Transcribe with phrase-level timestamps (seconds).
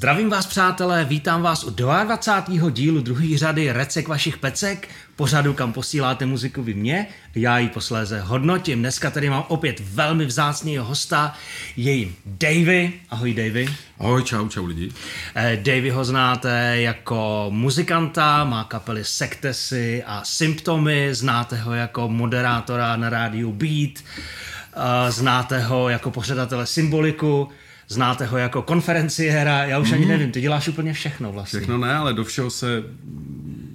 [0.00, 2.70] Zdravím vás, přátelé, vítám vás u 22.
[2.70, 8.20] dílu druhé řady Recek vašich pecek, pořadu, kam posíláte muziku vy mě, já ji posléze
[8.20, 8.78] hodnotím.
[8.78, 11.34] Dneska tady mám opět velmi vzácného hosta,
[11.76, 12.92] je jim Davy.
[13.10, 13.68] Ahoj Davy.
[13.98, 14.92] Ahoj, čau, čau lidi.
[15.34, 22.96] Eh, Davy ho znáte jako muzikanta, má kapely Sektesy a Symptomy, znáte ho jako moderátora
[22.96, 24.04] na rádiu Beat,
[24.76, 27.48] eh, znáte ho jako pořadatele Symboliku,
[27.90, 29.94] Znáte ho jako konferenciéra, já už mm.
[29.94, 30.10] ani mhm.
[30.10, 31.60] nevím, ty děláš úplně všechno vlastně.
[31.60, 32.82] Všechno ne, ale do všeho se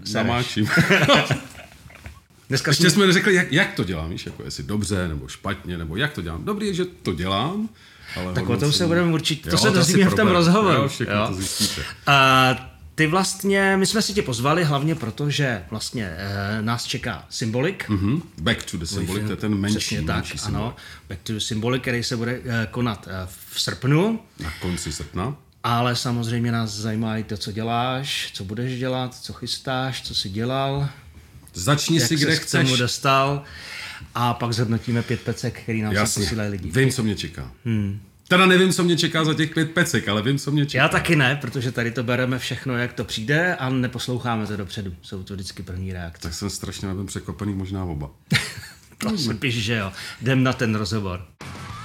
[0.04, 0.70] zamáčím.
[2.50, 5.98] Dneska Ještě jsme, neřekli, jak, jak to dělám, víš, jako jestli dobře nebo špatně, nebo
[5.98, 6.46] jak to dělám.
[6.46, 7.70] Dobrý je, že to dělám,
[8.16, 10.82] ale tak o tom se budeme určitě, to jo, se dozvíme v tom rozhovoru.
[10.82, 11.28] Jo, všechno jo.
[11.28, 11.82] to zjistíte.
[12.08, 12.56] A
[12.96, 17.90] ty vlastně, my jsme si tě pozvali hlavně proto, že vlastně e, nás čeká Symbolik.
[17.90, 18.22] Mm-hmm.
[18.42, 20.62] Back to the Symbolic, to je ten menší, Přesně tak, menší symbol.
[20.62, 20.76] ano.
[21.10, 24.20] Back to the Symbolic, který se bude e, konat e, v srpnu.
[24.40, 25.36] Na konci srpna.
[25.64, 30.30] Ale samozřejmě nás zajímá i to, co děláš, co budeš dělat, co chystáš, co jsi
[30.30, 30.90] dělal.
[31.54, 32.70] Začni jak si, kde chceš.
[32.70, 33.44] Jak dostal.
[34.16, 36.24] A pak zhodnotíme pět pecek, který nám Jasně.
[36.24, 36.72] posílají lidi.
[36.72, 37.52] Vím, co mě čeká.
[37.66, 38.00] Hmm.
[38.28, 40.84] Teda nevím, co mě čeká za těch pět pecek, ale vím, co mě čeká.
[40.84, 44.96] Já taky ne, protože tady to bereme všechno, jak to přijde a neposloucháme to dopředu.
[45.02, 46.22] Jsou to vždycky první reakce.
[46.22, 48.10] Tak jsem strašně nevím překvapený, možná oba.
[48.98, 49.92] to si píš, že jo.
[50.22, 51.26] Jdem na ten rozhovor.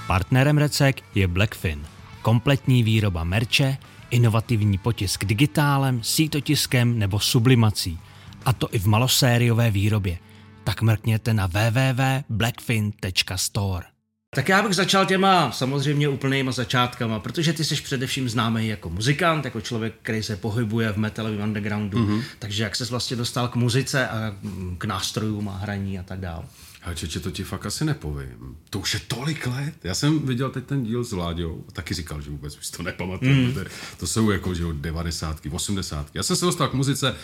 [0.07, 1.87] Partnerem Recek je Blackfin.
[2.23, 3.77] Kompletní výroba merče,
[4.11, 7.99] inovativní potisk digitálem, sítotiskem nebo sublimací.
[8.45, 10.19] A to i v malosériové výrobě.
[10.65, 13.90] Tak mrkněte na www.blackfin.store.
[14.35, 19.45] Tak já bych začal těma samozřejmě úplnýma začátkama, protože ty jsi především známý jako muzikant,
[19.45, 21.99] jako člověk, který se pohybuje v metalovém undergroundu.
[21.99, 22.23] Mm-hmm.
[22.39, 24.37] Takže jak ses vlastně dostal k muzice a
[24.79, 26.45] k nástrojům a hraní a tak dále?
[26.83, 28.57] Ale čeče, to ti fakt asi nepovím.
[28.71, 29.75] To už je tolik let.
[29.85, 32.83] Já jsem viděl teď ten díl s Vláďou a taky říkal, že vůbec už to
[32.83, 33.35] nepamatuju.
[33.35, 33.55] Mm.
[33.99, 35.41] To jsou jako, že 90.
[35.51, 36.07] 80.
[36.15, 37.15] Já jsem se dostal k muzice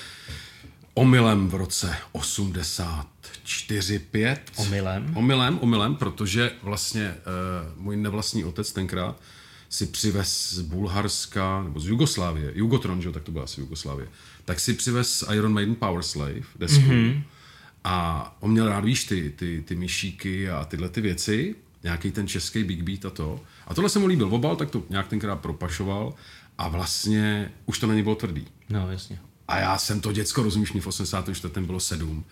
[0.98, 4.52] omylem v roce 84, 5.
[4.56, 5.16] Omylem?
[5.16, 9.20] Omylem, omylem, protože vlastně uh, můj nevlastní otec tenkrát
[9.68, 13.12] si přivez z Bulharska, nebo z Jugoslávie, Jugotron, že?
[13.12, 14.08] tak to byla asi Jugoslávie,
[14.44, 16.80] tak si přivez Iron Maiden Power Slave, desku.
[16.80, 17.22] Mm-hmm.
[17.84, 22.28] A on měl rád, víš, ty, ty, ty myšíky a tyhle ty věci, nějaký ten
[22.28, 23.40] český big beat a to.
[23.66, 26.14] A tohle se mu líbil obal, tak to nějak tenkrát propašoval
[26.58, 28.46] a vlastně už to na něj bylo tvrdý.
[28.68, 29.18] No, jasně.
[29.48, 31.54] A já jsem to děcko, rozumíš, mě v 84.
[31.60, 32.24] bylo sedm.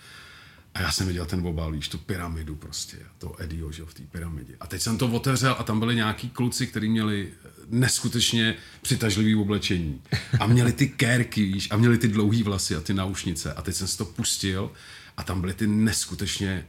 [0.75, 4.03] A já jsem viděl ten obal, víš, tu pyramidu prostě, to Edio, že v té
[4.03, 4.55] pyramidě.
[4.61, 7.29] A teď jsem to otevřel a tam byli nějaký kluci, kteří měli
[7.69, 10.01] neskutečně přitažlivý oblečení.
[10.41, 13.53] A měli ty kérky, víš, a měli ty dlouhý vlasy a ty naušnice.
[13.53, 14.71] A teď jsem si to pustil
[15.17, 16.67] a tam byly ty neskutečně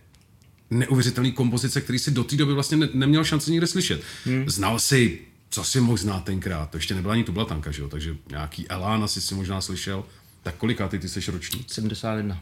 [0.69, 4.01] neuvěřitelné kompozice, které si do té doby vlastně ne- neměl šanci nikde slyšet.
[4.25, 4.49] Hmm.
[4.49, 5.19] Znal si,
[5.49, 9.03] co si mohl znát tenkrát, to ještě nebyla ani tublatanka, že jo, takže nějaký Elán
[9.03, 10.05] asi si možná slyšel,
[10.45, 11.71] tak koliká ty, ty jsi ročník?
[11.73, 12.41] 71.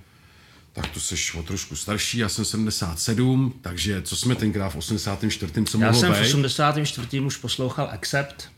[0.74, 5.54] Tak to jsi o trošku starší, já jsem 77, takže co jsme tenkrát v 84.
[5.66, 6.18] co Já jsem být?
[6.18, 7.20] v 84.
[7.20, 8.50] už poslouchal Accept.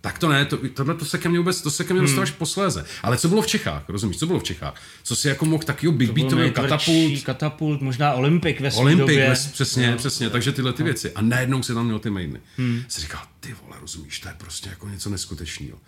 [0.00, 2.22] Tak to ne, to, tohle to se ke mně vůbec, to se ke mně dostalo
[2.22, 2.84] až posléze.
[3.02, 4.82] Ale co bylo v Čechách, rozumíš, co bylo v Čechách?
[5.02, 7.22] Co si jako mohl takovýho big beatový katapult?
[7.22, 9.28] Katapult, možná Olympik ve své Olympik, době.
[9.28, 9.96] Ve, přesně, No.
[9.96, 11.12] přesně, takže tyhle ty věci.
[11.12, 12.40] A najednou se tam měl ty mainy.
[12.56, 12.82] Hmm.
[12.88, 15.78] Si říkal, ty vole, rozumíš, to je prostě jako něco neskutečného.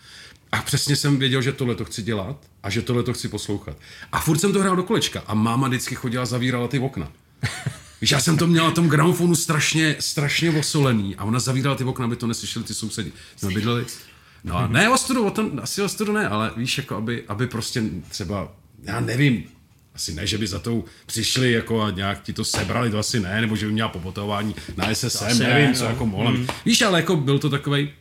[0.54, 3.76] A přesně jsem věděl, že tohle to chci dělat a že tohle to chci poslouchat.
[4.12, 7.12] A furt jsem to hrál do kolečka a máma vždycky chodila zavírala ty okna.
[8.00, 11.84] Víš, já jsem to měl na tom gramofonu strašně, strašně osolený a ona zavírala ty
[11.84, 13.12] okna, aby to neslyšeli ty sousedi.
[13.36, 13.84] Jsme bydleli,
[14.44, 17.82] no a ne ostudu, o tom, asi ostudu ne, ale víš, jako aby, aby prostě
[18.08, 19.44] třeba, já nevím,
[19.94, 23.20] asi ne, že by za tou přišli jako a nějak ti to sebrali, to asi
[23.20, 25.90] ne, nebo že by měla popotování na SSM, nevím, ne, co no.
[25.90, 26.30] jako mohla.
[26.30, 26.46] Mm.
[26.64, 27.92] Víš, ale jako byl to takovej,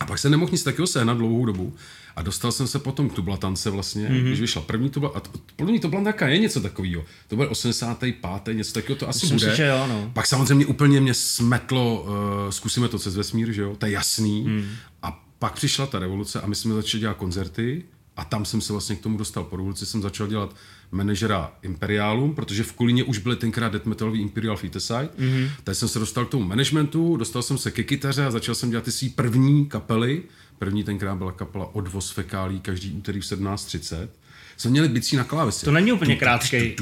[0.00, 1.74] a pak jsem nemohl nic takového sehnat dlouhou dobu.
[2.16, 4.22] A dostal jsem se potom k tublatance vlastně, mm-hmm.
[4.22, 5.22] když vyšla první tubla, a
[5.56, 7.04] první tublatanka je něco takového.
[7.28, 8.16] To byl 85.
[8.52, 9.56] něco takového, to asi Myslím bude.
[9.56, 10.10] si, jo, no.
[10.14, 12.10] Pak samozřejmě úplně mě smetlo, uh,
[12.50, 14.44] zkusíme to přes vesmír, že jo, to je jasný.
[14.44, 14.68] Mm.
[15.02, 17.84] A pak přišla ta revoluce a my jsme začali dělat koncerty
[18.16, 19.44] a tam jsem se vlastně k tomu dostal.
[19.44, 20.54] Po revoluci jsem začal dělat
[20.90, 25.08] manažera Imperiálům, protože v Kolíně už byly tenkrát death metalový Imperial Fetiside.
[25.18, 25.50] Mm-hmm.
[25.64, 28.70] Tady jsem se dostal k tomu managementu, dostal jsem se ke kytaře a začal jsem
[28.70, 30.22] dělat ty svý první kapely.
[30.58, 34.08] První tenkrát byla kapela Odvoz fekálí každý úterý v 17.30.
[34.56, 35.64] Jsme měli bicí na klávesi.
[35.64, 36.76] To není úplně krátkej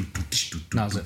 [0.74, 1.04] název.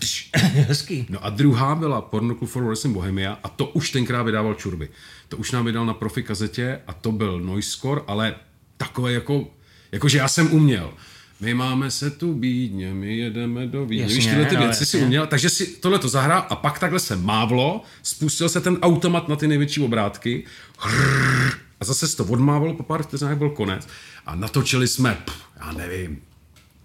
[0.68, 1.06] Hezký.
[1.08, 4.88] No a druhá byla Porno Club for Wrestling Bohemia a to už tenkrát vydával Čurby.
[5.28, 8.34] To už nám vydal na profi kazetě a to byl Noisecore, ale
[8.76, 9.50] takové jako,
[9.92, 10.92] jakože já jsem uměl.
[11.40, 14.02] My máme se tu bídně, my jedeme do Vídně.
[14.02, 15.06] Jasně, Víš, tyhle ty no, věci si jasně.
[15.06, 19.28] uměl, takže si tohle to zahrál a pak takhle se mávlo, spustil se ten automat
[19.28, 20.44] na ty největší obrátky
[20.78, 23.88] hrrr, A zase se to odmávalo, po pár vteřinách byl konec.
[24.26, 26.22] A natočili jsme, pff, já nevím,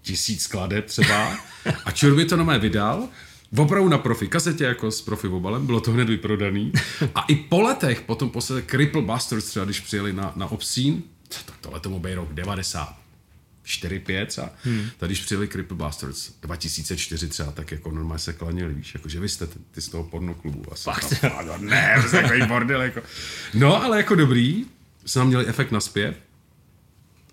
[0.02, 1.36] tisíc skladeb třeba.
[1.84, 3.08] A Čurby to na mé vydal.
[3.56, 6.72] Opravdu na profi kazetě, jako s profi obalem, bylo to hned vyprodaný.
[7.14, 10.96] A i po letech, potom posledně Cripple Busters třeba, když přijeli na, na Obscene,
[11.46, 12.96] tak tohle tomu byl rok 90,
[13.66, 14.88] 4, 5 a hmm.
[14.98, 19.20] tady, když přijeli Cripple Bastards 2004 třeba, tak jako normálně se klanili, víš, jako že
[19.20, 20.72] vy jste ty, ty z toho pornoklubu.
[20.72, 21.20] Asi Fakt?
[21.20, 23.02] Tam, no, ne, to je takový bordel, jako.
[23.54, 24.64] No, ale jako dobrý,
[25.06, 26.16] jsme tam měli efekt na zpěv,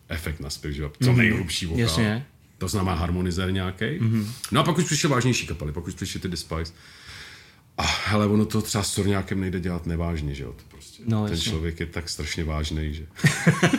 [0.10, 1.82] efekt na zpěv, že jo, co nejhlubší vokál.
[1.82, 2.26] Jasně.
[2.58, 3.86] To znamená harmonizer nějaký.
[3.86, 4.28] Mm-hmm.
[4.52, 6.74] No a pak už přišly vážnější kapely, pak už přišly ty Despise.
[7.78, 10.54] A hele, ono to třeba s Torňákem nejde dělat nevážně, že jo?
[10.54, 11.52] To prostě, No, ten jasně.
[11.52, 13.06] člověk je tak strašně vážný, že...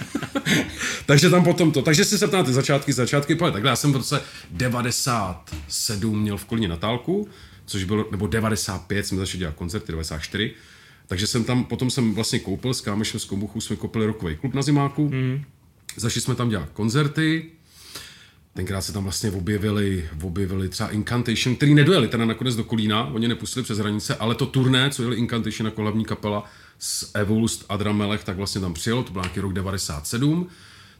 [1.06, 1.82] takže tam potom to.
[1.82, 3.52] Takže si se ptáte začátky, začátky, pojď.
[3.52, 7.28] Takhle já jsem v roce 97 měl v Kolíně Natálku,
[7.66, 10.52] což bylo, nebo 95 jsme začali dělat koncerty, 94.
[11.06, 14.54] Takže jsem tam, potom jsem vlastně koupil s kámešem z Kombuchu, jsme koupili rokový klub
[14.54, 15.08] na zimáku.
[15.08, 15.44] Mm.
[15.96, 17.50] Začali jsme tam dělat koncerty,
[18.54, 23.28] Tenkrát se tam vlastně objevili, objevili třeba Incantation, který nedojeli teda nakonec do Kolína, oni
[23.28, 26.44] nepustili přes hranice, ale to turné, co jeli Incantation jako hlavní kapela
[26.78, 30.48] s Evulst a Dramelech, tak vlastně tam přijelo, to byl nějaký rok 97.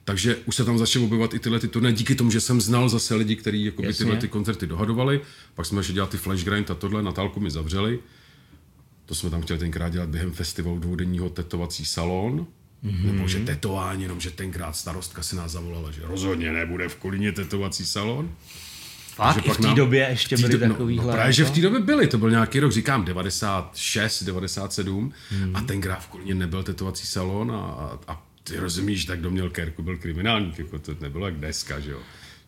[0.04, 2.88] Takže už se tam začaly objevovat i tyhle ty turné, díky tomu, že jsem znal
[2.88, 5.20] zase lidi, kteří jako tyhle ty koncerty dohadovali.
[5.54, 7.98] Pak jsme začali dělat ty flash grind a tohle, Natálku mi zavřeli.
[9.06, 12.46] To jsme tam chtěli tenkrát dělat během festivalu dvoudenního tetovací salon.
[12.84, 13.12] Mm-hmm.
[13.12, 17.32] Nebo že tetování, jenom že tenkrát starostka si nás zavolala, že rozhodně nebude v Kolíně
[17.32, 18.30] tetovací salon.
[19.14, 21.04] Fakt, Že i pak v té době ještě byly do- takovýhle.
[21.04, 21.54] No, no právě, že v jako?
[21.54, 25.56] té době byly, to byl nějaký rok, říkám, 96, 97 hmm.
[25.56, 29.50] a tenkrát v Kolíně nebyl tetovací salon a, a, a ty rozumíš, tak kdo měl
[29.50, 31.98] kérku, byl kriminálník, jako to nebylo jak dneska, že jo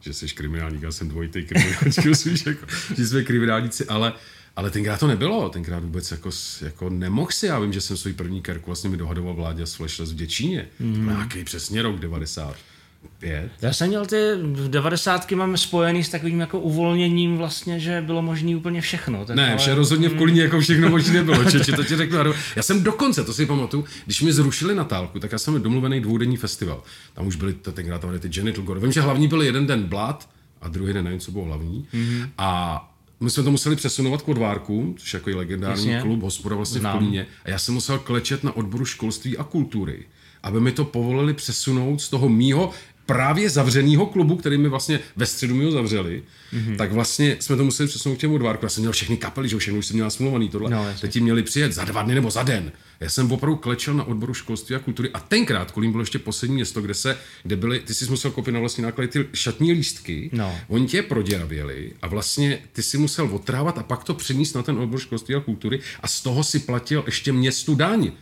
[0.00, 2.66] že jsi kriminálník, já jsem dvojitý kriminálník, jako,
[2.96, 4.12] že jsme kriminálníci, ale,
[4.56, 6.30] ale tenkrát to nebylo, tenkrát vůbec jako,
[6.62, 9.74] jako nemohl si, já vím, že jsem svůj první kerku vlastně mi dohadoval vládě s
[9.74, 11.06] Flashless v Děčíně, mm.
[11.06, 13.50] nějaký přesně rok 95.
[13.62, 15.32] Já jsem měl ty v 90.
[15.32, 19.24] mám spojený s takovým jako uvolněním vlastně, že bylo možné úplně všechno.
[19.24, 21.44] Tak Ne, ale- vše rozhodně v Kolíně jako všechno možné nebylo.
[21.50, 22.18] Čeči, to ti řeknu.
[22.56, 26.00] Já jsem dokonce, to si pamatuju, když mi zrušili Natálku, tak já jsem měl domluvený
[26.00, 26.82] dvoudenní festival.
[27.14, 28.80] Tam už byly, to tenkrát tam byly ty Genital Gore.
[28.80, 30.28] Vím, že hlavní byl jeden den Blood
[30.62, 31.86] a druhý den nevím, co bylo hlavní.
[31.94, 32.28] Mm-hmm.
[32.38, 36.02] A my jsme to museli přesunovat k odvárkům, což je jako legendární Jasně.
[36.02, 36.96] klub, hospoda vlastně Znám.
[36.96, 37.26] v Kolíně.
[37.44, 40.04] A já jsem musel klečet na odboru školství a kultury,
[40.42, 42.70] aby mi to povolili přesunout z toho mýho
[43.06, 46.22] právě zavřeného klubu, který mi vlastně ve středu mi ho zavřeli,
[46.52, 46.76] mm-hmm.
[46.76, 48.64] tak vlastně jsme to museli přesunout k těm odvárku.
[48.64, 50.70] Já jsem měl všechny kapely, že všechno už jsem měl smluvaný tohle.
[50.70, 50.86] No.
[51.00, 52.72] Teď ti měli přijet za dva dny nebo za den.
[53.00, 56.54] Já jsem opravdu klečel na odboru školství a kultury a tenkrát Kolín bylo ještě poslední
[56.56, 60.30] město, kde se, kde byly, ty jsi musel koupit na vlastní náklady ty šatní lístky,
[60.32, 60.58] No.
[60.68, 64.62] oni tě je proděravěli a vlastně ty si musel otrávat a pak to přenést na
[64.62, 68.12] ten odbor školství a kultury a z toho si platil ještě městu daň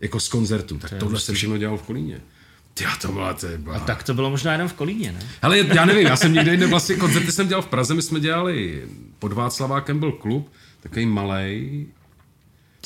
[0.00, 0.78] jako z koncertu.
[0.78, 2.20] Tak tohle se všechno dělal v Kolíně.
[2.74, 5.28] Ty to byla, to je A tak to bylo možná jenom v Kolíně, ne?
[5.42, 8.20] ale já nevím, já jsem někde jinde vlastně koncerty jsem dělal v Praze, my jsme
[8.20, 8.84] dělali,
[9.18, 11.86] pod Václavákem byl klub, takový malej,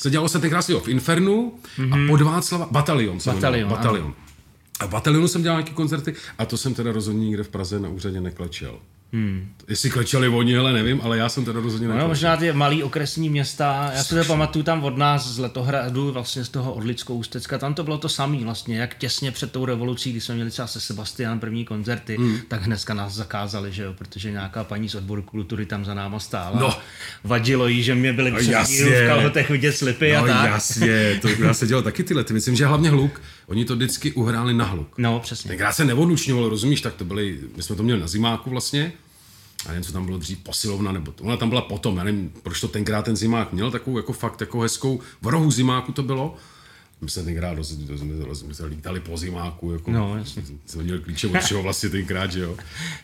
[0.01, 2.05] se dělalo se tenkrát v Infernu mm-hmm.
[2.05, 3.19] a pod Václava, Batalion.
[3.19, 4.13] se Batalion, Batalion.
[4.79, 7.79] A v Batalionu jsem dělal nějaké koncerty a to jsem teda rozhodně nikde v Praze
[7.79, 8.79] na úřadě neklečel.
[9.13, 9.47] Hmm.
[9.67, 12.07] Jestli klečeli oni, ale nevím, ale já jsem teda rozhodně No, neklečel.
[12.07, 16.43] možná ty malý okresní města, já si to pamatuju tam od nás z Letohradu, vlastně
[16.45, 20.11] z toho Orlickou Ústecka, tam to bylo to samé vlastně, jak těsně před tou revolucí,
[20.11, 22.37] když jsme měli třeba se Sebastian první koncerty, mm.
[22.47, 26.19] tak hnedka nás zakázali, že jo, protože nějaká paní z odboru kultury tam za náma
[26.19, 26.59] stála.
[26.59, 26.77] No.
[27.23, 30.51] Vadilo jí, že mě byly No, v kalhotech vidět slipy a No tak.
[30.51, 32.23] jasně, to já se dělal taky tyhle.
[32.23, 32.33] Ty.
[32.33, 34.93] Myslím, že hlavně hluk, oni to vždycky uhráli na hluk.
[34.97, 35.47] No, přesně.
[35.47, 38.93] Tenkrát se neodlučňovalo, rozumíš, tak to byly, my jsme to měli na zimáku vlastně,
[39.65, 42.31] a nevím, co tam bylo dřív, posilovna, nebo to, ona tam byla potom, já nevím,
[42.43, 46.03] proč to tenkrát ten zimák měl, takovou jako fakt jako hezkou, v rohu zimáku to
[46.03, 46.35] bylo,
[47.01, 50.43] my jsme tenkrát roz, roz, roz, my jsme lítali po zimáku, jako, No, jasně.
[50.65, 52.57] jsme měli klíče od všeho vlastně tenkrát, že jo.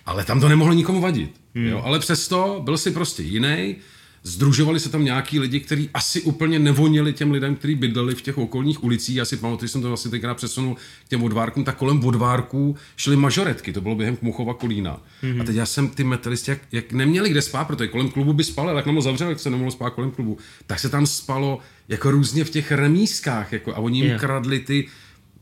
[0.05, 1.65] Ale tam to nemohlo nikomu vadit, hmm.
[1.65, 1.81] jo.
[1.85, 3.75] Ale přesto byl si prostě jiný.
[4.23, 8.37] Združovali se tam nějaký lidi, kteří asi úplně nevonili těm lidem, kteří bydleli v těch
[8.37, 9.15] okolních ulicích.
[9.15, 12.75] Já si pamatuju, že jsem to vlastně tenkrát přesunul k těm odvárkům, tak kolem odvárků
[12.97, 15.01] šly mažoretky, to bylo během Kmuchova Kolína.
[15.23, 15.41] Mm-hmm.
[15.41, 18.43] A teď já jsem ty metalisti, jak, jak, neměli kde spát, protože kolem klubu by
[18.43, 21.07] spali, ale jak nám ho zavřeli, jak se nemohlo spát kolem klubu, tak se tam
[21.07, 24.19] spalo jako různě v těch remískách, jako, a oni jim Jo.
[24.19, 24.87] kradli ty,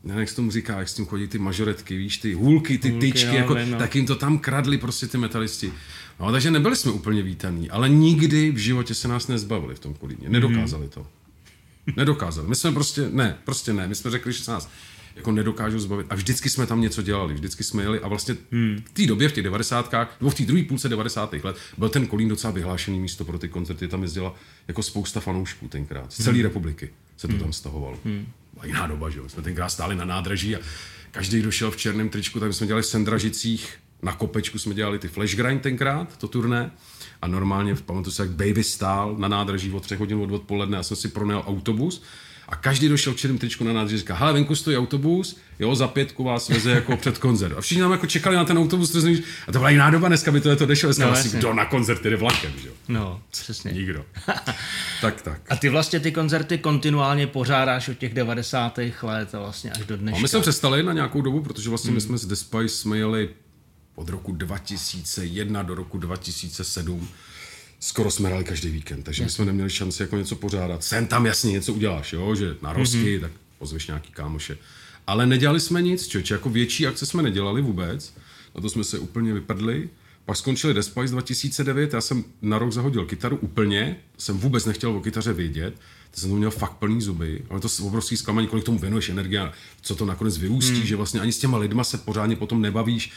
[0.04, 2.90] nevím, jak se tomu říká, jak s tím chodí ty mažoretky, víš, ty hůlky, ty
[2.90, 3.78] Hůlky, tyčky, jo, jako, vím, no.
[3.78, 5.72] tak jim to tam kradli prostě ty metalisti.
[6.20, 9.94] No, takže nebyli jsme úplně vítaní, ale nikdy v životě se nás nezbavili v tom
[9.94, 10.28] Kolíně.
[10.28, 11.06] Nedokázali to.
[11.96, 12.48] Nedokázali.
[12.48, 13.88] My jsme prostě, ne, prostě ne.
[13.88, 14.70] My jsme řekli, že se nás
[15.16, 16.06] jako nedokážou zbavit.
[16.10, 18.36] A vždycky jsme tam něco dělali, vždycky jsme jeli a vlastně
[18.84, 21.32] v té době, v těch devadesátkách, nebo v té druhé půlce 90.
[21.32, 24.34] let, byl ten Kolín docela vyhlášený místo pro ty koncerty, tam jezdila
[24.68, 26.12] jako spousta fanoušků tenkrát.
[26.12, 27.98] Z celé republiky se to tam stahovalo.
[28.64, 29.28] jiná doba, že jo.
[29.28, 30.58] Jsme tenkrát stáli na nádraží a
[31.10, 34.98] každý, kdo šel v černém tričku, tak jsme dělali v Sendražicích, na kopečku jsme dělali
[34.98, 36.70] ty flash grind tenkrát, to turné.
[37.22, 40.82] A normálně, pamatuju se, jak Baby stál na nádraží od třech hodin od odpoledne, já
[40.82, 42.02] jsem si pronajal autobus
[42.48, 45.88] a každý došel v černém tričku na nádraží říká, hele, venku stojí autobus, jo, za
[45.88, 47.58] pětku vás veze jako před koncert.
[47.58, 50.08] A všichni nám jako čekali na ten autobus, to znamená, a to byla jiná doba,
[50.08, 52.74] dneska by to, to nešlo, dneska no, vlastně, kdo na koncert jde vlakem, že jo?
[52.88, 53.72] No, přesně.
[53.72, 54.04] Nikdo.
[55.00, 55.40] tak, tak.
[55.48, 58.78] A ty vlastně ty koncerty kontinuálně pořádáš od těch 90.
[59.02, 60.18] let a vlastně až do dneška.
[60.18, 61.94] A my jsme přestali na nějakou dobu, protože vlastně hmm.
[61.94, 63.28] my jsme z The Spice jsme jeli
[63.96, 67.08] od roku 2001 do roku 2007
[67.80, 70.84] skoro jsme hrali každý víkend, takže my jsme neměli šanci jako něco pořádat.
[70.84, 73.20] Sem tam jasně něco uděláš, jo, že na rozky, mm-hmm.
[73.20, 74.58] tak pozveš nějaký kámoše.
[75.06, 78.14] Ale nedělali jsme nic, člověče, jako větší akce jsme nedělali vůbec,
[78.54, 79.88] na to jsme se úplně vypadli.
[80.24, 85.00] Pak skončili Despice 2009, já jsem na rok zahodil kytaru úplně, jsem vůbec nechtěl o
[85.00, 85.74] kytaře vědět,
[86.10, 89.40] teď jsem to měl fakt plný zuby, ale to obrovský zklamání, kolik tomu věnuješ energie
[89.40, 90.86] a co to nakonec vyústí, hmm.
[90.86, 93.12] že vlastně ani s těma lidma se pořádně potom nebavíš,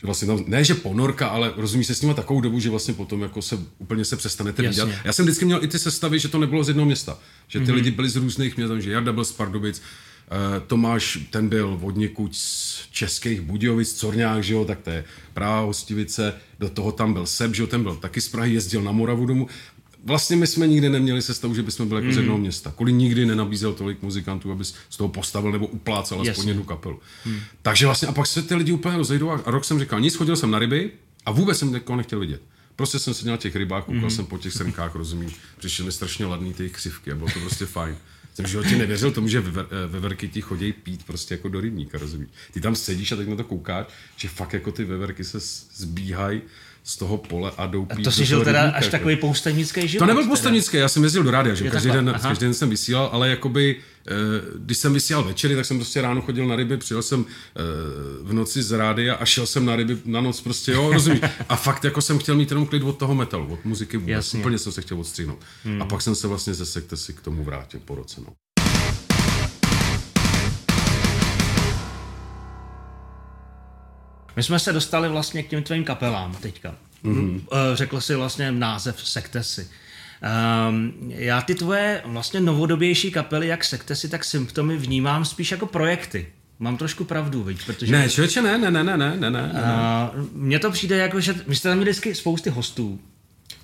[0.00, 2.94] že vlastně tam, ne že ponorka, ale rozumí se s nimi takovou dobu, že vlastně
[2.94, 4.88] potom jako se úplně se přestanete vidět.
[5.04, 7.64] Já jsem vždycky měl i ty sestavy, že to nebylo z jednoho města, že ty
[7.64, 7.74] mm-hmm.
[7.74, 11.96] lidi byli z různých měst, že Jarda byl z Pardubic, uh, Tomáš, ten byl od
[11.96, 17.12] někud z českých Budějovic, Corňák, že jo, tak to je Praha, Hostivice, do toho tam
[17.12, 19.48] byl Seb, že jo, ten byl taky z Prahy, jezdil na Moravu domů
[20.08, 22.12] vlastně my jsme nikdy neměli sestavu, že bychom byli jako mm.
[22.12, 22.22] z mhm.
[22.22, 22.72] jednoho města.
[22.76, 27.00] Kvůli nikdy nenabízel tolik muzikantů, aby z toho postavil nebo uplácal aspoň jednu kapelu.
[27.26, 27.40] Mm.
[27.62, 30.36] Takže vlastně a pak se ty lidi úplně rozejdou a rok jsem říkal, nic, chodil
[30.36, 30.90] jsem na ryby
[31.26, 32.42] a vůbec jsem někoho nechtěl vidět.
[32.76, 34.10] Prostě jsem seděl na těch rybách, koukal mm.
[34.10, 37.66] jsem po těch srnkách, rozumím, přišly mi strašně ladný ty křivky a bylo to prostě
[37.66, 37.96] fajn.
[38.34, 41.60] Jsem v životě nevěřil tomu, že ve eh, veverky ti chodí pít prostě jako do
[41.60, 42.28] rybníka, rozumíš?
[42.52, 43.86] Ty tam sedíš a teď na to koukáš,
[44.16, 45.38] že fakt jako ty veverky se
[45.74, 46.42] zbíhají
[46.88, 48.00] z toho pole a jdou pít.
[48.00, 50.02] A to si žil teda až takový poustevnický život.
[50.02, 53.08] To nebyl poustevnický, já jsem jezdil do rádia, že každý den, každý den jsem vysílal,
[53.12, 53.76] ale jakoby,
[54.06, 54.12] eh,
[54.58, 57.60] když jsem vysílal večery, tak jsem prostě ráno chodil na ryby, přijel jsem eh,
[58.22, 61.20] v noci z rádia a šel jsem na ryby na noc prostě, jo, rozumíš.
[61.48, 64.12] A fakt jako jsem chtěl mít jenom klid od toho metalu, od muziky vůbec.
[64.12, 64.40] Jasně.
[64.40, 65.38] Úplně jsem se chtěl odstříhnout.
[65.64, 65.82] Hmm.
[65.82, 68.20] A pak jsem se vlastně ze sekte si k tomu vrátil po roce.
[68.20, 68.32] No.
[74.38, 76.74] My jsme se dostali vlastně k těm tvým kapelám teďka.
[77.04, 77.40] Mm-hmm.
[77.74, 79.68] Řekl si vlastně název Sektesy.
[80.68, 86.26] Um, já ty tvoje vlastně novodobější kapely, jak Sektesy, tak Symptomy vnímám spíš jako projekty.
[86.58, 87.66] Mám trošku pravdu, viď?
[87.66, 87.92] Protože...
[87.92, 89.52] Ne, člověče, ne, ne, ne, ne, ne, ne, ne.
[90.14, 93.00] Uh, mně to přijde jako, že vy jste tam měli vždycky spousty hostů.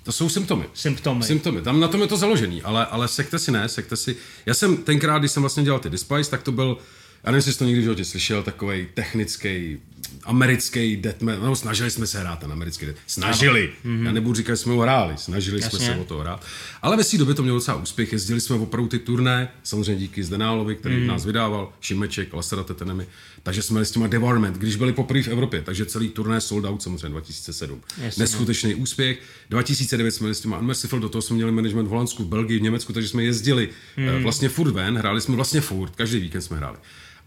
[0.03, 0.65] To jsou symptomy.
[0.73, 1.23] Symptomy.
[1.23, 1.61] Symptomy.
[1.61, 4.15] Tam na tom je to založený, ale, ale sekte si ne, sekte si.
[4.45, 6.77] Já jsem tenkrát, když jsem vlastně dělal ty Despice, tak to byl,
[7.25, 9.77] já nevím, jestli jsi to někdy v životě slyšel, takový technický
[10.23, 14.05] americký death metal, no snažili jsme se hrát ten americký death, snažili, mm-hmm.
[14.05, 15.79] já nebudu říkat, že jsme ho hráli, snažili Jasně.
[15.79, 16.45] jsme se o to hrát,
[16.81, 20.23] ale ve své době to mělo docela úspěch, jezdili jsme opravdu ty turné, samozřejmě díky
[20.23, 21.07] Zdenálovi, který mm.
[21.07, 23.07] nás vydával, Šimeček, Lasera Tetenemi,
[23.43, 26.83] takže jsme s těma Devarment, když byli poprvé v Evropě, takže celý turné sold out
[26.83, 27.81] samozřejmě 2007.
[28.01, 28.23] Jasně.
[28.23, 29.19] Neskutečný úspěch.
[29.49, 32.61] 2009 jsme s těma Unmerciful, do toho jsme měli management v Holandsku, v Belgii, v
[32.61, 34.23] Německu, takže jsme jezdili mm.
[34.23, 36.77] vlastně furt ven, hráli jsme vlastně furt, každý víkend jsme hráli.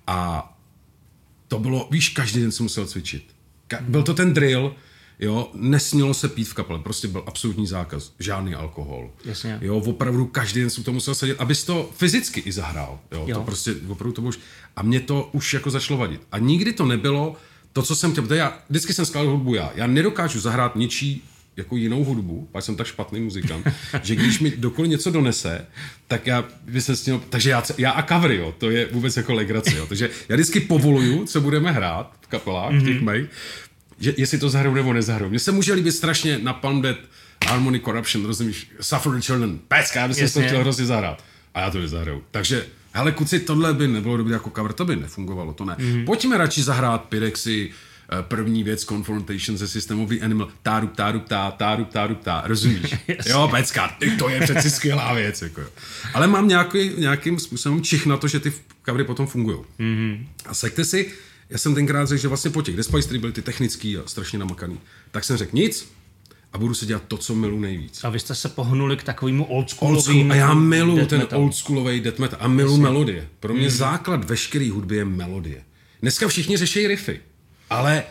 [0.09, 0.49] A
[1.49, 3.35] to bylo, víš, každý den jsem musel cvičit.
[3.69, 4.75] Ka- byl to ten drill,
[5.19, 9.11] jo, nesmělo se pít v kapele, prostě byl absolutní zákaz, žádný alkohol.
[9.25, 9.59] Jasně.
[9.63, 13.37] Jo, opravdu každý den jsem to musel sedět, abys to fyzicky i zahrál, jo, jo.
[13.37, 14.39] to prostě opravdu to už,
[14.77, 16.21] a mě to už jako začalo vadit.
[16.33, 17.37] A nikdy to nebylo
[17.73, 21.25] to, co jsem chtěl, já vždycky jsem skládal hudbu já, já nedokážu zahrát ničí
[21.59, 23.67] jako jinou hudbu, pak jsem tak špatný muzikant,
[24.03, 25.67] že když mi dokoliv něco donese,
[26.09, 29.17] tak já by se s tím, takže já, já a covery, jo, to je vůbec
[29.17, 32.85] jako legrace, jo, takže já vždycky povoluju, co budeme hrát v kapelách, mm-hmm.
[32.85, 33.31] těch mých,
[34.01, 35.31] že jestli to zahraju nebo nezahraju.
[35.31, 36.97] Mně se může líbit strašně na Palm Dead,
[37.47, 41.25] Harmony Corruption, rozumíš, Suffer the Children, pecka, já bych to chtěl hrozně zahrát.
[41.55, 42.23] A já to nezahraju.
[42.31, 45.77] Takže, hele, kuci, tohle by nebylo dobré jako cover, to by nefungovalo, to ne.
[45.79, 46.05] Mm-hmm.
[46.05, 47.71] Pojďme radši zahrát Pyrexy,
[48.23, 52.95] první věc, confrontation se systémový animal, táru, táru, tá, táru, táru, tá, rozumíš?
[53.27, 55.63] jo, pecka, to je přeci skvělá věc, jako.
[56.15, 58.53] Ale mám nějaký, nějakým způsobem čich na to, že ty
[58.87, 59.59] covery potom fungují.
[59.81, 60.27] Mm-hmm.
[60.47, 61.13] A sekte si,
[61.51, 64.81] já jsem tenkrát řekl, že vlastně po těch Despice byly ty technický a strašně namakaný,
[65.11, 65.93] tak jsem řekl nic,
[66.53, 68.05] a budu se dělat to, co milu nejvíc.
[68.05, 72.19] A vy jste se pohnuli k takovému oldschoolovým old A já milu ten oldschoolový death
[72.19, 73.29] metal a milu melodie.
[73.41, 73.71] Pro mě mm.
[73.71, 75.63] základ veškeré hudby je melodie.
[76.03, 77.21] Dneska všichni řeší riffy.
[77.71, 78.05] Ale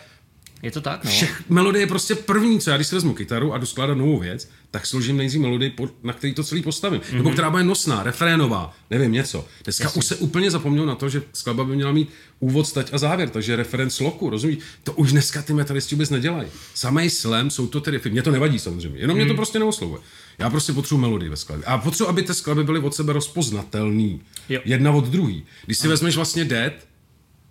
[0.64, 1.12] Je to tak, no.
[1.12, 4.50] Všech melodie je prostě první, co já když si vezmu kytaru a jdu novou věc,
[4.72, 5.74] tak složím nejdřív melodii,
[6.04, 7.02] na který to celý postavím.
[7.02, 7.18] Mm-hmm.
[7.18, 9.46] Nebo která bude nosná, refrénová, nevím něco.
[9.64, 10.00] Dneska Jasně.
[10.00, 12.10] už se úplně zapomněl na to, že skladba by měla mít
[12.40, 14.58] úvod, stať a závěr, takže referenc loku, rozumíš?
[14.84, 16.48] To už dneska ty metalisti vůbec nedělají.
[16.74, 18.10] Samej slam jsou to riffy.
[18.10, 20.02] Mě to nevadí samozřejmě, jenom mě to prostě neoslovuje.
[20.38, 21.66] Já prostě potřebuji melodii ve skladbě.
[21.66, 24.22] A potřebuji, aby ty skladby byly od sebe rozpoznatelný.
[24.50, 24.62] Jo.
[24.66, 25.46] Jedna od druhý.
[25.66, 26.74] Když si vezmeš vlastně Dead,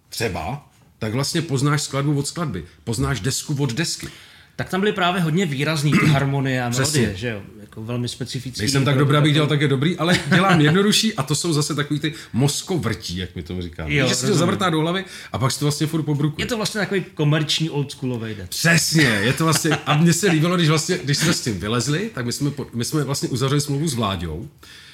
[0.09, 0.66] třeba,
[0.99, 2.65] tak vlastně poznáš skladbu od skladby.
[2.85, 4.09] Poznáš desku od desky.
[4.57, 7.01] Tak tam byly právě hodně výrazný ty harmonie a Přesně.
[7.01, 7.43] melodie, že jo?
[7.61, 8.61] Jako velmi specifický.
[8.63, 12.01] Nejsem tak dobrý, abych dělal také dobrý, ale dělám jednodušší a to jsou zase takový
[12.01, 13.85] ty mozkovrtí, jak mi to říká.
[13.89, 16.45] Jo, že si to zavrtá do hlavy a pak si to vlastně furt pobrukuje.
[16.45, 18.49] Je to vlastně takový komerční oldschoolový dead.
[18.51, 22.11] Přesně, je to vlastně, a mně se líbilo, když, vlastně, když jsme s tím vylezli,
[22.15, 24.49] tak my jsme, my jsme vlastně uzavřeli smlouvu s Vláďou,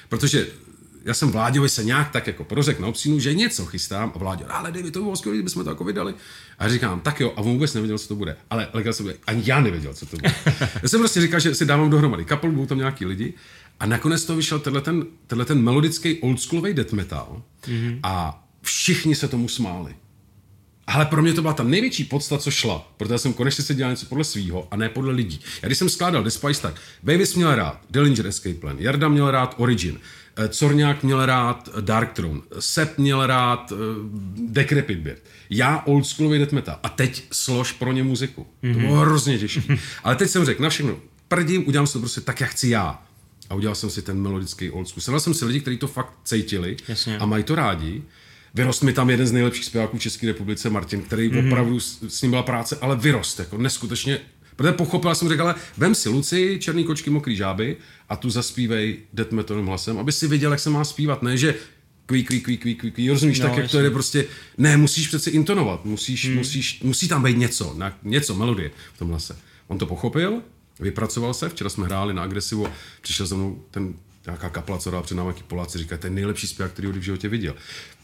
[0.09, 0.47] protože
[1.05, 4.45] já jsem Vláďovi se nějak tak jako prořekl na obsínu, že něco chystám a Vláďo,
[4.47, 6.13] ale Davy, to by bylo skvělé, kdybychom to jako vydali.
[6.59, 8.35] A říkám, tak jo, a on vůbec nevěděl, co to bude.
[8.49, 10.35] Ale legal jsem, ani já nevěděl, co to bude.
[10.83, 13.33] já jsem prostě říkal, že si dávám dohromady kapel, budou tam nějaký lidi.
[13.79, 17.99] A nakonec to vyšel tenhle ten, tenhle ten melodický oldschoolový death metal mm-hmm.
[18.03, 19.95] a všichni se tomu smáli.
[20.87, 23.91] Ale pro mě to byla ta největší podsta, co šla, protože jsem konečně se dělal
[23.91, 25.39] něco podle svýho a ne podle lidí.
[25.61, 29.55] Já když jsem skládal Despice, tak Babies měl rád Dillinger Escape Plan, Jarda měl rád
[29.57, 29.99] Origin,
[30.49, 33.77] Corňák měl rád eh, Dark Throne, Sepp měl rád uh,
[34.49, 38.47] Decrepit Beard, já oldschoolový death metal a teď slož pro ně muziku.
[38.63, 38.73] Mm-hmm.
[38.73, 39.77] To bylo hrozně těžké.
[40.03, 40.95] Ale teď jsem řekl, na všechno,
[41.27, 43.01] prdím, udělám si to prostě tak, jak chci já.
[43.49, 45.01] A udělal jsem si ten melodický old school.
[45.01, 47.17] Sehnal jsem si lidi, kteří to fakt cítili Jasně.
[47.17, 48.03] a mají to rádi.
[48.53, 51.47] Vyrost mi tam jeden z nejlepších zpěváků v České republice, Martin, který mm-hmm.
[51.47, 54.19] opravdu s, s ním byla práce, ale vyrost, jako neskutečně.
[54.55, 57.77] Protože pochopil jsem, řekl, ale vem si Luci, černý kočky, mokrý žáby
[58.09, 61.55] a tu zaspívej death metalovým hlasem, aby si věděl, jak se má zpívat, ne, že
[62.05, 64.25] kví, kví, kví, kví, kví, kví, rozumíš, No, tak, jak to je prostě,
[64.57, 66.37] ne, musíš přece intonovat, musíš, hmm.
[66.37, 69.35] musíš, musí tam být něco, na, něco, melodie v tom hlase.
[69.67, 70.41] On to pochopil,
[70.79, 72.67] vypracoval se, včera jsme hráli na agresivu,
[73.01, 73.93] přišel za mnou ten
[74.25, 76.99] nějaká kapla, co dá před námi jaký Poláci, říká, to je nejlepší zpěvák, který kdy
[76.99, 77.55] v životě viděl.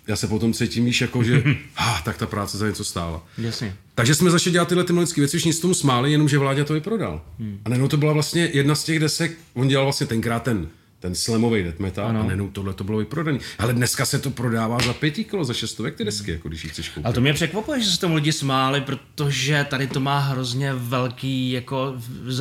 [0.07, 1.43] Já se potom cítím, víš, jako, že
[1.75, 3.25] ha, tak ta práce za něco stála.
[3.37, 3.75] Jasně.
[3.95, 6.73] Takže jsme začali dělat tyhle ty melodické věci, všichni se tomu smáli, jenomže Vláďa to
[6.73, 7.21] vyprodal.
[7.39, 7.59] Hmm.
[7.65, 11.15] A najednou to byla vlastně jedna z těch desek, on dělal vlastně tenkrát ten, ten
[11.15, 12.19] slamový death metal ano.
[12.19, 13.39] a najednou tohle to bylo vyprodané.
[13.57, 16.69] Ale dneska se to prodává za pěti kilo, za šestovek ty desky, jako když ji
[16.69, 17.05] chceš koupit.
[17.05, 21.51] Ale to mě překvapuje, že se tomu lidi smáli, protože tady to má hrozně velký,
[21.51, 21.95] jako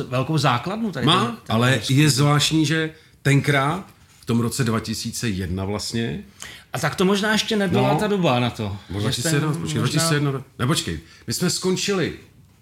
[0.07, 0.91] velkou základnu.
[0.91, 2.91] Tady Má, ten, ten ale je zvláštní, že
[3.21, 3.87] tenkrát,
[4.21, 6.23] v tom roce 2001 vlastně,
[6.73, 7.99] A tak to možná ještě nebyla No.
[7.99, 8.77] ta doba na to.
[8.89, 12.13] Že 2011, jste počkej, možná- 2001, ne, počkej, my jsme skončili,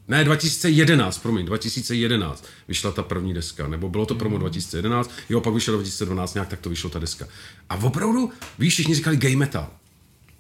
[0.08, 5.54] ne, 2011, promiň, 2011 vyšla ta první deska, nebo bylo to promo 2011, jo, pak
[5.54, 7.28] vyšlo 2012, nějak tak to vyšlo ta deska.
[7.70, 9.70] A opravdu, víš, všichni říkali gay metal.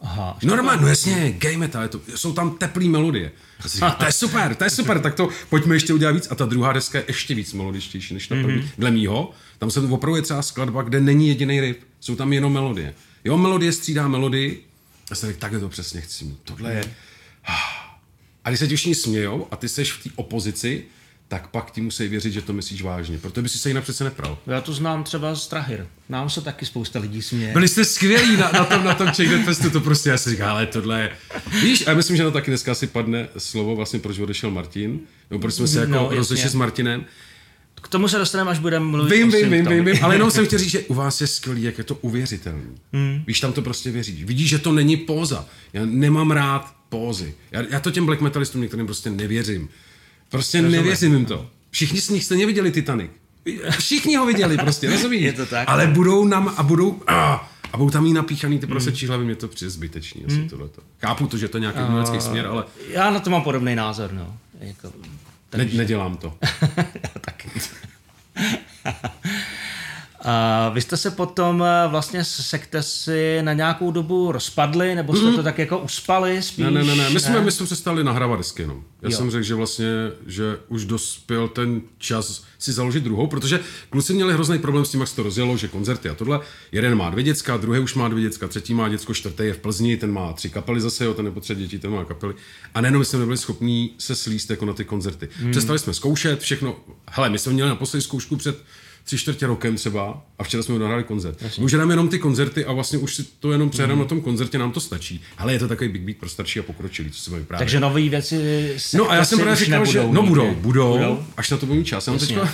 [0.01, 0.38] Aha.
[0.43, 3.32] Normálně, no jasně, gay metal, je to, jsou tam teplý melodie.
[3.65, 6.27] Říkal, to je super, to je super, tak to pojďme ještě udělat víc.
[6.32, 8.62] A ta druhá deska je ještě víc melodičtější než ta první.
[8.62, 8.69] Mm-hmm.
[8.77, 12.53] Dle mýho, tam se opravdu je třeba skladba, kde není jediný riff, jsou tam jenom
[12.53, 12.93] melodie.
[13.28, 14.63] Jo, melodie střídá melodii,
[15.12, 16.40] a jsem řekl, takhle to přesně chci mít.
[16.44, 16.84] Tohle je...
[18.44, 20.84] A když se ti všichni smějou a ty seš v té opozici,
[21.28, 24.04] tak pak ti musí věřit, že to myslíš vážně, protože by si se jinak přece
[24.04, 24.38] nepral.
[24.48, 25.86] Já to znám třeba z Trahir.
[26.10, 27.54] Nám se taky spousta lidí směje.
[27.54, 30.50] Byli jste skvělí na, na tom, na tom Czech Festu, to prostě já si říkám,
[30.50, 31.12] ale tohle je...
[31.62, 35.00] Víš, a já myslím, že na taky dneska asi padne slovo, vlastně proč odešel Martin,
[35.30, 36.18] nebo proč jsme se jako No, no, jasně.
[36.18, 37.06] rozešli s Martinem.
[37.82, 40.46] K tomu se dostaneme, až budeme mluvit Vím, vím, vím, vím, vím, ale jenom jsem
[40.46, 42.63] chtěl říct, že u vás je skvělý, jak je to uvěřitelný.
[42.94, 43.24] Hmm.
[43.28, 44.24] Víš, tam to prostě věříš.
[44.24, 45.46] Vidíš, že to není póza.
[45.74, 47.34] Já nemám rád pózy.
[47.52, 49.70] Já, já to těm black metalistům některým prostě nevěřím.
[50.30, 50.78] Prostě Rozumím.
[50.82, 51.50] nevěřím jim to.
[51.72, 53.12] Všichni z nich jste neviděli Titanic.
[53.80, 55.22] Všichni ho viděli prostě, rozumíš?
[55.22, 55.70] Je to tak.
[55.70, 57.02] Ale budou nám a budou...
[57.08, 60.50] A, a budou tam jí napíchaný ty prasečí hlavy, mě to přijde zbytečný, asi Hmm.
[60.50, 60.82] tohleto.
[61.02, 64.13] Chápu to, že to je nějaký umělecký směr, ale Já na to mám podobný názor,
[64.13, 64.38] no.
[64.60, 64.92] Jako,
[65.56, 66.38] ne, nedělám to.
[66.78, 67.50] já taky.
[70.30, 75.32] A vy jste se potom eh, vlastně s sektesi na nějakou dobu rozpadli, nebo jste
[75.32, 76.66] to tak jako uspali spíš?
[76.66, 77.10] Ne, ne, ne, ne.
[77.10, 78.84] My, jsme, my jsme přestali nahrávat desky jenom.
[79.02, 79.18] Já Jo.
[79.18, 79.88] jsem řekl, že vlastně,
[80.26, 83.60] že už dospěl ten čas si založit druhou, protože
[83.90, 86.40] kluci měli hrozný problém s tím, jak se to rozjelo, že koncerty a tohle.
[86.72, 89.58] Jeden má dvě děcka, druhý už má dvě děcka, třetí má děcko, čtvrtý je v
[89.58, 92.34] Plzni, ten má tři kapely zase, jo, ten nepotřebuje dětí, ten má kapely.
[92.74, 95.30] A nejenom my jsme nebyli schopní se slíst jako na ty koncerty.
[95.40, 95.52] Hmm.
[95.52, 96.76] Přestali jsme zkoušet všechno.
[97.10, 98.63] Hele, my jsme měli naposledy zkoušku před
[99.08, 101.38] tři čtvrtě rokem třeba a včera jsme nahráli koncert.
[101.58, 104.00] My už jdeme jenom ty koncerty a vlastně už si to jenom přejedeme Mhm.
[104.00, 104.06] mm.
[104.06, 105.22] na tom koncertě, nám to stačí.
[105.38, 107.60] Ale je to takový big beat pro starší a pokročilý, co se mi vyprávět.
[107.60, 111.24] Takže nové věci No a já jsem právě říkal, že no budou, budou, budou.
[111.38, 112.08] až na to budu mít čas.
[112.08, 112.36] Já mám Jasně.
[112.36, 112.54] teďka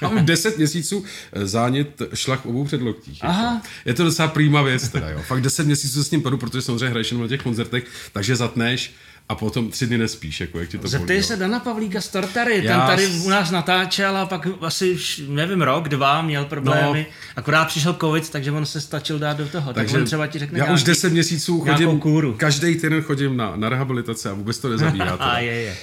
[0.08, 3.18] mám 10 měsíců eh, zánět šlach obou předloktích.
[3.22, 3.54] Aha.
[3.54, 3.66] Jako.
[3.84, 5.22] Je to docela prýma věc teda, jo.
[5.26, 8.36] Fakt 10 měsíců se s ním padu, protože samozřejmě hraješ jenom na těch koncertech, takže
[8.36, 8.92] zatneš
[9.28, 11.36] a potom tři dny nespíš, jako jak ti to Zeptej se.
[11.36, 14.96] Dana Pavlíka z Tortary, ten tady u nás natáčel a pak asi,
[15.28, 17.06] nevím, rok, dva měl problémy.
[17.08, 17.14] No.
[17.36, 19.72] Akorát přišel covid, takže on se stačil dát do toho.
[19.72, 22.34] Takže tak on třeba ti řekne já už nějaký- 10 měsíců chodím, kůru.
[22.34, 25.12] každý týden chodím na, na rehabilitaci a vůbec to nezabírá.
[25.20, 25.76] A je, je.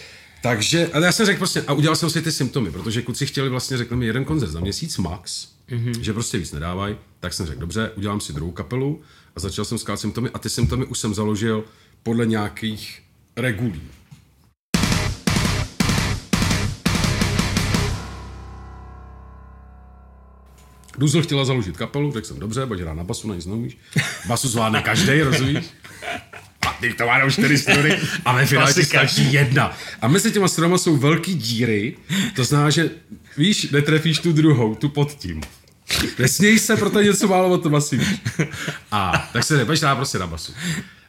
[0.44, 3.50] Takže, ale já jsem řekl prostě, a udělal jsem si ty symptomy, protože kluci chtěli
[3.50, 6.00] vlastně, řekli mi jeden koncert za měsíc max, mm-hmm.
[6.00, 9.02] že prostě víc nedávají, tak jsem řekl, dobře, udělám si druhou kapelu
[9.36, 11.64] a začal jsem skát symptomy a ty symptomy už jsem založil
[12.04, 13.02] podle nějakých
[13.38, 13.82] regulí.
[20.98, 23.78] Duzl chtěla založit kapelu, řekl jsem, dobře, hrát na basu, na nic neumíš.
[24.28, 25.66] Basu zvládne každý, rozumíš?
[26.68, 29.78] A teď to má jenom čtyři struny a ve finále ti stačí jedna.
[30.02, 31.98] A mezi těma strunama jsou velký díry,
[32.36, 32.90] to znamená, že
[33.38, 35.42] víš, netrefíš tu druhou, tu pod tím.
[36.20, 38.22] Nesměj se, protože něco málo o tom asi víš.
[38.92, 40.54] A tak se dát prostě na basu.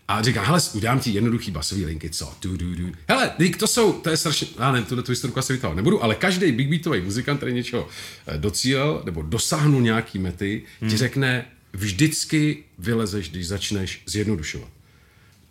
[0.08, 2.32] A říká, hele, udělám ti jednoduchý basový linky, co?
[2.42, 2.92] Du, du, du.
[3.08, 6.02] Hele, dík, to jsou, to je strašně, já nevím, tuhle tu historiku asi vytáhl nebudu,
[6.02, 7.88] ale každý big beatový muzikant, který něčeho
[8.26, 10.90] eh, docílil nebo dosáhnul nějaký mety, hmm.
[10.90, 14.68] ti řekne, vždycky vylezeš, když začneš zjednodušovat.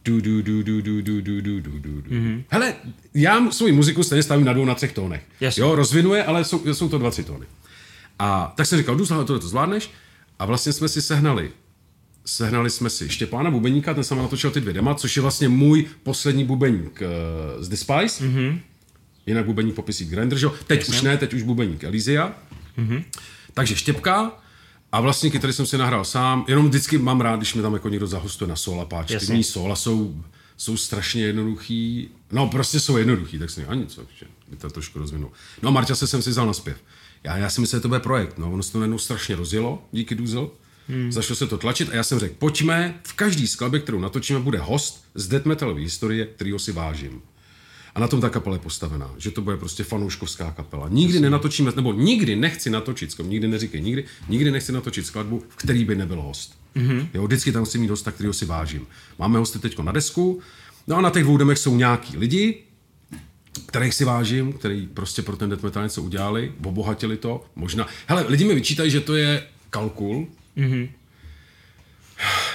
[0.05, 2.09] Du, du, du, du, du, du, du, du, du, du, du.
[2.09, 2.43] Mm-hmm.
[2.49, 2.75] Hele,
[3.13, 5.23] já svou muziku stejně stavím na dvou, na třech tónech.
[5.39, 5.61] Jasně.
[5.61, 7.45] Jo, rozvinuje, ale jsou, jsou to dva, tři tóny.
[8.19, 9.91] A tak jsem říkal, jdu tohle to zvládneš.
[10.39, 11.51] A vlastně jsme si sehnali
[12.25, 15.85] sehnali jsme si Štěpána Bubeníka, ten jsem natočil ty dvě dema, což je vlastně můj
[16.03, 18.23] poslední bubeník uh, z The Spice.
[18.23, 18.59] Mm-hmm.
[19.25, 20.47] Jinak bubeník popisí Grinder, že?
[20.67, 20.95] Teď Jasně.
[20.95, 22.33] už ne, teď už bubeník Elysia.
[22.77, 23.03] Mm-hmm.
[23.53, 24.31] Takže Štěpka
[24.91, 27.89] a vlastně kytary jsem si nahrál sám, jenom vždycky mám rád, když mi tam jako
[27.89, 29.07] někdo zahostuje na sola páč.
[29.07, 29.35] Ty Jasně.
[29.35, 30.23] mý sola jsou,
[30.57, 34.99] jsou strašně jednoduchý, no prostě jsou jednoduchý, tak si ani co, že by to trošku
[34.99, 35.31] rozvinul.
[35.61, 36.77] No a Marťa se jsem si vzal na zpěv.
[37.23, 39.83] Já, já si myslím, že to bude projekt, no, ono se to najednou strašně rozjelo,
[39.91, 40.49] díky Duzel.
[40.91, 41.11] Hmm.
[41.11, 44.57] Začalo se to tlačit a já jsem řekl, pojďme, v každý skladbě, kterou natočíme, bude
[44.57, 47.21] host z death metalové historie, kterýho si vážím.
[47.95, 50.89] A na tom ta kapela je postavená, že to bude prostě fanouškovská kapela.
[50.89, 55.55] Nikdy nenatočíme, nebo nikdy nechci natočit, skladbu, nikdy neříkej nikdy, nikdy nechci natočit skladbu, v
[55.55, 56.57] který by nebyl host.
[56.75, 57.07] Mm-hmm.
[57.13, 58.87] Jo, vždycky tam chci mít hosta, kterýho si vážím.
[59.19, 60.41] Máme hosty teď na desku,
[60.87, 62.63] no a na těch dvou demech jsou nějaký lidi,
[63.65, 67.87] kterých si vážím, který prostě pro ten death metal něco udělali, obohatili to, možná.
[68.07, 70.27] Hele, lidi mi vyčítají, že to je kalkul.
[70.57, 70.89] Mm-hmm.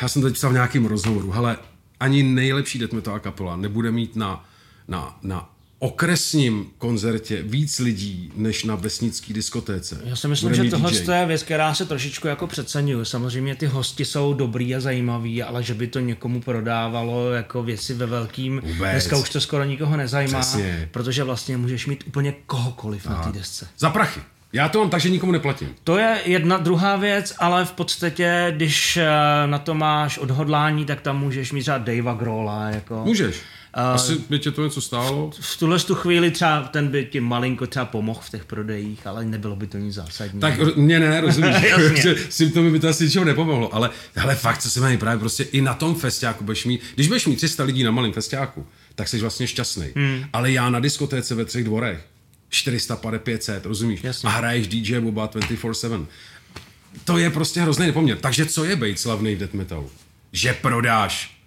[0.02, 1.56] Já jsem teď psal v nějakém rozhovoru, hele,
[2.00, 4.44] ani nejlepší death metal kapela nebude mít na,
[4.88, 10.00] na, na okresním koncertě víc lidí, než na vesnický diskotéce.
[10.04, 11.10] Já si myslím, Bude že tohle DJ.
[11.12, 13.04] je věc, která se trošičku jako přeceňuje.
[13.04, 17.94] Samozřejmě ty hosti jsou dobrý a zajímavý, ale že by to někomu prodávalo jako věci
[17.94, 18.78] ve velkým, Vůbec.
[18.90, 20.88] dneska už to skoro nikoho nezajímá, Přesně.
[20.92, 23.68] protože vlastně můžeš mít úplně kohokoliv na té desce.
[23.78, 24.20] Za prachy.
[24.56, 25.74] Já to mám tak, že nikomu neplatím.
[25.84, 29.06] To je jedna druhá věc, ale v podstatě, když eh,
[29.46, 32.68] na to máš odhodlání, tak tam můžeš mít třeba Davea Grohla.
[32.68, 33.02] Jako.
[33.04, 33.36] Můžeš.
[33.74, 35.30] Asi by tě to něco stálo.
[35.40, 39.24] V tuhle tu chvíli třeba ten by ti malinko třeba pomohl v těch prodejích, ale
[39.24, 40.40] nebylo by to nic zásadního.
[40.40, 41.56] Tak mě ne, rozumíš,
[41.94, 45.42] že symptomy by to asi ničeho nepomohlo, ale hele, fakt, co se mi právě prostě
[45.42, 49.08] i na tom festiáku budeš mít, když budeš mít 300 lidí na malém festiáku, tak
[49.08, 49.86] jsi vlastně šťastný.
[49.96, 50.24] Hmm.
[50.32, 52.04] Ale já na diskotéce ve třech dvorech,
[52.48, 54.04] 450, 500, rozumíš?
[54.04, 54.28] Jasně.
[54.28, 56.06] A hraješ DJ Boba 24-7.
[57.04, 58.18] To je prostě hrozný nepoměr.
[58.18, 59.90] Takže co je být slavný v death metalu?
[60.32, 61.40] Že prodáš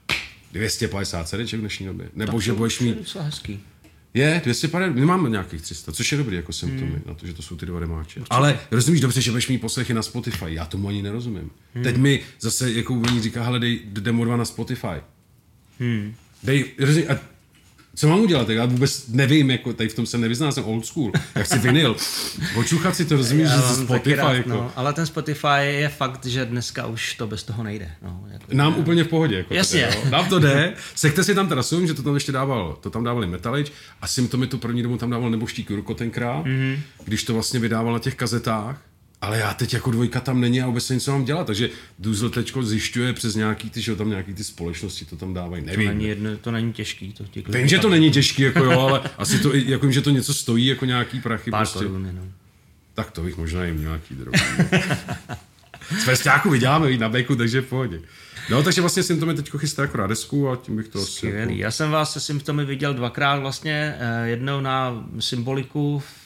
[0.52, 2.10] 250 CDček v dnešní době?
[2.16, 3.60] Nebo že budeš To je mít hezký.
[4.14, 7.02] je, 250, my máme nějakých 300, což je dobrý jako symptomy, hmm.
[7.06, 8.22] na to, že to jsou ty dva remáče.
[8.30, 11.52] Ale rozumíš dobře, že budeš mít poslechy na Spotify, já tomu ani nerozumím.
[11.74, 11.84] Hmm.
[11.84, 15.02] Teď mi zase jako oni říká, hele, dej demo 2 na Spotify.
[15.80, 16.16] Hmm.
[16.44, 17.20] Dej, rozumí, a
[18.00, 18.50] co mám udělat?
[18.50, 21.12] Já vůbec nevím, jako tady v tom se nevyznám, jsem old school.
[21.36, 21.96] Já chci vinyl.
[22.56, 24.16] Očuchat si to, rozumíš, že Spotify.
[24.16, 24.50] rád, jako.
[24.50, 27.92] no, ale ten Spotify je fakt, že dneska už to bez toho nejde.
[28.02, 29.38] No, jako, Nám úplně v pohodě.
[29.38, 29.82] Jako Jasně.
[29.82, 30.10] Jo.
[30.10, 30.74] Nám to jde.
[30.96, 34.08] Sekte si tam teda sum, že to tam ještě dával, to tam dávali Metalič a
[34.08, 36.80] Symptomy tu první dobu tam dával neboštík Jurko tenkrát, mm-hmm.
[37.04, 38.89] když to vlastně vydával na těch kazetách.
[39.22, 42.64] Ale já teď jako dvojka tam není a vůbec nic mám dělat, takže Duzel teďko
[42.64, 45.88] zjišťuje přes nějaký ty, že tam nějaký ty společnosti to tam dávají, to, nevím.
[45.88, 47.14] není jedno, to není těžký.
[47.14, 50.02] To ti Vím, že to není těžký, jako jo, ale asi to, jako vím, že
[50.02, 51.52] to něco stojí, jako nějaký prachy.
[51.52, 51.86] pár prostě.
[51.86, 52.32] korun jenom.
[52.94, 54.42] Tak to bych možná jim nějaký drobný.
[56.02, 58.02] Z festiáku vyděláme na beku, takže v pohodě.
[58.50, 61.12] No, takže vlastně Symptomy teď chystá jako na desku a tím bych to asi...
[61.12, 61.40] Skvělý.
[61.40, 61.62] Jako...
[61.64, 66.19] Já jsem vás se symptomy viděl dvakrát vlastně, eh, jednou na symboliku v,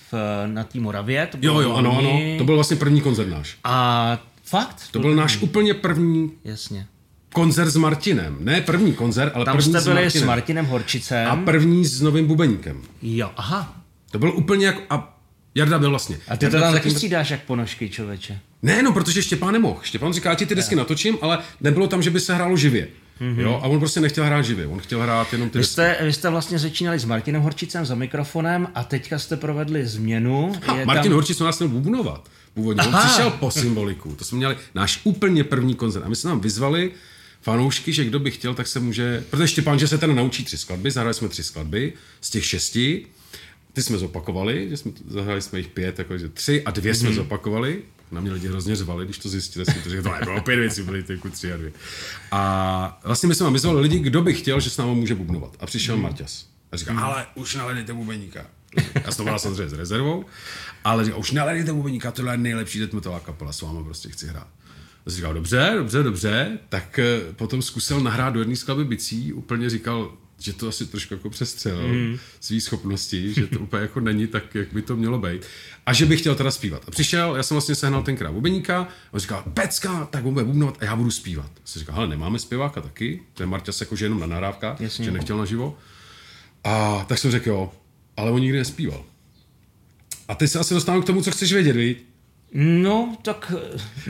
[0.45, 1.27] na té Moravě.
[1.31, 2.09] To Jo, bylo jo, ano, ano.
[2.37, 3.57] To byl vlastně první koncert náš.
[3.63, 4.75] A fakt?
[4.91, 6.87] To byl náš úplně první Jasně.
[7.33, 8.37] koncert s Martinem.
[8.39, 10.23] Ne první koncert, ale Tam první jste s byli Martinem.
[10.23, 11.27] s Martinem Horčicem.
[11.31, 12.81] A první s novým bubeníkem.
[13.01, 13.75] Jo, aha.
[14.11, 14.81] To byl úplně jako...
[14.89, 15.09] A
[15.55, 16.17] Jarda byl vlastně.
[16.27, 18.39] A ty to Jarda tam předtím- taky střídáš jak ponožky, člověče.
[18.61, 19.79] Ne, no, protože Štěpán nemohl.
[19.83, 22.87] Štěpán říká, ti ty desky natočím, ale nebylo tam, že by se hrálo živě.
[23.21, 23.39] Mm-hmm.
[23.39, 26.13] Jo, a on prostě nechtěl hrát živě, on chtěl hrát jenom ty vy jste, vy
[26.13, 30.53] jste vlastně začínali s Martinem Horčicem za mikrofonem a teďka jste provedli změnu.
[30.65, 31.13] Ha, je Martin tam...
[31.13, 32.29] Horčic nás měl bubnovat.
[32.53, 32.83] Původně.
[32.87, 34.15] On přišel po symboliku.
[34.15, 36.03] To jsme měli náš úplně první koncert.
[36.05, 36.91] A my jsme nám vyzvali
[37.41, 39.23] fanoušky, že kdo by chtěl, tak se může...
[39.29, 43.05] Protože Štěpán, že se ten naučí tři skladby, zahrali jsme tři skladby z těch šesti.
[43.73, 47.13] Ty jsme zopakovali, že jsme, zahrali jsme jich pět, jakože tři a dvě jsme mm-hmm.
[47.13, 47.81] zopakovali.
[48.13, 50.83] Na mě lidi hrozně řvali, když to zjistili, jsem to řekl, to nebylo pět věcí,
[50.83, 51.71] byly ty tři a dvě.
[52.31, 55.55] A vlastně my jsme vám vyzvali lidi, kdo by chtěl, že s námi může bubnovat.
[55.59, 56.01] A přišel mm-hmm.
[56.01, 56.45] Marťas.
[56.71, 57.03] A říká, mm-hmm.
[57.03, 58.45] ale už naledejte bubeníka.
[59.05, 60.25] Já jsem to byl samozřejmě s rezervou,
[60.83, 64.27] ale říká, už naledejte bubeníka, tohle je nejlepší death metalová kapela, s vámi prostě chci
[64.27, 64.47] hrát.
[65.05, 69.69] A říkal, dobře, dobře, dobře, tak eh, potom zkusil nahrát do jedné skladby bicí, úplně
[69.69, 70.11] říkal,
[70.43, 72.17] že to asi trošku jako přestřelil mm.
[72.39, 75.41] svý schopnosti, že to úplně jako není tak, jak by to mělo být.
[75.85, 76.83] A že bych chtěl teda zpívat.
[76.87, 80.77] A přišel, já jsem vlastně sehnal tenkrát bubeníka, a on říkal, pecka, tak bude bubnovat
[80.79, 81.51] a já budu zpívat.
[81.55, 85.05] A jsem říkal, ale nemáme zpěváka taky, to je Marťas jakože jenom na nahrávkách, Jasně.
[85.05, 85.77] že nechtěl naživo.
[86.63, 87.71] A tak jsem řekl, jo,
[88.17, 89.05] ale on nikdy nespíval.
[90.27, 92.05] A ty se asi dostanu k tomu, co chceš vědět, viď?
[92.55, 93.53] No, tak...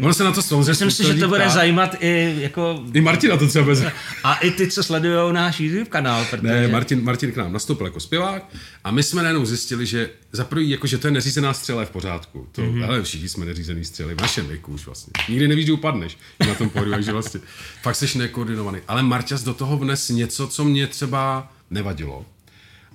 [0.01, 2.83] Ono se na to samozřejmě Myslím si, že to bude zajímat i jako...
[2.93, 3.83] I Martina to třeba bez...
[4.23, 6.53] A i ty, co sledují náš YouTube kanál, protože...
[6.53, 8.49] Ne, Martin, Martin k nám nastoupil jako zpěvák
[8.83, 11.89] a my jsme najednou zjistili, že za prvý, jako, že to je neřízená střela v
[11.89, 12.47] pořádku.
[12.51, 12.85] To, mm-hmm.
[12.85, 15.13] ale všichni jsme neřízený střely v našem věku už vlastně.
[15.29, 17.39] Nikdy nevíš, že upadneš na tom pódiu, takže vlastně
[17.81, 18.79] fakt jsi nekoordinovaný.
[18.87, 22.25] Ale Marťas do toho vnes něco, co mě třeba nevadilo,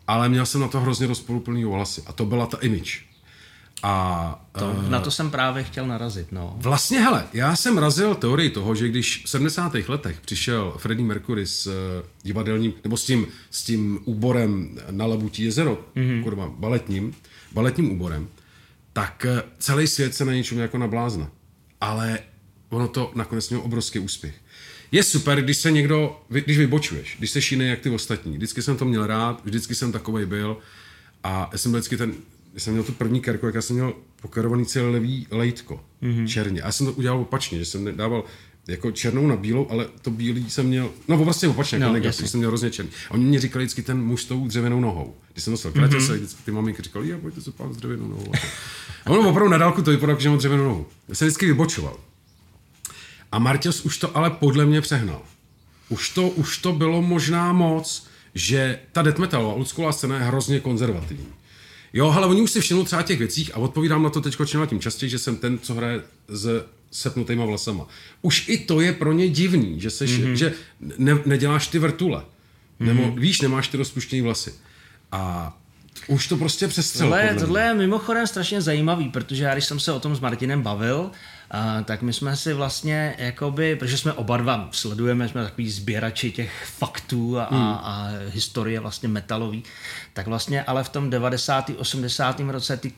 [0.06, 3.07] ale měl jsem na to hrozně rozporuplný ohlasy a to byla ta image
[3.82, 6.32] a, to, uh, na to jsem právě chtěl narazit.
[6.32, 6.54] No.
[6.56, 9.74] Vlastně, hele, já jsem razil teorii toho, že když v 70.
[9.88, 11.72] letech přišel Freddie Mercury s uh,
[12.22, 16.22] divadelním, nebo s tím, s tím úborem na Labutí jezero, mm-hmm.
[16.22, 17.14] kurva, baletním,
[17.52, 18.28] baletním úborem,
[18.92, 21.30] tak uh, celý svět se na něčem jako nablázna.
[21.80, 22.18] Ale
[22.68, 24.34] ono to nakonec mělo obrovský úspěch.
[24.92, 28.36] Je super, když se někdo, když vybočuješ, když jsi jiný jak ty ostatní.
[28.36, 30.56] Vždycky jsem to měl rád, vždycky jsem takovej byl
[31.24, 32.14] a já jsem byl vždycky ten
[32.58, 33.92] když jsem měl tu první kerku, jak já jsem měl
[34.22, 36.26] pokarovaný celý levý lejtko, mm-hmm.
[36.26, 36.62] černě.
[36.62, 38.24] A já jsem to udělal opačně, že jsem nedával
[38.68, 42.30] jako černou na bílou, ale to bílý jsem měl, no vlastně opačně, no, jako negativ,
[42.30, 42.92] jsem měl hrozně černý.
[43.10, 45.14] A oni mě říkali vždycky ten muž s tou dřevěnou nohou.
[45.32, 46.14] Když jsem nosil kratě, mm-hmm.
[46.14, 48.32] vždycky ty maminky říkali, já pojďte se pán s dřevěnou nohou.
[49.06, 50.86] A ono opravdu na dálku to vypadalo, jako, že mám dřevěnou nohu.
[51.08, 51.96] Já jsem vždycky vybočoval.
[53.32, 55.22] A Martěs už to ale podle mě přehnal.
[55.88, 60.60] Už to, už to bylo možná moc, že ta death metalová oldschoolová scéna je hrozně
[60.60, 61.37] konzervativní.
[61.92, 64.66] Jo, ale oni už si všimnou třeba těch věcích a odpovídám na to teď čím
[64.66, 67.86] tím častěji, že jsem ten, co hraje s sepnutýma vlasama.
[68.22, 70.32] Už i to je pro ně divný, že, seš, mm-hmm.
[70.32, 70.52] že
[70.98, 72.18] ne, neděláš ty vrtule.
[72.18, 72.86] Mm-hmm.
[72.86, 74.54] Nebo víš, nemáš ty rozpuštěné vlasy.
[75.12, 75.52] A
[76.06, 77.10] už to prostě přestřelo.
[77.10, 80.62] Tohle, tohle je mimochodem strašně zajímavý, protože já když jsem se o tom s Martinem
[80.62, 81.10] bavil,
[81.50, 86.32] a, tak my jsme si vlastně, jakoby, protože jsme oba dva sledujeme, jsme takový sběrači
[86.32, 87.62] těch faktů a, hmm.
[87.62, 89.62] a, a historie vlastně metalový,
[90.12, 91.70] tak vlastně ale v tom 90.
[91.78, 92.40] 80.
[92.40, 92.92] roce ty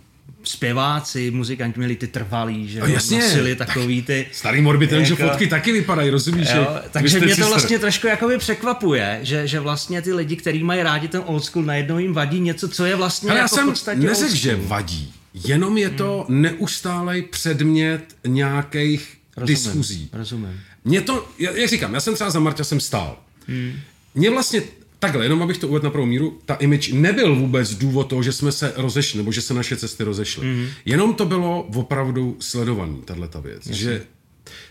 [0.45, 4.27] zpěváci, muzikanti měli ty trvalý, že no, jasně, nosili takový ty...
[4.33, 6.49] Starý morbid, jako, že fotky taky vypadají, rozumíš?
[6.55, 10.83] Jo, takže mě to vlastně trošku jakoby překvapuje, že, že vlastně ty lidi, kteří mají
[10.83, 14.01] rádi ten old school, najednou jim vadí něco, co je vlastně Ale jako já jsem
[14.01, 15.13] neřekl, že vadí.
[15.35, 16.43] Jenom je to hmm.
[16.43, 20.09] neustálej předmět nějakých rozumím, diskuzí.
[20.13, 20.61] Rozumím.
[20.85, 23.19] Mě to, jak říkám, já jsem třeba za Marta jsem stál.
[23.47, 23.73] Hmm.
[24.15, 24.63] Mě vlastně
[25.01, 28.33] Takhle, jenom abych to uvedl na prvou míru, ta image nebyl vůbec důvod toho, že
[28.33, 30.47] jsme se rozešli, nebo že se naše cesty rozešly.
[30.47, 30.69] Mm-hmm.
[30.85, 33.67] Jenom to bylo opravdu sledovaný, tahle ta věc.
[33.67, 33.75] Jasně.
[33.75, 34.03] Že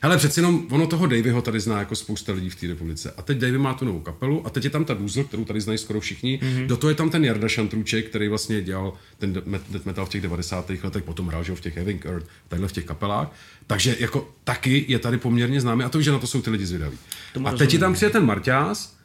[0.02, 3.14] Hele, přeci jenom ono toho Davyho tady zná jako spousta lidí v té republice.
[3.18, 5.62] A teď Davy má tu novou kapelu a teď je tam ta Důzl, kterou tady
[5.62, 6.40] znají skoro všichni.
[6.42, 6.68] Mm-hmm.
[6.68, 10.22] Do toho je tam ten Jarda Šantrůček, který vlastně dělal ten death metal v těch
[10.22, 10.70] 90.
[10.84, 13.36] letech, potom hrál v těch Having Earth, takhle v těch kapelách.
[13.68, 16.66] Takže jako taky je tady poměrně známý a to, že na to jsou ty lidi
[16.66, 16.98] zvědaví.
[17.46, 18.98] A teď je tam přijde ten Marťás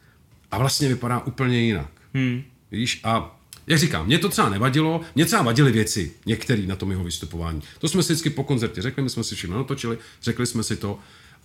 [0.51, 1.91] a vlastně vypadá úplně jinak.
[2.13, 2.43] Hmm.
[2.71, 6.91] Víš, a jak říkám, mě to třeba nevadilo, mě třeba vadily věci, některé na tom
[6.91, 7.61] jeho vystupování.
[7.79, 10.75] To jsme si vždycky po koncertě řekli, my jsme si všechno natočili, řekli jsme si
[10.75, 10.99] to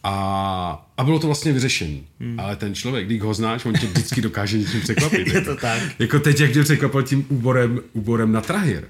[0.05, 2.07] a, a bylo to vlastně vyřešení.
[2.21, 2.41] Hmm.
[2.41, 5.27] Ale ten člověk, když ho znáš, on tě vždycky dokáže něčím překvapit.
[5.35, 5.83] Je to tak.
[5.99, 8.85] Jako teď, jak tě překvapil tím úborem, úborem na trahir.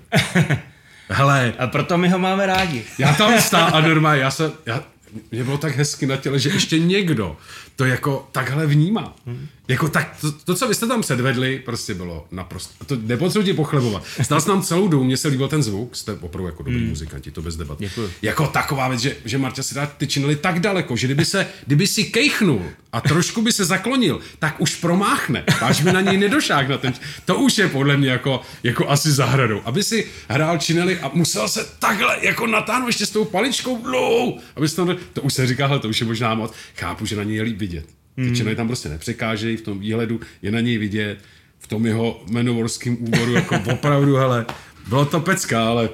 [1.09, 1.55] Hele.
[1.59, 2.85] A proto my ho máme rádi.
[2.99, 4.85] já tam stál a normálně, já se, já,
[5.31, 7.37] mě bylo tak hezky na těle, že ještě někdo
[7.77, 9.16] to jako takhle vnímá.
[9.27, 9.47] Hmm.
[9.70, 13.52] Jako tak, to, to, co vy jste tam předvedli, prostě bylo naprosto, to nepotřebuji ti
[13.52, 14.02] pochlebovat.
[14.22, 16.88] Stál nám celou dobu, mně se líbil ten zvuk, jste opravdu jako dobrý hmm.
[16.88, 17.78] muzikanti, to bez debat.
[17.78, 18.11] Děkuji.
[18.22, 21.46] Jako taková věc, že, že Marta si dá ty činili tak daleko, že kdyby se,
[21.66, 26.16] kdyby si kejchnul a trošku by se zaklonil, tak už promáchne, až by na něj
[26.16, 26.92] nedošák na ten,
[27.24, 29.61] to už je podle mě jako, jako asi zahradou.
[29.64, 34.38] Aby si hrál činili a musel se takhle jako natáhnout ještě s tou paličkou dlouhou,
[34.56, 37.37] aby to, to už se říká, to už je možná moc, chápu, že na něj
[37.37, 38.00] je líp vidět.
[38.28, 41.18] Ty činely tam prostě nepřekážejí, v tom výhledu je na něj vidět,
[41.59, 44.46] v tom jeho menovorském úvodu, jako opravdu, hele,
[44.88, 45.88] bylo to pecka, ale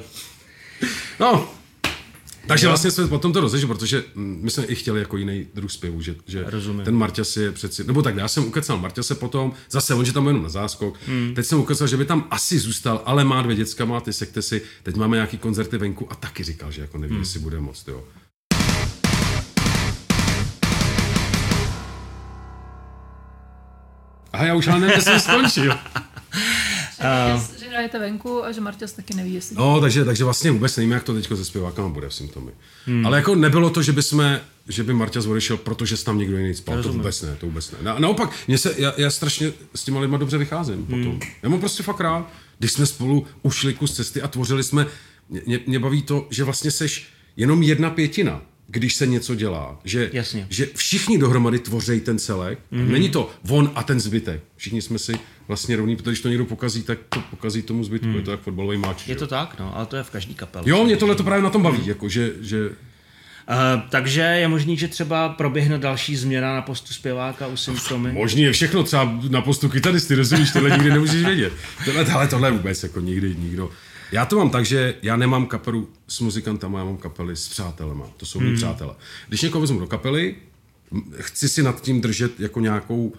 [1.20, 1.48] no,
[2.46, 5.72] takže vlastně jsme potom to rozešli, protože mm, my jsme i chtěli jako jiný druh
[5.72, 6.84] zpěvu, že, že Rozumím.
[6.84, 10.26] ten Marťas je přeci, nebo tak já jsem ukecal Marťase potom, zase on, že tam
[10.26, 11.32] jenom na záskok, hmm.
[11.34, 14.62] teď jsem ukecal, že by tam asi zůstal, ale má dvě děcka, má ty sektesy,
[14.82, 17.22] teď máme nějaký koncerty venku a taky říkal, že jako nevím, hmm.
[17.22, 18.04] jestli bude moc, jo.
[24.36, 25.72] A já už ale nevím, jestli jsem skončil.
[27.34, 29.56] Uh, že hrajete venku a že Marťas taky neví, jestli...
[29.56, 32.52] No, takže, takže vlastně vůbec nevíme, jak to teď se zpěvákama bude v symptomy.
[32.86, 33.06] Hmm.
[33.06, 36.38] Ale jako nebylo to, že by jsme, že by Marťas odešel, protože se tam někdo
[36.38, 36.82] jiný spal.
[36.82, 37.78] To vůbec ne, to vůbec ne.
[37.82, 40.86] Na, naopak, mě se, já, já, strašně s těma lidma dobře vycházím hmm.
[40.86, 41.20] potom.
[41.42, 44.86] Já mám prostě fakt rád, když jsme spolu ušli kus cesty a tvořili jsme,
[45.46, 49.80] mě, mě baví to, že vlastně seš jenom jedna pětina když se něco dělá.
[49.84, 50.46] Že, Jasně.
[50.50, 52.58] že všichni dohromady tvoří ten celek.
[52.72, 52.90] Mm-hmm.
[52.90, 54.40] Není to on a ten zbytek.
[54.56, 58.08] Všichni jsme si vlastně rovní, protože když to někdo pokazí, tak to pokazí tomu zbytku.
[58.08, 58.16] Mm.
[58.16, 59.08] Je to jak fotbalový máč.
[59.08, 60.64] Je to tak, no, ale to je v každý kapele.
[60.68, 61.88] Jo, mě tohle to právě na tom baví, mm.
[61.88, 62.70] jako, že, že
[63.48, 68.12] Uh, takže je možný, že třeba proběhne další změna na postu zpěváka u Symptomy?
[68.12, 71.52] Možný je všechno, třeba na postu kytaristy, rozumíš, tohle nikdy nemůžeš vědět.
[71.84, 73.70] Tohle, ale tohle vůbec, jako nikdy nikdo.
[74.12, 78.06] Já to mám tak, že já nemám kapelu s muzikantama, já mám kapely s přátelema.
[78.16, 78.56] To jsou mý hmm.
[78.56, 78.94] přátelé.
[79.28, 80.34] Když někoho vezmu do kapely,
[81.18, 83.12] chci si nad tím držet jako nějakou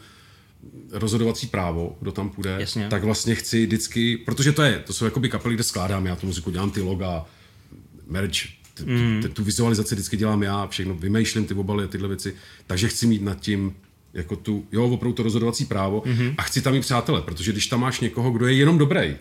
[0.92, 2.88] rozhodovací právo, kdo tam půjde, Jasně.
[2.90, 6.28] tak vlastně chci vždycky, protože to je, to jsou jakoby kapely, kde skládám já tu
[6.28, 7.26] muziku, dělám ty loga,
[8.08, 9.24] merch, mm.
[9.34, 12.36] tu vizualizaci vždycky dělám já, všechno vymýšlím ty obaly a tyhle věci,
[12.68, 13.76] takže chci mít nad tím
[14.14, 16.36] jako tu, jo, opravdu to rozhodovací právo mm-hmm.
[16.38, 19.16] a chci tam mít přátele, protože když tam máš někoho, kdo je jenom dobrý,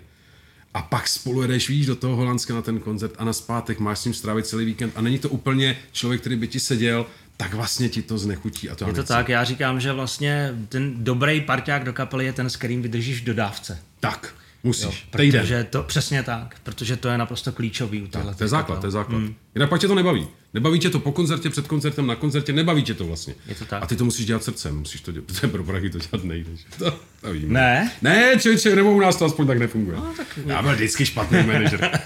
[0.74, 3.98] a pak spolu jedeš, víš, do toho Holandska na ten koncert a na zpátek máš
[3.98, 7.54] s ním strávit celý víkend a není to úplně člověk, který by ti seděl, tak
[7.54, 9.08] vlastně ti to znechutí a to Je to nechci.
[9.08, 13.20] tak, já říkám, že vlastně ten dobrý parťák do kapely je ten, s kterým vydržíš
[13.20, 13.78] dodávce.
[14.00, 14.34] Tak,
[14.66, 14.84] musíš.
[14.84, 18.80] Jo, protože to, přesně tak, protože to je naprosto klíčový u tak, To je základ,
[18.80, 19.18] to je základ.
[19.18, 19.34] Hmm.
[19.54, 20.28] Jinak pak tě to nebaví.
[20.54, 23.34] Nebaví tě to po koncertě, před koncertem, na koncertě, nebaví tě to vlastně.
[23.46, 23.82] Je to tak.
[23.82, 26.50] A ty to musíš dělat srdcem, musíš to dělat, pro Prahy to dělat nejde.
[26.78, 27.52] To, to vím.
[27.52, 27.92] Ne?
[28.02, 29.96] Ne, člověče, nebo u nás to aspoň tak nefunguje.
[29.96, 30.38] No, tak...
[30.46, 31.90] Já byl vždycky špatný manažer.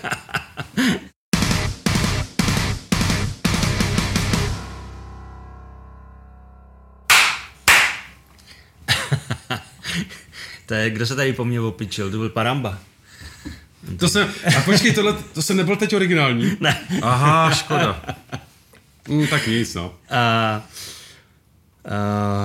[10.71, 12.79] to je, kdo se tady po mně opičil, to byl Paramba.
[13.99, 14.29] To jsem,
[14.59, 16.57] a počkej, tohle, to jsem nebyl teď originální?
[16.61, 16.81] Ne.
[17.03, 18.03] Aha, škoda.
[19.09, 19.87] Mm, tak nic, no.
[19.87, 20.63] Uh,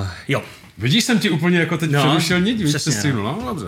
[0.01, 0.43] uh, jo.
[0.77, 3.23] Vidíš, jsem ti úplně jako teď no, přerušil nit, víš, přesně, se no.
[3.23, 3.65] no, dobře.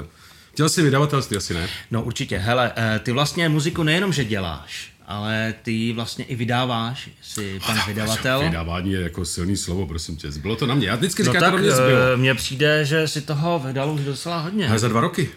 [0.53, 1.69] Chtěl jsi vydavatelství, asi ne?
[1.91, 7.09] No určitě, hele, eh, ty vlastně muziku nejenom, že děláš, ale ty vlastně i vydáváš,
[7.21, 8.39] jsi pan vydavatel.
[8.43, 10.31] Vydávání je jako silný slovo, prosím tě.
[10.31, 10.87] Bylo to na mě.
[10.87, 11.99] Já vždycky No říkám, tak to na mě zbylo.
[12.13, 14.69] eh, mně přijde, že si toho vydal už docela hodně.
[14.69, 15.29] Ale za dva roky.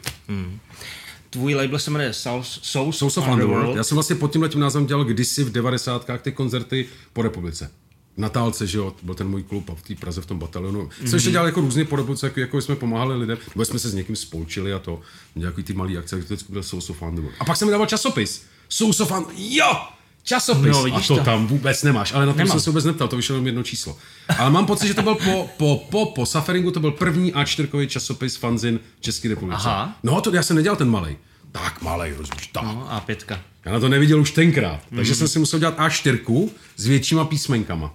[1.30, 3.76] Tvůj label se jmenuje South, South, Souls of Underworld.
[3.76, 6.06] Já jsem vlastně pod tímhle tím názvem dělal kdysi v 90.
[6.22, 7.70] ty koncerty po republice.
[8.16, 10.85] Na Tálce, že jo, byl ten můj klub a v té Praze v tom batalionu.
[10.87, 11.04] Mm-hmm.
[11.06, 13.88] Jsem ještě dělal jako různě po republice, jako, jako jsme pomáhali lidem, nebo jsme se
[13.88, 15.00] s někým spolčili a to,
[15.37, 17.37] nějaký ty malý akce, to byl Souls of Underworld.
[17.40, 18.44] A pak jsem mi dával časopis.
[18.70, 19.76] Underworld, jo!
[20.22, 20.72] Časopis.
[20.72, 21.24] No, a vidíš to, to.
[21.24, 22.50] tam vůbec nemáš, ale na to Nemám.
[22.50, 23.98] jsem se vůbec neptal, to vyšlo jenom jedno číslo.
[24.38, 27.87] Ale mám pocit, že to byl po, po, po, po Sufferingu, to byl první A4
[27.87, 29.62] časopis fanzin České republice.
[29.66, 29.96] Aha.
[30.02, 31.16] No, to já jsem nedělal ten malý.
[31.52, 32.64] Tak malý, rozumíš, tak.
[32.64, 33.40] No, a pětka.
[33.64, 37.94] Já na to neviděl už tenkrát, takže jsem si musel dělat A4 s většíma písmenkama,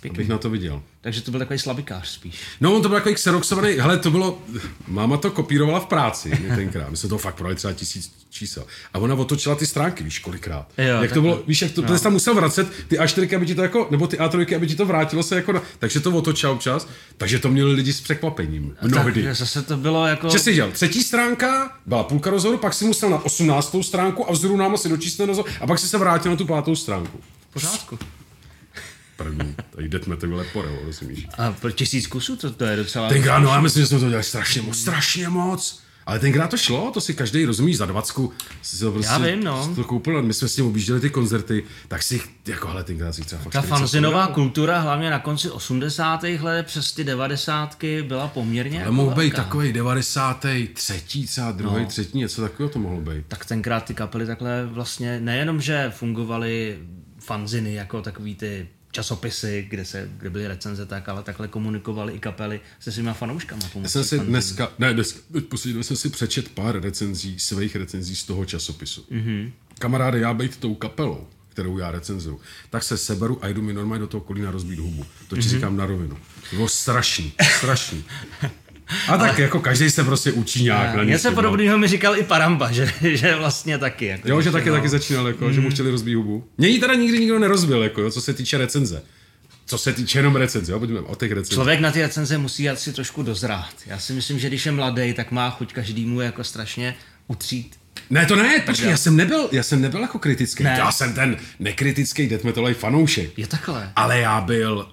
[0.00, 0.16] Pěkný.
[0.16, 0.82] abych na to viděl.
[1.00, 2.40] Takže to byl takový slabikář spíš.
[2.60, 4.38] No, on to byl takový xeroxovaný, hele, to bylo,
[4.88, 8.64] máma to kopírovala v práci mě tenkrát, my jsme to fakt prodali třeba tisíc čísel.
[8.94, 10.68] A ona otočila ty stránky, víš, kolikrát.
[10.78, 11.98] Jo, jak to bylo, víš, jak to, no.
[11.98, 14.86] tam musel vracet ty A4, aby ti to jako, nebo ty A3, aby ti to
[14.86, 18.76] vrátilo se jako na, takže to otočila občas, takže to měli lidi s překvapením.
[18.82, 19.22] Mnohdy.
[19.22, 20.28] Tak zase to bylo jako...
[20.28, 23.76] Že si dělal třetí stránka, byla půlka rozhovoru, pak si musel na 18.
[23.82, 25.20] stránku a vzhůru nám si dočíst
[25.60, 27.20] a pak si se vrátil na tu pátou stránku.
[27.50, 27.98] v pořádku.
[29.24, 31.26] První, tady death metal vole porel, rozumíš?
[31.38, 33.08] A pro tisíc kusů to, to je docela...
[33.08, 35.80] Tenkrát, no já myslím, že jsme to dělali strašně moc, strašně moc.
[36.06, 38.32] Ale tenkrát to šlo, to si každý rozumíš za dvacku.
[38.62, 39.74] Si to prostě, Já vím, no.
[39.74, 43.22] to koupil, my jsme s ním objížděli ty koncerty, tak si, jako hele, tenkrát si
[43.22, 46.22] třeba fakt Ta 40 fanzinová kultura, hlavně na konci 80.
[46.40, 47.76] let přes ty 90.
[48.02, 51.26] byla poměrně Ale mohl být takový 93.
[51.26, 51.86] třeba druhý, No.
[51.88, 53.24] třetí, něco takového to mohlo být.
[53.28, 56.78] Tak tenkrát ty kapely takhle vlastně nejenom, že fungovaly
[57.20, 62.18] fanziny jako takový ty časopisy, kde, se, kde byly recenze, tak, ale takhle komunikovali i
[62.18, 63.62] kapely se svýma fanouškama.
[63.82, 68.24] Já jsem si dneska, ne, dneska, době jsem si přečet pár recenzí, svých recenzí z
[68.24, 69.06] toho časopisu.
[69.10, 69.50] Mm-hmm.
[69.78, 72.40] Kamaráde, já být tou kapelou, kterou já recenzuju,
[72.70, 75.04] tak se seberu a jdu mi normálně do toho kolína rozbít hubu.
[75.28, 75.48] To ti mm-hmm.
[75.48, 76.16] říkám na rovinu.
[76.50, 78.04] To bylo strašný, strašný.
[79.08, 79.40] A tak Ale...
[79.42, 81.04] jako každý se prostě učí nějak.
[81.04, 84.06] Mně se podobného mi říkal i Paramba, že, že vlastně taky.
[84.06, 84.74] Jako jo, že taky, no.
[84.74, 85.52] taky začínal, jako, mm.
[85.52, 85.74] že mu mhm.
[85.74, 86.44] chtěli rozbít hubu.
[86.58, 89.02] Mě ji teda nikdy nikdo nerozbil, jako, co se týče recenze.
[89.66, 91.54] Co se týče jenom recenze, jo, pojďme o těch recenzích.
[91.54, 93.74] Člověk na ty recenze musí asi trošku dozrát.
[93.86, 96.94] Já si myslím, že když je mladý, tak má chuť každému jako strašně
[97.26, 97.80] utřít
[98.10, 100.64] ne, to ne, počkej, já jsem nebyl, já jsem nebyl jako kritický.
[100.64, 100.76] Ne.
[100.78, 103.38] Já jsem ten nekritický death metalový fanoušek.
[103.38, 103.92] Je takhle.
[103.96, 104.88] Ale já byl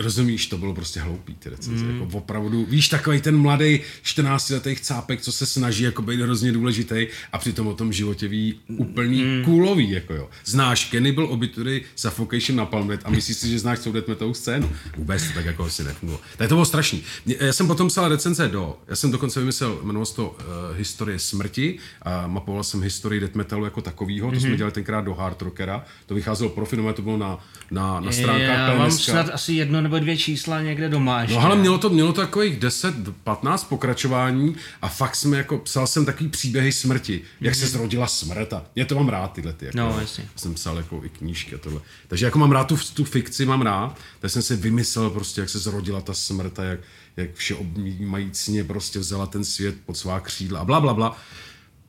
[0.00, 1.84] rozumíš, to bylo prostě hloupý ty recenze.
[1.84, 2.00] Mm.
[2.00, 7.06] Jako opravdu, víš, takový ten mladý 14-letý chcápek, co se snaží jako být hrozně důležitý
[7.32, 9.44] a přitom o tom životě ví úplný mm.
[9.44, 10.28] kůlový, jako jo.
[10.44, 14.70] Znáš Cannibal Obituary, Suffocation na Palmet a myslíš si, že znáš celou death scénu.
[14.96, 16.24] Vůbec to tak jako asi nefungovalo.
[16.36, 17.02] Tak to bylo strašný.
[17.26, 20.36] Já jsem potom psal recenze do, já jsem dokonce vymyslel, jmenoval to uh,
[20.76, 24.40] Historie smrti a mapoval jsem historii death metalu jako takovýho, to mm-hmm.
[24.40, 24.56] jsme mhm.
[24.56, 27.38] dělali tenkrát do Hard Rockera, to vycházelo profi, to bylo na,
[27.70, 31.36] na, na stránkách Já mám snad asi jedno nebo dvě čísla někde doma ještě.
[31.36, 36.04] No ale mělo to, mělo to takových 10-15 pokračování a fakt jsme jako, psal jsem
[36.04, 37.58] takový příběhy smrti, jak mm-hmm.
[37.58, 37.72] se mhm.
[37.72, 39.64] zrodila smrt a já to mám rád tyhle ty.
[39.64, 40.28] Jako, no, jasně.
[40.36, 41.80] Jsem psal jako i knížky a tohle.
[42.08, 45.50] Takže jako mám rád tu, tu fikci, mám rád, tak jsem si vymyslel prostě, jak
[45.50, 46.80] se zrodila ta smrt a jak,
[47.16, 51.16] jak vše objímajícně prostě vzala ten svět pod svá křídla a bla, bla, bla.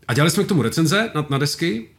[0.08, 1.90] A dělali jsme k tomu recenze na, na desky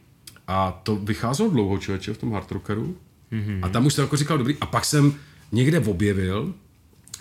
[0.47, 2.97] a to vycházelo dlouho, člověče, v tom hard rockeru.
[3.31, 3.59] Mm-hmm.
[3.61, 4.57] A tam už jsem jako říkal, dobrý.
[4.61, 5.15] A pak jsem
[5.53, 6.53] někde objevil,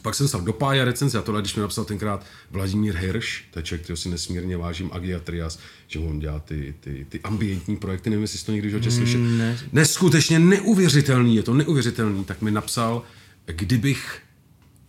[0.02, 3.58] pak jsem psal do Pája recenze a tohle, když mi napsal tenkrát Vladimír Hirsch, to
[3.58, 7.76] je člověk, kterého si nesmírně vážím, Agia Trias, že on dělá ty, ty, ty ambientní
[7.76, 9.20] projekty, nevím, jestli jsi to někdy životě mm, slyšel.
[9.20, 9.58] Ne.
[9.72, 13.02] Neskutečně neuvěřitelný, je to neuvěřitelný, tak mi napsal,
[13.46, 14.20] kdybych,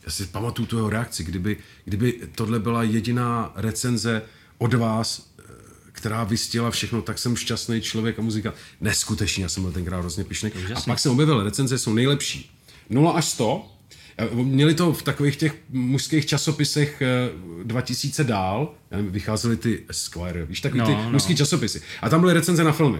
[0.06, 4.22] já si pamatuju tu jeho reakci, kdyby, kdyby tohle byla jediná recenze
[4.58, 5.34] od vás,
[5.92, 8.54] která vystěla všechno, tak jsem šťastný člověk a muzika.
[8.82, 10.52] Neskutečně, já jsem byl tenkrát hrozně pišný.
[10.76, 12.53] A pak jsem objevil, recenze jsou nejlepší.
[12.90, 13.66] 0 až 100,
[14.34, 17.02] Měli to v takových těch mužských časopisech
[17.64, 21.12] 2000 eh, dál, vycházely ty Esquire, víš, takový no, ty no.
[21.12, 21.82] mužský časopisy.
[22.02, 23.00] A tam byly recenze na filmy.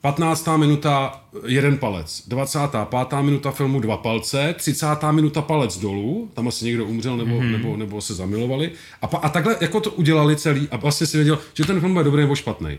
[0.00, 0.48] 15.
[0.56, 3.18] minuta jeden palec, 25.
[3.20, 4.86] minuta filmu dva palce, 30.
[5.10, 7.52] minuta palec dolů, tam asi někdo umřel nebo, mm-hmm.
[7.52, 8.70] nebo, nebo se zamilovali.
[9.02, 11.92] A, pa, a takhle jako to udělali celý a vlastně si věděl, že ten film
[11.92, 12.78] bude dobrý nebo špatný.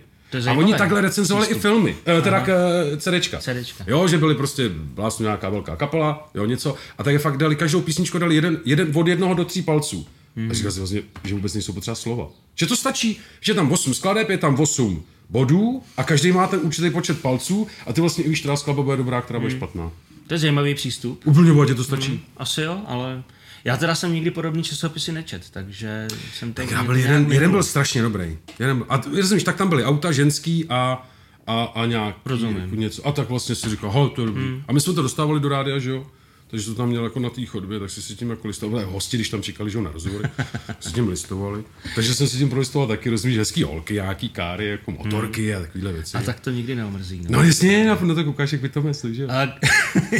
[0.49, 3.39] A oni takhle recenzovali i filmy, uh, teda k, uh, CDčka.
[3.39, 3.83] CDčka.
[3.87, 6.75] Jo, že byli prostě vlastně nějaká velká kapela, jo, něco.
[6.97, 10.07] A tak je fakt dali, každou písničku dali jeden, jeden od jednoho do tří palců.
[10.35, 10.51] Hmm.
[10.51, 12.27] A říkal si vlastně, že vůbec nejsou potřeba slova.
[12.55, 16.59] Že to stačí, že tam 8 skladeb, je tam 8 bodů a každý má ten
[16.63, 19.59] určitý počet palců a ty vlastně víš, která skladba bude dobrá, která bude hmm.
[19.59, 19.91] špatná.
[20.27, 21.21] To je zajímavý přístup.
[21.25, 22.11] Úplně bohatě to stačí.
[22.11, 22.19] Hmm.
[22.37, 23.23] Asi jo, ale
[23.63, 28.01] já teda jsem nikdy podobný časopisy nečet, takže jsem tak byl jeden, jeden byl strašně
[28.01, 28.37] dobrý.
[28.59, 31.07] Jeden, a rozumíš, tak tam byly auta ženský a,
[31.47, 32.79] a, a nějak Rozumím.
[32.79, 33.07] něco.
[33.07, 34.43] A tak vlastně si říkal, to je dobrý.
[34.43, 34.63] Hmm.
[34.67, 36.07] A my jsme to dostávali do rádia, že jo?
[36.51, 38.85] Takže to tam měl jako na té chodbě, tak si si tím jako listoval.
[38.85, 40.29] Hosti, když tam čekali, že na rozhovory,
[40.79, 41.63] si tím listovali.
[41.95, 45.57] Takže jsem si tím prolistoval taky, rozumíš, hezký holky, nějaký káry, jako motorky hmm.
[45.57, 46.17] a takovéhle věci.
[46.17, 47.21] A tak to nikdy neomrzí.
[47.23, 49.41] No, no jasně, na, no to koukáš, jak by to myslí, že A,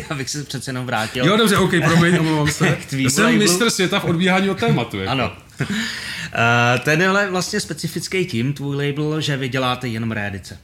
[0.09, 1.25] já bych se přece jenom vrátil.
[1.25, 2.77] Jo, dobře, OK, promiň, omlouvám se.
[2.91, 3.39] jsem labelu.
[3.39, 4.99] mistr světa v odbíhání od tématu.
[4.99, 5.11] Jako.
[5.11, 5.31] Ano.
[5.59, 10.59] Uh, ten je vlastně specifický tím, tvůj label, že vy děláte jenom rédice.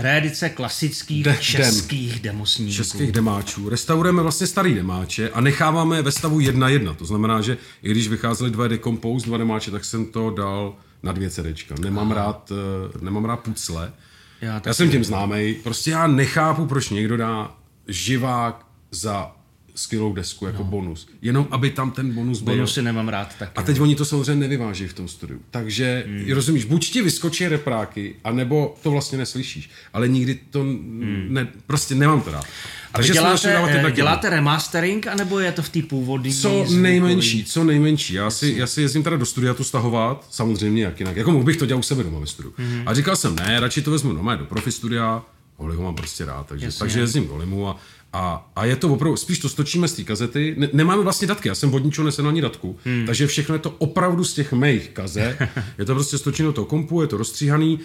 [0.00, 2.22] Rédice klasických De- českých dem.
[2.32, 2.72] demosníků.
[2.72, 3.68] Českých demáčů.
[3.68, 6.94] Restaurujeme vlastně starý demáče a necháváme je ve stavu 1.1.
[6.94, 11.12] To znamená, že i když vycházely dva Decompose, dva demáče, tak jsem to dal na
[11.12, 11.74] dvě CDčka.
[11.80, 12.50] Nemám, rád,
[12.94, 13.92] uh, nemám rád pucle.
[14.40, 15.54] Já, já jsem tím známý.
[15.54, 17.54] Prostě já nechápu, proč někdo dá
[17.88, 19.32] živák za
[19.78, 20.64] skvělou desku jako no.
[20.64, 21.08] bonus.
[21.22, 22.54] Jenom aby tam ten bonus byl.
[22.54, 23.52] Bonusy nemám rád taky.
[23.56, 23.82] A teď no.
[23.82, 25.40] oni to samozřejmě nevyváží v tom studiu.
[25.50, 26.32] Takže hmm.
[26.32, 29.70] rozumíš, buď ti vyskočí repráky, anebo to vlastně neslyšíš.
[29.92, 31.26] Ale nikdy to hmm.
[31.28, 32.44] ne, prostě nemám to rád.
[32.92, 36.34] A Takže děláte, děláte remastering, anebo je to v té původní?
[36.34, 38.14] Co nejmenší, co nejmenší.
[38.14, 41.16] Já si, já si jezdím teda do studia to stahovat, samozřejmě jak jinak.
[41.16, 42.54] Jako mohl bych to dělat u sebe doma ve studiu.
[42.56, 42.82] Hmm.
[42.86, 45.22] A říkal jsem, ne, radši to vezmu doma do profi studia,
[45.58, 47.76] ho mám prostě rád, takže, takže jezdím do Limu a
[48.18, 50.54] a, a je to opravdu, spíš to stočíme z té kazety.
[50.58, 53.06] Ne, nemáme vlastně datky, já jsem od ničeho nesenu ani datku, hmm.
[53.06, 55.38] takže všechno je to opravdu z těch mých kazet.
[55.78, 57.80] je to prostě stočeno toho kompu, je to rozstříhaný.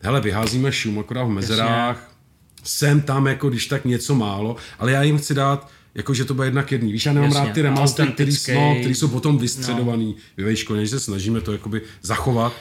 [0.00, 1.96] Hele, vyházíme šum akorát v mezerách.
[1.96, 2.14] Jasně.
[2.64, 6.34] Jsem tam, jako když tak něco málo, ale já jim chci dát jako, že to
[6.34, 6.92] bude jednak jedný.
[6.92, 10.44] Víš, já nemám Jasně, rád ty remastery, který, no, který jsou potom vystředovaný no.
[10.44, 12.52] ve výško, než se snažíme to jakoby zachovat.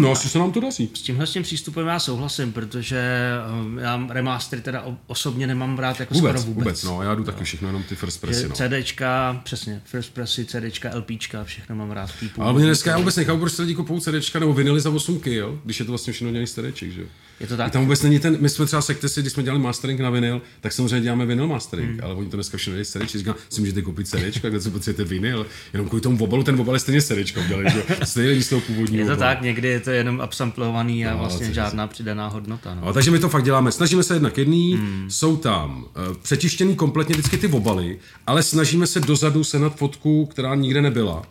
[0.00, 0.90] No, asi se nám to daří.
[0.94, 3.30] S tímhle s tím přístupem já souhlasím, protože
[3.62, 6.64] um, já remastery teda osobně nemám rád jako Vůbec, skoro vůbec.
[6.64, 6.84] vůbec.
[6.84, 8.54] no, já jdu taky všechno jenom ty first pressy, no.
[8.54, 12.10] CDčka, přesně, first pressy, CDčka, LPčka, všechno mám rád.
[12.38, 15.20] Ale mě dneska já vůbec nechápu, proč se lidi kupují CDčka nebo vinily za 8
[15.20, 15.28] kg,
[15.64, 17.06] když je to vlastně všechno dělaný z CDček, že jo?
[17.40, 17.68] Je to tak?
[17.68, 20.42] I tam vůbec není ten, my jsme třeba sektesi, když jsme dělali mastering na vinyl,
[20.60, 22.00] tak samozřejmě děláme vinyl mastering, hmm.
[22.02, 23.18] ale oni to dneska všechno dělají CDček.
[23.18, 26.74] Říkám, si můžete koupit CDčko, kde co potřebujete vinyl, jenom kvůli tomu obalu, ten obal
[26.74, 27.82] je stejně CDčko udělali, že?
[28.04, 29.34] Stejně není z toho původního Je to obalu.
[29.34, 32.74] tak, někdy je to jenom upsamplovaný a No, vlastně žádná přidaná hodnota.
[32.74, 32.80] No.
[32.84, 33.72] No, takže my to fakt děláme.
[33.72, 35.10] Snažíme se jednak jedný, hmm.
[35.10, 40.54] jsou tam uh, přetištěný kompletně vždycky ty obaly, ale snažíme se dozadu senat fotku, která
[40.54, 41.22] nikde nebyla.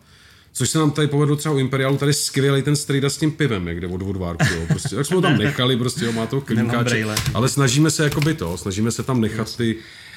[0.59, 3.67] Což se nám tady povedlo třeba u Imperialu, tady skvělý ten strejda s tím pivem,
[3.67, 4.65] jak jde od vodvárku, jo.
[4.67, 7.15] Prostě, tak jsme ho tam nechali, prostě jo, má to klínkáče, brejle.
[7.33, 9.75] ale snažíme se jakoby to, snažíme se tam nechat ty,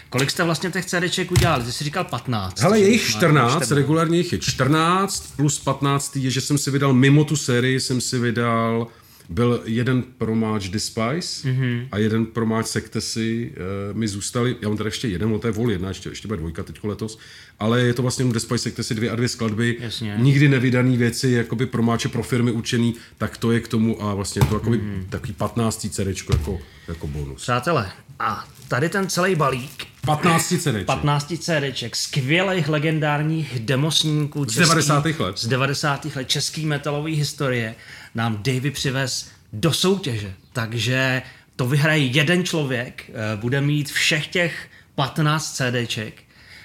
[0.09, 1.65] Kolik jste vlastně těch CDček udělali?
[1.65, 2.61] Ty jsi říkal 15.
[2.61, 6.71] Hele, je jich Máš 14, regulárně jich je 14, plus 15 je, že jsem si
[6.71, 8.87] vydal mimo tu sérii, jsem si vydal,
[9.29, 11.89] byl jeden promáč Despise mm-hmm.
[11.93, 13.53] a jeden promáč Sektesy
[13.91, 16.29] uh, mi zůstali, já mám tady ještě jeden, no to je vol jedna, ještě, ještě
[16.29, 17.19] bude dvojka teďko letos,
[17.59, 20.15] ale je to vlastně jenom Despise Sektesy dvě a dvě skladby, Jasně.
[20.19, 24.43] nikdy nevydaný věci, jakoby promáče pro firmy určený, tak to je k tomu a vlastně
[24.43, 25.07] je to jakoby mm-hmm.
[25.09, 27.43] takový 15 CDčko jako, jako bonus.
[27.43, 30.87] Přátelé, a tady ten celý balík 15 CDček.
[30.87, 35.05] 15 CDček, skvělých legendárních demosníků Z 90.
[35.05, 35.39] let.
[35.39, 36.07] z 90.
[36.17, 37.75] let český metalové historie
[38.15, 40.35] nám Davy přivez do soutěže.
[40.53, 41.23] Takže
[41.57, 46.23] to vyhraje jeden člověk, eh, bude mít všech těch 15 CDček.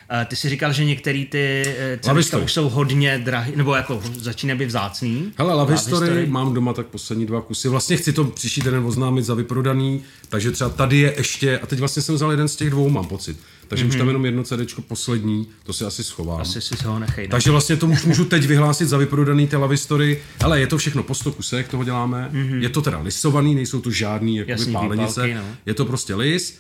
[0.10, 2.44] Eh, Ty si říkal, že některé ty eh, CDčka History.
[2.44, 5.32] už jsou hodně drahé, nebo jako začínají být vzácný.
[5.38, 6.26] Hele, Love History, History.
[6.28, 7.70] mám doma tak poslední dva kusy.
[7.70, 11.80] Vlastně chci to příští týden oznámit za vyprodaný, takže třeba tady je ještě, a teď
[11.80, 13.38] vlastně jsem vzal jeden z těch dvou, mám pocit.
[13.68, 13.90] Takže mm-hmm.
[13.90, 16.42] už tam jenom jedno CDčko poslední, to si asi schovám.
[16.42, 17.28] Asi si ho nechej.
[17.28, 17.32] no.
[17.32, 20.22] Takže vlastně to už můžu teď vyhlásit za vyprodaný ty Love History.
[20.44, 22.30] Ale je to všechno po 100 kusech, toho děláme.
[22.34, 22.62] Mm-hmm.
[22.62, 25.26] Je to teda lisovaný, nejsou to žádný jakoby, Jasný, pálenice.
[25.28, 25.56] výpalky, no.
[25.66, 26.60] Je to prostě lis.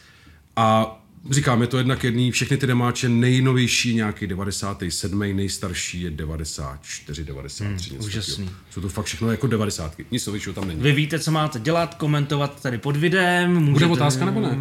[0.55, 0.97] A
[1.31, 5.19] říkám, je to jednak jedný, všechny ty demáče, nejnovější nějaký 97.
[5.19, 7.93] nejstarší je 94, 93.
[7.93, 8.45] něco úžasný.
[8.45, 8.61] takového.
[8.71, 9.95] Jsou to fakt všechno jako 90.
[10.11, 10.81] Nic novějšího tam není.
[10.81, 13.53] Vy víte, co máte dělat, komentovat tady pod videem.
[13.63, 14.57] Můžete, otázka nebo ne?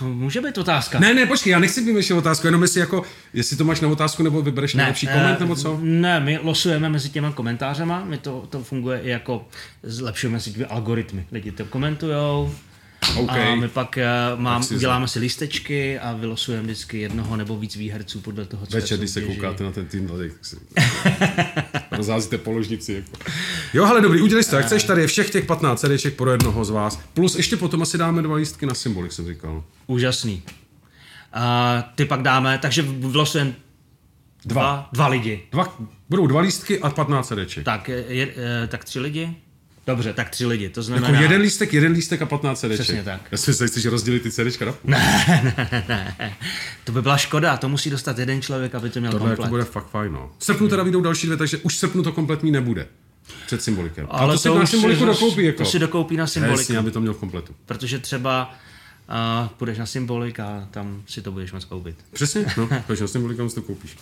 [0.00, 0.98] Eh, Může být otázka.
[0.98, 4.22] Ne, ne, počkej, já nechci vymýšlet otázku, jenom jestli jako, jestli to máš na otázku,
[4.22, 5.78] nebo vybereš nejlepší koment, eh, nebo co?
[5.82, 9.48] Ne, my losujeme mezi těma komentářema, my to, to funguje i jako,
[9.82, 11.26] zlepšujeme si ty algoritmy.
[11.32, 12.54] Lidi to komentujou,
[13.16, 13.30] OK.
[13.30, 13.98] a my pak
[14.34, 18.66] uh, mám, si uděláme si lístečky a vylosujeme vždycky jednoho nebo víc výherců podle toho,
[18.66, 20.56] co Večer, když se koukáte na ten tým tak si
[21.90, 22.92] rozházíte položnici.
[22.92, 23.30] Jako.
[23.74, 26.64] Jo, ale dobrý, udělej to, jak chceš, tady je všech těch 15 CDček pro jednoho
[26.64, 27.00] z vás.
[27.14, 29.64] Plus ještě potom asi dáme dva lístky na symbolik, jsem říkal.
[29.86, 30.42] Úžasný.
[31.36, 31.42] Uh,
[31.94, 33.54] ty pak dáme, takže vylosujeme
[34.44, 35.42] dva, dva lidi.
[35.52, 35.78] Dva,
[36.08, 37.64] budou dva lístky a 15 CDček.
[37.64, 39.36] Tak, je, je, eh, tak tři lidi?
[39.88, 41.08] Dobře, tak tři lidi, to znamená...
[41.08, 42.80] Jako jeden lístek, jeden lístek a 15 CDček.
[42.80, 43.20] Přesně tak.
[43.30, 44.90] Já si myslel, že chceš rozdělit ty CDčka na půl.
[45.88, 46.16] ne,
[46.84, 49.44] to by byla škoda, to musí dostat jeden člověk, aby to měl Tohle komplet.
[49.44, 50.30] jako bude fakt fajn, no.
[50.38, 52.86] V srpnu teda vyjdou další dvě, takže už v srpnu to kompletní nebude.
[53.46, 54.06] Před symbolikem.
[54.10, 55.58] Ale a to, si na už symboliku si- dokoupí, jako.
[55.64, 57.54] To si dokoupí na symboliku, Jasně, aby to měl v kompletu.
[57.66, 58.54] protože třeba
[59.42, 61.96] uh, půjdeš na symbolik a tam si to budeš moct koupit.
[62.12, 63.96] Přesně, no, takže na symbolikám si to koupíš.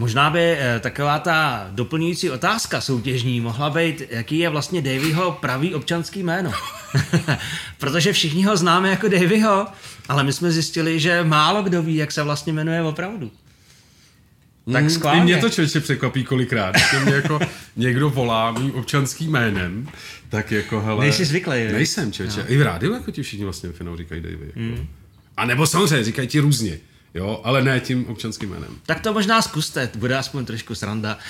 [0.00, 5.74] Možná by eh, taková ta doplňující otázka soutěžní mohla být, jaký je vlastně Davyho pravý
[5.74, 6.52] občanský jméno.
[7.78, 9.66] Protože všichni ho známe jako Davyho,
[10.08, 13.30] ale my jsme zjistili, že málo kdo ví, jak se vlastně jmenuje opravdu.
[14.72, 16.74] Tak Mm, I mě to člověče překvapí kolikrát.
[16.74, 17.40] Když mě jako
[17.76, 19.88] někdo volá mým občanským jménem,
[20.28, 21.04] tak jako hele...
[21.04, 21.72] Nejsi zvyklý, jo?
[21.72, 22.44] Nejsem, člověče.
[22.48, 24.46] I v rádiu jako ti všichni vlastně finou říkají Davy.
[24.46, 24.60] Jako.
[24.60, 24.86] Mm.
[25.36, 26.78] A nebo samozřejmě říkají ti různě.
[27.14, 28.76] Jo, ale ne tím občanským jménem.
[28.86, 31.18] Tak to možná zkuste, bude aspoň trošku sranda.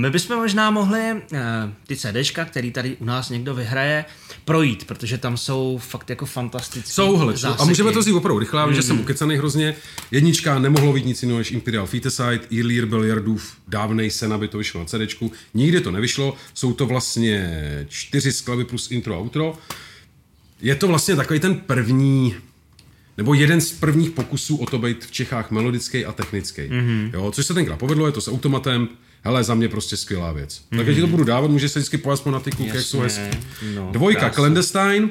[0.00, 1.40] My bychom možná mohli eh,
[1.86, 4.04] ty CDčka, který tady u nás někdo vyhraje,
[4.44, 8.06] projít, protože tam jsou fakt jako fantastické Jsou, hele, a můžeme to říct.
[8.06, 9.74] vzít opravdu rychle, vím, že jsem ukecaný hrozně.
[10.10, 14.80] Jednička nemohlo být nic jiného než Imperial Feticide, Earlier Billiardův dávnej sen, aby to vyšlo
[14.80, 15.32] na CDčku.
[15.54, 19.58] Nikdy to nevyšlo, jsou to vlastně čtyři skladby plus intro a outro.
[20.60, 22.34] Je to vlastně takový ten první,
[23.18, 26.62] nebo jeden z prvních pokusů o to být v Čechách melodický a technický.
[26.62, 27.10] Mm-hmm.
[27.14, 28.88] Jo, což se tenkrát povedlo, je to s automatem,
[29.22, 30.58] hele, za mě prostě skvělá věc.
[30.58, 30.76] Mm-hmm.
[30.76, 33.00] Tak já ti to budu dávat, může se vždycky pojasmo na ty kluky, jak jsou
[33.00, 33.38] hezký.
[33.74, 34.34] no, Dvojka, krásný.
[34.34, 35.08] Clandestine,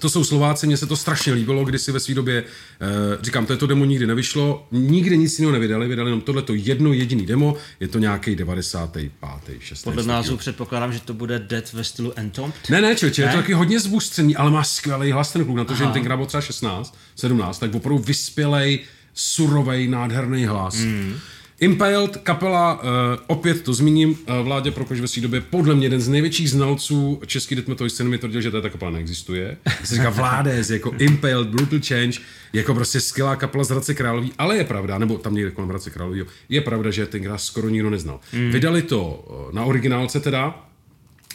[0.00, 2.86] to jsou Slováci, mně se to strašně líbilo, když si ve své době, eh,
[3.22, 7.56] říkám, to demo nikdy nevyšlo, nikdy nic jiného nevydali, vydali jenom tohleto jedno jediný demo,
[7.80, 9.60] je to nějaký 95.
[9.60, 9.84] 6.
[9.84, 12.70] Podle názvu předpokládám, že to bude Dead ve stylu Entombed.
[12.70, 15.64] Ne, ne, čověče, je to taky hodně zbůstřený, ale má skvělý hlas ten kluk, na
[15.64, 15.90] to, že Aha.
[15.90, 18.80] jim tenkrát byl třeba 16, 17, tak opravdu vyspělej,
[19.14, 20.76] surovej, nádherný hlas.
[20.76, 21.18] Mm.
[21.60, 22.80] Impaled, kapela, uh,
[23.26, 27.20] opět to zmíním, uh, Vládě Prokož ve své době, podle mě jeden z největších znalců
[27.26, 29.56] český death metal scény mi tvrdil, že ta kapela neexistuje.
[29.84, 32.18] Se říká Vládes, jako Impaled, Brutal Change,
[32.52, 35.90] jako prostě skvělá kapela z Hradce Králový, ale je pravda, nebo tam někde kolem Hradce
[35.90, 38.20] Králový, je pravda, že tenkrát skoro nikdo neznal.
[38.32, 38.50] Mm.
[38.50, 40.68] Vydali to uh, na originálce teda,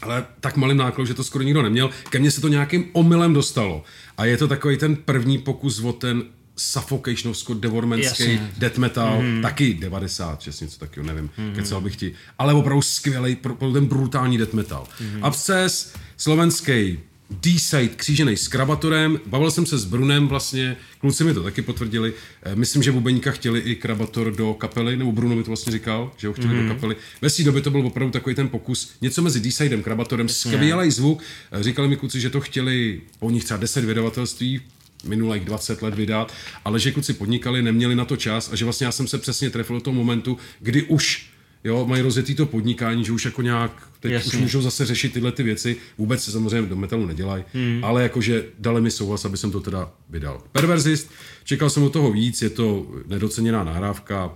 [0.01, 1.89] ale tak malým nákladem, že to skoro nikdo neměl.
[2.09, 3.83] Ke mně se to nějakým omylem dostalo.
[4.17, 6.23] A je to takový ten první pokus o ten
[6.55, 9.41] suffocationovsko devormenský death metal, mm.
[9.41, 11.55] taky 96, něco takového, nevím, mm.
[11.55, 14.87] kecal bych ti, ale opravdu skvělý, pro, ten brutální death metal.
[14.99, 15.23] Mm.
[15.23, 16.99] Absces, slovenský
[17.31, 22.13] D-side křížený s krabatorem, bavil jsem se s Brunem vlastně, kluci mi to taky potvrdili,
[22.43, 26.11] eh, myslím, že Bubeníka chtěli i krabator do kapely, nebo Bruno mi to vlastně říkal,
[26.17, 26.59] že ho chtěli mm.
[26.59, 26.73] do mhm.
[26.75, 26.95] kapely.
[27.21, 31.23] Ve své době to byl opravdu takový ten pokus, něco mezi D-sidem, krabatorem, skvělý zvuk,
[31.51, 34.61] eh, říkali mi kluci, že to chtěli po nich třeba 10 vydavatelství,
[35.03, 36.33] minulých 20 let vydat,
[36.65, 39.49] ale že kluci podnikali, neměli na to čas a že vlastně já jsem se přesně
[39.49, 41.31] trefil do toho momentu, kdy už
[41.63, 44.27] jo, mají rozjetý to podnikání, že už jako nějak, teď Jasně.
[44.27, 47.79] už můžou zase řešit tyhle ty věci, vůbec se samozřejmě do metalu nedělají, hmm.
[47.83, 50.43] ale jakože dali mi souhlas, aby jsem to teda vydal.
[50.51, 51.11] Perverzist,
[51.43, 54.33] čekal jsem od toho víc, je to nedoceněná nahrávka,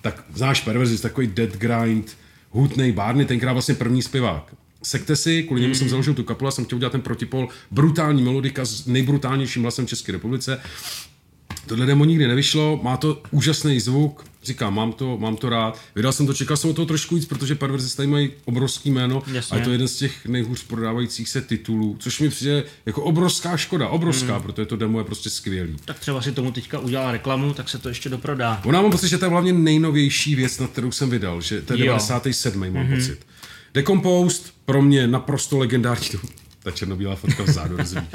[0.00, 2.16] tak znáš Perverzist, takový dead grind,
[2.50, 4.54] hutnej Barney, tenkrát vlastně první zpěvák
[4.84, 8.64] Sektesy, kvůli němu jsem založil tu kapelu a jsem chtěl udělat ten protipol, brutální melodika
[8.64, 10.60] s nejbrutálnějším hlasem České republice.
[11.66, 15.80] Tohle demo nikdy nevyšlo, má to úžasný zvuk, říkám, mám to, mám to rád.
[15.94, 19.22] Vydal jsem to, čekal jsem o toho trošku víc, protože Perverzes tady mají obrovský jméno
[19.32, 19.54] Jasně.
[19.54, 23.56] a je to jeden z těch nejhůř prodávajících se titulů, což mi přijde jako obrovská
[23.56, 24.42] škoda, obrovská, mm.
[24.42, 25.76] protože to demo je prostě skvělý.
[25.84, 28.60] Tak třeba si tomu teďka udělá reklamu, tak se to ještě doprodá.
[28.64, 31.72] Ona mám pocit, že to je hlavně nejnovější věc, na kterou jsem vydal, že to
[31.72, 32.60] je 97.
[32.60, 32.94] mám mm-hmm.
[32.94, 33.26] pocit.
[33.74, 36.08] Decomposed, pro mě naprosto legendární,
[36.62, 38.00] ta černobílá fotka vzadu rozví.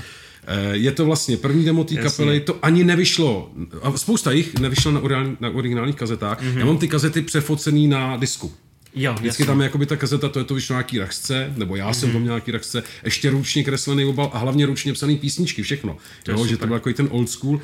[0.47, 3.51] Eh, je to vlastně první demo té kapely, to ani nevyšlo,
[3.81, 6.41] a spousta jich nevyšlo na, originál, na originálních kazetách.
[6.41, 6.57] Mm-hmm.
[6.57, 8.53] Já mám ty kazety přefocený na disku.
[8.95, 9.45] Jo, Vždycky jasný.
[9.45, 11.93] tam je jakoby ta kazeta, to je to vyšlo nějaký rachce, nebo já mm-hmm.
[11.93, 15.97] jsem to měl nějaký rachce, ještě ručně kreslený obal a hlavně ručně psaný písničky, všechno.
[16.23, 17.55] To jo, že to byl jako ten old school.
[17.55, 17.61] Uh,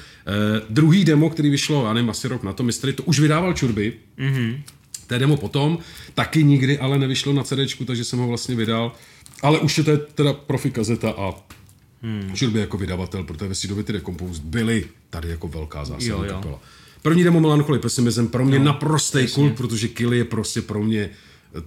[0.70, 3.93] druhý demo, který vyšlo, já nevím, asi rok na to, Mystery, to už vydával Čurby.
[4.20, 4.62] Mm-hmm.
[5.08, 5.78] To je demo potom,
[6.14, 8.91] taky nikdy ale nevyšlo na CD, takže jsem ho vlastně vydal.
[9.41, 11.34] Ale už je to teda profi kazeta a
[12.01, 12.34] hmm.
[12.51, 16.60] by jako vydavatel, protože ve době ty Decomposed byly tady jako velká zásadní kapela.
[17.01, 21.10] První demo Melancholy Pessimism pro mě no, naprostý kult, protože Kill je prostě pro mě,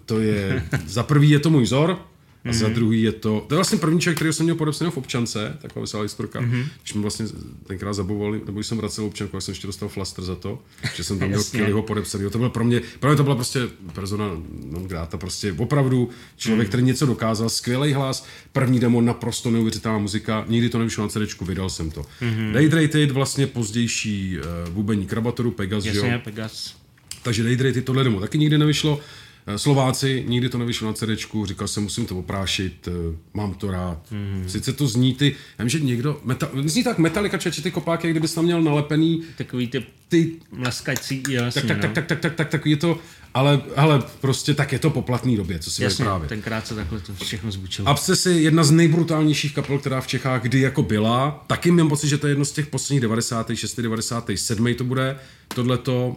[0.06, 1.98] to je, za prvý je to můj vzor,
[2.44, 2.74] a za mhm.
[2.74, 5.80] druhý je to, to je vlastně první člověk, který jsem měl podepsaný v občance, taková
[5.80, 6.40] veselá historka.
[6.40, 6.64] Mm-hmm.
[6.82, 7.26] Když mi vlastně
[7.66, 10.62] tenkrát zabavovali, nebo když jsem vracel občanku, tak jsem ještě dostal flaster za to,
[10.94, 12.30] že jsem tam měl Kellyho podepsaný.
[12.30, 13.60] To bylo pro mě, pro mě to byla prostě
[13.92, 14.26] persona
[14.64, 16.68] non grata, prostě opravdu člověk, mm.
[16.68, 21.40] který něco dokázal, skvělý hlas, první demo, naprosto neuvěřitelná muzika, nikdy to nevyšlo na CD,
[21.40, 22.02] vydal jsem to.
[22.02, 22.52] Mm-hmm.
[22.52, 26.20] Daydrated, vlastně pozdější uh, vůbení Krabatoru, Pegas, Jasně, jo?
[26.24, 26.76] Pegas.
[27.22, 29.00] Takže Daydrated, tohle demo taky nikdy nevyšlo.
[29.48, 31.08] Eh, Slováci, nikdy to nevyšlo na CD,
[31.44, 33.98] říkal jsem, musím to oprášit, eh, mám to rád.
[34.10, 34.44] Mm.
[34.48, 38.06] Sice to zní ty, já vím, že někdo, meta, zní tak metalika, čeče ty kopáky,
[38.06, 39.22] jak kdybys tam měl nalepený.
[39.38, 41.82] Takový ty, ty mlaskací, jasně, tak, tak, no.
[41.82, 42.98] tak, tak, tak, tak, tak, tak, je to,
[43.34, 46.28] ale, ale prostě tak je to po platný době, co si Jasně, právě.
[46.28, 47.88] tenkrát se takhle to všechno zbučilo.
[47.88, 51.44] Abscess je jedna z nejbrutálnějších kapel, která v Čechách kdy jako byla.
[51.46, 53.80] Taky mám pocit, že to je jedno z těch posledních 96.
[53.80, 54.74] 97.
[54.74, 55.16] to bude.
[55.48, 56.16] tohleto,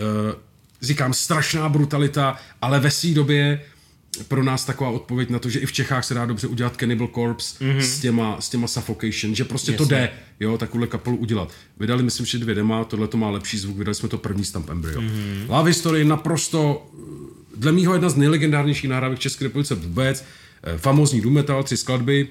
[0.00, 0.47] uh,
[0.82, 3.60] říkám, strašná brutalita, ale ve své době
[4.28, 7.08] pro nás taková odpověď na to, že i v Čechách se dá dobře udělat Cannibal
[7.08, 7.78] Corpse mm-hmm.
[7.78, 9.86] s, těma, s těma Suffocation, že prostě Jasně.
[9.86, 10.10] to jde,
[10.40, 11.52] jo, takovouhle kapelu udělat.
[11.80, 14.70] Vydali, myslím, že dvě dema, tohle to má lepší zvuk, vydali jsme to první Stamp
[14.70, 15.00] Embryo.
[15.00, 15.48] Mm-hmm.
[15.48, 16.90] Love Story naprosto,
[17.56, 20.24] dle mýho jedna z nejlegendárnějších nahrávek v České republice vůbec,
[20.62, 22.28] eh, famózní doom metal, tři skladby,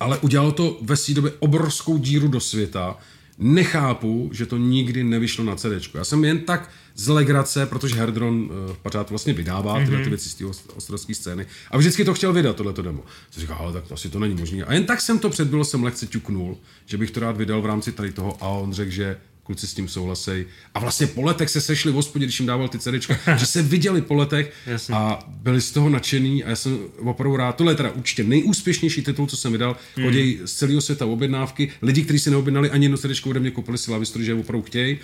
[0.00, 2.98] ale udělalo to ve své době obrovskou díru do světa,
[3.38, 5.94] nechápu, že to nikdy nevyšlo na CD.
[5.94, 6.70] Já jsem jen tak
[7.00, 10.04] z legrace, protože Herdron uh, pořád vlastně vydává tyhle mm-hmm.
[10.04, 10.44] ty věci z té
[10.76, 13.04] ostrovské scény a vždycky to chtěl vydat, tohleto demo.
[13.30, 14.64] Jsem říkal, ale tak to asi to není možné.
[14.64, 17.66] A jen tak jsem to předbylo, jsem lehce ťuknul, že bych to rád vydal v
[17.66, 20.46] rámci tady toho a on řekl, že kluci s tím souhlasej.
[20.74, 23.62] A vlastně po letech se sešli v hospodě, když jim dával ty CDčka, že se
[23.62, 24.94] viděli po letech Jasně.
[24.94, 27.56] a byli z toho nadšený a já jsem opravdu rád.
[27.56, 29.76] Tohle je teda určitě nejúspěšnější titul, co jsem vydal.
[29.96, 30.06] Hmm.
[30.06, 31.70] Chodí z celého světa objednávky.
[31.82, 34.98] Lidi, kteří si neobjednali ani jedno CDčko ode mě, koupili si Lavistory, že opravdu chtějí.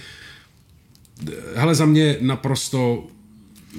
[1.54, 3.06] Hele, za mě naprosto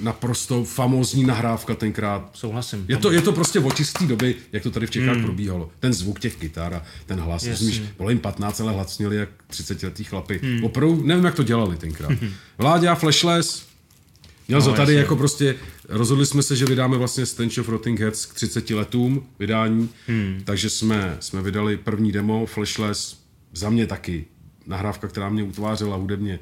[0.02, 2.30] naprosto famózní nahrávka tenkrát.
[2.34, 2.84] Souhlasím.
[2.88, 5.22] Je to, je to prostě v čisté doby, jak to tady v Čechách mm.
[5.22, 5.70] probíhalo.
[5.80, 7.46] Ten zvuk těch kytar a ten hlas.
[7.46, 10.40] Rozumíš, bylo jim 15, ale hlas měli jak 30 letý chlapy.
[10.42, 10.64] Mm.
[10.64, 12.12] Opravdu nevím, jak to dělali tenkrát.
[12.58, 13.68] Vláďa Flashless,
[14.48, 15.00] Měl no, to tady jasně.
[15.00, 15.54] jako prostě,
[15.88, 20.42] rozhodli jsme se, že vydáme vlastně Stench of Rotting Heads k 30 letům vydání, hmm.
[20.44, 23.18] takže jsme, jsme vydali první demo, Flashless,
[23.52, 24.24] za mě taky
[24.66, 26.38] nahrávka, která mě utvářela hudebně.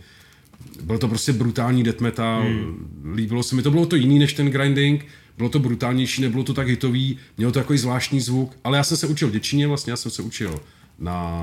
[0.82, 3.12] Byl to prostě brutální death metal, hmm.
[3.14, 6.54] líbilo se mi, to bylo to jiný než ten grinding, bylo to brutálnější, nebylo to
[6.54, 9.96] tak hitový, mělo to takový zvláštní zvuk, ale já jsem se učil děčině, vlastně já
[9.96, 10.60] jsem se učil
[10.98, 11.42] na,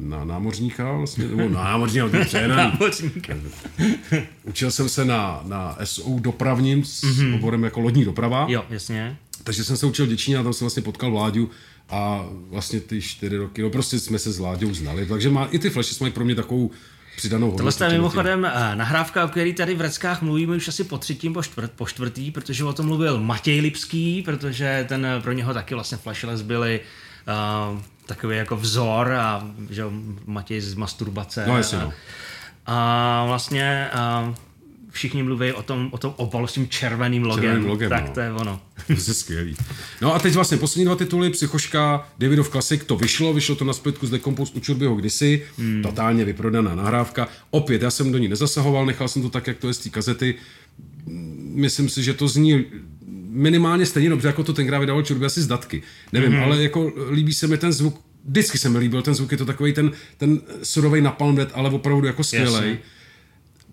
[0.00, 3.34] na námořníka, vlastně, nebo na námořníka, námořníka.
[4.44, 7.34] Učil jsem se na, na SO dopravním s mm-hmm.
[7.34, 8.46] oborem jako lodní doprava.
[8.48, 9.16] Jo, jasně.
[9.44, 11.50] Takže jsem se učil děčině a tam jsem vlastně potkal Vláďu
[11.90, 15.58] a vlastně ty čtyři roky, no prostě jsme se s Vláďou znali, takže má, i
[15.58, 16.70] ty flashy mají pro mě takovou
[17.16, 17.70] přidanou hodnotu.
[17.78, 21.32] Tohle je mimochodem eh, nahrávka, o které tady v Reckách mluvíme už asi po třetím,
[21.32, 25.54] po, čtvrt, po čtvrtý, protože o tom mluvil Matěj Lipský, protože ten eh, pro něho
[25.54, 26.80] taky vlastně Flashless byli
[27.72, 29.84] uh, takový jako vzor a že
[30.26, 31.44] Matěj z masturbace.
[31.46, 31.92] No jasně, no.
[32.66, 34.34] A, a vlastně a
[34.94, 37.44] všichni mluví o tom, o tom obalu s tím červeným logem.
[37.44, 38.14] Červeným logem tak no.
[38.14, 38.60] to je ono.
[38.86, 39.56] To je skvělý.
[40.00, 43.72] No a teď vlastně poslední dva tituly, Psychoška, Davidov Classic, to vyšlo, vyšlo to na
[43.72, 45.82] splitku z Decompost u Čurbyho kdysi, hmm.
[45.82, 47.28] totálně vyprodaná nahrávka.
[47.50, 49.88] Opět, já jsem do ní nezasahoval, nechal jsem to tak, jak to je z té
[49.88, 50.34] kazety.
[51.38, 52.64] Myslím si, že to zní
[53.28, 55.82] minimálně stejně dobře, jako to tenkrát vydával Čurby asi z datky.
[56.12, 56.42] Nevím, mm-hmm.
[56.42, 59.46] ale jako líbí se mi ten zvuk, vždycky se mi líbil ten zvuk, je to
[59.46, 62.78] takový ten, ten surový napalm ale opravdu jako skvělý.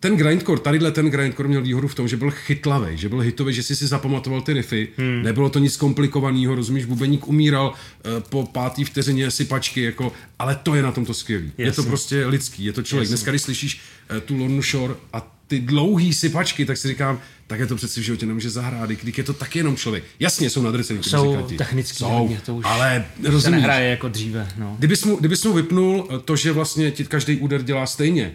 [0.02, 3.54] Ten grindcore, tadyhle ten grindcore měl výhodu v tom, že byl chytlavý, že byl hitový,
[3.54, 5.24] že si si zapamatoval ty riffy, hmm.
[5.24, 10.76] nebylo to nic komplikovaného, rozumíš, bubeník umíral uh, po pátý vteřině sypačky, jako, ale to
[10.76, 11.46] je na tom to skvělý.
[11.46, 11.66] Jasně.
[11.66, 13.04] Je to prostě lidský, je to člověk.
[13.04, 13.14] Jasně.
[13.14, 13.82] Dneska, když slyšíš
[14.12, 18.02] uh, tu Lornu Shore a ty dlouhý sypačky, tak si říkám, tak je to přeci
[18.02, 20.04] v životě nemůže zahrát, když je to taky jenom člověk.
[20.20, 23.44] Jasně, jsou nadresený Jsou technicky, jsou, to už ale rozumíš.
[23.44, 24.48] Se nehraje jako dříve.
[24.58, 24.76] No.
[24.80, 28.34] Kdybys, mu, kdybys mu vypnul to, že vlastně ti každý úder dělá stejně,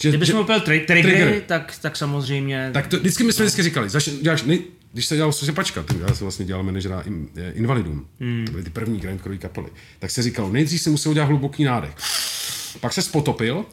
[0.00, 2.70] že, Kdybys mu vypnul tri- triggery, trigger, tak, tak samozřejmě...
[2.74, 4.58] Tak to, vždycky my jsme vždycky říkali, zaš, děláš, nej,
[4.92, 8.44] když se dělal Sypačka, ten já jsem vlastně dělal manažera in, invalidům, hmm.
[8.46, 9.68] to byly ty první grindcore kapely,
[9.98, 11.94] tak se říkalo, nejdřív si musel udělat hluboký nádech.
[12.80, 13.64] Pak se spotopil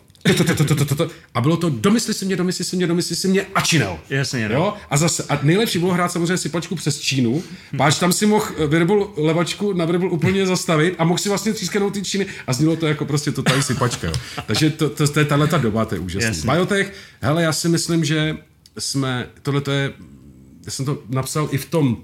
[1.33, 3.99] a bylo to domysli si mě, domysli si mě, domysli si mě a činel.
[4.09, 4.55] Jasně, no.
[4.55, 4.73] jo?
[4.89, 7.43] A zase, a nejlepší bylo hrát samozřejmě sypačku přes Čínu,
[7.77, 11.93] páč tam si mohl vyrbul levačku na vyrbul úplně zastavit a mohl si vlastně třísknout
[11.93, 14.07] ty Číny a znělo to jako prostě to tady sypačka.
[14.07, 14.13] Jo.
[14.45, 16.51] Takže to, to, to, je tahle ta doba, to je úžasný.
[16.51, 18.37] Biotech, hele, já si myslím, že
[18.79, 19.93] jsme, tohle to je,
[20.65, 21.97] já jsem to napsal i v tom,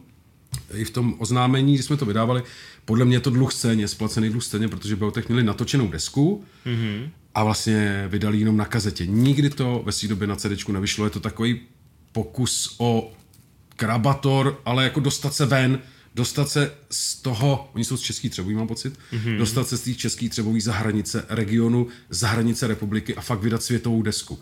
[0.73, 2.43] i v tom oznámení, když jsme to vydávali,
[2.85, 7.09] podle mě je to dluh scéně, splacený dluh scéně, protože Biotech měli natočenou desku, mm-hmm
[7.35, 9.05] a vlastně vydali jenom na kazetě.
[9.05, 11.59] Nikdy to ve své době na CD nevyšlo, je to takový
[12.11, 13.13] pokus o
[13.75, 15.79] krabator, ale jako dostat se ven,
[16.15, 19.37] dostat se z toho, oni jsou z Český třebový, mám pocit, mm-hmm.
[19.37, 23.63] dostat se z těch Český třebový za hranice regionu, za hranice republiky a fakt vydat
[23.63, 24.39] světovou desku.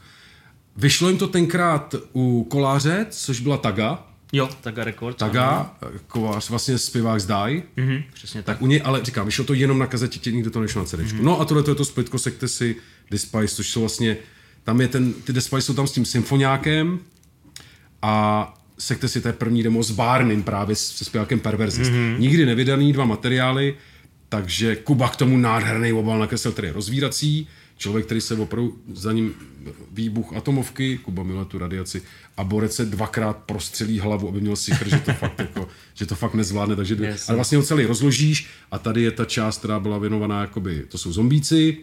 [0.75, 5.17] Vyšlo jim to tenkrát u Koláře, což byla Taga, Jo, Taga Records.
[5.17, 5.75] Taga,
[6.07, 7.63] kovář, vlastně zpěvák z Die.
[7.77, 8.57] Mm-hmm, přesně tak.
[8.57, 8.61] tak.
[8.61, 10.99] u něj, ale říkám, vyšlo to jenom na kazetě, tě nikdo to nešlo na CD.
[10.99, 11.21] Mm-hmm.
[11.21, 12.75] No a tohle to je to splitko Sektesy,
[13.11, 14.17] Despice, což jsou vlastně,
[14.63, 16.99] tam je ten, ty Despice jsou tam s tím symfoniákem
[18.01, 21.91] a Sektesy to je první demo s Barnim právě se zpěvákem Perverzist.
[21.91, 22.19] Mm-hmm.
[22.19, 23.75] Nikdy nevydaný dva materiály,
[24.29, 27.47] takže Kuba k tomu nádherný obal nakreslil, který je rozvírací,
[27.77, 29.33] člověk, který se opravdu za ním
[29.91, 32.01] výbuch atomovky, Kuba miluje tu radiaci,
[32.37, 36.15] a borec se dvakrát prostřelí hlavu, aby měl si že to fakt, jako, že to
[36.15, 36.75] fakt nezvládne.
[36.75, 37.29] Takže, yes.
[37.29, 40.97] Ale vlastně ho celý rozložíš a tady je ta část, která byla věnovaná, jakoby, to
[40.97, 41.77] jsou zombíci,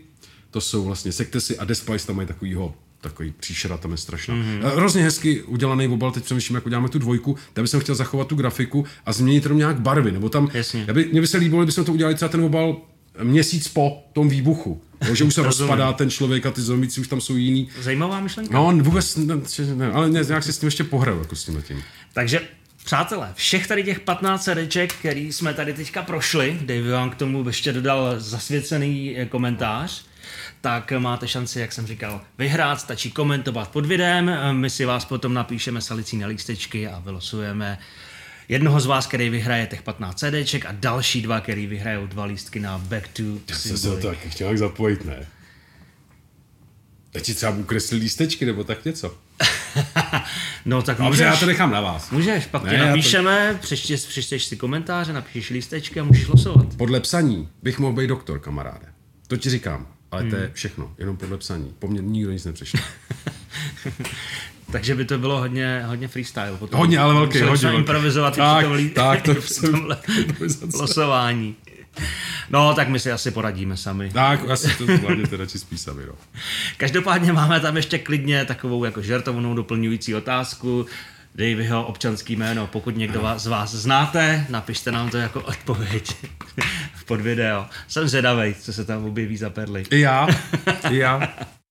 [0.50, 4.34] to jsou vlastně sektesy a Despice tam mají takovýho takový příšera tam je strašná.
[4.34, 4.76] Mm-hmm.
[4.76, 8.36] Hrozně hezky udělaný obal, teď přemýšlím, jak uděláme tu dvojku, já bych chtěl zachovat tu
[8.36, 10.86] grafiku a změnit jenom nějak barvy, nebo tam, Jasně.
[10.92, 12.76] by, mě by se líbilo, kdybychom to udělali třeba ten obal
[13.22, 14.82] měsíc po tom výbuchu.
[15.08, 17.68] Jo, že už se rozpadá ten člověk a ty zombíci už tam jsou jiný.
[17.80, 18.54] Zajímavá myšlenka.
[18.54, 19.34] No, on vůbec, ne,
[19.74, 21.82] ne, ale ne, nějak si s tím ještě pohrál, jako s tím tím.
[22.12, 22.40] Takže
[22.84, 27.46] Přátelé, všech tady těch 15 CDček, který jsme tady teďka prošli, Dave vám k tomu
[27.46, 30.04] ještě dodal zasvěcený eh, komentář,
[30.60, 35.34] tak máte šanci, jak jsem říkal, vyhrát, stačí komentovat pod videem, my si vás potom
[35.34, 37.78] napíšeme salicí na lístečky a vylosujeme
[38.48, 42.60] jednoho z vás, který vyhraje těch 15 CDček a další dva, který vyhrajou dva lístky
[42.60, 45.26] na Back to Já jsem se to taky chtěl zapojit, ne?
[47.14, 49.18] Já ti třeba ukreslil lístečky nebo tak něco.
[50.64, 51.10] no tak můžeš.
[51.10, 52.10] Dobře, já to nechám na vás.
[52.10, 53.58] Můžeš, pak ne, napíšeme, to...
[53.58, 56.74] přečtěš, přečtěš si komentáře, napíšeš lístečky a můžeš losovat.
[56.76, 58.86] Podle psaní bych mohl být doktor, kamaráde.
[59.26, 59.86] To ti říkám.
[60.10, 60.30] Ale hmm.
[60.30, 61.74] to je všechno, jenom podle psaní.
[61.78, 62.80] Po mně nikdo nic nepřišel.
[64.74, 66.56] Takže by to bylo hodně, hodně freestyle.
[66.58, 66.80] Potom.
[66.80, 67.78] Hodně, ale velký, hodně velký.
[67.78, 68.90] improvizovat tak, lí...
[68.90, 69.88] tak, to jsem
[70.74, 71.56] losování.
[72.50, 74.10] No, tak my si asi poradíme sami.
[74.10, 76.12] Tak, asi to zvládněte radši spíš sami, no.
[76.76, 80.86] Každopádně máme tam ještě klidně takovou jako žertovnou doplňující otázku.
[81.34, 82.66] Davyho občanský jméno.
[82.66, 86.16] Pokud někdo vás, z vás znáte, napište nám to jako odpověď
[87.06, 87.66] pod video.
[87.88, 89.84] Jsem zvědavej, co se tam objeví za perly.
[89.90, 90.28] I já,
[90.90, 91.34] i já.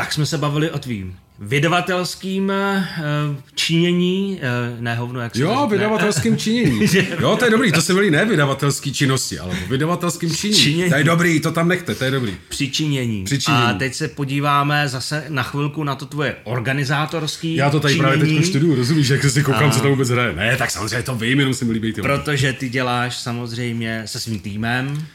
[0.00, 4.40] Tak jsme se bavili o tvým vydavatelským uh, činění,
[4.74, 6.80] uh, ne hovno, jak se Jo, vydavatelským činění.
[7.20, 10.60] Jo, to je dobrý, to se byli ne vydavatelský činnosti, ale vydavatelským činění.
[10.60, 10.90] Činění.
[10.90, 12.36] To je dobrý, to tam nechte, to je dobrý.
[12.48, 13.24] Přičinění.
[13.24, 13.64] Přičinění.
[13.64, 18.16] A teď se podíváme zase na chvilku na to tvoje organizátorský Já to tady činění,
[18.16, 20.32] právě teď studuju, rozumíš, jak si koukám, co to vůbec hraje.
[20.32, 22.02] Ne, tak samozřejmě to vím, jenom se mi líbí ty.
[22.02, 25.06] Protože ty děláš samozřejmě se svým týmem.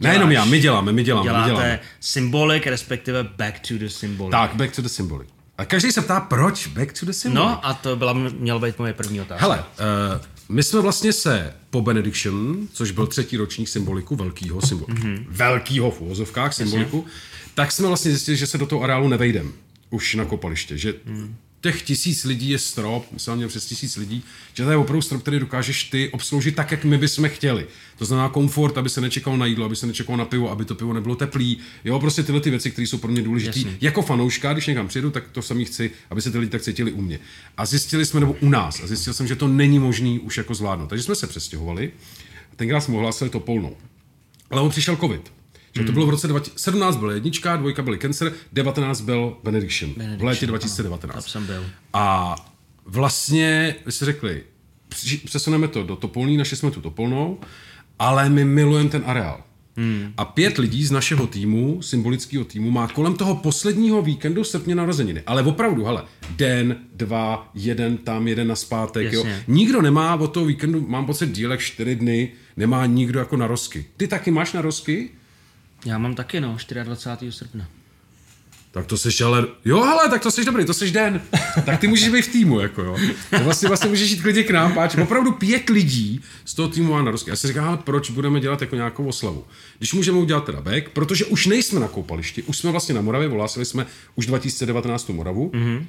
[0.00, 1.80] Nejenom Děláš- já, my děláme, my děláme, my Děláte děláme.
[2.00, 4.30] symbolik, respektive back to the symbolic.
[4.30, 5.28] Tak, back to the symbolic.
[5.58, 7.48] A každý se ptá, proč back to the symbolic?
[7.48, 9.44] No a to byla, měla být moje první otázka.
[9.44, 15.02] Hele, uh, my jsme vlastně se po Benediction, což byl třetí ročník symboliku, velkýho symboliku,
[15.06, 15.24] mm-hmm.
[15.28, 17.06] velkýho v úvozovkách symboliku,
[17.54, 19.52] tak jsme vlastně zjistili, že se do toho areálu nevejdem
[19.90, 21.36] už na kopaliště, že mm.
[21.60, 24.22] Těch tisíc lidí je strop, my jsme měli přes tisíc lidí,
[24.54, 27.66] že to je opravdu strop, který dokážeš ty obsloužit tak, jak my bychom chtěli.
[27.98, 30.74] To znamená komfort, aby se nečekalo na jídlo, aby se nečekalo na pivo, aby to
[30.74, 31.58] pivo nebylo teplý.
[31.84, 33.60] Jo, prostě tyhle ty věci, které jsou pro mě důležité.
[33.80, 36.92] Jako fanouška, když někam přijedu, tak to samý chci, aby se ty lidi tak cítili
[36.92, 37.18] u mě.
[37.56, 40.54] A zjistili jsme, nebo u nás, a zjistil jsem, že to není možný už jako
[40.54, 40.86] zvládnout.
[40.86, 41.92] Takže jsme se přestěhovali.
[42.56, 43.76] Tenkrát jsme ohlásili to polnou.
[44.50, 45.35] Ale on přišel covid.
[45.76, 50.22] Že to bylo v roce 2017 byl jednička, dvojka byl cancer, 19 byl Benediction, v
[50.22, 51.14] létě 2019.
[51.14, 51.64] Tam jsem byl.
[51.92, 52.36] A
[52.86, 54.42] vlastně, vy jste řekli,
[55.24, 57.38] přesuneme to do Topolní, našli jsme tu Topolnou,
[57.98, 59.42] ale my milujeme ten areál.
[59.76, 60.12] Hmm.
[60.16, 65.22] A pět lidí z našeho týmu, symbolického týmu, má kolem toho posledního víkendu srpně narozeniny.
[65.26, 69.12] Ale opravdu, hele, den, dva, jeden tam, jeden na zpátek.
[69.12, 69.26] Jo.
[69.48, 73.84] Nikdo nemá od toho víkendu, mám pocit, dílek čtyři dny, nemá nikdo jako narozky.
[73.96, 75.10] Ty taky máš narozky?
[75.86, 77.32] Já mám taky, no, 24.
[77.32, 77.68] srpna.
[78.70, 81.22] Tak to seš ale, jo hele, tak to seš dobrý, to seš den.
[81.64, 82.96] Tak ty můžeš být v týmu, jako jo.
[83.30, 84.96] To vlastně, vlastně můžeš jít klidně k nám, páč.
[84.96, 87.30] Opravdu pět lidí z toho týmu má na rozky.
[87.30, 89.44] Já si říkám, proč budeme dělat jako nějakou oslavu?
[89.78, 93.28] Když můžeme udělat teda back, protože už nejsme na koupališti, už jsme vlastně na Moravě,
[93.28, 95.50] volásili jsme už 2019 tu Moravu.
[95.50, 95.84] Mm-hmm.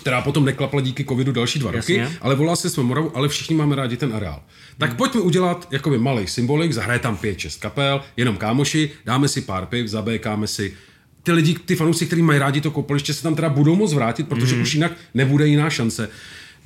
[0.00, 2.18] Která potom neklapla díky covidu další dva roky, Jasně.
[2.20, 4.42] ale volali jsme Moravu, ale všichni máme rádi ten areál.
[4.78, 4.96] Tak hmm.
[4.96, 9.66] pojďme udělat jakoby malý symbolik, zahraje tam pět, šest kapel, jenom kámoši, dáme si pár
[9.66, 10.74] piv, zabékáme si.
[11.22, 14.28] Ty lidi, ty fanoušci, kteří mají rádi to koupaliště, se tam teda budou moc vrátit,
[14.28, 14.62] protože hmm.
[14.62, 16.08] už jinak nebude jiná šance.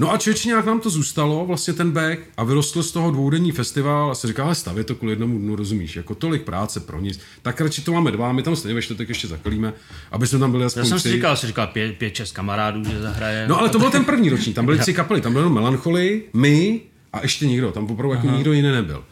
[0.01, 3.53] No a člověče nějak nám to zůstalo, vlastně ten back, a vyrostl z toho dvoudenní
[3.53, 7.01] festival a se říká, ale stavě to kvůli jednomu dnu, rozumíš, jako tolik práce pro
[7.01, 7.21] nic.
[7.43, 9.73] Tak radši to máme dva, my tam stejně ve čtvrtek ještě zakalíme,
[10.11, 12.85] aby jsme tam byli aspoň Já jsem si říkal, si říkal pět, pět, šest kamarádů,
[12.85, 13.49] že zahraje.
[13.49, 16.23] No ale to byl ten první ročník, tam byly tři kapely, tam byl jenom Melancholy,
[16.33, 16.81] my
[17.13, 19.05] a ještě nikdo, tam opravdu jako nikdo jiný nebyl.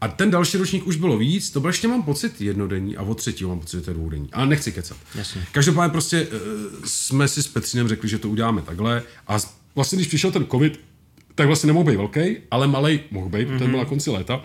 [0.00, 3.18] A ten další ročník už bylo víc, to byl ještě mám pocit jednodenní a od
[3.18, 4.28] třetího mám pocit, že to je dvoudenní.
[4.32, 4.96] Ale nechci kecat.
[5.14, 5.46] Jasně.
[5.52, 6.38] Každopádně prostě uh,
[6.84, 9.38] jsme si s Petřinem řekli, že to uděláme takhle a
[9.76, 10.80] vlastně když přišel ten covid,
[11.34, 13.58] tak vlastně nemohl být velký, ale malý mohl být, mm-hmm.
[13.58, 14.44] ten byl na konci léta.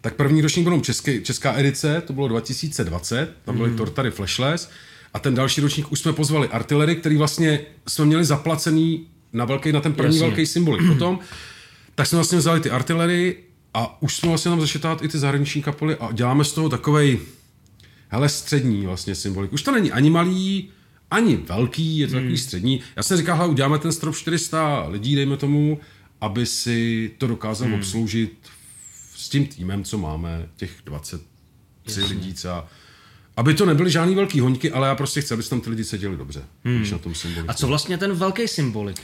[0.00, 3.76] Tak první ročník byl český, česká edice, to bylo 2020, tam byly mm.
[3.76, 4.70] Tortary Flashless.
[5.14, 9.72] A ten další ročník už jsme pozvali artillery, který vlastně jsme měli zaplacený na, velký,
[9.72, 10.26] na ten první Jasně.
[10.26, 10.86] velký symbolik.
[10.88, 11.18] Potom,
[11.94, 13.36] tak jsme vlastně vzali ty artillery
[13.74, 17.18] a už jsme vlastně tam zašetát i ty zahraniční kapely a děláme z toho takovej,
[18.08, 19.52] hele, střední vlastně symbolik.
[19.52, 20.70] Už to není ani malý,
[21.10, 22.80] ani velký, je to takový střední.
[22.96, 25.80] Já jsem říkal, hele, uděláme ten strop 400 lidí, dejme tomu,
[26.20, 28.32] aby si to dokázal obsloužit
[29.16, 32.48] s tím týmem, co máme, těch 23 lidí, co
[33.38, 35.84] aby to nebyly žádný velký hoňky, ale já prostě chci, aby se tam ty lidi
[35.84, 36.76] seděli dobře, hmm.
[36.76, 37.50] když na tom symboliku.
[37.50, 39.00] A co vlastně ten velký symbolik?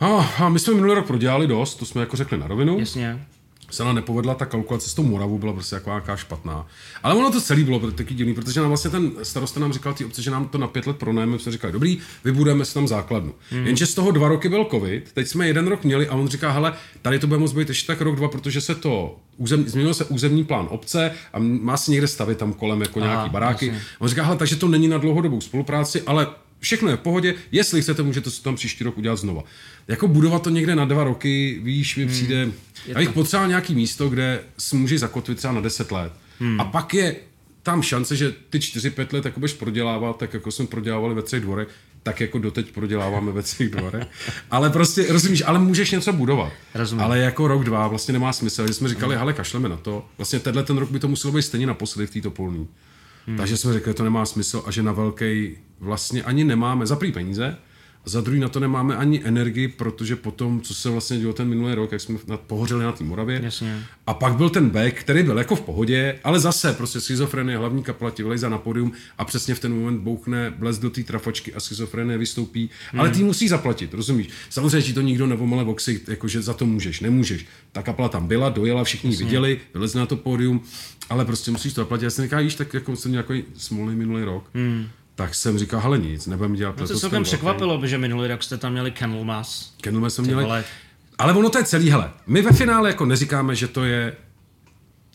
[0.00, 0.06] A,
[0.38, 2.78] a my jsme minulý rok prodělali dost, to jsme jako řekli na rovinu.
[2.78, 3.26] Jasně.
[3.70, 6.66] Se nám nepovedla ta kalkulace s tou Moravu, byla prostě jako nějaká špatná.
[7.02, 10.04] Ale ono to celý bylo taky divný, protože nám vlastně ten starosta nám říkal ty
[10.04, 12.88] obce, že nám to na pět let pronajme, my jsme říkali, dobrý, vybudujeme si tam
[12.88, 13.34] základnu.
[13.50, 13.66] Hmm.
[13.66, 16.50] Jenže z toho dva roky byl covid, teď jsme jeden rok měli a on říká,
[16.50, 19.94] hele, tady to bude moct být ještě tak rok, dva, protože se to územ, změnil
[19.94, 23.66] se územní plán obce a má si někde stavit tam kolem jako Aha, nějaký baráky.
[23.66, 23.82] jasně.
[23.98, 26.26] On říká, hele, takže to není na dlouhodobou spolupráci, ale
[26.60, 29.42] všechno je v pohodě, jestli chcete, můžete to tam příští rok udělat znova.
[29.88, 32.48] Jako budovat to někde na dva roky, víš, mi přijde,
[32.86, 36.12] já bych potřeboval nějaký místo, kde si můžeš zakotvit třeba na 10 let.
[36.58, 37.16] A pak je
[37.62, 41.40] tam šance, že ty 4-5 let jako budeš prodělávat, tak jako jsme prodělávali ve třech
[41.40, 41.68] dvorech,
[42.02, 44.06] tak jako doteď proděláváme ve třech dvorech.
[44.50, 46.52] Ale prostě, rozumíš, ale můžeš něco budovat.
[46.74, 47.04] Rozumím.
[47.04, 48.66] Ale jako rok, dva vlastně nemá smysl.
[48.66, 50.06] Že jsme říkali, hele, kašleme na to.
[50.18, 52.68] Vlastně tenhle ten rok by to muselo být stejně naposledy v této polní.
[53.26, 53.36] Hmm.
[53.36, 56.96] Takže jsme řekli, že to nemá smysl a že na velký vlastně ani nemáme za
[56.96, 57.56] prý peníze
[58.08, 61.74] za druhý na to nemáme ani energii, protože potom, co se vlastně dělo ten minulý
[61.74, 63.82] rok, jak jsme pohořeli na té Moravě, Jasně.
[64.06, 67.82] a pak byl ten back, který byl jako v pohodě, ale zase prostě schizofrenie, hlavní
[67.82, 71.54] kapela ti vylejza na podium a přesně v ten moment bouchne bles do té trafačky
[71.54, 72.70] a schizofrenie vystoupí.
[72.92, 73.00] Hmm.
[73.00, 74.28] Ale ty musí zaplatit, rozumíš?
[74.50, 77.46] Samozřejmě ti to nikdo nevomele boxy, jakože za to můžeš, nemůžeš.
[77.72, 80.60] Ta kapela tam byla, dojela, všichni ji viděli, vylezli na to pódium,
[81.10, 82.04] ale prostě musíš to zaplatit.
[82.04, 84.50] Já jsem říkal, tak jako jsem měl nějaký smolný minulý rok.
[84.54, 84.86] Hmm
[85.16, 88.58] tak jsem říkal, hele nic, nebudem dělat No to celkem překvapilo, že minulý rok jste
[88.58, 89.74] tam měli Candlemas.
[89.84, 90.64] Candlemas jsme měli, vole.
[91.18, 94.16] ale ono to je celý, hele, my ve finále jako neříkáme, že to je,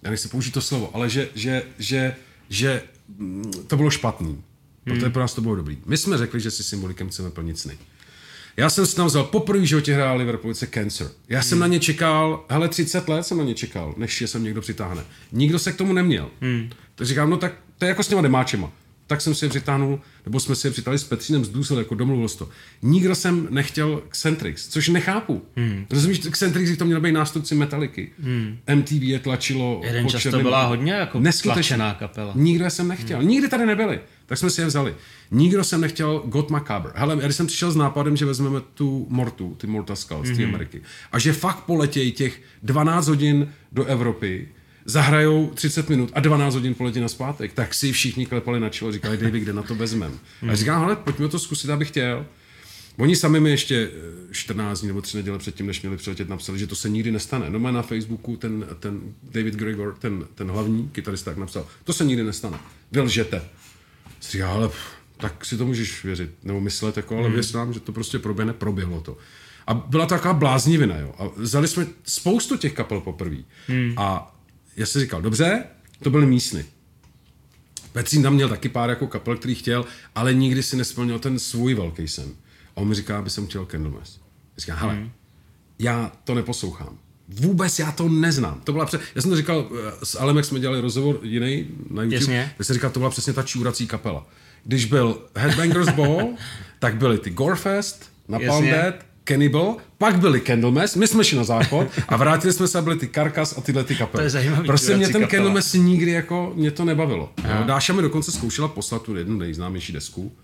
[0.04, 2.16] já nechci použít to slovo, ale že, že, že,
[2.50, 2.84] že
[3.18, 4.44] mm, to bylo špatný,
[4.84, 5.12] protože hmm.
[5.12, 5.78] pro nás to bylo dobrý.
[5.86, 7.78] My jsme řekli, že si symbolikem chceme plnit sny.
[8.58, 11.08] Já jsem si tam vzal poprvé životě hrál Liverpoolice Cancer.
[11.30, 11.50] Já hmm.
[11.50, 14.62] jsem na ně čekal, hele, 30 let jsem na ně čekal, než je sem někdo
[14.62, 15.04] přitáhne.
[15.32, 16.30] Nikdo se k tomu neměl.
[16.42, 16.70] Hmm.
[16.96, 18.72] Tak říkám, no tak to je jako s těma demáčema
[19.12, 21.96] tak jsem si je přitáhnul, nebo jsme si je přitahli s Petřínem z Dusel, jako
[21.96, 22.50] domluvil to.
[22.82, 25.42] Nikdo jsem nechtěl Xentrix, což nechápu.
[25.56, 25.86] Hmm.
[25.90, 28.12] Rozumíš, Xentrix to měl být nástupci Metaliky.
[28.20, 28.58] Hmm.
[28.76, 29.82] MTV je tlačilo.
[29.84, 32.34] Jeden čas to byla hodně jako tlačená kapela.
[32.36, 33.20] Nikdo jsem nechtěl.
[33.20, 33.28] Hmm.
[33.28, 34.00] Nikdy tady nebyli.
[34.26, 34.96] Tak jsme si je vzali.
[35.32, 36.92] Nikdo jsem nechtěl God Macabre.
[36.96, 40.36] Hele, já jsem přišel s nápadem, že vezmeme tu Mortu, ty Morta Skull z té
[40.44, 40.46] hmm.
[40.46, 40.82] Ameriky.
[41.12, 44.48] A že fakt poletějí těch 12 hodin do Evropy,
[44.86, 48.92] zahrajou 30 minut a 12 hodin poletí na zpátek, tak si všichni klepali na čelo,
[48.92, 50.20] říkali, David, kde na to vezmem.
[50.52, 52.26] A říkám, ale pojďme to zkusit, abych chtěl.
[52.98, 53.92] Oni sami mi ještě
[54.32, 57.50] 14 dní nebo 3 neděle předtím, než měli přiletět, napsali, že to se nikdy nestane.
[57.50, 61.94] No má na Facebooku ten, ten David Gregor, ten, ten hlavní kytarista, tak napsal, to
[61.94, 62.58] se nikdy nestane.
[62.92, 63.42] Vy lžete.
[64.22, 64.70] Říká, ale
[65.18, 67.34] tak si to můžeš věřit, nebo myslet, jako, ale hmm.
[67.34, 69.18] věř nám, že to prostě proběhne, proběhlo to.
[69.68, 71.14] A byla to taková bláznivina, jo.
[71.18, 73.38] A vzali jsme spoustu těch kapel poprvé.
[73.68, 73.94] Hmm.
[73.98, 74.31] A
[74.76, 75.64] já si říkal, dobře,
[76.04, 76.66] to byly mísny.
[77.94, 81.74] Petřín tam měl taky pár jako kapel, který chtěl, ale nikdy si nesplnil ten svůj
[81.74, 82.30] velký sen.
[82.76, 84.20] A on mi říká, aby jsem chtěl Candlemass.
[84.58, 85.12] Říká, hele, mm.
[85.80, 86.98] já to neposlouchám.
[87.28, 88.62] Vůbec já to neznám.
[88.64, 91.68] To byla pře- já jsem to říkal, eh, s Alem, jak jsme dělali rozhovor jiný
[91.90, 92.54] na YouTube, Jasně.
[92.58, 94.28] tak jsem říkal, to byla přesně ta čůrací kapela.
[94.64, 96.34] Když byl Headbangers Ball,
[96.80, 101.88] tak byly ty Gorefest, Napalm Dead, Cannibal, pak byli Candlemass, my jsme šli na záchod
[102.08, 104.22] a vrátili jsme se a byli ty Karkas a tyhle ty kapely.
[104.22, 104.68] To je zajímavý.
[104.68, 107.34] Prostě mě ten Candlemass nikdy jako, mě to nebavilo.
[107.38, 110.36] Jo, Dáša mi dokonce zkoušela poslat tu jednu nejznámější desku.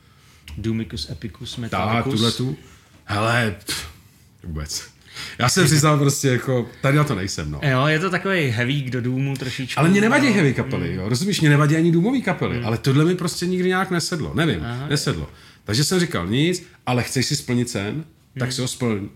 [0.58, 2.04] Dumicus Epicus Metallicus.
[2.04, 2.58] Tak, tuhle tu.
[3.06, 3.88] Hele, pff,
[4.44, 4.88] vůbec.
[5.40, 7.60] Já jsem přiznal prostě jako, tady na to nejsem, no.
[7.64, 9.80] Jo, je to takový heavy do důmu trošičku.
[9.80, 10.34] Ale mě nevadí no.
[10.34, 12.66] heavy kapely, jo, rozumíš, mě nevadí ani důmový kapely, mm.
[12.66, 15.30] ale tohle mi prostě nikdy nějak nesedlo, nevím, Aha, nesedlo.
[15.64, 18.04] Takže jsem říkal nic, ale chceš si splnit sen,
[18.40, 19.10] tak si ho splň.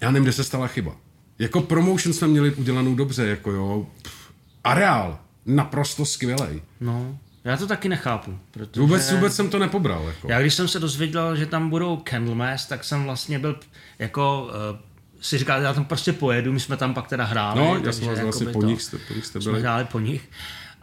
[0.00, 0.96] Já nevím, kde se stala chyba.
[1.38, 3.86] Jako promotion jsme měli udělanou dobře, jako jo.
[4.64, 6.62] Areál, naprosto skvělej.
[6.80, 8.38] No, já to taky nechápu.
[8.50, 10.06] Protože vůbec, vůbec jsem to nepobral.
[10.06, 10.28] Jako.
[10.30, 13.60] Já když jsem se dozvěděl, že tam budou Candlemass, tak jsem vlastně byl
[13.98, 14.78] jako uh,
[15.20, 17.60] si říkal, já tam prostě pojedu, my jsme tam pak teda hráli.
[17.60, 19.50] No, já jsem vlastně po nich, jste, po nich jste byli.
[19.50, 20.28] Jsme hráli po nich.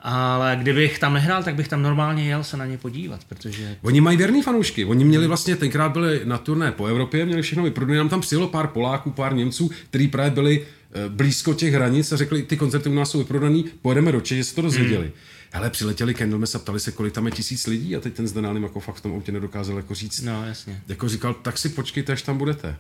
[0.10, 3.78] Ale kdybych tam nehrál, tak bych tam normálně jel se na ně podívat, protože...
[3.82, 4.86] Oni mají věrný fanoušky.
[4.86, 7.98] Oni měli vlastně, tenkrát byli na turné po Evropě, měli všechno vyprodané.
[7.98, 12.18] Nám tam přijelo pár Poláků, pár Němců, kteří právě byli eh, blízko těch hranic a
[12.18, 15.06] řekli, ty koncerty u nás jsou vyprodaný, pojedeme do Čech, že se to dozvěděli.
[15.06, 15.14] Hmm.
[15.52, 18.64] Hele, přiletěli Candlemass a ptali se, kolik tam je tisíc lidí a teď ten Zdenálem
[18.64, 20.22] jako fakt v tom autě nedokázal jako říct.
[20.22, 20.82] No, jasně.
[20.88, 22.76] Jako říkal, tak si počkejte, až tam budete.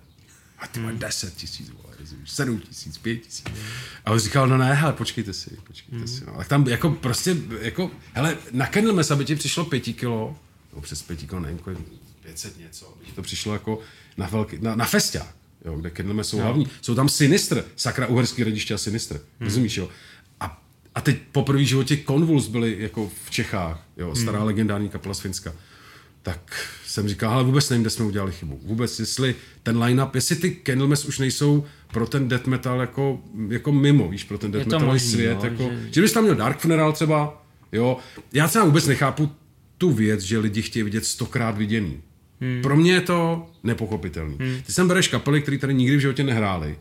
[0.59, 0.99] A ty hmm.
[0.99, 1.71] 10 tisíc,
[2.25, 3.45] sedm tisíc, pět tisíc.
[4.05, 6.07] A on říkal, no ne, hele, počkejte si, počkejte mm.
[6.07, 6.25] si.
[6.25, 6.33] No.
[6.37, 10.39] Tak tam jako prostě, jako, hele, na Candlemas, aby ti přišlo pěti kilo,
[10.75, 11.59] no přes pěti kilo, nevím,
[12.21, 13.79] 500 něco, aby to přišlo jako
[14.17, 15.35] na, velký, na, na festiák,
[15.65, 16.43] jo, kde Candlemas jsou no.
[16.43, 16.67] hlavní.
[16.81, 19.45] Jsou tam Sinistr, sakra uherský rodiště a Sinistr, mm.
[19.45, 19.89] rozumíš, jo.
[20.39, 20.63] A,
[20.95, 24.45] a teď po první životě Convuls byli jako v Čechách, jo, stará mm.
[24.45, 25.53] legendární kapela z Finska
[26.27, 28.59] tak jsem říkal, ale vůbec nevím, kde jsme udělali chybu.
[28.63, 33.19] Vůbec, jestli ten line-up, jestli ty Candlemass už nejsou pro ten death metal jako,
[33.49, 35.37] jako mimo, víš, pro ten death metal svět.
[35.43, 35.89] Jo, jako, že...
[35.91, 37.97] že bys tam měl Dark Funeral třeba, jo.
[38.33, 39.31] Já třeba vůbec nechápu
[39.77, 42.01] tu věc, že lidi chtějí vidět stokrát viděný.
[42.41, 42.61] Hmm.
[42.61, 44.37] Pro mě je to nepochopitelný.
[44.39, 44.61] Hmm.
[44.65, 46.77] Ty sem bereš kapely, které tady nikdy v životě nehráli.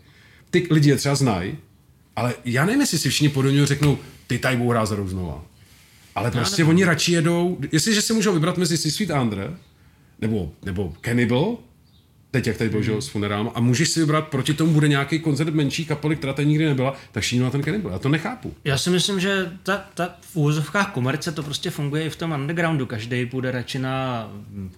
[0.50, 1.58] Ty lidi je třeba znají,
[2.16, 5.44] ale já nevím, jestli si všichni podobně řeknou, ty tady budou hrát za znova.
[6.14, 9.58] Ale prostě oni radši jedou, jestliže si můžou vybrat mezi Six Feet Under
[10.20, 11.56] nebo, nebo Cannibal,
[12.30, 13.02] teď jak tady byl mm.
[13.02, 16.48] s funerálem, a můžeš si vybrat, proti tomu bude nějaký koncert menší kapely, která tady
[16.48, 17.92] nikdy nebyla, tak šínu ten Cannibal.
[17.92, 18.54] Já to nechápu.
[18.64, 22.32] Já si myslím, že ta, ta v úvozovkách komerce to prostě funguje i v tom
[22.32, 22.86] undergroundu.
[22.86, 24.28] Každý půjde radši na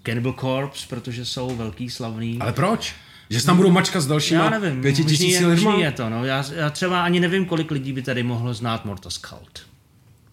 [0.02, 2.38] Cannibal Corpse, protože jsou velký, slavný.
[2.40, 2.94] Ale proč?
[3.30, 5.74] Že se tam budou mačka s dalšíma já nevím, pěti tisíci lidma?
[5.74, 6.24] je to, no.
[6.24, 9.68] Já, já, třeba ani nevím, kolik lidí by tady mohlo znát Mortos Cult.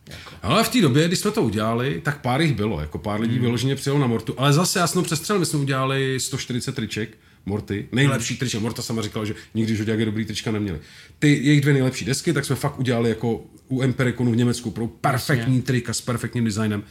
[0.09, 0.31] Jako.
[0.41, 3.39] Ale v té době, když jsme to udělali, tak pár jich bylo, jako pár lidí
[3.39, 8.37] vyloženě přijelo na Mortu, ale zase to přestřelil, my jsme udělali 140 triček, Morty, nejlepší
[8.37, 8.61] triček.
[8.61, 10.79] Morta sama říkala, že nikdy žoďáky dobrý trička neměli.
[11.19, 14.87] Ty jejich dvě nejlepší desky, tak jsme fakt udělali jako u Empericonu v Německu pro
[14.87, 16.83] perfektní trika s perfektním designem.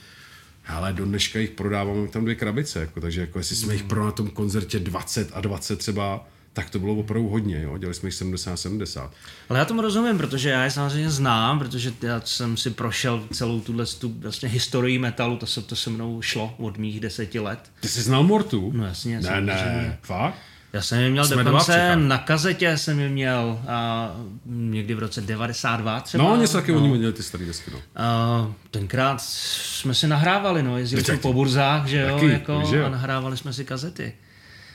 [0.67, 4.05] Ale do dneška jich prodáváme tam dvě krabice, jako, takže jako jestli jsme jich pro
[4.05, 7.79] na tom koncertě 20 a 20 třeba, tak to bylo opravdu hodně, jo?
[7.79, 9.13] dělali jsme jich 70 70.
[9.49, 13.61] Ale já tomu rozumím, protože já je samozřejmě znám, protože já jsem si prošel celou
[13.61, 17.59] tuhle tu vlastně historii metalu, to se, to se mnou šlo od mých deseti let.
[17.81, 18.73] Ty jsi znal Mortu?
[18.75, 19.53] No jasně, Ne, samozřejmě.
[19.53, 20.35] ne, fakt?
[20.73, 24.11] Já jsem je měl Jsme dokonce na kazetě, jsem je měl a
[24.47, 26.25] někdy v roce 92 třeba.
[26.25, 27.79] No, něco taky oni měli ty staré desky, no.
[27.97, 32.77] A tenkrát jsme si nahrávali, no, jezdili jsme po burzách, že jo, Taky, jako, že
[32.77, 32.87] jo.
[32.87, 34.13] a nahrávali jsme si kazety.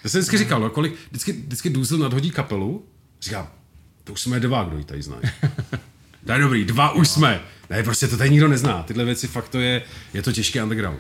[0.04, 2.86] Já jsem vždycky říkal, no, kolik, vždycky, vždycky Důzl nadhodí kapelu,
[3.22, 3.48] říkám,
[4.04, 5.22] to už jsme dva, kdo ji tady znají.
[6.26, 7.42] to je dobrý, dva už jsme.
[7.70, 8.84] Ne, prostě to tady nikdo nezná.
[8.84, 9.82] Tyhle věci fakt to je,
[10.14, 11.00] je to těžký underground.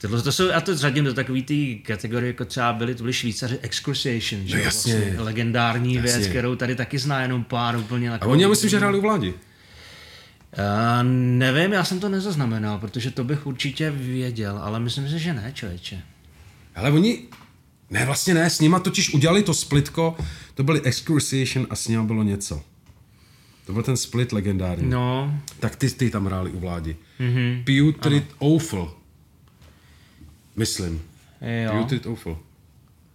[0.00, 3.12] Tohle to jsou, já to řadím do takové té kategorie, jako třeba byli, to byli
[3.12, 4.94] Švýcaři Excruciation, že No jasně.
[4.94, 6.18] vlastně legendární Jasně.
[6.18, 8.10] věc, kterou tady taky zná jenom pár úplně.
[8.10, 9.34] A oni, já myslím, že hráli u vládi.
[10.56, 15.34] Já nevím, já jsem to nezaznamenal, protože to bych určitě věděl, ale myslím si, že
[15.34, 16.02] ne, člověče.
[16.74, 17.18] Ale oni,
[17.90, 20.16] ne, vlastně ne, s nima totiž udělali to splitko,
[20.54, 22.62] to byly Excruciation a s nima bylo něco.
[23.66, 24.90] To byl ten split legendární.
[24.90, 26.96] No, Tak ty, ty tam hráli u vládi.
[27.20, 27.64] Mm-hmm.
[27.92, 28.94] Putrid Awful.
[30.56, 31.02] Myslím.
[31.64, 31.82] jo.
[31.82, 32.38] Putrid Awful.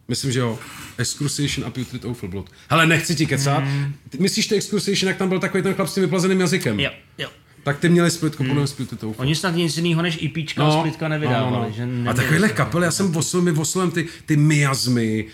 [0.07, 0.59] Myslím, že jo.
[0.97, 2.51] Excruciation a Putrid Awful bylo to.
[2.69, 3.63] Hele, nechci ti kecat.
[3.63, 3.93] Mm.
[4.19, 6.79] Myslíš ty Excruciation, jak tam byl takový ten chlap s tím vyplazeným jazykem?
[6.79, 7.29] Jo, jo.
[7.69, 8.49] Tak ty měli splitko mm.
[8.49, 9.15] podle mě s Putrid Awful.
[9.17, 11.73] Oni snad nic jiného než EPčka no, splitka nevydávali.
[11.73, 15.25] Že A takovýhle kapel, já jsem vosil, my vosilem ty, ty miasmy,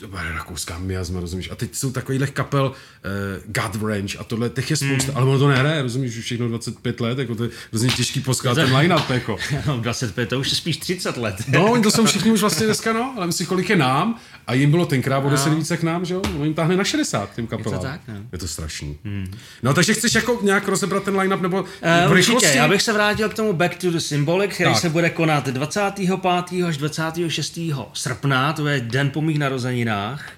[0.00, 1.50] to byla rakouská miasma, rozumíš?
[1.50, 5.16] A teď jsou takovýhle kapel uh, God Range a tohle, těch je spousta, Hmm.
[5.16, 8.54] ale ono to nehraje, rozumíš, už všechno 25 let, jako to je hrozně těžký poskat
[8.54, 9.36] ten line-up, jako.
[9.66, 11.36] No, 25, to už je spíš 30 let.
[11.48, 14.54] No, oni to jsou všichni už vlastně dneska, no, ale myslím, kolik je nám a
[14.54, 16.22] jim bylo tenkrát o 10 více k nám, že jo?
[16.34, 17.80] Ono jim táhne na 60 těm kapelám.
[17.80, 18.14] tak, no.
[18.32, 18.98] Je to strašný.
[19.04, 19.26] Hmm.
[19.62, 21.62] No, takže chceš jako nějak rozebrat ten line-up, nebo Uh,
[22.08, 22.56] v určitě, rychlosti?
[22.58, 24.80] já bych se vrátil k tomu Back to the Symbolic, který Tak.
[24.80, 26.62] se bude konat 25.
[26.66, 27.58] až 26.
[27.92, 30.32] srpna, to je den po mých narozeninách.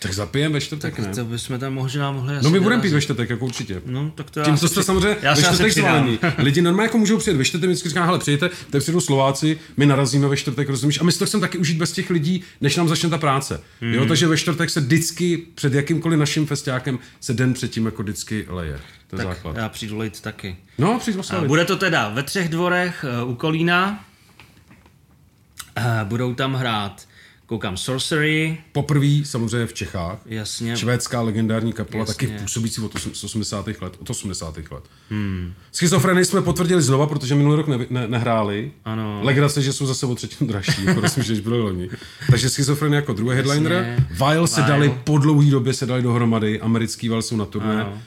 [0.00, 1.14] Tak zapijem ve čtvrtek, ne?
[1.14, 3.82] To bychom tam možná mohli No my budeme pít ve čtvrtek, jako určitě.
[3.86, 6.18] No, tak to já Tím to jste při- samozřejmě já ve čtvrtek zvolení.
[6.38, 9.86] Lidi normálně jako můžou přijet ve čtvrtek, vždycky říká, hele, přijďte, tady přijdou Slováci, my
[9.86, 11.00] narazíme ve čtvrtek, rozumíš?
[11.00, 13.60] A my si to chceme taky užít bez těch lidí, než nám začne ta práce.
[13.80, 13.94] Mhm.
[13.94, 18.46] Jo, takže ve čtvrtek se vždycky před jakýmkoliv naším festiákem se den předtím jako vždycky
[18.48, 18.80] leje.
[19.06, 19.56] To je základ.
[19.56, 20.56] Já přijdu lejt taky.
[20.78, 21.48] No, A oslavit.
[21.48, 24.04] Bude to teda ve třech dvorech eh, u Kolína.
[25.76, 27.07] Eh, Budou tam hrát,
[27.48, 30.18] koukám, Sorcery, Poprvé samozřejmě v Čechách.
[30.26, 30.76] jasně.
[30.76, 32.28] Švédská legendární kapela, Jasně.
[32.28, 33.66] taky působící od osm- z 80.
[33.82, 34.70] let, od 80.
[34.70, 34.84] let.
[35.10, 35.52] Hmm.
[35.72, 38.72] Schizofrenii jsme potvrdili znova, protože minulý rok ne, ne, nehráli.
[38.84, 39.20] Ano.
[39.22, 41.88] Legrace, že jsou zase o třetinu dražší, jako myslím, že byly loni.
[42.30, 43.72] Takže schizofrenie jako druhý headliner.
[43.72, 44.06] Jasně.
[44.10, 44.68] Vile se Vile.
[44.68, 47.82] dali po dlouhé době se dali dohromady, americký Vile jsou na turné.
[47.82, 47.98] Ano.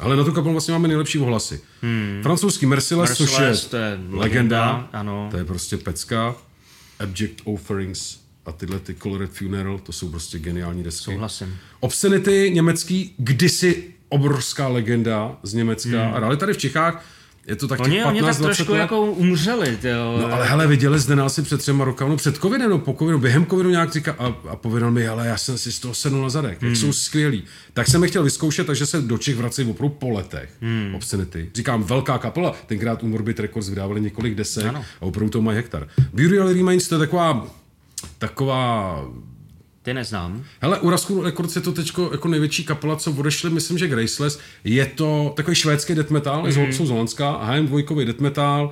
[0.00, 1.60] Ale na tu kapelu vlastně máme nejlepší ohlasy.
[1.82, 2.20] Hmm.
[2.22, 5.28] Francouzský Merciless, což je to je legenda, ano.
[5.30, 6.34] To je prostě pecka.
[7.00, 11.04] Abject Offerings a tyhle ty Colored Funeral, to jsou prostě geniální desky.
[11.04, 11.56] Souhlasím.
[11.80, 16.04] Obscenity německý, kdysi obrovská legenda z Německa.
[16.04, 16.14] Hmm.
[16.14, 17.04] A hráli tady v Čechách,
[17.48, 18.78] je to tak Oni, oni tak 15 20 trošku let.
[18.78, 20.18] jako umřeli, tyjo.
[20.20, 22.92] No ale hele, viděli zde nás asi před třema rokama, no před covidem, no po
[22.98, 25.94] covidu, během covidu nějak říká a, a pověděl mi, ale já jsem si z toho
[25.94, 26.70] sednul na zadek, hmm.
[26.70, 27.44] jak jsou skvělí.
[27.72, 30.50] Tak jsem je chtěl vyzkoušet, takže se do Čech vrací opravdu po letech.
[30.60, 30.94] Hmm.
[30.94, 31.50] Obscenity.
[31.54, 34.84] Říkám, velká kapela, tenkrát u Morbid Records vydávali několik desek Ano.
[35.00, 35.88] a opravdu to mají hektar.
[36.12, 37.46] Burial Remains to je taková
[38.18, 39.04] taková
[39.82, 40.44] Ty neznám.
[40.60, 44.38] Hele, u Rascal Records je to teď jako největší kapela, co odešli, myslím, že Graceless.
[44.64, 46.68] Je to takový švédský death metal, mm-hmm.
[46.68, 48.70] jsou z Holandska, HM2 death metal.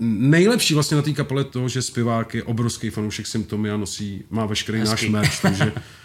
[0.00, 4.78] Nejlepší vlastně na té kapele to, že zpěvák je obrovský fanoušek Symptomia, nosí, má veškerý
[4.78, 5.08] náš Hezký.
[5.08, 5.72] merch, takže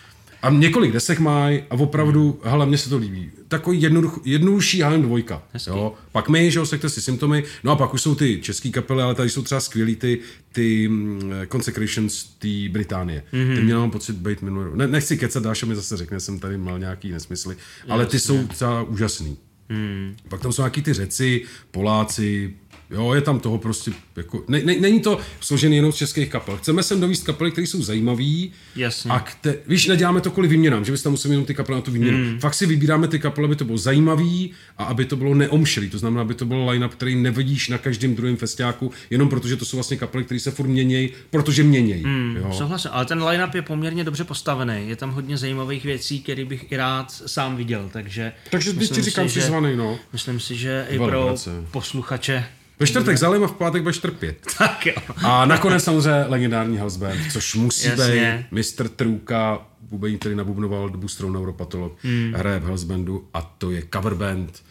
[0.48, 3.32] a několik desek mají a opravdu, hele, mně se to líbí.
[3.48, 5.42] Takový jednoduch, jednodušší HM2.
[5.54, 5.70] Hezký.
[5.70, 5.94] Jo.
[6.12, 9.02] Pak my, že jo, sekte si symptomy, no a pak už jsou ty český kapely,
[9.02, 10.20] ale tady jsou třeba skvělý ty,
[10.52, 13.24] ty mm, Consecrations té Británie.
[13.34, 13.56] Mm-hmm.
[13.56, 14.72] Ty měl mám pocit být minulý.
[14.74, 17.56] Ne, nechci kecat, Dáša mi zase řekne, jsem tady mal nějaký nesmysly,
[17.90, 19.38] ale ty jsou třeba úžasný.
[19.70, 20.16] Mm.
[20.30, 22.54] Pak tam jsou nějaký ty řeci, Poláci,
[22.90, 26.58] Jo, je tam toho prostě, jako, ne, ne, není to složený jenom z českých kapel.
[26.58, 28.48] Chceme sem dovíst kapely, které jsou zajímavé.
[28.76, 29.12] Jasně.
[29.12, 31.82] A kte, víš, neděláme to kvůli výměnám, že bys tam museli jenom ty kapely na
[31.82, 32.18] tu výměnu.
[32.18, 32.40] Hmm.
[32.40, 35.90] Fakt si vybíráme ty kapely, aby to bylo zajímavý a aby to bylo neomšelý.
[35.90, 39.66] To znamená, aby to byl line-up, který nevidíš na každém druhém festiáku, jenom protože to
[39.66, 42.04] jsou vlastně kapely, které se furt měnějí, protože měnějí.
[42.04, 42.54] Hmm, jo.
[42.54, 44.90] Souhlasím, ale ten line-up je poměrně dobře postavený.
[44.90, 47.90] Je tam hodně zajímavých věcí, které bych i rád sám viděl.
[47.94, 50.00] Takže, Takže teď ti říkám, si, že, zvaný, no.
[50.14, 51.36] myslím si, že i pro
[51.72, 52.46] posluchače
[52.80, 54.38] ve čtvrtek Zalim a v pátek budeš trpět.
[54.58, 54.94] Tak jo.
[55.16, 58.88] A nakonec samozřejmě legendární house band, což musí být Mr.
[58.88, 62.34] Trůka, bubení, který nabubnoval dobu strou neuropatolog, hmm.
[62.38, 64.64] hraje v house bandu a to je cover band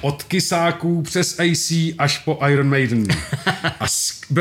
[0.00, 3.06] od Kisáků přes AC až po Iron Maiden.
[3.80, 3.86] A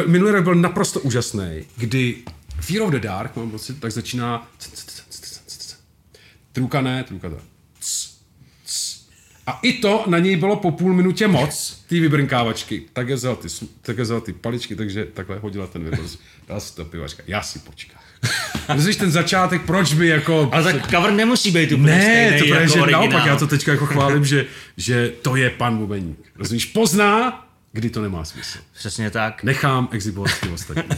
[0.08, 2.16] minulý rok byl naprosto úžasný, kdy
[2.60, 4.52] Fear of the Dark, mám pocit, tak začíná
[6.52, 7.55] Trůka ne, Trůka to.
[9.48, 12.84] A i to na něj bylo po půl minutě moc, ty vybrnkávačky.
[12.94, 13.48] Tak je vzal ty,
[13.82, 16.20] tak je vzal ty paličky, takže takhle hodila ten virus.
[16.48, 17.24] Dal si to pivačka.
[17.28, 18.02] Já si počkám.
[18.76, 20.50] Myslíš ten začátek, proč by jako...
[20.52, 23.02] Ale tak cover nemusí být úplně Ne, stejný to jako že originál.
[23.02, 24.46] naopak, já to teďka jako chválím, že,
[24.78, 26.20] že to je pan Bubeník.
[26.36, 28.58] Rozumíš, pozná, kdy to nemá smysl.
[28.74, 29.44] Přesně tak.
[29.44, 30.84] Nechám exhibovat ty ostatní.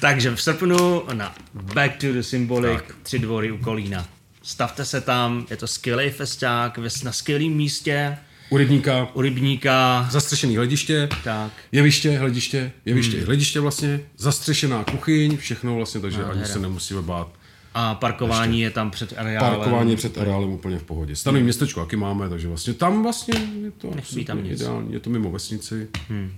[0.00, 2.94] Takže v srpnu na Back to the Symbolic, tak.
[3.02, 4.06] tři dvory u Kolína.
[4.44, 8.18] Stavte se tam, je to skvělý festiák, na skvělém místě.
[8.50, 9.08] U rybníka.
[9.14, 10.08] U rybníka.
[10.10, 11.08] Zastřešený hlediště.
[11.24, 11.52] Tak.
[11.72, 13.26] Jeviště, hlediště, jeviště, hmm.
[13.26, 14.00] hlediště vlastně.
[14.16, 17.28] Zastřešená kuchyň, všechno vlastně, takže no, ani se nemusíme bát.
[17.74, 18.66] A parkování Ještě.
[18.66, 19.54] je tam před areálem.
[19.54, 21.16] Parkování je před areálem úplně v pohodě.
[21.16, 21.44] Stanový hmm.
[21.44, 23.94] městečko, jaký máme, takže vlastně tam vlastně je to
[24.26, 24.60] tam nic.
[24.60, 24.92] ideální.
[24.92, 25.88] Je to mimo vesnici.
[26.08, 26.32] Hmm.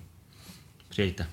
[0.89, 1.27] Přijďte.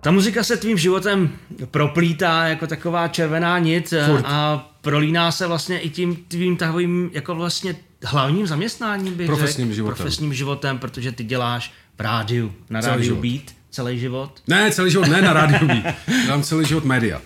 [0.00, 1.32] Ta muzika se tvým životem
[1.70, 4.24] proplítá jako taková červená nit Furt.
[4.24, 9.76] a prolíná se vlastně i tím tvým takovým jako vlastně hlavním zaměstnáním, bych Profesním řekl,
[9.76, 9.96] životem.
[9.96, 13.20] Profesním životem, protože ty děláš v rádiu, na celý rádiu život.
[13.20, 14.42] Beat, celý život.
[14.46, 15.94] Ne, celý život, ne na rádiu Beat.
[16.24, 17.22] Dělám celý život média.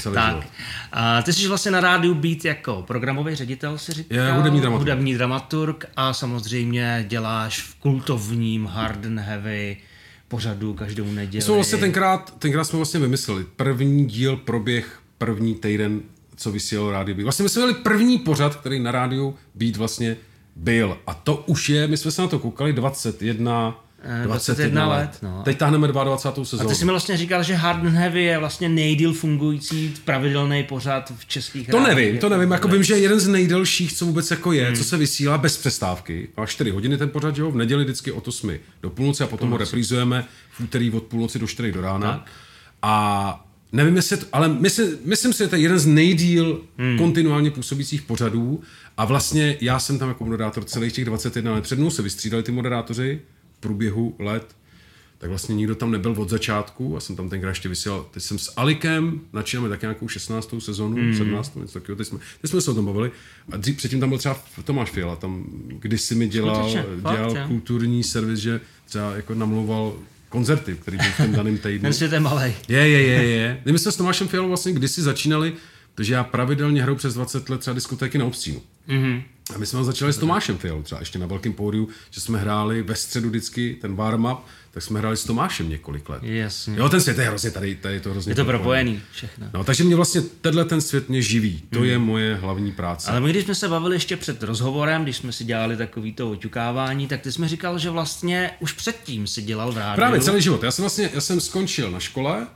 [0.00, 0.30] Celý tak.
[0.30, 0.44] Život.
[0.92, 4.18] A ty jsi vlastně na rádiu Beat jako programový ředitel, si říkal.
[4.18, 4.88] Je hudební dramaturg.
[4.88, 9.76] Hudební dramaturg a samozřejmě děláš v kultovním hard and heavy
[10.30, 11.42] pořadu každou neděli.
[11.42, 13.44] Jsme vlastně tenkrát, tenkrát jsme vlastně vymysleli.
[13.56, 16.00] První díl proběh první týden,
[16.36, 17.24] co vysílal rádio Beat.
[17.24, 20.16] Vlastně my jsme měli první pořad, který na rádiu Beat vlastně
[20.56, 20.98] byl.
[21.06, 23.84] A to už je, my jsme se na to koukali 21
[24.24, 24.98] 21 let.
[24.98, 25.18] let.
[25.22, 25.42] No.
[25.44, 26.44] Teď táhneme 22.
[26.44, 26.68] sezónu.
[26.68, 30.62] A ty jsi mi vlastně říkal, že Hard and Heavy je vlastně nejdíl fungující pravidelný
[30.62, 32.50] pořad v českých To nevím, to nevím.
[32.50, 34.76] Jako vím, že je jeden z nejdelších, co vůbec jako je, hmm.
[34.76, 36.28] co se vysílá bez přestávky.
[36.36, 37.50] Má 4 hodiny ten pořad, jo?
[37.50, 38.52] v neděli vždycky od 8
[38.82, 39.64] do půlnoci a potom půlnoci.
[39.64, 42.12] ho reprízujeme v úterý od půlnoci do 4 do rána.
[42.12, 42.30] Tak.
[42.82, 46.98] A nevím, jestli to, ale myslím, myslím si, že to je jeden z nejdíl hmm.
[46.98, 48.60] kontinuálně působících pořadů
[48.96, 51.62] a vlastně já jsem tam jako moderátor celých těch 21 let.
[51.62, 53.20] Před mnou se vystřídali ty moderátoři,
[53.60, 54.56] průběhu let,
[55.20, 58.06] tak vlastně nikdo tam nebyl od začátku a jsem tam tenkrát ještě vysílal.
[58.10, 60.54] Teď jsem s Alikem, načínáme tak nějakou 16.
[60.58, 61.14] sezonu, mm.
[61.14, 61.56] 17.
[61.56, 63.10] něco takového, teď jsme, teď jsme se o tom bavili.
[63.52, 66.70] A dřív, předtím tam byl třeba Tomáš Fiala, tam kdysi mi dělal,
[67.00, 69.94] dělal fakt, kulturní servis, že třeba jako namlouval
[70.28, 71.82] koncerty, který byl v tom daném týdnu.
[71.82, 72.54] Ten svět je malý.
[72.68, 73.62] Je, je, je, je.
[73.64, 75.52] My jsme s Tomášem Fialou vlastně kdysi začínali,
[75.94, 78.62] takže já pravidelně hraju přes 20 let třeba diskotéky na obstínu.
[78.88, 79.22] Mm-hmm.
[79.54, 82.82] A my jsme začali s Tomášem Fialou třeba ještě na velkém pódiu, že jsme hráli
[82.82, 84.38] ve středu vždycky ten warm-up,
[84.70, 86.22] tak jsme hráli s Tomášem několik let.
[86.22, 86.78] Jasně.
[86.78, 89.46] Jo, ten svět je hrozně tady, tady je to hrozně Je to propojený všechno.
[89.54, 91.62] No, takže mě vlastně tenhle ten svět mě živí.
[91.70, 91.88] To hmm.
[91.88, 93.10] je moje hlavní práce.
[93.10, 96.30] Ale my, když jsme se bavili ještě před rozhovorem, když jsme si dělali takový to
[96.30, 99.96] oťukávání, tak ty jsme říkal, že vlastně už předtím si dělal v rádiu.
[99.96, 100.62] Právě celý život.
[100.62, 102.46] Já jsem vlastně, já jsem skončil na škole,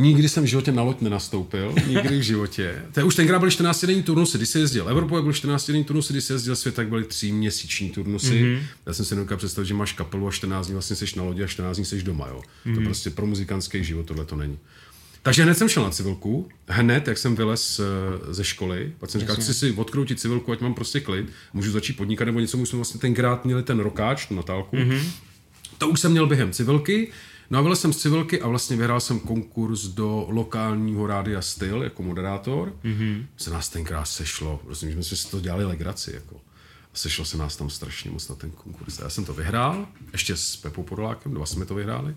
[0.00, 2.82] Nikdy jsem v životě na loď nenastoupil, nikdy v životě.
[2.92, 5.66] To je už tenkrát byly 14 denní turnusy, když se jezdil Evropu, jak byly 14
[5.66, 8.42] denní turnusy, když se jezdil svět, tak byly 3 měsíční turnusy.
[8.42, 8.62] Mm-hmm.
[8.86, 11.44] Já jsem si nedokázal představit, že máš kapelu a 14 dní vlastně seš na lodi
[11.44, 12.26] a 14 dní seš doma.
[12.28, 12.42] Jo.
[12.66, 12.74] Mm-hmm.
[12.74, 14.58] To prostě pro muzikantský život tohle to není.
[15.22, 19.20] Takže hned jsem šel na civilku, hned, jak jsem vylez eh, ze školy, pak jsem
[19.20, 22.68] říkal, chci si odkroutit civilku, ať mám prostě klid, můžu začít podnikat nebo něco, už
[22.68, 24.76] jsme vlastně tenkrát měli ten rokáč, tu natálku.
[24.76, 25.00] Mm-hmm.
[25.78, 27.10] To už jsem měl během civilky,
[27.50, 31.82] No a byl jsem z civilky a vlastně vyhrál jsem konkurs do lokálního rádia Styl
[31.82, 32.72] jako moderátor.
[32.84, 33.26] Mm-hmm.
[33.36, 36.12] Se nás tenkrát sešlo, rozumím, že jsme si to dělali legraci.
[36.14, 36.36] Jako.
[36.94, 39.00] A sešlo se nás tam strašně moc na ten konkurs.
[39.00, 42.16] A já jsem to vyhrál, ještě s Pepou Podolákem, dva jsme to vyhráli.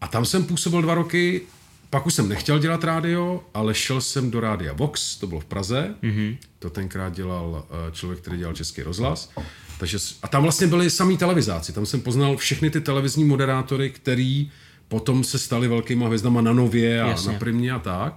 [0.00, 1.42] A tam jsem působil dva roky,
[1.90, 5.44] pak už jsem nechtěl dělat rádio, ale šel jsem do rádia Vox, to bylo v
[5.44, 5.94] Praze.
[6.02, 6.38] Mm-hmm.
[6.58, 9.30] To tenkrát dělal eh, člověk, který dělal Český rozhlas.
[9.78, 11.72] Takže, a tam vlastně byli samý televizáci.
[11.72, 14.50] Tam jsem poznal všechny ty televizní moderátory, který
[14.88, 17.32] potom se stali velkýma hvězdama na Nově a Jasně.
[17.32, 18.14] na Primě a tak.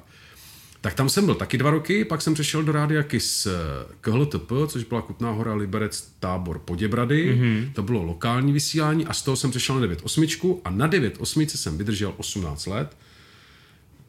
[0.82, 3.52] Tak tam jsem byl taky dva roky, pak jsem přešel do rádia KIS eh,
[4.02, 7.36] KHLTP, což byla Kutná hora, Liberec, tábor Poděbrady.
[7.36, 7.74] Mm-hmm.
[7.74, 11.78] To bylo lokální vysílání a z toho jsem přešel na 9.8 a na 9.8 jsem
[11.78, 12.98] vydržel 18 let.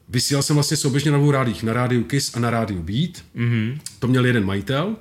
[0.09, 3.11] Vysílal jsem vlastně souběžně na dvou rádích, na rádiu KIS a na rádiu Beat.
[3.37, 3.79] Mm-hmm.
[3.99, 4.97] To měl jeden majitel,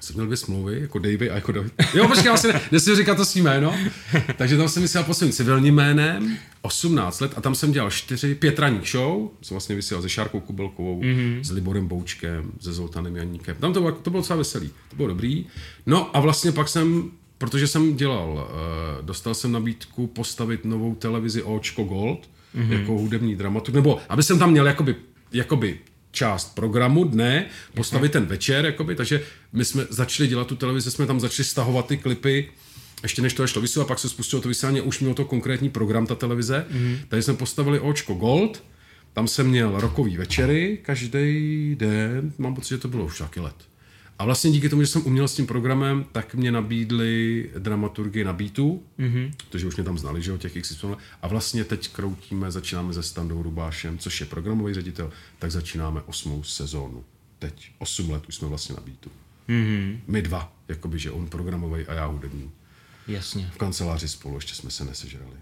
[0.00, 1.72] jsem měl dvě smlouvy, jako Davy a jako David.
[1.94, 3.74] Jo, počkej, vlastně ne, nesmím říkat to svým jméno.
[4.36, 8.34] Takže tam jsem vysílal pod svým civilním jménem, 18 let a tam jsem dělal 4,
[8.34, 9.28] pět ranních show.
[9.42, 11.40] Jsem vlastně vysílal se Šárkou Kubelkovou, mm-hmm.
[11.40, 13.56] s Liborem Boučkem, se Zoltanem Janíkem.
[13.56, 15.46] Tam to bylo, to bylo docela veselý, to bylo dobrý.
[15.86, 21.42] No a vlastně pak jsem, protože jsem dělal, uh, dostal jsem nabídku postavit novou televizi
[21.42, 22.72] Očko Gold, mm-hmm.
[22.72, 24.96] jako hudební dramaturg, nebo aby jsem tam měl jakoby,
[25.32, 25.78] jakoby
[26.18, 29.22] část programu dne, postavit ten večer, jakoby, takže
[29.52, 32.48] my jsme začali dělat tu televizi, jsme tam začali stahovat ty klipy,
[33.02, 36.06] ještě než to šlo vysílat, pak se spustilo to vysílání, už mělo to konkrétní program,
[36.06, 36.98] ta televize, mm-hmm.
[37.08, 38.62] takže jsme postavili Očko Gold,
[39.12, 43.56] tam jsem měl rokový večery každý den, mám pocit, že to bylo už taky let.
[44.18, 48.32] A vlastně díky tomu, že jsem uměl s tím programem, tak mě nabídli dramaturgy na
[48.32, 49.32] beatu, mm-hmm.
[49.48, 50.84] protože už mě tam znali, že o těch x
[51.22, 56.42] A vlastně teď kroutíme, začínáme se Standou Rubášem, což je programový ředitel, tak začínáme osmou
[56.42, 57.04] sezónu.
[57.38, 59.10] Teď osm let už jsme vlastně na beatu.
[59.48, 59.98] Mm-hmm.
[60.06, 62.50] My dva, jakoby, že on programový a já hudební.
[63.08, 63.50] Jasně.
[63.54, 65.36] V kanceláři spolu ještě jsme se nesežrali.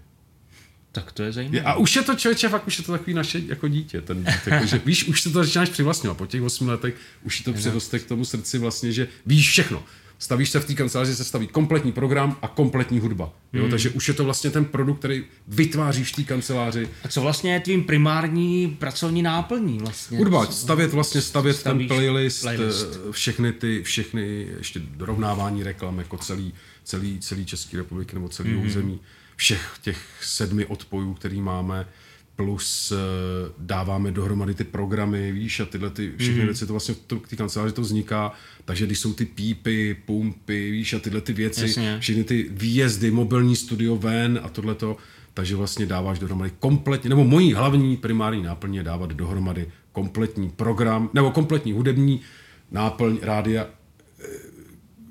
[0.97, 1.61] Tak to je zajímavé.
[1.61, 4.01] A už je to člověče, fakt už je to takový naše jako dítě.
[4.01, 6.17] Ten, jako, že, víš, už se to začínáš přivlastňovat.
[6.17, 9.83] Po těch 8 letech už je to přiroste k tomu srdci vlastně, že víš všechno.
[10.19, 13.33] Stavíš se v té kanceláři, se staví kompletní program a kompletní hudba.
[13.53, 13.61] Jo?
[13.61, 13.71] Hmm.
[13.71, 16.89] Takže už je to vlastně ten produkt, který vytváříš v té kanceláři.
[17.03, 19.77] A co vlastně je tvým primární pracovní náplní?
[19.77, 20.17] Vlastně?
[20.17, 26.17] Hudba, stavět vlastně, stavět ten playlist, playlist, eh, všechny ty, všechny ještě dorovnávání reklam, jako
[26.17, 26.53] celý,
[26.83, 28.65] celý, celý Český republiky nebo celý hmm.
[28.65, 28.99] území
[29.37, 31.87] všech těch sedmi odpojů, který máme,
[32.35, 32.97] plus uh,
[33.57, 36.45] dáváme dohromady ty programy, víš, a tyhle ty všechny mm.
[36.45, 38.31] věci, to vlastně v té kanceláři to vzniká,
[38.65, 41.97] takže když jsou ty pípy, pumpy, víš, a tyhle ty věci, Jasně.
[41.99, 44.97] všechny ty výjezdy, mobilní studio ven a tohleto,
[45.33, 51.09] takže vlastně dáváš dohromady kompletně, nebo mojí hlavní primární náplň je dávat dohromady kompletní program,
[51.13, 52.21] nebo kompletní hudební
[52.71, 53.67] náplň rádia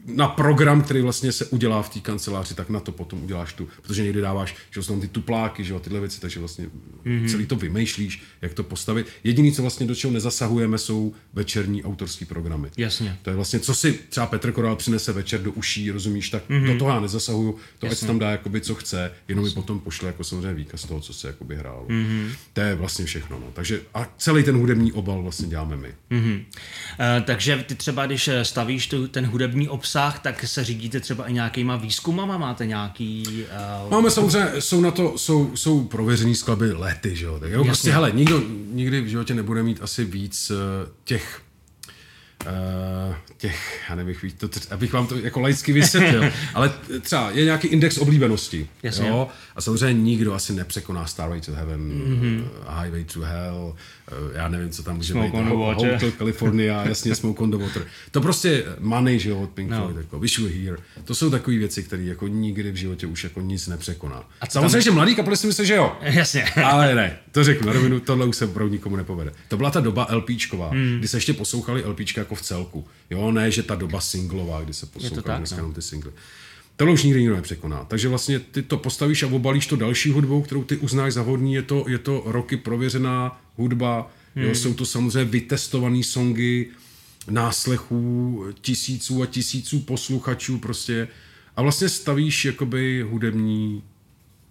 [0.06, 3.68] na program, který vlastně se udělá v té kanceláři, tak na to potom uděláš tu,
[3.82, 6.66] protože někdy dáváš, že jsou tam ty tupláky, že jo, tyhle věci, takže vlastně
[7.04, 7.30] mm-hmm.
[7.30, 9.06] celý to vymýšlíš, jak to postavit.
[9.24, 12.68] Jediný, co vlastně do čeho nezasahujeme, jsou večerní autorský programy.
[12.76, 13.18] Jasně.
[13.22, 16.72] To je vlastně, co si třeba Petr Koral přinese večer do uší, rozumíš, tak mm-hmm.
[16.72, 20.06] do toho já nezasahuju, to ať tam dá jakoby co chce, jenom mi potom pošle
[20.06, 21.86] jako samozřejmě výkaz toho, co se jakoby hrálo.
[21.88, 22.30] Mm-hmm.
[22.52, 23.38] To je vlastně všechno.
[23.38, 23.46] No.
[23.52, 25.94] Takže a celý ten hudební obal vlastně děláme my.
[26.10, 26.36] Mm-hmm.
[26.38, 31.26] Uh, takže ty třeba, když stavíš tu, ten hudební obsah, obsah, tak se řídíte třeba
[31.26, 33.44] i nějakýma výzkumama, máte nějaký...
[33.84, 33.90] Uh...
[33.90, 37.92] Máme samozřejmě, jsou na to, jsou, jsou prověřený skladby lety, že jo, tak jo, prostě
[37.92, 40.56] hele, nikdo nikdy v životě nebude mít asi víc uh,
[41.04, 41.40] těch
[42.46, 46.24] Uh, těch, já nevím, to, abych vám to jako laicky vysvětlil,
[46.54, 48.68] ale třeba je nějaký index oblíbenosti.
[48.82, 49.08] Jasně.
[49.08, 49.28] Jo?
[49.56, 52.44] A samozřejmě nikdo asi nepřekoná Starway to Heaven, mm-hmm.
[52.82, 53.76] Highway to Hell, uh,
[54.34, 55.38] já nevím, co tam může Smoke být.
[55.38, 55.92] On the water.
[55.92, 57.86] Hotel California, jasně, Smoke on the Water.
[58.10, 59.76] To prostě Money, že jo, od Pink no.
[59.76, 60.76] Floyd, jako Wish You Here.
[61.04, 64.28] To jsou takové věci, které jako nikdy v životě už jako nic nepřekoná.
[64.40, 64.82] A samozřejmě, tam...
[64.82, 65.96] že mladý kapely si myslí, že jo.
[66.02, 66.44] Jasně.
[66.44, 69.32] ale ne, to řeknu na rovinu, tohle už se opravdu nikomu nepovede.
[69.48, 70.96] To byla ta doba LPčková, mm.
[70.98, 72.88] kdy se ještě poslouchali LPčka jako v celku.
[73.10, 75.72] Jo, ne, že ta doba singlová, kdy se poslouchají dneska no.
[75.72, 76.12] ty singly.
[76.76, 77.84] To už nikdy nikdo nepřekoná.
[77.84, 81.54] Takže vlastně ty to postavíš a obalíš to další hudbou, kterou ty uznáš za hodný.
[81.54, 84.44] Je to, je to roky prověřená hudba, hmm.
[84.44, 86.66] jo, jsou to samozřejmě vytestované songy,
[87.30, 91.08] náslechů tisíců a tisíců posluchačů prostě.
[91.56, 93.82] A vlastně stavíš jakoby hudební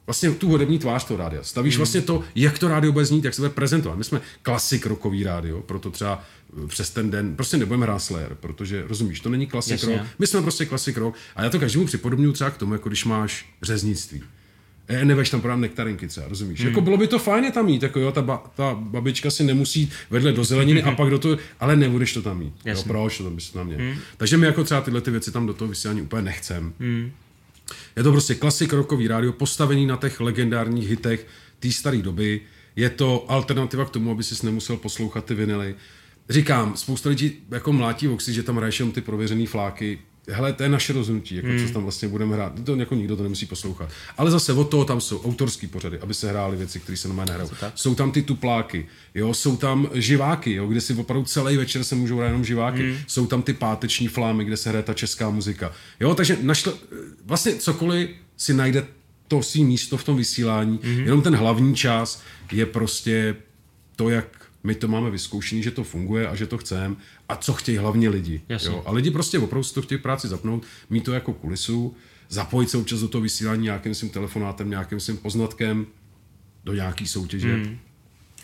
[0.07, 1.43] vlastně tu hudební tvář toho rádia.
[1.43, 1.79] Stavíš hmm.
[1.79, 3.97] vlastně to, jak to rádio bude znít, jak se bude prezentovat.
[3.97, 6.23] My jsme klasik rokový rádio, proto třeba
[6.63, 10.01] eh, přes ten den prostě nebudeme hrát Slayer, protože rozumíš, to není klasik rock.
[10.19, 11.15] My jsme prostě klasik rock.
[11.35, 14.23] A já to každému připodobňuji třeba k tomu, jako když máš řeznictví.
[14.87, 16.59] E, neveš tam právě nektarinky třeba, rozumíš?
[16.59, 16.69] Hmm.
[16.69, 19.91] Jako bylo by to fajně tam mít, jako jo, ta, ba, ta babička si nemusí
[20.09, 22.53] vedle do zeleniny a pak do toho, ale nebudeš to tam mít.
[22.65, 23.79] Jo, proč to tam bys to tam měl.
[23.79, 23.95] Hmm.
[24.17, 26.73] Takže my jako třeba tyhle ty věci tam do toho vysílání úplně nechcem.
[26.79, 27.11] Hmm.
[27.95, 31.27] Je to prostě klasik rokový rádio, postavený na těch legendárních hitech
[31.59, 32.41] té staré doby.
[32.75, 35.75] Je to alternativa k tomu, aby si nemusel poslouchat ty vinily.
[36.29, 39.99] Říkám, spousta lidí jako mlátí oxy, že tam hraješ ty prověřený fláky
[40.31, 41.67] hele, to je naše rozhodnutí, jako hmm.
[41.67, 42.53] co tam vlastně budeme hrát.
[42.63, 43.89] To jako nikdo to nemusí poslouchat.
[44.17, 47.31] Ale zase od toho tam jsou autorský pořady, aby se hrály věci, které se normálně
[47.31, 47.51] nehrajou.
[47.75, 51.95] Jsou tam ty tupláky, jo, jsou tam živáky, jo, kde si opravdu celý večer se
[51.95, 52.81] můžou hrát jenom živáky.
[52.81, 52.97] Hmm.
[53.07, 55.71] Jsou tam ty páteční flámy, kde se hraje ta česká muzika.
[55.99, 56.73] Jo, takže našle,
[57.25, 58.85] vlastně cokoliv si najde
[59.27, 60.99] to svý místo v tom vysílání, hmm.
[60.99, 62.21] jenom ten hlavní čas
[62.51, 63.35] je prostě
[63.95, 66.95] to, jak my to máme vyzkoušený, že to funguje a že to chceme
[67.29, 68.41] a co chtějí hlavně lidi.
[68.49, 68.69] Jasně.
[68.69, 68.83] Jo?
[68.85, 71.95] A lidi prostě opravdu si to chtějí práci zapnout, mít to jako kulisu,
[72.29, 75.87] zapojit se občas do toho vysílání nějakým svým telefonátem, nějakým svým poznatkem
[76.63, 77.55] do nějaký soutěže.
[77.55, 77.77] Hmm.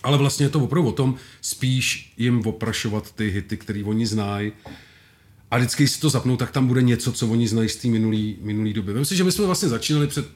[0.03, 4.51] Ale vlastně je to opravdu o tom spíš jim oprašovat ty hity, které oni znají.
[5.51, 7.87] A vždycky, když si to zapnou, tak tam bude něco, co oni znají z té
[7.87, 8.93] minulý, minulý doby.
[8.93, 10.27] Myslím si, že my jsme vlastně začínali před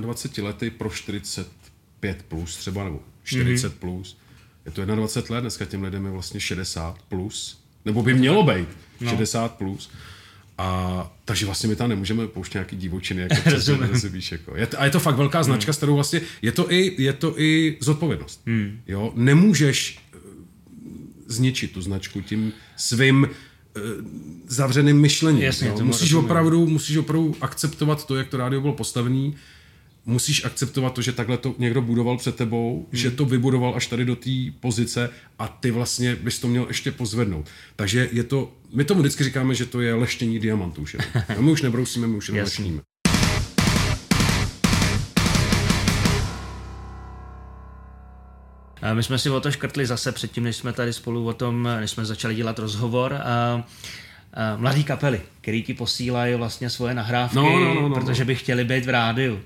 [0.00, 3.78] 21 lety pro 45 plus třeba, nebo 40 mm-hmm.
[3.78, 4.18] plus.
[4.66, 7.58] Je to 21 let, dneska těm lidem je vlastně 60 plus.
[7.84, 8.68] Nebo by mělo být
[9.00, 9.10] no.
[9.10, 9.90] 60 plus.
[10.58, 14.56] A takže vlastně my tam nemůžeme pouštět nějaký divočiny, jako víš, jako.
[14.56, 15.74] Je to, a je to fakt velká značka, hmm.
[15.74, 18.40] s kterou vlastně, je to i, je to i zodpovědnost.
[18.46, 18.80] Hmm.
[18.86, 19.12] Jo?
[19.14, 20.18] Nemůžeš eh,
[21.26, 23.82] zničit tu značku tím svým uh,
[24.46, 25.42] zavřeným myšlením.
[25.42, 25.72] Jasně?
[25.82, 29.36] Musíš, opravdu, musíš opravdu akceptovat to, jak to rádio bylo postavený
[30.06, 33.00] musíš akceptovat to, že takhle to někdo budoval před tebou, hmm.
[33.00, 34.30] že to vybudoval až tady do té
[34.60, 37.46] pozice a ty vlastně bys to měl ještě pozvednout.
[37.76, 40.86] Takže je to, my tomu vždycky říkáme, že to je leštění diamantů.
[40.86, 40.98] Že?
[41.38, 42.80] A my už nebrousíme, my už jenom leštíme.
[48.94, 51.90] My jsme si o to škrtli zase předtím, než jsme tady spolu o tom, než
[51.90, 53.14] jsme začali dělat rozhovor.
[53.14, 53.64] A
[54.56, 58.64] mladý kapely, který ti posílají vlastně svoje nahrávky, no, no, no, no, protože by chtěli
[58.64, 59.40] být v rádiu.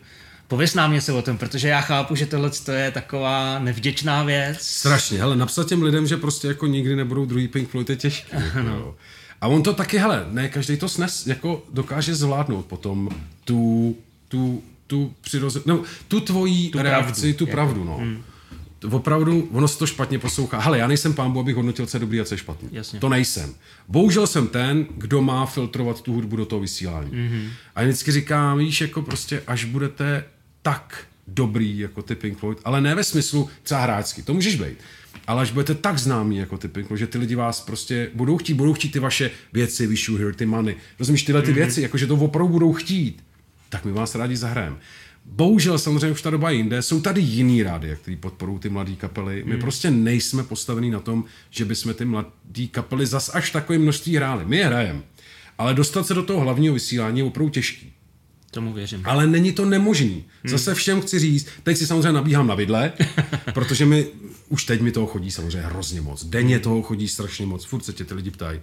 [0.49, 4.59] Pověz nám něco o tom, protože já chápu, že tohle je taková nevděčná věc.
[4.61, 8.53] Strašně, hele, napsat těm lidem, že prostě jako nikdy nebudou druhý Pink Floyd je těžké.
[8.63, 8.95] no.
[9.41, 13.09] A on to taky, hele, ne každý to snes jako dokáže zvládnout potom
[13.45, 13.97] tu,
[14.29, 17.97] tu, tu přirozenou, no, tu tvojí tu reakci, pravdu, tu jako, pravdu, no.
[17.97, 18.23] Hmm.
[18.91, 20.61] Opravdu, ono se to špatně poslouchá.
[20.61, 22.69] Hele, já nejsem pán, abych hodnotil, co je dobrý a co je špatný.
[22.73, 23.01] Jasně.
[23.01, 23.55] To nejsem.
[23.89, 27.11] Bohužel jsem ten, kdo má filtrovat tu hudbu do toho vysílání.
[27.11, 27.49] Mm-hmm.
[27.75, 30.25] A vždycky říkám, víš, jako prostě, až budete
[30.67, 34.79] tak dobrý jako ty Pink Floyd, ale ne ve smyslu třeba hráčsky, to můžeš být.
[35.27, 38.37] Ale až budete tak známí jako ty Pink Floyd, že ty lidi vás prostě budou
[38.37, 41.55] chtít, budou chtít ty vaše věci, Wish You Here, ty money, rozumíš, tyhle ty mm-hmm.
[41.55, 43.23] věci, jakože to opravdu budou chtít,
[43.69, 44.77] tak my vás rádi zahrajeme.
[45.25, 49.43] Bohužel samozřejmě už ta doba jinde, jsou tady jiný rády, který podporují ty mladé kapely.
[49.47, 49.61] My mm.
[49.61, 54.45] prostě nejsme postavení na tom, že bychom ty mladé kapely zas až takové množství hráli.
[54.47, 55.03] My je hrajeme.
[55.59, 57.96] Ale dostat se do toho hlavního vysílání je opravdu těžký.
[58.57, 59.03] Tomu věřím.
[59.05, 60.13] Ale není to nemožný.
[60.15, 60.51] Hmm.
[60.51, 62.93] Zase všem chci říct, teď si samozřejmě nabíhám na vidle,
[63.55, 64.07] protože mi,
[64.49, 66.25] už teď mi toho chodí samozřejmě hrozně moc.
[66.25, 68.61] Denně toho chodí strašně moc, furt se tě ty lidi ptají.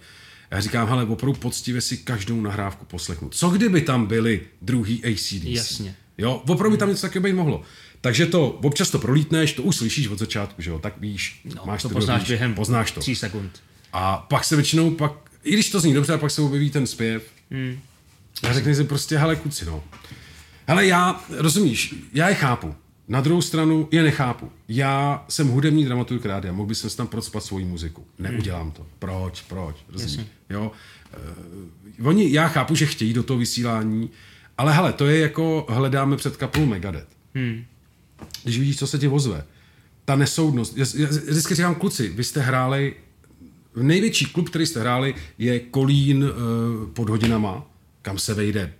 [0.52, 3.30] Já říkám, hele, opravdu poctivě si každou nahrávku poslechnu.
[3.30, 5.44] Co kdyby tam byly druhý ACDC?
[5.44, 5.95] Jasně.
[6.18, 7.61] Jo, opravdu by tam něco takového být mohlo.
[8.02, 11.82] Takže to občas to prolítneš, to uslyšíš od začátku, že jo, tak víš, no, máš
[11.82, 12.99] to, to poznáš víš, během poznáš to.
[12.99, 13.52] tří sekund.
[13.94, 15.11] A pak se většinou, pak,
[15.44, 17.80] i když to zní dobře, pak se objeví ten zpěv, hmm.
[18.49, 19.84] A řekne si prostě, hele kuci, no.
[20.68, 22.76] Hele, já, rozumíš, já je chápu.
[23.07, 24.51] Na druhou stranu je nechápu.
[24.68, 28.05] Já jsem hudební dramaturg rádia, mohl bych jsem tam procpat svoji muziku.
[28.19, 28.85] Neudělám to.
[28.99, 30.27] Proč, proč, rozumíš?
[30.49, 30.72] Jo?
[31.99, 34.10] Uh, oni, já chápu, že chtějí do toho vysílání,
[34.57, 37.07] ale hele, to je jako hledáme před kapelou Megadeth.
[37.35, 37.64] Hmm.
[38.43, 39.43] Když vidíš, co se ti ozve.
[40.05, 40.77] Ta nesoudnost.
[40.77, 42.93] Já, já vždycky říkám, kluci, vy jste hráli,
[43.76, 46.30] největší klub, který jste hráli, je Kolín uh,
[46.89, 47.65] pod hodinama
[48.03, 48.73] kam se vejde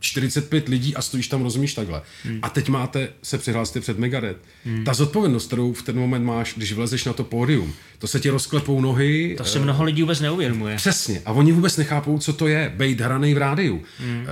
[0.00, 2.02] 45 lidí a stojíš tam, rozumíš takhle.
[2.24, 2.38] Hmm.
[2.42, 4.38] A teď máte, se přihlásit před Megadeth.
[4.64, 4.84] Hmm.
[4.84, 8.30] Ta zodpovědnost, kterou v ten moment máš, když vlezeš na to pódium, to se ti
[8.30, 9.34] rozklepou nohy.
[9.38, 10.76] To si mnoho lidí vůbec neuvědomuje.
[10.76, 11.22] Přesně.
[11.24, 13.82] A oni vůbec nechápou, co to je, být hraný v rádiu.
[13.98, 14.26] Hmm.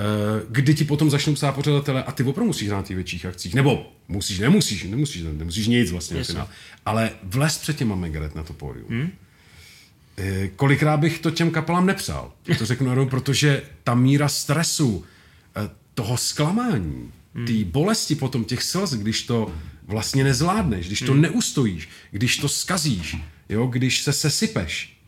[0.49, 3.55] Kdy ti potom začnou psát pořadatele a ty opravdu musíš hrát těch větších akcích.
[3.55, 6.23] Nebo musíš, nemusíš, nemusíš, nemusíš nic vlastně.
[6.87, 8.89] Ale vlez před těma Megadeth na to pódium.
[8.89, 9.11] Hmm.
[10.17, 12.33] Eh, kolikrát bych to těm kapelám nepřál.
[12.59, 15.05] To řeknu jenom, protože ta míra stresu,
[15.57, 17.47] eh, toho zklamání, hmm.
[17.47, 21.21] té bolesti potom těch slz, když to vlastně nezvládneš, když to hmm.
[21.21, 23.17] neustojíš, když to skazíš,
[23.49, 24.99] jo, když se sesypeš.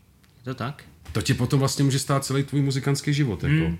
[0.43, 0.83] To tak.
[1.11, 3.43] To ti potom vlastně může stát celý tvůj muzikantský život.
[3.43, 3.65] Jako.
[3.65, 3.77] Hmm.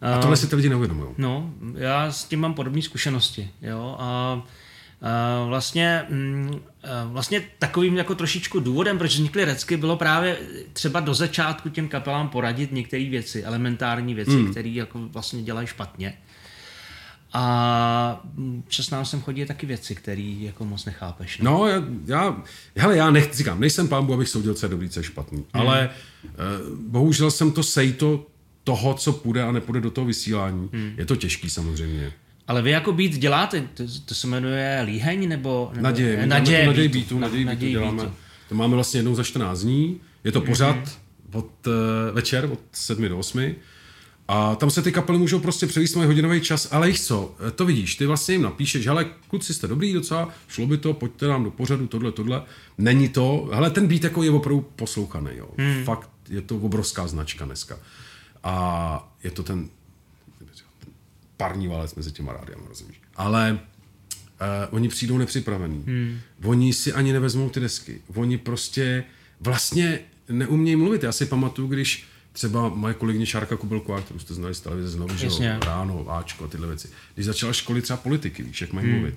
[0.00, 1.08] A tohle si ty lidi neuvědomují.
[1.18, 3.50] No, já s tím mám podobné zkušenosti.
[3.62, 4.42] Jo, a
[5.46, 6.60] vlastně, mm,
[7.04, 10.38] vlastně takovým jako trošičku důvodem, proč vznikly recky, bylo právě
[10.72, 14.50] třeba do začátku těm kapelám poradit některé věci, elementární věci, mm.
[14.50, 16.14] které jako vlastně dělají špatně.
[17.32, 18.26] A
[18.68, 21.38] přes nám sem chodí taky věci, které jako moc nechápeš.
[21.38, 21.44] Ne?
[21.44, 22.42] No, já, já,
[22.76, 25.38] hele, já nechci, říkám, nejsem pán, abych soudil, co je dobrý, co je špatný.
[25.38, 25.44] Mm.
[25.52, 25.90] Ale
[26.24, 28.26] uh, bohužel jsem to sejto
[28.64, 30.68] toho, co půjde a nepůjde do toho vysílání.
[30.72, 30.94] Mm.
[30.96, 32.12] Je to těžký samozřejmě.
[32.52, 35.70] Ale vy jako být děláte, to, to se jmenuje líheň nebo...
[35.72, 38.10] nebo naděje, naděje, naděje beatu, naděje beatu děláme.
[38.48, 41.38] To máme vlastně jednou za 14 dní, je to pořád mm-hmm.
[41.38, 41.72] od uh,
[42.14, 43.54] večer od 7 do 8
[44.28, 47.50] A tam se ty kapely můžou prostě převíst, mají hodinový čas, ale jich co, e,
[47.50, 51.26] to vidíš, ty vlastně jim napíšeš, hele, kluci jste dobrý docela, šlo by to, pojďte
[51.26, 52.42] nám do pořadu, tohle, tohle.
[52.78, 55.48] Není to, hele, ten beat jako je opravdu poslouchaný, jo.
[55.58, 55.84] Hmm.
[55.84, 57.78] Fakt je to obrovská značka dneska.
[58.44, 59.68] A je to ten
[61.42, 63.00] parní válec mezi těma rádiama, rozumíš.
[63.16, 63.58] Ale uh,
[64.70, 65.84] oni přijdou nepřipravení.
[65.86, 66.20] Hmm.
[66.44, 68.00] Oni si ani nevezmou ty desky.
[68.14, 69.04] Oni prostě
[69.40, 71.02] vlastně neumějí mluvit.
[71.02, 75.16] Já si pamatuju, když třeba moje kolegyně Šárka Kubelková, kterou jste znali z televize znovu,
[75.16, 76.88] že ráno, Ačko a tyhle věci.
[77.14, 78.96] Když začala školit třeba politiky, víš, jak mají hmm.
[78.96, 79.14] mluvit.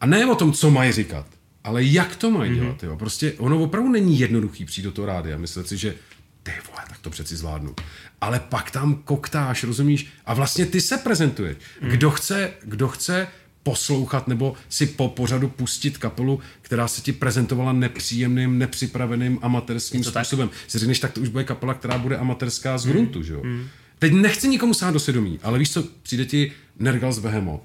[0.00, 1.26] A ne o tom, co mají říkat,
[1.64, 2.60] ale jak to mají hmm.
[2.60, 2.82] dělat.
[2.82, 2.96] Jo.
[2.96, 5.38] Prostě ono opravdu není jednoduchý přijít do toho rádia.
[5.38, 5.94] Myslet si, že
[6.42, 7.74] ty vole, tak to přeci zvládnu.
[8.20, 10.06] Ale pak tam koktáš, rozumíš?
[10.26, 11.56] A vlastně ty se prezentuješ.
[11.80, 11.90] Hmm.
[11.90, 13.28] Kdo chce, kdo chce
[13.62, 20.48] poslouchat nebo si po pořadu pustit kapelu, která se ti prezentovala nepříjemným, nepřipraveným amatérským způsobem.
[20.48, 20.58] Tak?
[20.66, 23.24] Si řekneš, tak to už bude kapela, která bude amatérská z gruntu, mm.
[23.24, 23.40] že jo?
[23.44, 23.66] Mm.
[23.98, 27.62] Teď nechci nikomu sát do svědomí, ale víš co, přijde ti Nergal z Behemoth.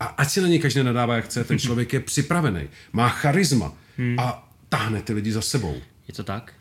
[0.00, 3.72] A ať si na něj každý nadává, jak chce, ten člověk je připravený, má charisma
[3.98, 4.18] mm.
[4.18, 5.76] a táhne ty lidi za sebou.
[6.08, 6.52] Je to tak?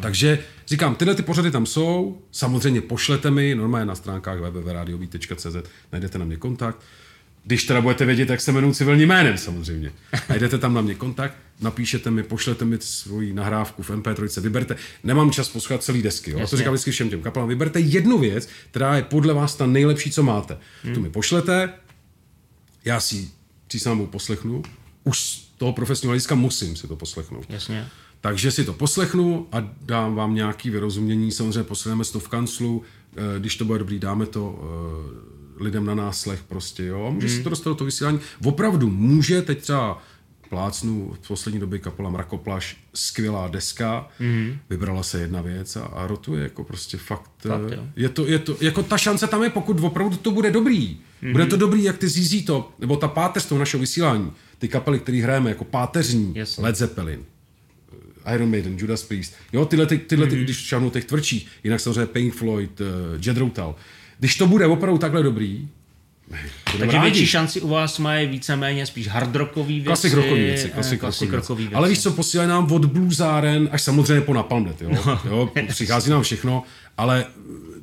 [0.00, 0.38] Takže
[0.72, 5.56] říkám, tyhle ty pořady tam jsou, samozřejmě pošlete mi, normálně na stránkách www.radiobí.cz,
[5.92, 6.80] najdete na mě kontakt,
[7.44, 9.92] když teda budete vědět, jak se jmenuji civilním jménem samozřejmě.
[10.28, 14.76] Najdete tam na mě kontakt, napíšete mi, pošlete mi svoji nahrávku v MP3, vyberte.
[15.04, 16.46] Nemám čas poslouchat celý desky, jo?
[16.46, 17.48] to říkám vždycky všem těm kapelám.
[17.48, 20.58] Vyberte jednu věc, která je podle vás ta nejlepší, co máte.
[20.84, 20.94] Hmm.
[20.94, 21.72] Tu mi pošlete,
[22.84, 23.30] já si
[23.68, 24.62] přísám poslechnu,
[25.04, 27.46] už z toho profesního hlediska musím si to poslechnout.
[27.48, 27.88] Jasně.
[28.22, 31.32] Takže si to poslechnu a dám vám nějaký vyrozumění.
[31.32, 32.82] Samozřejmě poslechneme to v kanclu,
[33.16, 37.10] eh, když to bude dobrý, dáme to eh, lidem na náslech prostě, jo.
[37.14, 37.36] Může hmm.
[37.36, 38.20] se to dostat do toho vysílání.
[38.44, 40.02] Opravdu může teď třeba
[40.52, 44.58] plácnu v poslední době kapela Mrakoplaš, skvělá deska, mm.
[44.70, 48.38] vybrala se jedna věc a, a rotuje jako prostě fakt, fakt eh, je to, je
[48.38, 51.00] to, jako ta šance tam je, pokud opravdu to bude dobrý.
[51.22, 51.32] Mm.
[51.32, 54.98] Bude to dobrý, jak ty zízí to, nebo ta páteř toho našeho vysílání, ty kapely,
[54.98, 56.58] které hrajeme jako páteřní, yes.
[56.58, 57.24] Led Zeppelin,
[58.34, 60.44] Iron Maiden, Judas Priest, jo, tyhle, ty, tyhle ty, mm.
[60.44, 62.86] když šáhnu těch tvrdších, jinak samozřejmě Pink Floyd, uh,
[63.26, 63.74] Jet Routal,
[64.18, 65.68] když to bude opravdu takhle dobrý,
[66.64, 67.10] takže rádi.
[67.10, 69.86] větší šanci u vás mají víceméně spíš hardrockový věci.
[69.86, 70.68] Klasik rockový věci.
[70.68, 71.74] Klasik, klasik rockový věci.
[71.74, 74.90] Ale víš co, posílají nám od bluesáren až samozřejmě po Napalmnet, jo.
[75.06, 76.62] No, jo přichází nám všechno,
[76.98, 77.24] ale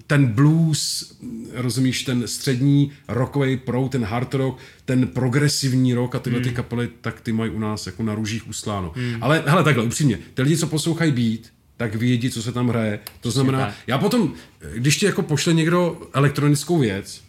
[0.10, 1.12] ten blues,
[1.54, 6.50] rozumíš, ten střední rockový proud, ten hard rock, ten progresivní rock a tyhle hmm.
[6.50, 8.92] ty kapely, tak ty mají u nás jako na růžích usláno.
[8.96, 9.18] Hmm.
[9.22, 13.00] Ale hele, takhle, upřímně, ty lidi, co poslouchají beat, tak vědí, co se tam hraje.
[13.22, 14.34] To znamená, já potom,
[14.76, 17.22] když ti jako pošle někdo elektronickou věc,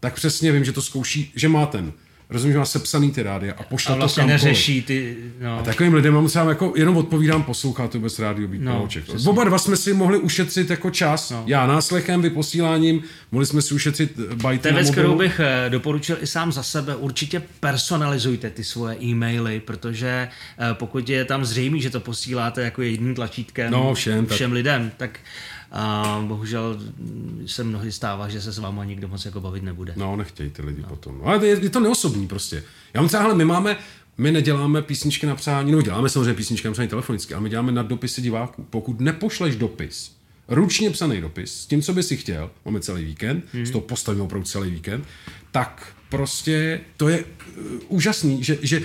[0.00, 1.92] tak přesně vím, že to zkouší, že má ten
[2.30, 5.58] rozumíš, má sepsaný ty rádia a pošle a vlastně to neřeší ty, no.
[5.58, 8.88] A takovým lidem mám třeba jako, jenom odpovídám, poslouchat to bez rádio být no,
[9.26, 11.44] Oba dva jsme si mohli ušetřit jako čas, no.
[11.46, 13.02] já náslechem, vy posíláním,
[13.32, 16.62] mohli jsme si ušetřit bajty To je věc, kterou bych eh, doporučil i sám za
[16.62, 20.28] sebe, určitě personalizujte ty svoje e-maily, protože
[20.58, 24.54] eh, pokud je tam zřejmý, že to posíláte jako jedním tlačítkem no, všem, všem tak...
[24.54, 25.18] lidem, tak
[25.76, 26.80] a bohužel
[27.46, 29.92] se mnohdy stává, že se s váma nikdo moc jako bavit nebude.
[29.96, 30.88] No, nechtějí ty lidi no.
[30.88, 31.18] potom.
[31.18, 32.62] No, ale je, je to neosobní prostě.
[32.94, 33.76] Já mám třeba, hele, my máme,
[34.18, 37.72] my neděláme písničky na přání, no děláme samozřejmě písničky na přání telefonicky, ale my děláme
[37.72, 38.66] na dopisy diváků.
[38.70, 40.12] Pokud nepošleš dopis,
[40.48, 43.66] ručně psaný dopis, s tím, co by si chtěl, máme celý víkend, hmm.
[43.66, 45.04] z toho postavíme opravdu celý víkend,
[45.52, 48.82] tak prostě to je uh, úžasný, že, že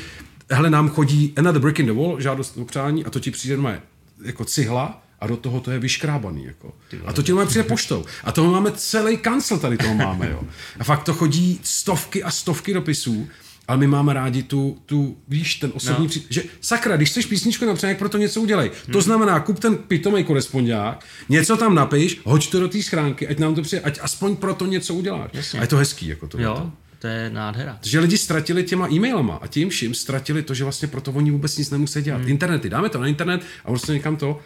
[0.51, 3.81] hele, nám chodí another brick in the wall, žádost o přání a to ti přijde
[4.25, 6.45] jako cihla, a do toho to je vyškrábaný.
[6.45, 6.73] Jako.
[7.05, 8.05] A to ti máme přijde poštou.
[8.23, 10.29] A toho máme celý kancel tady toho máme.
[10.31, 10.43] Jo.
[10.79, 13.29] A fakt to chodí stovky a stovky dopisů,
[13.67, 16.09] ale my máme rádi tu, tu víš, ten osobní no.
[16.09, 16.23] Při...
[16.29, 18.71] že sakra, když chceš písničku napřed, pro to něco udělej.
[18.85, 18.93] Hmm.
[18.93, 23.39] To znamená, kup ten pitomý korespondák, něco tam napiš, hoď to do té schránky, ať
[23.39, 25.31] nám to přijde, ať aspoň pro to něco uděláš.
[25.33, 25.59] Jasně.
[25.59, 26.39] A je to hezký, jako to.
[26.39, 26.53] Jo.
[26.53, 26.71] To.
[26.99, 27.79] To je nádhera.
[27.81, 31.57] Že lidi ztratili těma e-mailama a tím vším ztratili to, že vlastně proto oni vůbec
[31.57, 32.21] nic nemusí dělat.
[32.21, 32.29] Hmm.
[32.29, 34.39] Internety, dáme to na internet a prostě někam to.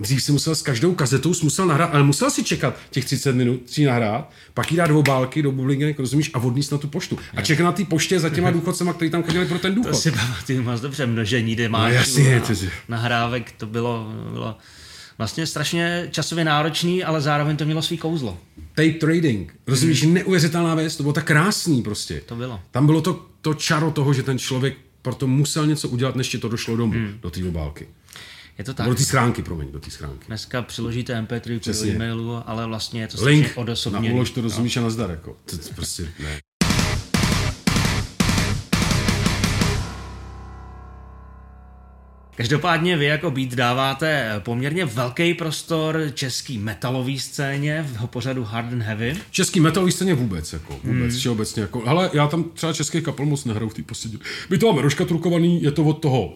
[0.00, 3.62] Dřív si musel s každou kazetou musel nahrát, ale musel si čekat těch 30 minut,
[3.62, 7.18] tři nahrát, pak jí dát dvou bálky do bublinek, rozumíš, a odníst na tu poštu.
[7.34, 9.90] A čekat na té poště za těma důchodcema, kteří tam chodili pro ten důchod.
[9.90, 12.54] To si pamatuju moc dobře, množení demáčů no, jasně, to
[12.88, 14.56] nahrávek, to bylo, bylo
[15.18, 18.38] vlastně strašně časově náročný, ale zároveň to mělo svý kouzlo.
[18.74, 20.14] Tape trading, rozumíš, hmm.
[20.14, 22.22] neuvěřitelná věc, to bylo tak krásný prostě.
[22.26, 22.60] To bylo.
[22.70, 26.38] Tam bylo to, to čaro toho, že ten člověk proto musel něco udělat, než ti
[26.38, 27.18] to došlo domů, hmm.
[27.22, 27.86] do té obálky.
[28.60, 28.86] Je to tak.
[28.86, 30.24] Do té schránky, promiň, do té schránky.
[30.26, 34.08] Dneska přiložíte MP3 do e-mailu, ale vlastně je to Link odosobněný.
[34.08, 34.82] na ulož to rozumíš no.
[34.82, 35.36] a nazdar, jako.
[35.44, 36.40] To, to prostě ne.
[42.36, 48.82] Každopádně vy jako beat dáváte poměrně velký prostor český metalový scéně v pořadu Hard and
[48.82, 49.16] Heavy.
[49.30, 51.32] Český metalový scéně vůbec, jako vůbec, hmm.
[51.32, 54.18] obecně, jako, hele, já tam třeba český kapel moc nehraju v té poslední.
[54.50, 56.34] My to máme roškatrukovaný, je to od toho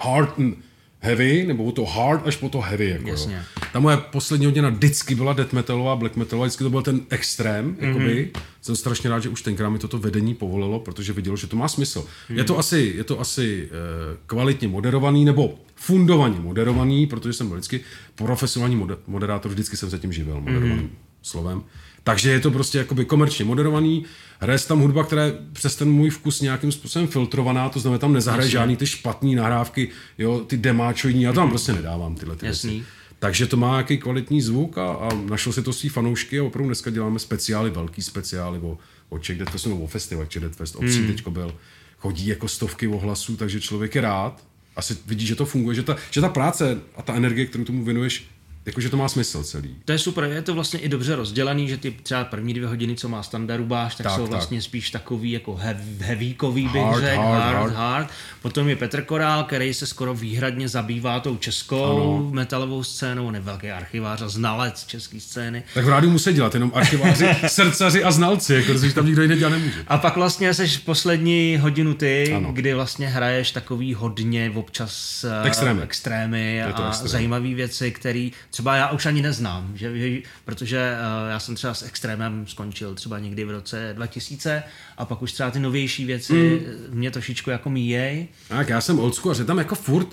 [0.00, 0.69] hard and
[1.00, 2.90] heavy, nebo toho hard až po to heavy.
[2.90, 3.34] Jako, Jasně.
[3.34, 3.62] Jo.
[3.72, 7.74] Ta moje poslední hodina vždycky byla death metalová, black metalová, vždycky to byl ten extrém,
[7.74, 7.86] mm-hmm.
[7.86, 8.30] jakoby.
[8.62, 11.68] Jsem strašně rád, že už tenkrát mi toto vedení povolilo, protože vidělo, že to má
[11.68, 12.00] smysl.
[12.00, 12.36] Mm-hmm.
[12.36, 17.56] Je to asi, je to asi uh, kvalitně moderovaný, nebo fundovaně moderovaný, protože jsem byl
[17.56, 17.80] vždycky
[18.14, 21.22] profesionální moder- moderátor, vždycky jsem se tím živil, moderovaným mm-hmm.
[21.22, 21.62] slovem.
[22.04, 24.04] Takže je to prostě jakoby komerčně moderovaný,
[24.38, 27.98] hraje se tam hudba, která je přes ten můj vkus nějakým způsobem filtrovaná, to znamená,
[27.98, 28.52] tam nezahraje Jasně.
[28.52, 32.70] žádný ty špatný nahrávky, jo, ty demáčojní, já tam prostě nedávám tyhle ty Jasný.
[32.70, 32.86] věci.
[33.18, 36.68] Takže to má nějaký kvalitní zvuk a, a našel si to svý fanoušky a opravdu
[36.68, 38.78] dneska děláme speciály, velký speciály o,
[39.08, 41.06] o Czech Death Festu, nebo o festival Czech Death Fest, obcí hmm.
[41.06, 41.54] teďko byl.
[41.98, 44.44] Chodí jako stovky ohlasů, takže člověk je rád.
[44.76, 47.84] Asi vidí, že to funguje, že ta, že ta práce a ta energie, kterou tomu
[47.84, 48.26] věnuješ,
[48.66, 49.76] jakože to má smysl celý.
[49.84, 52.96] To je super, je to vlastně i dobře rozdělený, že ty třeba první dvě hodiny,
[52.96, 54.30] co má standard báš, tak, Tak, jsou tak.
[54.30, 57.74] vlastně spíš takový jako hev, heavykový bych Hard, řekl, hard, hard, hard.
[57.74, 58.08] hard,
[58.42, 62.30] Potom je Petr Korál, který se skoro výhradně zabývá tou českou Ano.
[62.32, 65.62] metalovou scénou, on je velký archivář a znalec české scény.
[65.74, 69.36] Tak v rádiu musí dělat jenom archiváři, srdcaři a znalci, jako, protože tam nikdo jiný
[69.36, 69.84] dělat nemůže.
[69.88, 72.52] A pak vlastně seš poslední hodinu ty, Ano.
[72.52, 75.82] kdy vlastně hraješ takový hodně občas eh, Extrémy.
[75.82, 77.08] extrémy Je to a extrém.
[77.08, 81.74] zajímavé věci, které třeba já už ani neznám, že, že- protože eh, já jsem třeba
[81.74, 84.62] s extrémem skončil třeba někdy v roce 2000
[84.98, 86.98] a pak už třeba ty novější věci mm.
[86.98, 88.28] mě trošičku jako míjej.
[88.48, 90.08] Tak já jsem old school a že tam jako furt,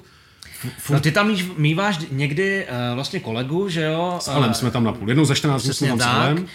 [0.77, 4.18] furt No ty tam míš, míváš někdy uh, vlastně kolegu, že jo?
[4.22, 5.09] s Alem jsme tam na půl.
[5.09, 6.15] Jednou za 14 dní jsme tam s tak.
[6.15, 6.45] Alem.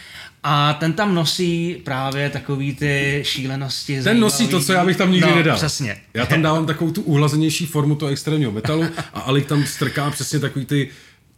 [0.45, 4.03] A ten tam nosí právě takový ty šílenosti.
[4.03, 5.57] Ten nosí to, co já bych tam nikdy no, nedal.
[5.57, 5.97] Přesně.
[6.15, 8.85] Já tam dávám takovou tu uhlazenější formu toho extrémního metalu
[9.15, 10.91] a Alik tam strká přesně takový ty,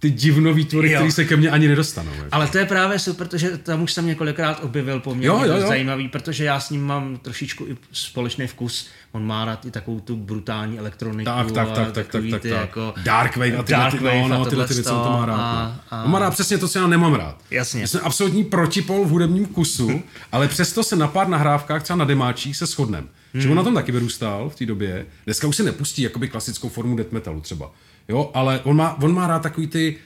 [0.05, 2.11] ty divnový tvory, které se ke mně ani nedostanou.
[2.15, 2.29] Jako.
[2.33, 5.69] Ale to je právě super, protože tam už jsem několikrát objevil poměrně Jo, jo, jo.
[5.69, 8.89] zajímavý, protože já s ním mám trošičku i společný vkus.
[9.13, 11.25] On má rád i takovou tu brutální elektroniku.
[11.25, 12.45] Tak, tak, tak, tak, tak, tak, tak.
[12.45, 15.03] Jako Dark Wave a tyhle, Dark ty, Wave no, a no, tyhle ty věci, on
[15.05, 15.37] to má rád.
[15.37, 15.97] a- no.
[15.99, 17.43] a- On má rád přesně to, co já nemám rád.
[17.51, 17.81] Jasně.
[17.81, 20.03] Já jsem absolutní protipol v hudebním kusu,
[20.33, 23.09] ale přesto se na pár nahrávkách, třeba na demáčích, se shodnem.
[23.33, 23.43] Hmm.
[23.43, 25.07] Že on na tom taky vyrůstal v té době.
[25.25, 27.71] Dneska už se nepustí jakoby klasickou formu death metalu třeba.
[28.09, 29.97] Jo, ale on má, on má rád takový ty...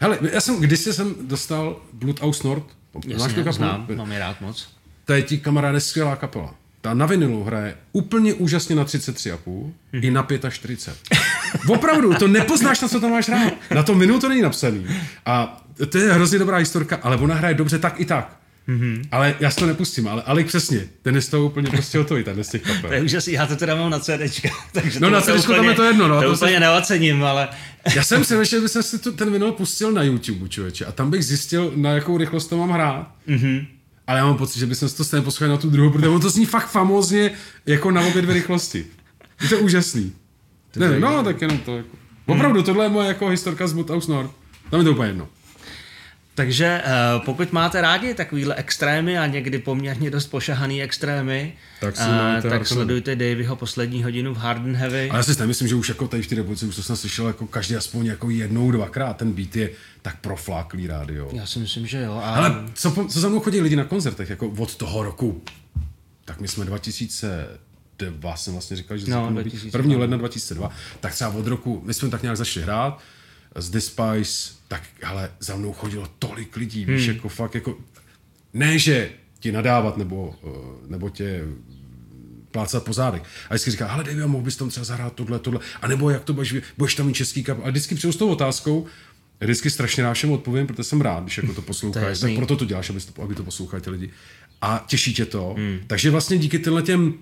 [0.00, 2.64] Hele, já jsem, kdysi jsem dostal Blood Aus Nord.
[2.92, 3.52] Znáš tu Jasně, kapelu?
[3.52, 4.68] znám, mám je rád moc.
[5.04, 6.54] To je ti kamaráde skvělá kapela.
[6.80, 11.18] Ta na vinilu hraje úplně úžasně na 33,5 i na 45.
[11.68, 13.52] Opravdu, to nepoznáš, na co tam máš hrát.
[13.74, 14.86] Na tom vinilu to není napsaný.
[15.26, 18.36] A to je hrozně dobrá historka, ale ona hraje dobře tak i tak.
[18.68, 19.08] Mm-hmm.
[19.10, 22.24] Ale já si to nepustím, ale Alik přesně, ten je z toho úplně prostě hotový,
[22.24, 22.80] ten z těch kapel.
[22.90, 24.48] To je úžasný, já to teda mám na CDčka.
[24.72, 26.60] Takže No, to, na to CDčku tam je to jedno, no, To, to úplně se-
[26.60, 27.48] neocením, ale
[27.94, 31.10] Já jsem si že bych si tu, ten vinyl pustil na YouTube, člověče, a tam
[31.10, 33.14] bych zjistil, na jakou rychlost to mám hrát.
[33.28, 33.66] Mm-hmm.
[34.06, 36.20] Ale já mám pocit, že bych si to stejně poslouchal na tu druhou, protože on
[36.20, 37.30] to zní fakt famózně
[37.66, 38.86] jako na obě dvě rychlosti.
[39.42, 40.12] Je to úžasný.
[40.76, 41.96] Ne, no, tak jenom to jako.
[42.26, 44.30] Opravdu, tohle je moje jako historka z Buthouse Nord.
[44.70, 45.28] Tam je to úplně jedno.
[46.34, 46.90] Takže eh,
[47.24, 52.02] pokud máte rádi takovýhle extrémy a někdy poměrně dost pošahaný extrémy, Tak si
[52.38, 55.10] eh, tak sledujte Davyho poslední hodinu v Hard and Heavy.
[55.10, 57.26] Ale já si nemyslím, že už jako tady v té republice už to jsem slyšel
[57.26, 59.16] jako každý aspoň jako jednou, dvakrát.
[59.16, 59.70] Ten beat je
[60.02, 61.28] tak profláklý rádio.
[61.32, 62.20] Já si myslím, že jo.
[62.24, 65.42] A Ale co, co za mnou chodí lidi na koncertech, jako od toho roku,
[66.24, 69.78] tak my jsme 2002, jsem vlastně říkal, že No, no, 2002.
[69.78, 69.98] 1.
[69.98, 70.70] ledna 2002,
[71.00, 73.00] tak třeba od roku, my jsme tak nějak začali hrát,
[73.54, 77.16] z Despice, tak ale za mnou chodilo tolik lidí, víš, Hmm.
[77.16, 77.78] jako fakt, jako,
[78.52, 79.10] ne, že
[79.40, 80.48] ti nadávat, nebo, eh,
[80.86, 81.44] nebo tě
[82.50, 83.22] plácat po zádech.
[83.50, 86.10] A vždycky říká, ale Davy, a mohl bys tam třeba zahrát tohle, tohle, a nebo
[86.10, 87.58] jak to budeš, budeš tam mít český kap.
[87.64, 88.86] A vždycky přijdu s tou otázkou,
[89.40, 92.64] vždycky strašně rád všem odpovím, protože jsem rád, když jako to posloucháš, tak proto to
[92.64, 94.10] děláš, aby to, aby to poslouchali ty lidi.
[94.60, 95.54] A těší tě to.
[95.58, 95.78] Hmm.
[95.86, 97.14] Takže vlastně díky těm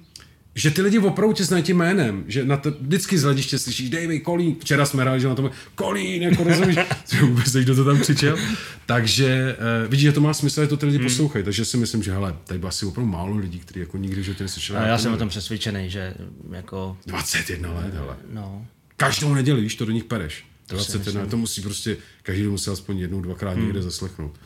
[0.54, 3.90] že ty lidi opravdu tě znají tím jménem, že na to vždycky z hlediště slyšíš
[3.90, 6.76] Davy, Kolín, včera jsme hráli, že na tom Kolín, jako rozumíš,
[7.12, 8.38] že vůbec kdo to tam křičel.
[8.86, 11.06] Takže uh, vidíš, že to má smysl, že to ty lidi hmm.
[11.06, 14.20] poslouchají, takže si myslím, že hele, tady bylo asi opravdu málo lidí, kteří jako nikdy
[14.20, 14.78] v životě neslyšeli.
[14.78, 16.14] a já jsem o tom přesvědčený, že
[16.50, 18.16] jako, 21 let, hele.
[18.32, 18.66] no,
[18.96, 20.44] Každou neděli, víš, to do nich pereš.
[20.66, 23.64] To si 21 let, to musí prostě, každý musí aspoň jednou, dvakrát Hmm.
[23.64, 24.40] někde zaslechnout.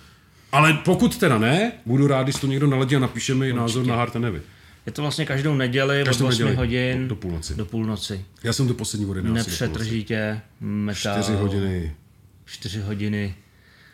[0.53, 3.97] Ale pokud teda ne, budu rád, když to někdo naladí a napíše mi názor na
[3.97, 4.43] Hard Heavy.
[4.87, 7.55] Je to vlastně každou neděli Každou od 8 neděli hodin do- do půlnoci.
[7.55, 8.25] Do půlnoci.
[8.43, 9.65] Já jsem tu poslední od 11 do půlnoci.
[9.65, 11.95] Nepřetržitě, metal, 4 hodiny.
[12.45, 13.35] 4 hodiny.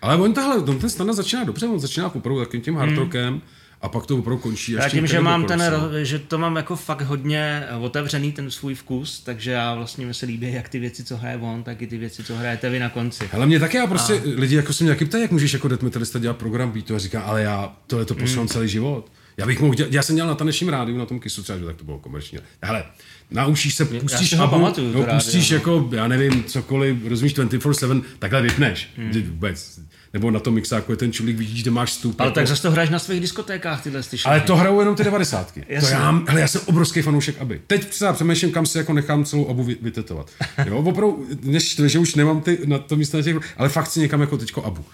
[0.02, 3.43] Ale on tahle, on ten standard začíná dobře, on začíná poprvé takovým tím hard rockem
[3.81, 4.73] a pak to opravdu končí.
[4.73, 5.62] Já tím, že mám ten,
[6.02, 10.27] že to mám jako fakt hodně otevřený ten svůj vkus, takže já vlastně mi se
[10.27, 12.89] líbí jak ty věci, co hraje on, tak i ty věci, co hrajete vy na
[12.89, 13.31] konci.
[13.32, 14.20] Ale mě taky, já prostě, a...
[14.24, 16.98] lidi jako se mě taky ptají, jak můžeš jako death metalista dělat program beatu a
[16.98, 18.48] říká, ale já tohle to poslouchám mm.
[18.48, 19.10] celý život.
[19.36, 21.64] Já bych mohl dělat, já jsem dělal na tanečním rádiu, na tom kisu třeba, že
[21.64, 22.38] tak to bylo komerční.
[22.62, 22.84] Hele,
[23.30, 28.42] naučíš se, pustíš abu, pamatuju, no, pustíš rádio, jako, já nevím, cokoliv, rozumíš 24-7, takhle
[28.42, 28.88] vypneš.
[28.96, 29.22] Hmm.
[29.22, 29.80] Vůbec.
[30.12, 32.20] Nebo na tom mixáku je ten čulík, vidíš, že máš stup.
[32.20, 32.34] Ale jako...
[32.34, 35.60] tak zase to hraješ na svých diskotékách, tyhle ty Ale to hrajou jenom ty devadesátky.
[35.80, 37.60] to já, hele, já jsem obrovský fanoušek Aby.
[37.66, 40.30] Teď třeba přemýšlím, kam si jako nechám celou Abu vytetovat.
[40.66, 44.00] Jo, opravdu, než že už nemám ty na to místo na těch, ale fakt si
[44.00, 44.84] někam jako teďko Abu.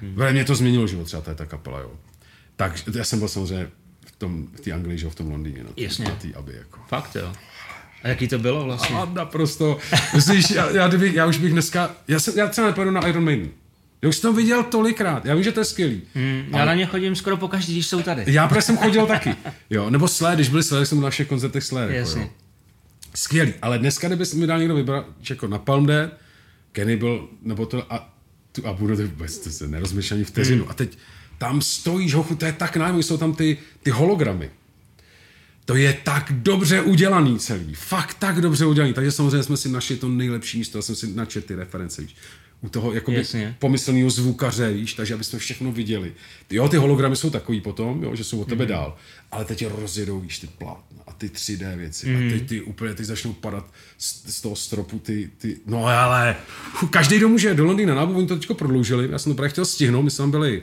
[0.00, 0.32] Hmm.
[0.32, 1.90] Mě to změnilo život, třeba ta kapela, jo.
[2.56, 3.68] Tak já jsem byl samozřejmě
[4.14, 6.04] v tom, v té Anglii, že v tom Londýně, no, Jasně.
[6.04, 6.80] na té Aby, jako.
[6.88, 7.32] Fakt jo.
[8.02, 8.96] A jaký to bylo vlastně?
[8.96, 9.78] A naprosto.
[10.14, 13.24] Myslíš, já, já, kdyby, já už bych dneska, já, se, já třeba nepojedu na Iron
[13.24, 13.48] Maiden.
[14.02, 16.02] Já už jsem to viděl tolikrát, já vím, že to je skvělý.
[16.14, 16.66] Hmm, já ale...
[16.66, 18.24] na ně chodím skoro pokaždý, když jsou tady.
[18.26, 19.34] Já právě jsem chodil taky.
[19.70, 21.90] Jo, nebo Sled, když byli Sled, jsem na všech koncertech Sled.
[21.90, 22.30] Jako.
[23.14, 26.10] Skvělý, ale dneska, kdyby mi dal někdo vybrat, jako na Palm Dead,
[26.72, 28.14] Kenny byl, nebo to, a,
[28.52, 30.62] tu, a budu to vůbec, to se nerozmyšlení vteřinu.
[30.62, 30.70] Hmm.
[30.70, 30.98] A teď
[31.38, 34.50] tam stojíš, hochu, to je tak nájemný, jsou tam ty, ty hologramy.
[35.64, 37.74] To je tak dobře udělaný celý.
[37.74, 38.94] Fakt tak dobře udělaný.
[38.94, 40.78] Takže samozřejmě jsme si našli to nejlepší místo.
[40.78, 42.02] Já jsem si načetl ty reference.
[42.02, 42.16] Víš.
[42.60, 43.22] U toho jakoby
[43.58, 46.12] pomyslného zvukaře, víš, takže aby jsme všechno viděli.
[46.48, 48.68] Ty, jo, ty hologramy jsou takový potom, jo, že jsou od tebe mm.
[48.68, 48.96] dál.
[49.30, 52.08] Ale teď rozjedou, víš, ty plátna a ty 3D věci.
[52.08, 52.16] Mm.
[52.16, 56.36] A teď ty úplně, teď začnou padat z, z toho stropu ty, ty, no ale,
[56.90, 59.08] každý, kdo může do Londýna, nábu, oni to teď prodloužili.
[59.10, 60.62] Já jsem to právě chtěl stihnout, my jsme tam byli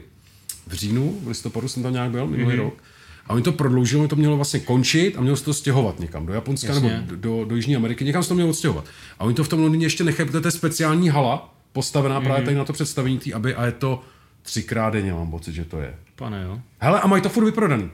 [0.72, 2.60] v říjnu, v listopadu jsem tam nějak byl, minulý mm.
[2.60, 2.84] rok.
[3.28, 6.34] A oni to prodloužili, to mělo vlastně končit a mělo se to stěhovat někam do
[6.34, 6.90] Japonska Jasně.
[6.90, 8.86] nebo do, do Jižní Ameriky, někam se to mělo odstěhovat.
[9.20, 12.26] A oni to v tom Londýně ještě nechají, protože to je speciální hala, postavená mm.
[12.26, 14.02] právě tady na to představení té, aby a je to
[14.42, 15.96] třikrát denně, mám pocit, že to je.
[16.16, 16.60] Pane, jo.
[16.80, 17.90] Hele, a mají to furt vyprodaný.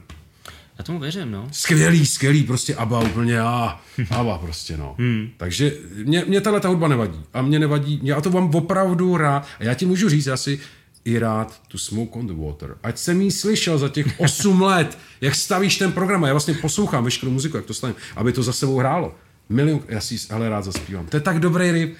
[0.78, 1.48] Já tomu věřím, no.
[1.52, 3.80] Skvělý, skvělý, prostě ABBA úplně, a
[4.10, 4.94] ABBA prostě, no.
[4.98, 5.30] Hmm.
[5.36, 5.72] Takže
[6.04, 7.20] mě, mě tahle ta hudba nevadí.
[7.34, 9.46] A mě nevadí, já to mám opravdu rád.
[9.60, 10.60] A já ti můžu říct, já si
[11.04, 12.76] i rád tu Smoke on the Water.
[12.82, 16.54] Ať jsem jí slyšel za těch 8 let, jak stavíš ten program, a já vlastně
[16.54, 19.14] poslouchám veškerou muziku, jak to stane, aby to za sebou hrálo.
[19.48, 21.06] Milion, já si ale rád zaspívám.
[21.06, 21.96] To je tak dobrý ryb.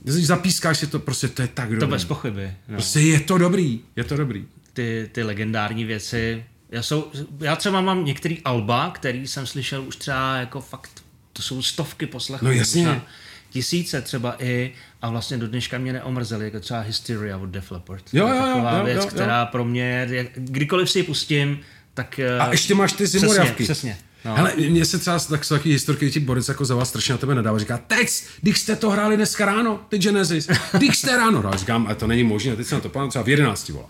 [0.00, 1.80] Když zapískáš si to, prostě to je tak dobrý.
[1.80, 2.54] To bez pochyby.
[2.68, 2.74] No.
[2.74, 4.46] Prostě je to dobrý, je to dobrý.
[4.72, 6.44] Ty, ty legendární věci.
[6.70, 7.10] Já, jsou,
[7.40, 12.06] já třeba mám některý alba, který jsem slyšel už třeba jako fakt, to jsou stovky
[12.06, 12.44] poslechů.
[12.44, 13.02] No jasně.
[13.52, 14.72] Tisíce třeba i
[15.02, 18.04] a vlastně do dneška mě neomrzeli, jako třeba Hysteria od Def Leppard.
[18.12, 19.08] Jo, jo, taková jo, věc, jo, jo.
[19.08, 21.60] která pro mě, kdykoliv si ji pustím,
[21.94, 22.20] tak...
[22.40, 23.64] A ještě máš ty zimorávky.
[23.64, 23.98] Přesně, přesně.
[24.24, 24.36] No.
[24.36, 27.18] Hele, mně se třeba tak jsou taky historky, ti Boris jako za vás strašně na
[27.18, 27.58] tebe nedává.
[27.58, 28.08] Říká, teď,
[28.40, 31.58] když jste to hráli dneska ráno, ty Genesis, když jste ráno hráli.
[31.58, 33.88] Říkám, a to není možné, teď se na to plánu třeba v 11 volá.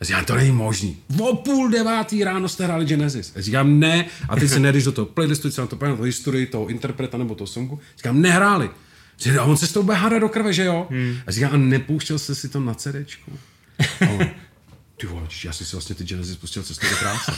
[0.00, 0.96] A říkám, to není možný.
[1.20, 3.32] O půl devátý ráno jste hráli Genesis.
[3.36, 6.46] A říkám, ne, a teď se nejdeš do toho playlistu, se na to to historii
[6.46, 7.80] toho interpreta nebo toho songu.
[7.96, 8.70] Říkám, nehráli.
[9.40, 10.86] A on se s tou bude hádat do krve, že jo?
[10.90, 11.16] Hmm.
[11.26, 13.38] A říkám, a nepouštěl jste si to na CDčku?
[14.96, 17.32] ty vole, já jsem si vlastně ty Genesis pustil cestu do práce.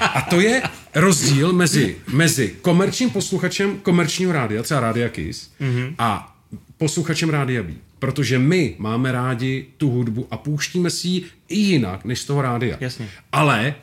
[0.00, 0.62] A to je
[0.94, 5.94] rozdíl mezi, mezi komerčním posluchačem komerčního rádia, třeba Rádia Kiss, mm-hmm.
[5.98, 6.36] a
[6.76, 7.72] posluchačem Rádia B.
[7.98, 12.42] Protože my máme rádi tu hudbu a pouštíme si ji i jinak, než z toho
[12.42, 12.76] rádia.
[12.80, 13.08] Jasně.
[13.32, 13.74] Ale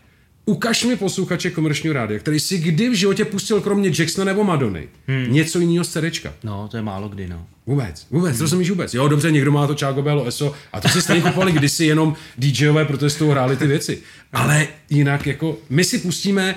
[0.45, 4.87] ukaž mi posluchače komerčního rádia, který si kdy v životě pustil kromě Jacksona nebo Madony
[5.07, 5.33] hmm.
[5.33, 6.33] něco jiného z CDčka.
[6.43, 7.45] No, to je málo kdy, no.
[7.67, 8.41] Vůbec, vůbec, hmm.
[8.41, 8.93] rozumíš vůbec.
[8.93, 12.15] Jo, dobře, někdo má to Chago Bello ESO a to si stejně kupovali kdysi jenom
[12.37, 14.01] DJové, protože z toho hráli ty věci.
[14.33, 16.55] Ale jinak jako, my si pustíme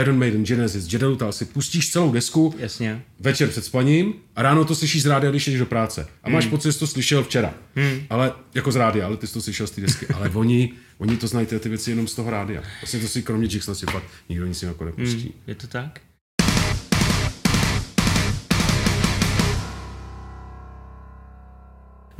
[0.00, 3.02] Iron Maiden, Genesis, Jedel si pustíš celou desku Jasně.
[3.20, 6.06] večer před spaním a ráno to slyšíš z rádia, když jdeš do práce.
[6.22, 6.50] A máš hmm.
[6.50, 7.54] pocit, že jsi to slyšel včera.
[7.74, 8.00] Hmm.
[8.10, 10.06] Ale jako z rádia, ale ty jsi to slyšel z té desky.
[10.06, 12.62] Ale oni, oni to znají ty věci jenom z toho rádia.
[12.80, 15.22] Vlastně to si kromě Jacksona si fakt nikdo nic jako nepustí.
[15.22, 15.42] Hmm.
[15.46, 16.00] Je to tak?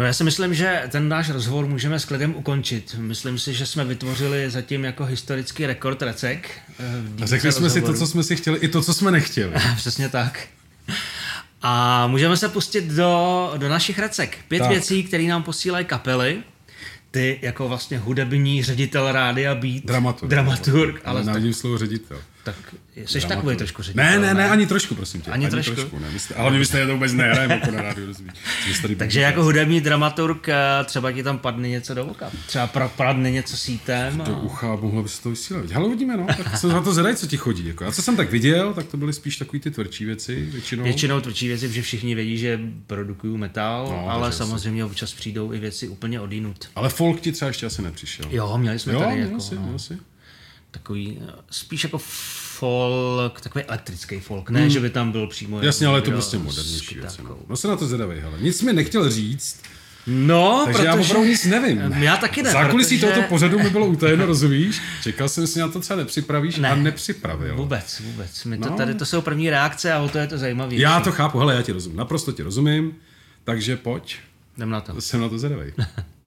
[0.01, 2.97] No já si myslím, že ten náš rozhovor můžeme s klidem ukončit.
[2.99, 6.51] Myslím si, že jsme vytvořili zatím jako historický rekord recek.
[6.79, 7.93] Eh, a řekli jsme rozhovoru.
[7.93, 9.53] si to, co jsme si chtěli, i to, co jsme nechtěli.
[9.77, 10.47] Přesně tak.
[11.63, 14.39] A můžeme se pustit do, do našich recek.
[14.49, 14.71] Pět tak.
[14.71, 16.43] věcí, které nám posílají kapely
[17.11, 22.19] ty jako vlastně hudební ředitel rádia být dramaturg, dramaturg ale tak, slovo ředitel.
[22.43, 22.75] Tak
[23.07, 24.05] jsi takový trošku ředitel.
[24.05, 25.31] Ne, ne, ne, ani trošku, prosím tě.
[25.31, 25.75] Ani, ani trošku.
[25.75, 28.15] trošku ne, jste, ale my byste to vůbec nehrajeme jako na rádiu,
[28.97, 30.55] Takže jako hudební dramaturg eh,
[30.85, 32.31] třeba ti tam padne něco do oka.
[32.47, 34.21] Třeba padne něco sítem.
[34.21, 34.25] A...
[34.25, 35.65] Do ucha mohlo by se to vysílat.
[35.75, 36.27] Ale uvidíme, no.
[36.27, 37.67] Tak se za to zadají, co ti chodí.
[37.67, 37.87] Jako.
[37.87, 40.85] A co jsem tak viděl, tak to byly spíš takový ty tvrdší věci většinou.
[40.85, 45.59] Většinou tvrdší věci, že všichni vědí, že produkují metal, no, ale samozřejmě občas přijdou i
[45.59, 46.69] věci úplně odinut.
[46.75, 48.27] Ale folk ti třeba ještě asi nepřišel.
[48.31, 49.21] Jo, měli jsme jo, tady.
[49.21, 49.79] Jako, si, no.
[49.79, 49.99] si.
[50.71, 51.99] Takový, eh, spíš jako
[52.59, 54.71] folk, takový elektrický folk, ne, hmm.
[54.71, 55.63] že by tam byl přímo...
[55.63, 57.19] Jasně, ale je to prostě modernější věc.
[57.19, 57.39] No.
[57.49, 58.39] no se na to zvedavej, hele.
[58.41, 59.63] Nic mi nechtěl říct,
[60.07, 60.87] No, Takže protože...
[60.87, 61.79] já opravdu nic nevím.
[61.79, 63.13] Já taky ne, Zákulisí protože...
[63.13, 64.81] tohoto pořadu mi bylo utajeno, rozumíš?
[65.03, 66.69] Čekal jsem si na to třeba nepřipravíš ne.
[66.69, 67.57] a nepřipravil.
[67.57, 68.45] Vůbec, vůbec.
[68.45, 68.77] My to no.
[68.77, 70.75] tady, to jsou první reakce a o to je to zajímavé.
[70.75, 72.95] Já to chápu, hele, já ti rozumím, naprosto ti rozumím,
[73.45, 74.17] takže pojď.
[74.57, 75.01] Jdem na to.
[75.01, 75.73] Jsem na to zvedavej.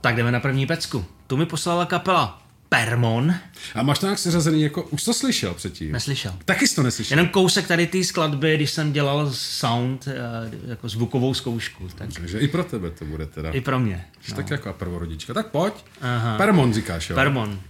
[0.00, 1.04] tak jdeme na první pecku.
[1.26, 3.34] Tu mi poslala kapela Permon.
[3.74, 5.92] A máš to nějak seřazený, jako, už to slyšel předtím?
[5.92, 6.34] Neslyšel.
[6.44, 7.18] Taky jsi to neslyšel?
[7.18, 11.88] Jenom kousek tady té skladby, když jsem dělal sound, eh, jako zvukovou zkoušku.
[11.88, 12.08] Tak...
[12.12, 13.50] Takže i pro tebe to bude teda.
[13.50, 14.04] I pro mě.
[14.30, 14.36] No.
[14.36, 15.34] Tak jako prvorodička.
[15.34, 15.74] Tak pojď.
[16.00, 16.36] Aha.
[16.36, 17.16] Permon říkáš, jo?
[17.16, 17.60] Permon.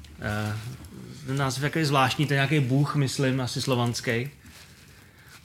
[1.29, 4.31] Uh, název je zvláštní, to je nějaký bůh, myslím, asi slovanský.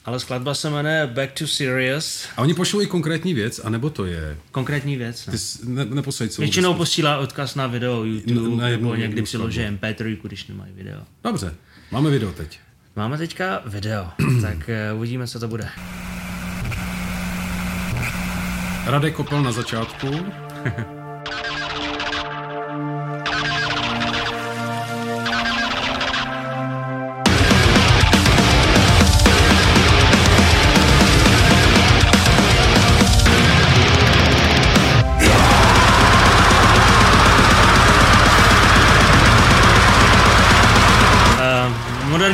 [0.05, 2.27] Ale skladba se jmenuje Back to Serious.
[2.37, 4.37] A oni pošlou i konkrétní věc, anebo to je?
[4.51, 5.33] Konkrétní věc, no.
[5.33, 5.39] Ty
[5.95, 10.47] ne, celou Většinou posílá odkaz na video YouTube, na, na nebo někdy přiloží MP3, když
[10.47, 11.01] nemají video.
[11.23, 11.55] Dobře,
[11.91, 12.59] máme video teď.
[12.95, 14.07] Máme teďka video,
[14.41, 14.57] tak
[14.91, 15.69] uh, uvidíme, co to bude.
[18.85, 20.07] Radek Kopel na začátku.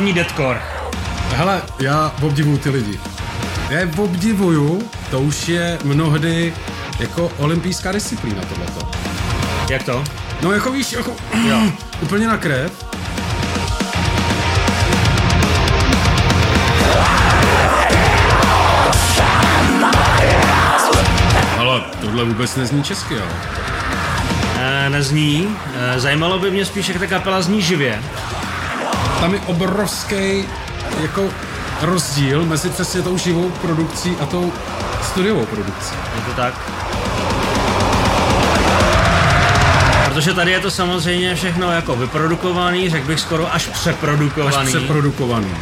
[0.08, 0.60] moderní deadcore.
[1.36, 3.00] Hele, já obdivuju ty lidi.
[3.70, 6.54] Já je obdivuju, to už je mnohdy
[6.98, 8.90] jako olympijská disciplína tohleto.
[9.70, 10.04] Jak to?
[10.42, 11.16] No jako víš, jako
[11.48, 11.60] jo.
[12.02, 12.72] úplně na krev.
[21.58, 23.30] Ale tohle vůbec nezní česky, ale.
[24.58, 25.56] E, nezní.
[25.74, 28.02] E, zajímalo by mě spíš, jak ta kapela zní živě
[29.20, 30.44] tam je obrovský
[31.02, 31.28] jako
[31.82, 34.52] rozdíl mezi přesně tou živou produkcí a tou
[35.02, 35.94] studiovou produkcí.
[36.16, 36.54] Je to tak?
[40.04, 44.56] Protože tady je to samozřejmě všechno jako vyprodukovaný, řekl bych skoro až přeprodukovaný.
[44.56, 45.54] Až přeprodukovaný.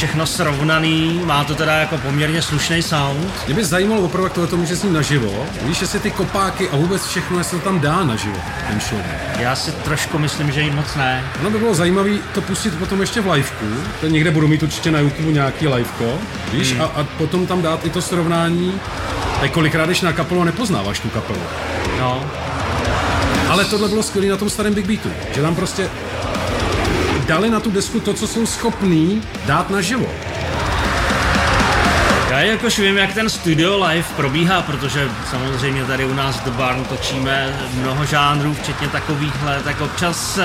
[0.00, 3.30] Všechno srovnaný, má to teda jako poměrně slušný sound.
[3.46, 5.46] Mě by zajímalo opravdu, jak tohle to může znít naživo.
[5.62, 8.36] Víš, jestli ty kopáky a vůbec všechno, jestli to tam dá naživo,
[8.68, 9.00] ten show.
[9.38, 11.24] Já si trošku myslím, že jim moc ne.
[11.40, 13.66] Ono by bylo zajímavé to pustit potom ještě v liveku.
[14.00, 16.18] To někde budu mít určitě na YouTube nějaký liveko,
[16.52, 16.82] víš, hmm.
[16.82, 18.80] a, a, potom tam dát i to srovnání.
[19.40, 21.40] Tak kolikrát, když na kapelu nepoznáváš tu kapelu.
[21.98, 22.24] No,
[23.48, 25.90] ale tohle bylo skvělé na tom starém Big Beatu, že tam prostě
[27.30, 30.06] dali na tu desku to, co jsou schopní dát naživo.
[32.30, 36.84] Já jakož vím, jak ten studio live probíhá, protože samozřejmě tady u nás do Barn
[36.84, 40.44] točíme mnoho žánrů, včetně takovýchhle, tak občas uh,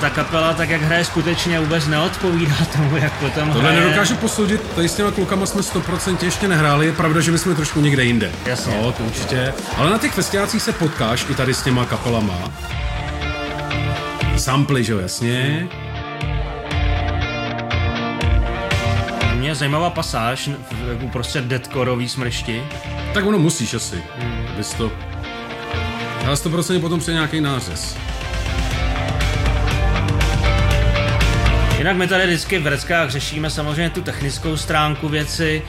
[0.00, 3.84] ta kapela, tak jak hraje skutečně vůbec neodpovídá tomu, jak potom Tohle hraje.
[3.84, 7.54] nedokážu posoudit, tady s těma klukama jsme 100% ještě nehráli, je pravda, že my jsme
[7.54, 8.30] trošku někde jinde.
[8.46, 8.78] Jasně.
[8.82, 9.54] No, to určitě.
[9.76, 12.34] Ale na těch festiácích se potkáš i tady s těma kapelama.
[14.36, 15.68] Samply, že jo, jasně.
[19.34, 20.50] Mě zajímavá pasáž
[20.98, 22.62] v uprostřed deadcoreový smršti.
[23.14, 24.02] Tak ono musíš asi.
[24.18, 24.46] Hmm.
[24.56, 24.92] Bys to...
[26.26, 27.96] Ale 100% potom přijde nějaký nářez.
[31.78, 35.62] Jinak my tady vždycky v Reckách řešíme samozřejmě tu technickou stránku věci,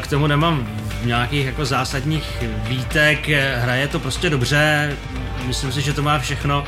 [0.00, 0.68] k tomu nemám
[1.04, 4.92] nějakých jako zásadních výtek, hraje to prostě dobře,
[5.46, 6.64] myslím si, že to má všechno,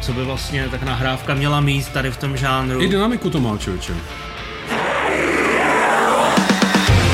[0.00, 2.82] co by vlastně tak nahrávka měla mít tady v tom žánru.
[2.82, 3.92] I dynamiku to má, člověče.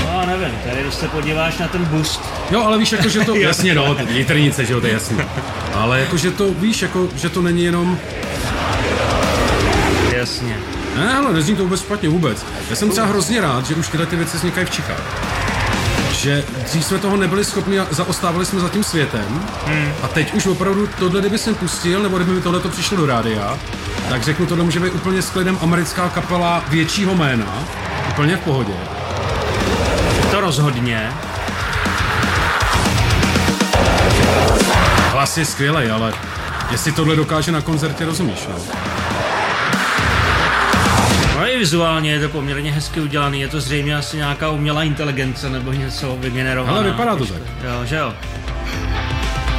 [0.05, 2.21] No, nevím, tady když se podíváš na ten boost.
[2.51, 5.19] Jo, ale víš, jako, že to, jasně no, jitrnice, že jo, to je jasný.
[5.75, 7.99] Ale jako, že to, víš, jako, že to není jenom
[10.19, 10.57] Jasně.
[10.97, 12.47] Ne, ale nezní to vůbec špatně, vůbec.
[12.71, 15.48] Já jsem třeba hrozně rád, že už tyhle ty věci vznikají v Čechách.
[16.19, 19.47] Že dřív jsme toho nebyli schopni a zaostávali jsme za tím světem.
[19.67, 19.93] Hmm.
[20.03, 23.07] A teď už opravdu tohle, kdyby jsem pustil, nebo kdyby mi tohle to přišlo do
[23.07, 23.59] rádia,
[24.09, 27.65] tak řeknu, tohle může být úplně s klidem americká kapela většího jména.
[28.09, 28.73] Úplně v pohodě.
[30.31, 31.13] To rozhodně.
[35.13, 36.13] Hlas je skvělý, ale
[36.71, 38.55] jestli tohle dokáže na koncertě, rozumíš, no?
[41.39, 45.51] No i vizuálně je to poměrně hezky udělaný, je to zřejmě asi nějaká umělá inteligence
[45.51, 46.79] nebo něco vygenerované.
[46.79, 47.43] Ale vypadá to tak.
[47.65, 48.15] Jo, že jo.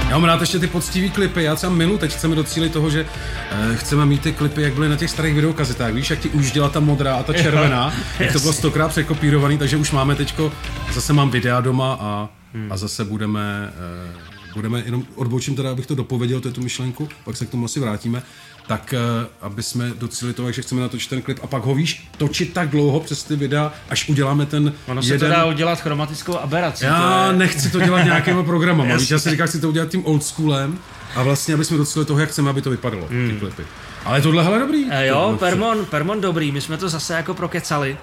[0.10, 3.06] Já mám rád ještě ty poctivý klipy, já třeba milu, teď chceme docílit toho, že
[3.52, 6.52] eh, chceme mít ty klipy, jak byly na těch starých videokazitách, víš, jak ti už
[6.52, 10.52] dělá ta modrá a ta červená, jak to bylo stokrát překopírovaný, takže už máme teďko,
[10.94, 12.72] zase mám videa doma a hmm.
[12.72, 13.74] a zase budeme,
[14.34, 17.80] uh, budeme jenom odbočím teda, abych to dopověděl, tu myšlenku, pak se k tomu asi
[17.80, 18.24] vrátíme,
[18.68, 22.08] tak uh, aby jsme docílili toho, že chceme natočit ten klip a pak ho víš,
[22.18, 25.20] točit tak dlouho přes ty videa, až uděláme ten Ono jeden...
[25.20, 26.86] se to dá udělat chromatickou aberací.
[26.86, 27.38] Já to je...
[27.38, 30.78] nechci to dělat nějakýma programama, víš, já si říkám, chci to udělat tím old schoolem
[31.16, 33.30] a vlastně, aby jsme docílili toho, jak chceme, aby to vypadalo, hmm.
[33.30, 33.64] ty klipy.
[34.06, 34.86] Ale tohle hele dobrý.
[34.92, 37.98] E, jo, Permon, Permon dobrý, my jsme to zase jako prokecali.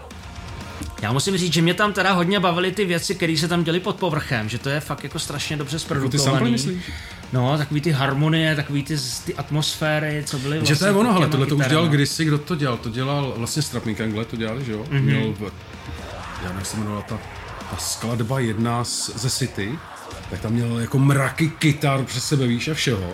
[1.03, 3.81] Já musím říct, že mě tam teda hodně bavily ty věci, které se tam děly
[3.81, 6.53] pod povrchem, že to je fakt jako strašně dobře zprodukovaný.
[6.53, 6.93] Jako ty
[7.33, 10.75] No, takový ty harmonie, takový ty, ty atmosféry, co byly vlastně.
[10.75, 12.77] Že to je ono, ale tohle to už dělal kdysi, kdo to dělal?
[12.77, 14.85] To dělal vlastně Strapnik Angle, to dělali, že jo?
[14.91, 15.03] Mm-hmm.
[15.03, 15.53] Měl v,
[16.43, 17.19] já nevím, se jmenovala ta,
[17.71, 19.79] ta skladba jedna z, ze City,
[20.31, 23.13] tak tam měl jako mraky kytar přes sebe, víš, a všeho.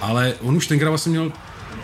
[0.00, 1.32] Ale on už tenkrát vlastně měl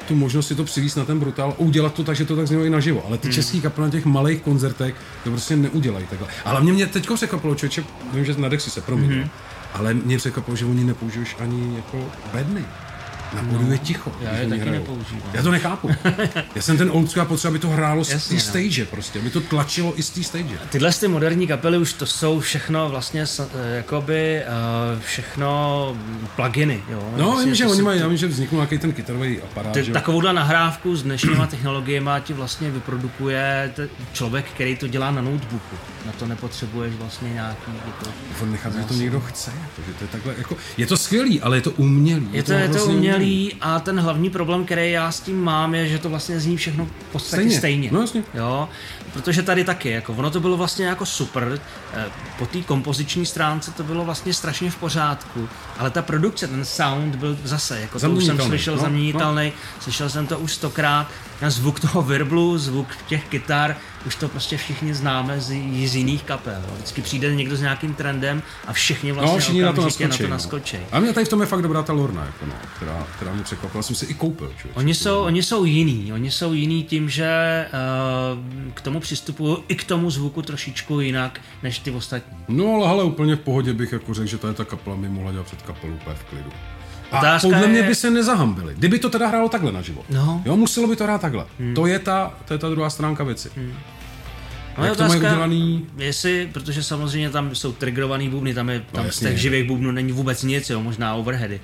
[0.06, 2.46] tu možnost si to přivízt na ten brutál a udělat to tak, že to tak
[2.46, 3.04] znělo i naživo.
[3.06, 3.34] Ale ty hmm.
[3.34, 6.28] český kapely na těch malých koncertech to prostě neudělají takhle.
[6.44, 9.28] Ale mě, mě teď překvapilo, člověče, vím, že na Dexy se promiň, hmm.
[9.74, 12.64] ale mě překvapilo, že oni nepoužiješ ani jako bedny.
[13.36, 14.12] Na pódiu no, je ticho.
[14.20, 15.30] Já je taky nepoužívám.
[15.32, 15.90] Já to nechápu.
[16.54, 18.40] já jsem ten old school, já potřeba, aby to hrálo z té no.
[18.40, 20.58] stage prostě, aby to tlačilo i z té stage.
[20.70, 24.42] Tyhle ty moderní kapely už to jsou všechno vlastně eh, jakoby
[24.94, 25.96] uh, všechno
[26.36, 26.82] pluginy.
[26.90, 27.12] Jo?
[27.16, 29.72] No, vlastně vím, že oni mají, já vím, že vznikl nějaký ten kytarový aparát.
[29.72, 33.72] Ty, takovouhle nahrávku s dnešníma technologiemi ti vlastně vyprodukuje
[34.12, 35.76] člověk, který to dělá na notebooku.
[36.06, 37.72] Na to nepotřebuješ vlastně nějaký...
[37.88, 39.52] Jako, nechat, že to někdo chce.
[39.62, 42.28] Jako, že to je, takhle, jako, je to skvělý, ale je to umělý.
[42.32, 45.20] Je to, je to, je to umělý skvělý a ten hlavní problém, který já s
[45.20, 47.58] tím mám, je, že to vlastně zní všechno v podstatě stejně.
[47.58, 47.88] stejně.
[47.92, 48.24] No jasně.
[48.34, 48.68] Jo,
[49.12, 51.60] protože tady taky, jako ono to bylo vlastně jako super,
[51.94, 52.04] eh,
[52.38, 55.48] po té kompoziční stránce to bylo vlastně strašně v pořádku,
[55.78, 59.82] ale ta produkce, ten sound byl zase, jako to už jsem slyšel no, zaměnitelný, no.
[59.82, 61.06] slyšel jsem to už stokrát,
[61.48, 63.76] zvuk toho virblu, zvuk těch kytar,
[64.06, 65.46] už to prostě všichni známe z,
[65.86, 66.62] z jiných kapel.
[66.74, 70.08] Vždycky přijde někdo s nějakým trendem a všichni vlastně no, všichni na to naskočí.
[70.08, 70.76] Na to naskočí.
[70.76, 70.86] No.
[70.92, 73.42] A mě tady v tom je fakt dobrá ta Lorna, jako no, která, která mě
[73.42, 74.52] překvapila, jsem si i koupil.
[74.58, 77.66] Člověč, oni, jsou, oni jsou jiný, oni jsou jiný tím, že
[78.66, 82.36] uh, k tomu přistupují i k tomu zvuku trošičku jinak, než ty ostatní.
[82.48, 85.08] No ale hele, úplně v pohodě bych jako řekl, že to je ta kapela mi
[85.08, 86.50] mohla dělat před kapelu úplně v klidu.
[87.12, 87.68] A Otázka podle je...
[87.68, 88.74] mě by se nezahambili.
[88.74, 90.04] Kdyby to teda hrálo takhle naživo.
[90.10, 90.42] No.
[90.44, 91.46] Jo, muselo by to hrát takhle.
[91.58, 91.74] Hmm.
[91.74, 93.50] To, je ta, to je ta druhá stránka věci.
[93.56, 93.72] Hmm.
[94.78, 95.86] No Jak otázka, to mají udělaný?
[95.96, 99.92] Jestli, protože samozřejmě tam jsou triggerovaný bubny, tam, je, tam no, z těch živých bubnů
[99.92, 101.60] není vůbec nic, jo, možná overheady.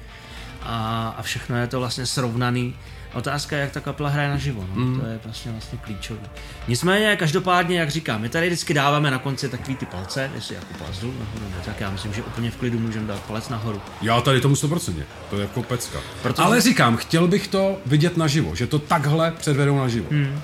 [0.63, 2.75] A, a všechno je to vlastně srovnaný.
[3.15, 4.85] Otázka je, jak ta kapela hraje naživo, no.
[4.85, 5.01] mm.
[5.01, 6.21] to je vlastně vlastně klíčové.
[6.69, 10.67] Nicméně, každopádně, jak říkám, my tady vždycky dáváme na konci takový ty palce, jestli jako
[11.01, 13.81] dolů nahoru, tak já myslím, že úplně v klidu můžeme dát palec nahoru.
[14.03, 15.99] Já tady tomu 100%, to je jako pecka.
[16.23, 16.43] Protože...
[16.43, 20.07] Ale říkám, chtěl bych to vidět naživo, že to takhle předvedou naživo.
[20.11, 20.43] Mm.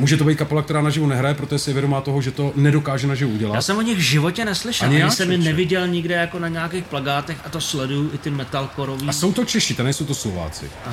[0.00, 3.06] Může to být kapela, která naživo nehraje, protože si je vědomá toho, že to nedokáže
[3.06, 3.54] naživo udělat.
[3.54, 6.48] Já jsem o nich v životě neslyšel, ani, ani jsem je neviděl nikde jako na
[6.48, 9.08] nějakých plagátech a to sleduju i ty metalkorový.
[9.08, 10.70] A jsou to Češi, to nejsou to Slováci.
[10.86, 10.92] Uh,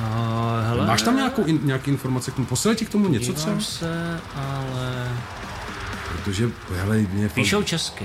[0.68, 2.46] hele, Máš tam nějakou in, nějaký informace k tomu?
[2.46, 3.60] Poslali ti k tomu něco třeba?
[3.60, 5.08] se, ale...
[6.12, 8.04] Protože, hele, mě Píšou fakt, česky.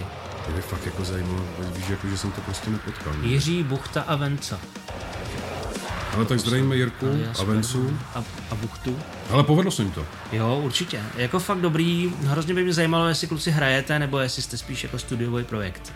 [0.53, 3.13] Mě fakt jako zajímalo, víš, jako, že jsem to prostě nepotkal.
[3.23, 4.59] Jiří Buchta a Venca.
[6.15, 7.07] Ale tak zdravíme Jirku
[7.39, 7.97] a Vencu.
[8.15, 8.99] A, a Buchtu.
[9.29, 10.05] Ale povedlo se jim to.
[10.31, 11.01] Jo, určitě.
[11.17, 12.11] Jako fakt dobrý.
[12.23, 15.93] Hrozně by mě zajímalo, jestli kluci hrajete, nebo jestli jste spíš jako studiový projekt.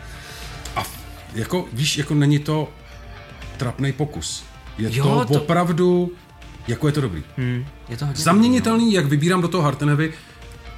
[0.76, 0.84] A
[1.34, 2.70] jako, víš, jako není to
[3.58, 4.44] trapný pokus.
[4.78, 6.12] Je jo, to, to opravdu,
[6.68, 7.24] jako je to dobrý.
[7.38, 9.02] Hmm, je to hodně Zaměnitelný, dobrý, no.
[9.02, 10.14] jak vybírám do toho Hartenevy,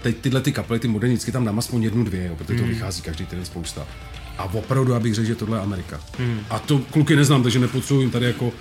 [0.01, 2.63] teď tyhle ty kapely, ty modernicky tam dám aspoň jednu, dvě, jo, protože hmm.
[2.63, 3.87] to vychází každý týden spousta.
[4.37, 5.99] A opravdu, abych řekl, že tohle je Amerika.
[6.17, 6.39] Hmm.
[6.49, 8.51] A to kluky neznám, takže nepotřebuji jim tady jako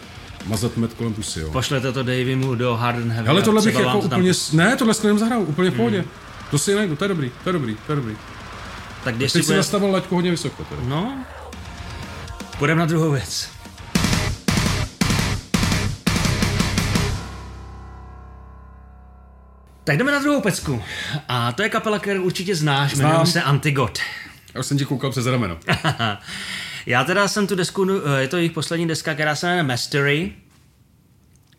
[0.46, 1.50] mazat med kolem pusy, jo.
[1.52, 3.28] Pošlete to Davymu do Hard and Heavy.
[3.28, 4.56] Ale tohle bych jako to úplně, tam...
[4.58, 5.98] ne, tohle skvělým zahrál, úplně v pohodě.
[5.98, 6.10] Hmm.
[6.50, 8.16] To si najdu, to je dobrý, to je dobrý, to je dobrý.
[9.04, 9.56] Tak když si bude...
[9.56, 10.64] nastavil laťku hodně vysoko.
[10.64, 10.82] Teda.
[10.88, 11.24] No,
[12.58, 13.48] půjdeme na druhou věc.
[19.84, 20.82] Tak jdeme na druhou pecku.
[21.28, 23.98] A to je kapela, kterou určitě znáš, jmenuje se Antigod.
[24.54, 25.58] Já už jsem ti koukal přes rameno.
[26.86, 30.32] Já teda jsem tu desku, eh, je to jejich poslední deska, která se jmenuje Mastery.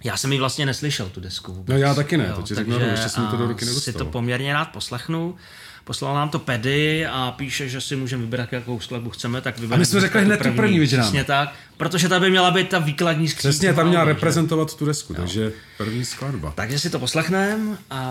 [0.04, 1.74] Já jsem ji vlastně neslyšel, tu desku vůbec.
[1.74, 3.94] No já taky ne, jo, to takže řeknu, ještě jsem to do ruky nedostal.
[3.94, 5.36] si to poměrně rád poslechnu.
[5.84, 9.76] Poslal nám to Pedy a píše, že si můžeme vybrat, jakou skladbu chceme, tak vybereme.
[9.76, 12.70] A my jsme řekli hned tu první, vidíte Přesně tak, protože ta by měla být
[12.70, 13.50] ta výkladní skříň.
[13.52, 15.20] Přesně, tam měla reprezentovat tu desku, jo.
[15.20, 16.54] takže první skladba.
[16.56, 18.04] Takže si to poslechneme a,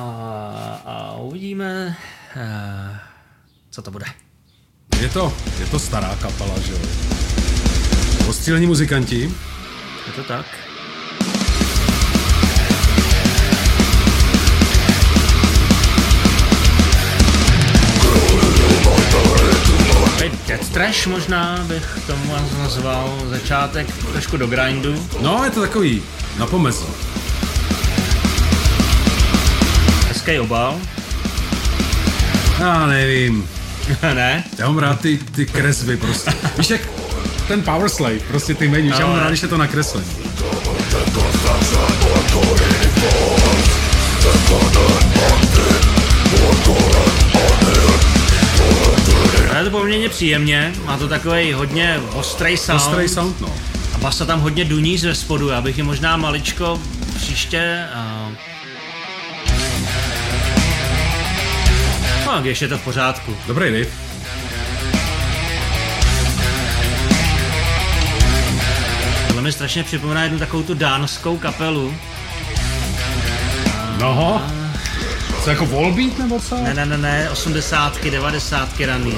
[0.85, 1.97] a uvidíme,
[2.36, 2.97] uh,
[3.70, 4.06] co to bude.
[5.00, 6.78] Je to, je to stará kapela, že jo?
[8.28, 9.20] Ostřílení muzikanti.
[10.06, 10.46] Je to tak.
[20.46, 23.18] Death trash možná bych tomu nazval.
[23.28, 25.06] Začátek trošku do grindu.
[25.20, 26.02] No, je to takový
[26.38, 26.86] na pomezí.
[30.08, 30.80] Hezký obal.
[32.58, 33.57] Já nevím.
[34.15, 34.44] ne?
[34.59, 36.32] Já mám rád ty, ty kresby prostě.
[36.59, 36.81] Víš jak
[37.48, 40.06] ten Power Slave, prostě ty menu, já mám rád, když je to nakreslení.
[49.59, 52.81] Je to poměrně příjemně, má to takový hodně ostrý sound.
[52.81, 53.52] Ostrý sound, no.
[53.94, 56.81] A basa tam hodně duní ze spodu, já bych je možná maličko
[57.16, 57.85] příště...
[57.94, 58.17] Uh...
[62.28, 63.36] No, ještě je to v pořádku.
[63.46, 63.90] Dobrý riff.
[69.26, 71.94] Tohle mi strašně připomíná jednu takovou tu dánskou kapelu.
[74.00, 74.42] No.
[75.44, 76.56] Co jako Volbeat nebo co?
[76.56, 79.14] Ne, ne, ne, ne, 80 90 raný.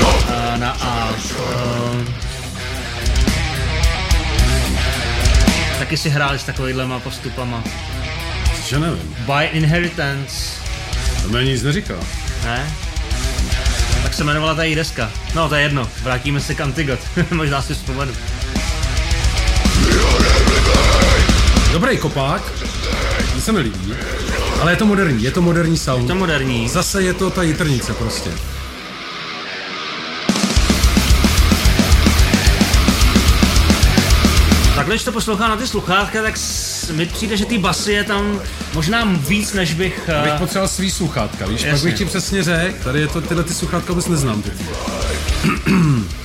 [0.00, 1.08] Uh, na A.
[1.10, 2.04] Uh,
[5.78, 7.64] taky si hráli s takovýhlema postupama.
[8.68, 9.14] Že nevím.
[9.26, 10.60] By Inheritance.
[11.22, 11.94] To mi nic neříká.
[12.44, 12.74] Ne?
[14.02, 15.10] Tak se jmenovala ta její deska.
[15.34, 17.00] No, to je jedno, vrátíme se k Antigot.
[17.30, 18.12] Možná si vzpomenu.
[21.72, 22.42] Dobrý kopák.
[23.34, 23.94] To se mi líbí.
[24.60, 26.02] Ale je to moderní, je to moderní sound.
[26.02, 26.68] Je to moderní.
[26.68, 28.30] Zase je to ta jitrnice prostě.
[34.74, 36.36] Takhle, když to poslouchám na ty sluchátka, tak
[36.92, 38.40] mi přijde, že ty basy je tam
[38.74, 40.00] možná víc, než bych...
[40.08, 41.60] eh, Bych potřeboval svý sluchátka, víš?
[41.60, 41.90] Pak Jasně.
[41.90, 44.42] bych ti přesně řekl, tady je to, tyhle ty sluchátka vůbec neznám.
[44.42, 44.50] Ty.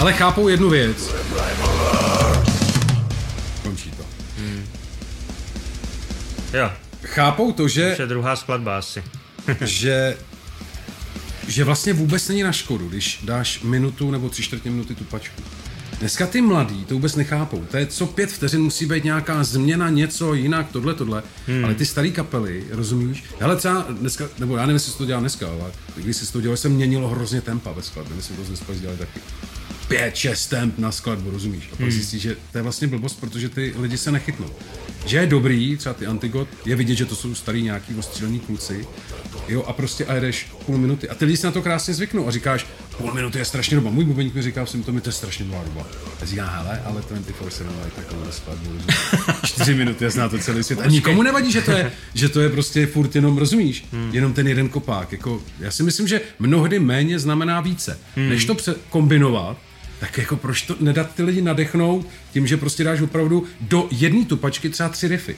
[0.00, 1.14] Ale chápou jednu věc.
[3.62, 4.04] Končí to.
[6.58, 6.70] Jo,
[7.04, 9.02] Chápou to, že to je druhá skladba asi.
[9.60, 10.16] že,
[11.48, 15.42] že vlastně vůbec není na škodu, když dáš minutu nebo tři čtvrtě minuty tu pačku.
[16.00, 17.64] Dneska ty mladí to vůbec nechápou.
[17.70, 21.22] To je co pět vteřin musí být nějaká změna, něco jinak, tohle, tohle.
[21.46, 21.64] Hmm.
[21.64, 23.24] Ale ty staré kapely, rozumíš?
[23.40, 26.56] Ale třeba dneska, nebo já nevím, jestli to dělal dneska, ale když jsi to dělal,
[26.56, 28.16] se měnilo hrozně tempa ve skladbě.
[28.16, 29.20] My jsme to dneska dělali taky.
[29.88, 31.64] Pět, šest temp na skladbu, rozumíš?
[31.66, 31.90] A pak hmm.
[31.90, 34.50] zjistíš, že to je vlastně blbost, protože ty lidi se nechytnou.
[35.06, 38.86] Že je dobrý, třeba ty Antigot, je vidět, že to jsou starý nějaký ostřílený kluci,
[39.48, 41.08] jo, a prostě a jedeš půl minuty.
[41.08, 42.66] A ty lidi si na to krásně zvyknou a říkáš,
[42.98, 43.90] půl minuty je strašně doba.
[43.90, 45.86] Můj bubeník mi říká, jsem to mi to je strašně dlouhá doba.
[46.22, 48.70] A říká, hele, ale 24 7 mají takovou skladbu?
[49.44, 50.80] Čtyři minuty, já zná to celý svět.
[50.80, 53.84] A nikomu nevadí, že to je, že to je prostě furt jenom, rozumíš?
[54.12, 55.12] Jenom ten jeden kopák.
[55.12, 57.98] Jako, já si myslím, že mnohdy méně znamená více.
[58.16, 59.56] Než to pře- kombinovat,
[60.00, 64.24] tak jako proč to nedat ty lidi nadechnout tím, že prostě dáš opravdu do jedné
[64.24, 65.36] tupačky třeba tři riffy.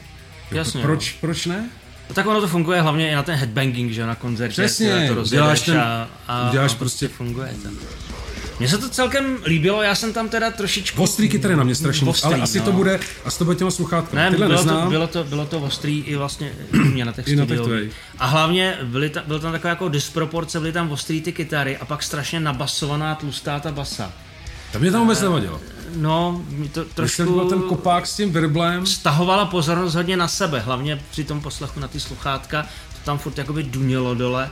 [0.50, 1.70] Jasně, proč, proč ne?
[2.08, 4.52] No tak ono to funguje hlavně i na ten headbanging, že na koncertě.
[4.52, 7.68] Přesně, to rozjedeš ten- a, a, uděláš a prostě- funguje to.
[8.58, 11.02] Mně se to celkem líbilo, já jsem tam teda trošičku...
[11.02, 12.64] Ostrý kytary na mě strašně Ostrý, ale asi no.
[12.64, 14.22] to bude, asi to bude těma sluchátkama.
[14.22, 14.84] Ne, Tyhle bylo neznám.
[14.84, 17.60] to, bylo, to, bylo to ostrý i vlastně u mě na těch na těch.
[18.18, 21.84] A hlavně byly ta, byl tam taková jako disproporce, byly tam ostrý ty kytary a
[21.84, 24.12] pak strašně nabasovaná tlustá ta basa.
[24.72, 25.60] To mě tam vůbec nevadilo.
[25.96, 27.22] No, mi to Trošku...
[27.22, 28.86] byl ten kopák s tím virblem.
[28.86, 32.62] stahovala pozornost hodně na sebe, hlavně při tom poslechu na ty sluchátka,
[32.92, 34.50] to tam furt jakoby dunělo dole.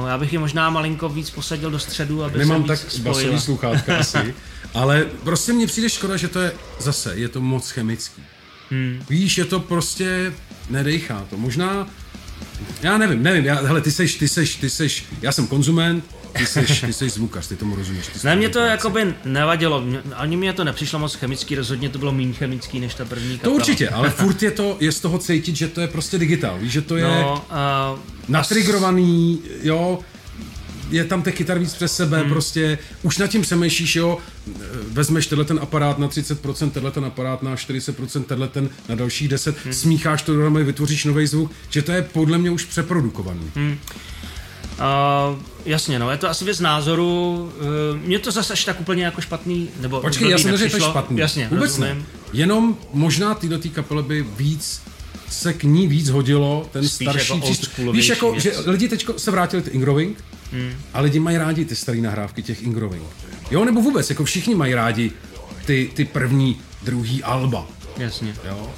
[0.00, 3.40] Uh, já bych je možná malinko víc posadil do středu, aby Nemám se tak basový
[3.40, 4.34] sluchátka asi.
[4.74, 8.22] Ale prostě mně přijde škoda, že to je zase, je to moc chemický.
[8.70, 9.02] Hmm.
[9.10, 10.32] Víš, je to prostě,
[10.70, 11.36] nedejchá to.
[11.36, 11.86] Možná,
[12.82, 16.46] já nevím, nevím, já, hele, ty seš, ty seš, ty seš, já jsem konzument, ty
[16.46, 18.06] seš, ty seš zvukař, ty tomu rozumíš.
[18.06, 18.70] Ty jsi Ne, mě to práci.
[18.70, 22.94] jakoby nevadilo, mě- ani mě to nepřišlo moc chemický, rozhodně to bylo méně chemický než
[22.94, 23.54] ta první To kapela.
[23.54, 26.72] určitě, ale furt je to, je z toho cítit, že to je prostě digitál, víš,
[26.72, 27.44] že to je no,
[27.92, 27.98] uh,
[28.28, 29.98] natrigrovaný, jo,
[30.90, 32.28] je tam těch kytar víc přes sebe, hmm.
[32.30, 34.18] prostě už nad tím přemýšlíš, jo,
[34.88, 39.28] vezmeš tenhle ten aparát na 30%, tenhle ten aparát na 40%, tenhle ten na dalších
[39.28, 39.72] 10, hmm.
[39.72, 43.50] smícháš to dohromady, vytvoříš nový zvuk, že to je podle mě už přeprodukovaný.
[43.54, 43.78] Hmm.
[45.32, 47.32] Uh, jasně, no, je to asi věc názoru.
[47.92, 50.70] Uh, mně to zase až tak úplně jako špatný, nebo Počkej, já jsem neřekl, že
[50.70, 50.90] to je nepřišlo.
[50.90, 51.18] špatný.
[51.18, 51.98] Jasně, Vůbec rozumím.
[51.98, 52.04] ne.
[52.32, 54.82] Jenom možná tyhle tý kapele by víc
[55.28, 57.68] se k ní víc hodilo ten Spíš starší jako přístup.
[57.68, 58.42] oldschoolovější Víš, jako, věc.
[58.42, 60.72] že lidi teď se vrátili ty Ingroving hmm.
[60.94, 63.02] a lidi mají rádi ty staré nahrávky těch Ingroving.
[63.50, 65.12] Jo, nebo vůbec, jako všichni mají rádi
[65.64, 67.66] ty, ty první, druhý alba.
[67.98, 68.34] Jasně.
[68.48, 68.70] Jo.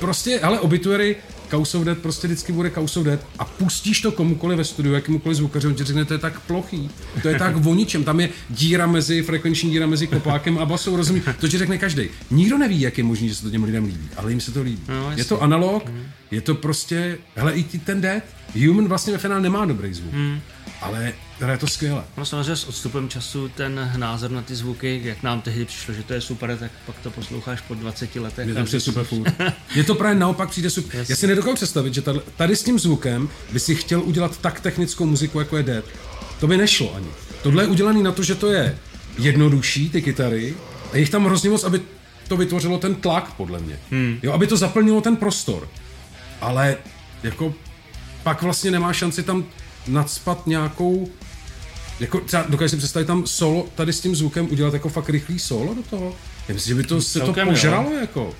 [0.00, 1.16] Prostě, ale obituary
[1.52, 4.94] House of Dead prostě vždycky bude House of Dead a pustíš to komukoliv ve studiu,
[4.94, 6.90] jakémukoliv zvukaři, on ti řekne, to je tak plochý,
[7.22, 10.96] to je tak o ničem, tam je díra mezi, frekvenční díra mezi kopákem a basou,
[10.96, 11.22] rozumí?
[11.40, 12.08] To ti řekne každý.
[12.30, 14.62] Nikdo neví, jak je možné, že se to těm lidem líbí, ale jim se to
[14.62, 14.82] líbí.
[14.88, 15.92] No, je to analog,
[16.30, 18.22] je to prostě, hele, i ten Dead,
[18.66, 20.14] Human vlastně ve finále nemá dobrý zvuk,
[20.82, 22.04] ale hraje to skvěle.
[22.16, 26.02] No samozřejmě s odstupem času ten názor na ty zvuky, jak nám tehdy přišlo, že
[26.02, 28.46] to je super, tak pak to posloucháš po 20 letech.
[28.46, 29.34] Mně a to přijde super furt.
[29.74, 31.04] Mně to právě naopak přijde super.
[31.08, 34.60] Já si nedokážu představit, že tady, tady s tím zvukem by si chtěl udělat tak
[34.60, 35.84] technickou muziku, jako je Dead.
[36.40, 37.08] To by nešlo ani.
[37.42, 38.78] Tohle je udělaný na to, že to je
[39.18, 40.54] jednodušší, ty kytary,
[40.92, 41.80] a je jich tam hrozně moc, aby
[42.28, 43.78] to vytvořilo ten tlak, podle mě.
[43.90, 44.18] Hmm.
[44.22, 45.68] Jo, aby to zaplnilo ten prostor.
[46.40, 46.76] Ale
[47.22, 47.54] jako
[48.22, 49.44] pak vlastně nemá šanci tam
[49.88, 51.08] nadspat nějakou
[52.00, 55.38] jako třeba dokážu si představit tam solo, tady s tím zvukem udělat jako fakt rychlý
[55.38, 56.14] solo do toho?
[56.48, 57.46] Já myslím, že by to se to jo.
[57.46, 58.34] požralo jako.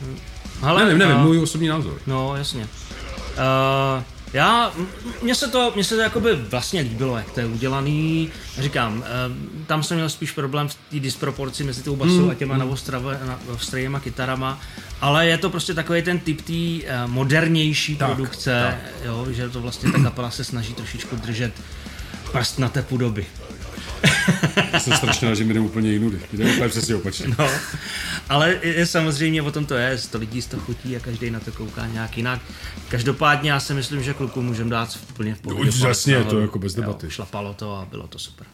[0.62, 2.00] Ale, nevím, nevím, a- můj osobní názor.
[2.06, 2.62] No, jasně.
[2.62, 4.72] Uh, já,
[5.22, 8.30] mně se to, mně se to jakoby vlastně líbilo, jak to je udělaný.
[8.58, 9.04] Říkám, uh,
[9.66, 12.56] tam jsem měl spíš problém v té disproporci mezi tou basou Hmm, a těma
[13.46, 14.60] novostrajema kytarama,
[15.00, 19.60] ale je to prostě takový ten typ té uh, modernější Tak, produkce, Jo, že to
[19.60, 21.52] vlastně ta kapela se snaží trošičku držet
[22.32, 23.26] prst na tepu doby.
[24.72, 26.20] Já jsem strašně že mi jde úplně jinudy.
[26.32, 27.26] Jde úplně přesně opačně.
[27.38, 27.50] No,
[28.28, 31.40] ale je, samozřejmě o tom to je, to lidí z toho chutí a každý na
[31.40, 32.40] to kouká nějak jinak.
[32.88, 35.70] Každopádně já si myslím, že klukům můžeme dát úplně v pohodě.
[35.80, 37.06] No, jasně, to jako bez debaty.
[37.06, 38.46] Jo, šlapalo to a bylo to super.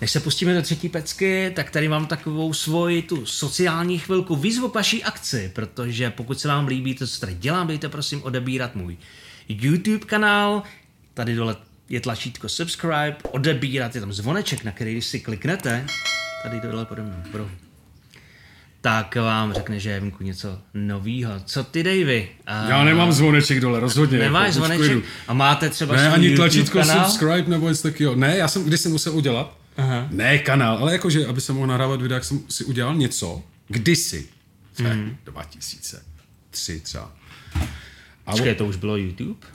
[0.00, 4.68] Než se pustíme do třetí pecky, tak tady mám takovou svoji tu sociální chvilku výzvu
[4.68, 8.74] k vaší akci, protože pokud se vám líbí to, co tady dělám, dejte prosím odebírat
[8.74, 8.96] můj
[9.48, 10.62] YouTube kanál,
[11.14, 11.56] tady dole
[11.88, 15.86] je tlačítko subscribe, odebírat, je tam zvoneček, na který když si kliknete,
[16.42, 17.50] tady dole pode mnou, v rohu,
[18.80, 21.32] tak vám řekne, že je venku něco novýho.
[21.44, 22.28] Co ty, Davy?
[22.46, 24.18] A Já nemám zvoneček dole, rozhodně.
[24.18, 25.04] Nemáš jako, zvoneček?
[25.28, 27.04] A máte třeba Ne, ani tlačítko kanál?
[27.04, 28.14] subscribe nebo něco takového.
[28.14, 29.58] Ne, já jsem kdysi musel udělat.
[29.76, 30.08] Aha.
[30.10, 33.42] Ne kanál, ale jakože, aby jsem mohl nahrávat videa, jak jsem si udělal něco.
[33.68, 34.28] Kdysi.
[34.78, 34.92] Mhm.
[34.92, 35.16] Mm.
[35.24, 37.12] 2003 třeba.
[38.26, 39.46] A Počkej, to už bylo YouTube?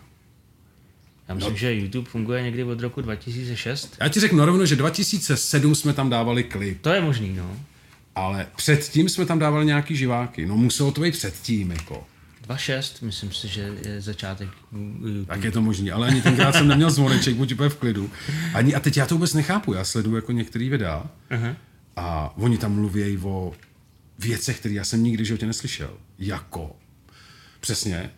[1.27, 1.57] Já myslím, no.
[1.57, 3.97] že YouTube funguje někdy od roku 2006.
[3.99, 7.59] já ti řeknu rovno, že 2007 jsme tam dávali klip, To je možný, no.
[8.15, 10.45] ale předtím jsme tam dávali nějaký živáky.
[10.45, 12.07] No muselo to být předtím, jako.
[12.43, 15.25] 2006, myslím si, že je začátek YouTube.
[15.25, 18.09] Tak je to možný, ale ani tenkrát jsem neměl zvoneček, buď úplně v klidu.
[18.53, 21.55] Ani, a teď já to vůbec nechápu, já sleduju jako některý videa Aha.
[21.95, 23.53] a oni tam mluví o
[24.19, 25.89] věcech, které já jsem nikdy v životě neslyšel.
[26.19, 26.75] Jako,
[27.59, 28.09] přesně,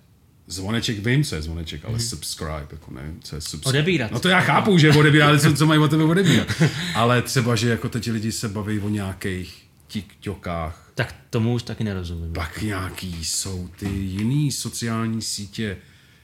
[0.49, 3.69] zvoneček, vím, co je zvoneček, ale subscribe, jako nevím, co je subscribe.
[3.79, 4.11] Odebírat.
[4.11, 6.47] No to já chápu, že odebírat, co, co mají o tebe odebírat.
[6.95, 11.83] Ale třeba, že jako teď lidi se baví o nějakých TikTokách, Tak tomu už taky
[11.83, 12.33] nerozumím.
[12.33, 15.77] pak nějaký jsou ty jiný sociální sítě.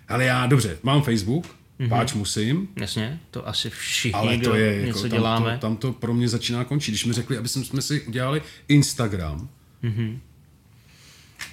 [0.08, 1.46] Ale já, dobře, mám Facebook,
[1.80, 1.90] mm-hmm.
[1.90, 5.54] páč musím, Jasně, to asi všichni, ale to je, něco jako, tam, děláme.
[5.54, 6.92] to, tam to pro mě začíná končit.
[6.92, 9.50] Když mi řekli, aby jsme si udělali Instagram,
[9.84, 10.20] mm-hmm.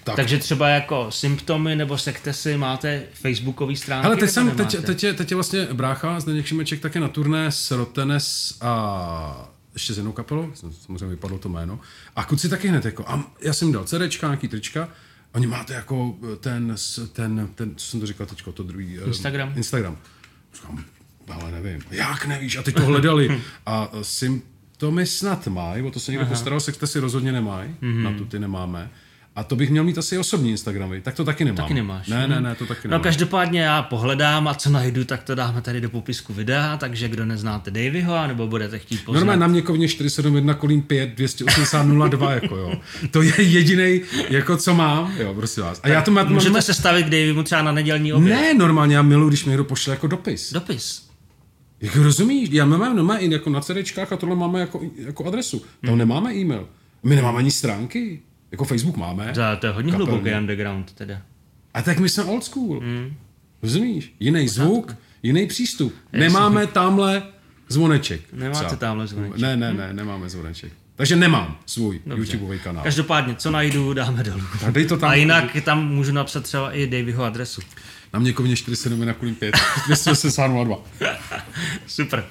[0.04, 4.06] Tak, Takže třeba jako symptomy nebo sektesy máte facebookové stránky?
[4.06, 7.52] ale teď, jsem, teď, teď, je, teď je vlastně brácha Zdeněk Šimeček také na turné
[7.52, 11.80] s Rotenes a ještě s jednou kapelou, samozřejmě vypadlo to jméno.
[12.16, 14.88] A kluci taky hned jako, a já jsem dal CDčka, nějaký trička,
[15.34, 18.98] oni máte jako ten, s- ten, ten, co jsem to říkal teďko, to druhý.
[18.98, 19.52] eh, Instagram?
[19.56, 19.98] Instagram.
[20.54, 20.84] Říkám,
[21.30, 22.56] ale nevím, jak nevíš?
[22.56, 23.40] A teď to hledali.
[23.66, 28.02] A eh, symptomy snad mají, o to se někdo postaral, sekte si rozhodně nemají, Mhm.
[28.02, 28.90] na to ty nemáme.
[29.36, 31.56] A to bych měl mít asi osobní Instagramy, tak to taky nemám.
[31.56, 32.08] Taky nemáš.
[32.08, 33.02] Ne, ne, ne, to taky No nemám.
[33.02, 37.24] každopádně já pohledám a co najdu, tak to dáme tady do popisku videa, takže kdo
[37.24, 39.20] neznáte Davyho, nebo budete chtít poznat.
[39.20, 42.72] Normálně na Měkovně 471 Kolín 5 280 02, jako jo.
[43.10, 45.80] To je jediný, jako co mám, jo, prosím vás.
[45.82, 48.34] A já to mám, Můžete se stavit k Davymu třeba na nedělní oběd.
[48.40, 50.52] Ne, normálně já miluji, když mi někdo pošle jako dopis.
[50.52, 51.08] Dopis.
[51.80, 52.48] Jak rozumíš?
[52.52, 55.62] Já máme i jako na CDčkách a tohle máme jako, jako adresu.
[55.86, 56.68] Tam nemáme e-mail.
[57.02, 58.20] My nemáme ani stránky.
[58.52, 59.32] Jako Facebook máme.
[59.34, 61.22] To, to je hodně hluboký underground teda.
[61.74, 62.80] A tak my jsme old school.
[62.80, 63.14] Mm.
[63.62, 64.14] Rozumíš?
[64.20, 65.94] Jiný zvuk, jiný přístup.
[66.12, 67.22] Nemáme tamhle
[67.68, 68.20] zvoneček.
[68.32, 68.76] Nemáte třeba.
[68.76, 69.40] tamhle zvoneček.
[69.40, 70.72] Ne, ne, ne, nemáme zvoneček.
[70.96, 72.22] Takže nemám svůj Dobře.
[72.22, 72.84] YouTubeový kanál.
[72.84, 74.42] Každopádně, co najdu, dáme dolů.
[74.60, 75.10] Tak dej to tam.
[75.10, 77.60] A jinak tam můžu napsat třeba i Davyho adresu.
[78.12, 79.54] Na Měkovně 47 na Kulín 5.
[79.86, 80.76] 282.
[81.86, 82.24] Super.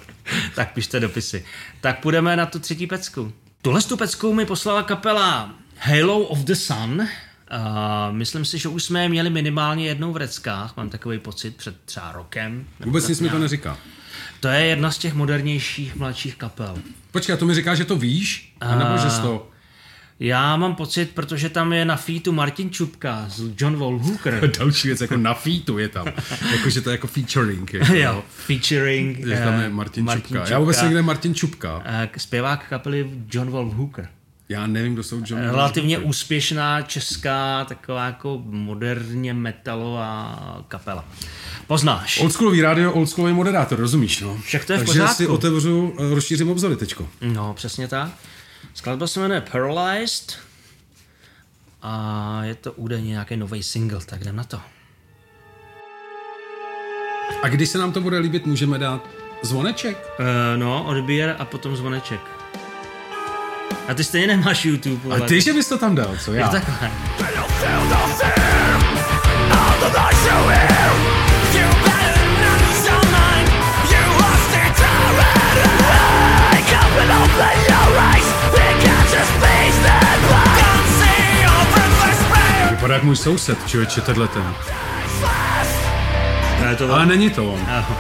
[0.56, 1.46] tak pište dopisy.
[1.82, 3.34] Tak půjdeme na tu třetí pecku.
[3.62, 7.02] Tuhle tu pecku mi poslala kapela Halo of the Sun.
[7.02, 7.08] Uh,
[8.12, 11.76] myslím si, že už jsme je měli minimálně jednou v Reckách, mám takový pocit, před
[11.86, 12.66] třeba rokem.
[12.80, 13.78] Vůbec nic mi to neříká.
[14.40, 16.78] To je jedna z těch modernějších mladších kapel.
[17.12, 18.54] Počkej, a to mi říká, že to víš?
[18.62, 19.48] A nebo že jsi to...
[20.20, 24.52] Já mám pocit, protože tam je na featu Martin Čupka z John Wall Hooker.
[24.60, 26.08] Další věc, jako na featu je tam.
[26.52, 27.74] Jakože to je jako featuring.
[27.74, 29.20] Jako, jo, featuring.
[29.20, 30.40] Je tam je eh, Martin, Martin Čupka.
[30.40, 30.54] Čupka.
[30.54, 31.82] Já vůbec nevím, kde Martin Čupka.
[31.86, 34.10] eh, Zpěvák kapely John Wall Hooker.
[34.52, 36.10] Já nevím, kdo jsou John Relativně Hooker.
[36.10, 41.06] úspěšná česká, taková jako moderně metalová kapela.
[41.68, 42.20] Poznáš.
[42.22, 44.38] Oldschoolový rádio, oldschoolový moderátor, rozumíš, no?
[44.38, 45.16] Však to je v Takže pořádku.
[45.16, 47.08] si otevřu, eh, rozšířím obzory teďko.
[47.22, 48.12] No, přesně tak.
[48.74, 50.40] Skladba se jmenuje Paralyzed
[51.82, 54.60] a je to údajně nějaký nový single, tak jdem na to.
[57.44, 59.10] A když se nám to bude líbit, můžeme dát
[59.44, 59.98] zvoneček?
[60.20, 60.26] Uh,
[60.60, 62.41] no, odběr a potom zvoneček.
[63.88, 65.16] A ty stejně nemáš YouTube.
[65.16, 66.46] A ty, že bys to tam dal, co já?
[66.46, 66.92] Je takhle.
[82.70, 84.56] Vypadá jak můj soused, člověče, tenhle ten.
[86.92, 87.60] Ale není to on.
[87.70, 87.96] Aho.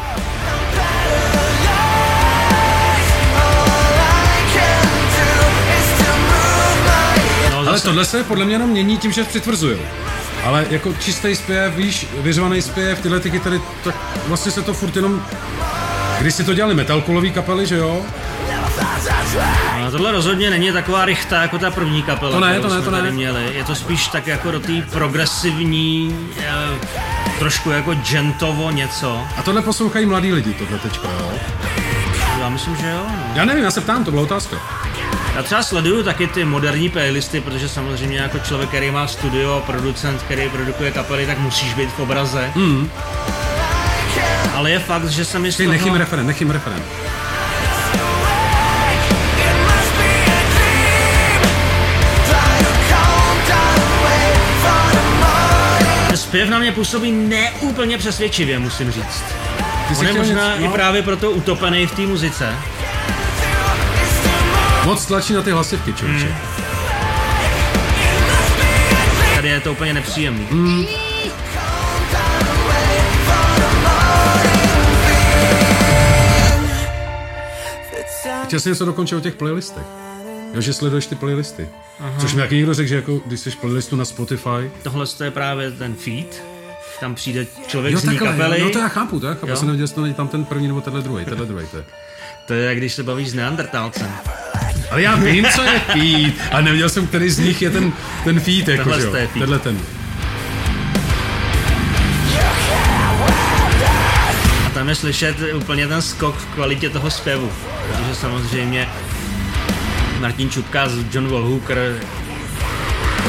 [7.71, 9.77] Ale zase, tohle se podle mě jenom mění tím, že přitvrzují.
[10.43, 13.95] Ale jako čistý zpěv, víš, vyřvaný zpěv, tyhle ty kytary, tak
[14.27, 15.25] vlastně se to furt jenom...
[16.19, 18.05] Když si to dělali metalcolový kapely, že jo?
[19.83, 22.75] no, tohle rozhodně není taková rychta jako ta první kapela, To ne, kterou to ne,
[22.75, 22.97] jsme to ne.
[22.97, 23.55] tady měli.
[23.55, 26.51] Je to spíš tak jako do té progresivní, eh,
[27.39, 29.21] trošku jako gentovo něco.
[29.37, 31.31] A tohle poslouchají mladí lidi, tohle teďka, jo?
[32.39, 33.05] Já myslím, že jo.
[33.07, 33.23] No.
[33.35, 34.57] Já nevím, já se ptám, to byla otázka.
[35.35, 40.21] Já třeba sleduju taky ty moderní playlisty, protože samozřejmě jako člověk, který má studio, producent,
[40.21, 42.51] který produkuje kapely, tak musíš být v obraze.
[42.55, 42.89] Mm.
[44.53, 45.71] Ale je fakt, že se mi z toho...
[45.71, 46.85] nechým referent, nechým referent.
[56.15, 59.23] Zpěv na mě působí neúplně přesvědčivě, musím říct.
[59.87, 62.55] Ty On je možná něco- i no, právě proto utopený v té muzice.
[64.85, 66.25] Moc tlačí na ty hlasivky, člověče.
[66.25, 66.35] Hmm.
[69.35, 70.47] Tady je to úplně nepříjemný.
[70.51, 70.85] Hmm.
[78.43, 79.83] Chtěl jsem něco dokončit o těch playlistech.
[80.53, 81.69] Jo, že sleduješ ty playlisty.
[81.99, 82.13] Aha.
[82.19, 85.71] Což mi taky někdo řekl, že jako, když jsi playlistu na Spotify, Tohle je právě
[85.71, 86.43] ten feed.
[86.99, 88.61] Tam přijde člověk z ní kapely.
[88.61, 89.47] no to já chápu, to já chápu.
[89.47, 89.55] Jo.
[89.55, 91.67] Jsem nevěděl, jestli to není tam ten první nebo tenhle druhý, tenhle druhý.
[91.67, 91.85] To je.
[92.47, 94.11] To je, jak když se bavíš s neandertálcem.
[94.91, 96.33] Ale já vím, co je feed.
[96.51, 97.93] A nevěděl jsem, který z nich je ten,
[98.23, 98.67] ten feed.
[98.67, 99.11] Jako, Tenhle jo.
[99.11, 99.29] feed.
[99.33, 99.79] Tenhle ten.
[104.65, 107.51] A tam je slyšet úplně ten skok v kvalitě toho zpěvu.
[107.87, 108.89] Protože samozřejmě
[110.19, 111.99] Martin Čupka z John Wall Hooker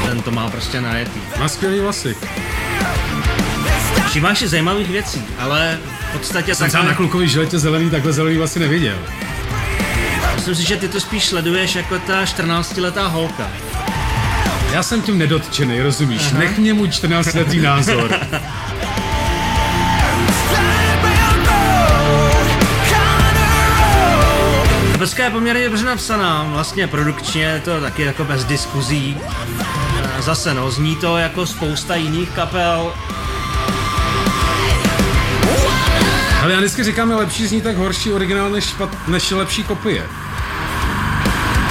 [0.06, 1.20] ten to má prostě najetý.
[1.38, 2.16] Má skvělý vlasy.
[4.08, 5.78] Všimáš si zajímavých věcí, ale
[6.10, 8.98] v podstatě Jsem třeba na takhle, klukový žiletě zelený, takhle zelený vlasy neviděl.
[10.34, 13.50] Myslím si, že ty to spíš sleduješ jako ta 14-letá holka.
[14.72, 16.22] Já jsem tím nedotčený, rozumíš?
[16.30, 16.38] Aha.
[16.38, 18.18] Nech mě můj 14-letý názor.
[24.98, 29.16] Peska je poměrně dobře napsaná, vlastně produkčně je to taky jako bez diskuzí.
[30.18, 32.94] E, Zase no, zní to jako spousta jiných kapel,
[36.42, 40.02] Ale já vždycky říkám, je lepší zní tak horší originál než, špat, než lepší kopie.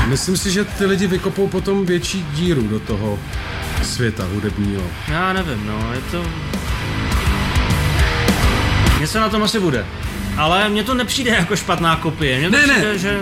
[0.07, 3.19] Myslím si, že ty lidi vykopou potom větší díru do toho
[3.83, 4.83] světa hudebního.
[5.07, 6.25] Já nevím, no, je to...
[8.99, 9.85] Něco na tom asi bude.
[10.37, 12.37] Ale mně to nepřijde jako špatná kopie.
[12.39, 12.73] Mně to Ne, ne.
[12.73, 13.19] přijde, že...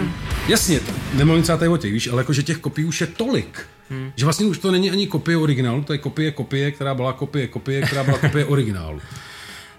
[0.48, 0.80] Jasně,
[1.14, 3.60] nemluvím třeba tady o těch, víš, ale jakože těch kopií už je tolik.
[3.90, 4.12] Hmm.
[4.16, 7.48] Že vlastně už to není ani kopie originálu, to je kopie kopie, která byla kopie
[7.48, 9.02] kopie, která byla kopie originálu.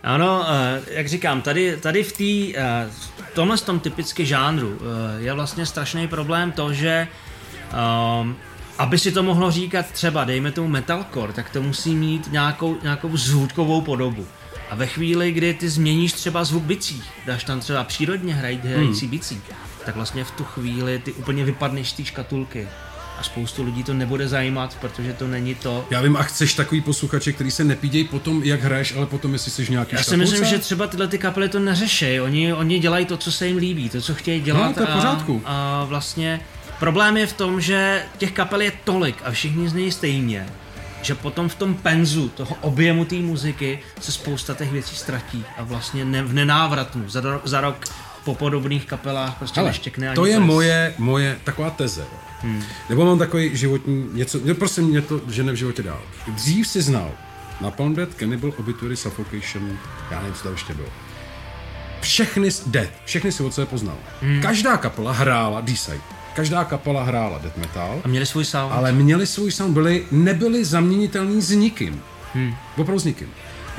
[0.02, 5.22] Ano, eh, jak říkám, tady, tady v té, eh, v tomhle tom typicky žánru eh,
[5.22, 7.08] je vlastně strašný problém to, že
[8.78, 13.16] aby si to mohlo říkat třeba, dejme tomu metalcore, tak to musí mít nějakou, nějakou
[13.16, 14.26] zvukovou podobu.
[14.70, 19.06] A ve chvíli, kdy ty změníš třeba zvuk bicí, dáš tam třeba přírodně hrají, hrající
[19.06, 19.10] Hmm.
[19.10, 19.40] bicí,
[19.84, 22.68] tak vlastně v tu chvíli ty úplně vypadneš z té škatulky.
[23.20, 26.80] A spoustu lidí to nebude zajímat, protože to není to, Já vím, a chceš takový
[26.80, 30.44] posluchače, který se nepídějí potom, jak hraješ, ale potom, jestli jsi nějaký Já si myslím,
[30.44, 32.20] že třeba tyhle ty kapely to neřeší.
[32.20, 34.68] Oni, oni dělají to, co se jim líbí, to, co chtějí dělat.
[34.68, 35.42] No, to je v pořádku.
[35.44, 36.40] A, a vlastně
[36.78, 40.46] problém je v tom, že těch kapel je tolik a všichni znějí stejně,
[41.02, 45.62] že potom v tom penzu toho objemu té muziky se spousta těch věcí ztratí a
[45.62, 47.84] vlastně ne, v nenávratnu za, ro, za rok
[48.24, 50.46] po podobných kapelách prostě Hele, neštěkne ani to je pes.
[50.46, 52.00] moje, moje taková teze.
[52.00, 52.18] jo.
[52.42, 52.62] Hmm.
[52.88, 56.00] Nebo mám takový životní, něco, ne, prostě mě to žene v životě dál.
[56.28, 57.10] Dřív si znal
[57.60, 59.78] Napalm Death, Cannibal, Obituary, Suffocation,
[60.10, 60.88] já nevím, co tam ještě bylo.
[62.00, 63.96] Všechny, Death, všechny si od sebe poznal.
[64.22, 64.40] Hmm.
[64.42, 66.00] Každá kapela hrála D-Side,
[66.34, 68.72] každá kapela hrála death metal, A měli svůj sound.
[68.72, 72.02] ale měli svůj sound, byli, nebyli zaměnitelní s nikým.
[72.34, 72.54] Hmm.
[72.76, 73.28] Opravdu s nikým.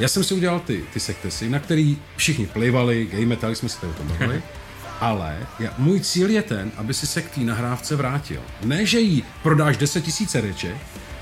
[0.02, 3.80] Já jsem si udělal ty, ty sektesy, na který všichni plivali, gay metal, jsme se
[3.80, 4.42] tady o tom bavili,
[5.00, 8.42] ale já, můj cíl je ten, aby si se k té nahrávce vrátil.
[8.64, 10.04] Ne, že jí prodáš 10
[10.34, 10.76] 000 reček,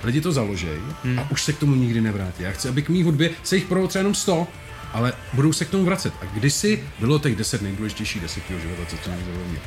[0.03, 1.19] lidi to založej hmm.
[1.19, 2.43] a už se k tomu nikdy nevrátí.
[2.43, 4.47] Já chci, aby k mý hudbě se jich prodalo třeba jenom 100,
[4.93, 6.13] ale budou se k tomu vracet.
[6.21, 9.09] A kdysi bylo těch 10 nejdůležitějších desek tvýho života, co to
[9.49, 9.59] mě.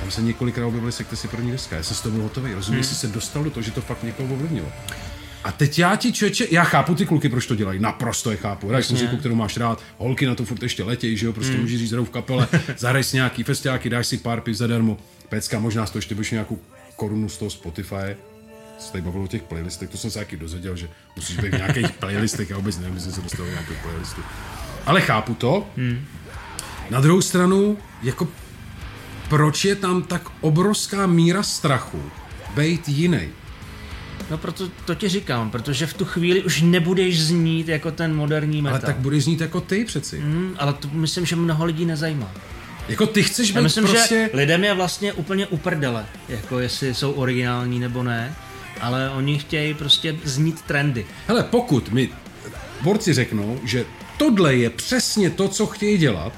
[0.00, 1.76] Tam se několikrát objevily sekty první deska.
[1.76, 2.54] Já jsem z toho byl hotový.
[2.54, 2.94] Rozumíš, hmm.
[2.94, 4.68] jsi se dostal do toho, že to fakt někoho ovlivnilo.
[5.44, 8.68] A teď já ti člověče, já chápu ty kluky, proč to dělají, naprosto je chápu.
[8.68, 11.60] Hraješ muziku, kterou máš rád, holky na to furt ještě letějí, že jo, prostě mm.
[11.60, 14.98] můžeš říct v kapele, zahraj si nějaký festiáky, dáš si pár piv zadarmo,
[15.28, 16.58] pecka, možná z toho ještě budeš nějakou
[16.96, 18.16] korunu z toho Spotify,
[18.78, 21.56] se tady bavilo o těch playlistech, to jsem se taky dozvěděl, že musíš být v
[21.56, 24.20] nějakých playlistech, já vůbec nevím, jestli se dostal do nějaké playlisty.
[24.86, 25.66] Ale chápu to.
[25.76, 26.04] Hmm.
[26.90, 28.28] Na druhou stranu, jako
[29.28, 32.02] proč je tam tak obrovská míra strachu
[32.54, 33.28] být jiný?
[34.30, 38.62] No proto to ti říkám, protože v tu chvíli už nebudeš znít jako ten moderní
[38.62, 38.76] metal.
[38.76, 40.20] Ale tak budeš znít jako ty přeci.
[40.20, 42.32] Hmm, ale to myslím, že mnoho lidí nezajímá.
[42.88, 44.28] Jako ty chceš být Já myslím, prostě...
[44.32, 48.34] že lidem je vlastně úplně uprdele, jako jestli jsou originální nebo ne,
[48.80, 51.06] ale oni chtějí prostě znít trendy.
[51.26, 52.08] Hele, pokud mi
[52.82, 53.84] borci řeknou, že
[54.16, 56.32] tohle je přesně to, co chtějí dělat,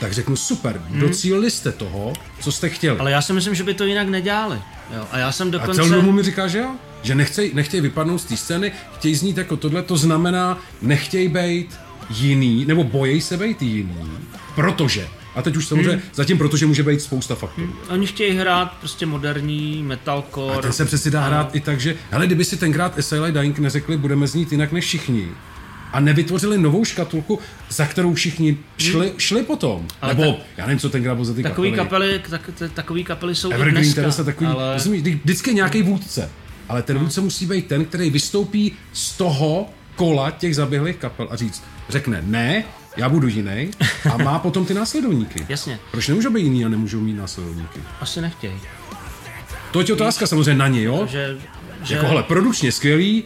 [0.00, 1.00] tak řeknu super, hmm.
[1.00, 2.98] docílili jste toho, co jste chtěli.
[2.98, 4.58] Ale já si myslím, že by to jinak nedělali.
[4.96, 5.82] Jo, a já jsem A dokonce...
[5.82, 6.70] celou dobu mi říká, že jo?
[7.06, 11.76] Že nechtějí, nechtějí vypadnout z té scény, chtějí znít jako tohle, to znamená, nechtějí být
[12.10, 14.10] jiný, nebo bojí se být jiný,
[14.54, 15.08] protože.
[15.34, 16.02] A teď už samozřejmě, hmm.
[16.14, 17.66] zatím protože může být spousta faktorů.
[17.66, 17.76] Hmm.
[17.88, 20.58] Oni chtějí hrát prostě moderní metalcore.
[20.58, 23.58] A ten se přeci dá hrát i tak, že, hele, kdyby si tenkrát SLI Dying
[23.58, 25.28] neřekli, budeme znít jinak než všichni,
[25.92, 27.38] a nevytvořili novou škatulku,
[27.68, 29.86] za kterou všichni šli, šli potom.
[30.00, 32.20] Ale Nebo, tak- já nevím, co tenkrát bylo za ty Takový kapely.
[32.20, 34.74] kapely, tak, takový kapely jsou i Evergreen dneska, Terrace a takový, ale...
[34.74, 36.30] rozumíš, vždy- vždycky nějaký vůdce.
[36.68, 39.66] Ale ten vůdce musí být ten, který vystoupí z toho
[39.96, 42.64] kola těch zaběhlých kapel a říct, řekne ne,
[42.96, 43.70] já budu jiný
[44.12, 45.46] a má potom ty následovníky.
[45.48, 45.78] Jasně.
[45.90, 47.80] Proč nemůžou být jiný a nemůžou mít následovníky?
[48.00, 48.60] Asi nechtějí.
[49.70, 51.06] To je otázka samozřejmě na ně, jo?
[51.10, 51.36] Že,
[51.82, 51.94] že...
[51.94, 53.24] Jako, hele, produkčně skvělý,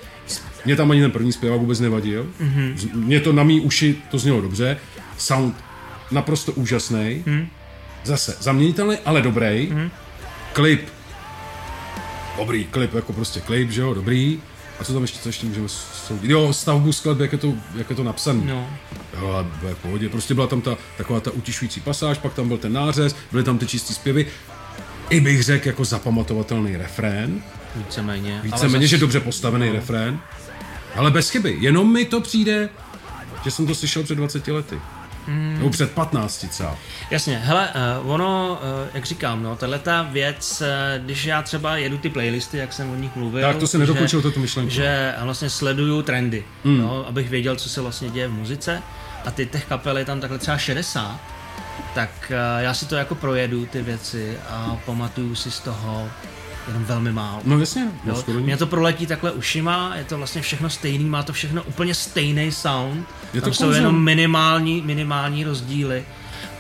[0.65, 2.27] mě tam ani ten první zpěvák vůbec nevadil.
[2.41, 2.75] Mhm.
[2.75, 2.95] Mm-hmm.
[2.95, 4.77] Mě to na mý uši, to znělo dobře.
[5.19, 5.55] Sound
[6.11, 7.23] naprosto úžasný.
[7.27, 7.49] Mm.
[8.05, 9.69] Zase zaměnitelný, ale dobrý.
[9.73, 9.91] Mm.
[10.53, 10.89] Klip.
[12.41, 14.41] Dobrý klip, jako prostě klip, že jo, dobrý.
[14.79, 16.31] A co tam ještě, co ještě můžeme soudit?
[16.31, 18.43] Jo, stavbu skladby, jak je to, jak je to napsané.
[18.45, 18.71] No.
[19.21, 20.09] Jo, a bylo v pohodě.
[20.09, 23.59] Prostě byla tam ta, taková ta utišující pasáž, pak tam byl ten nářez, byly tam
[23.59, 24.27] ty čistý zpěvy.
[25.11, 27.43] I bych řekl jako zapamatovatelný refrén.
[27.77, 28.41] Víceméně.
[28.43, 29.73] Víceméně, že dobře postavený no.
[29.73, 30.19] refrén.
[30.97, 31.57] Ale bez chyby.
[31.61, 32.69] Jenom mi to přijde,
[33.45, 34.79] že jsem to slyšel před 20 lety.
[35.27, 35.55] Mm.
[35.59, 36.77] Nebo před 15 třeba.
[37.11, 37.69] Jasně, hele,
[38.03, 42.11] uh, ono, uh, jak říkám, no, tahle ta věc, uh, když já třeba jedu ty
[42.11, 44.71] playlisty, jak jsem o nich mluvil, Tak to se nedokončil, toto myšlenku.
[44.71, 46.79] že vlastně sleduju trendy, mm.
[46.79, 48.83] no, abych věděl, co se vlastně děje v muzice
[49.25, 51.21] a ty těch kapel je tam takhle třeba 60,
[51.95, 56.09] tak já si to jako projedu ty věci a pamatuju si z toho
[56.67, 57.41] jenom velmi málo.
[57.45, 61.23] No jasně, no, Jo, mě to proletí takhle ušima, je to vlastně všechno stejný, má
[61.23, 63.09] to všechno úplně stejný sound.
[63.35, 63.77] Je to Tam jsou kouzlo.
[63.77, 66.05] jenom minimální, minimální rozdíly.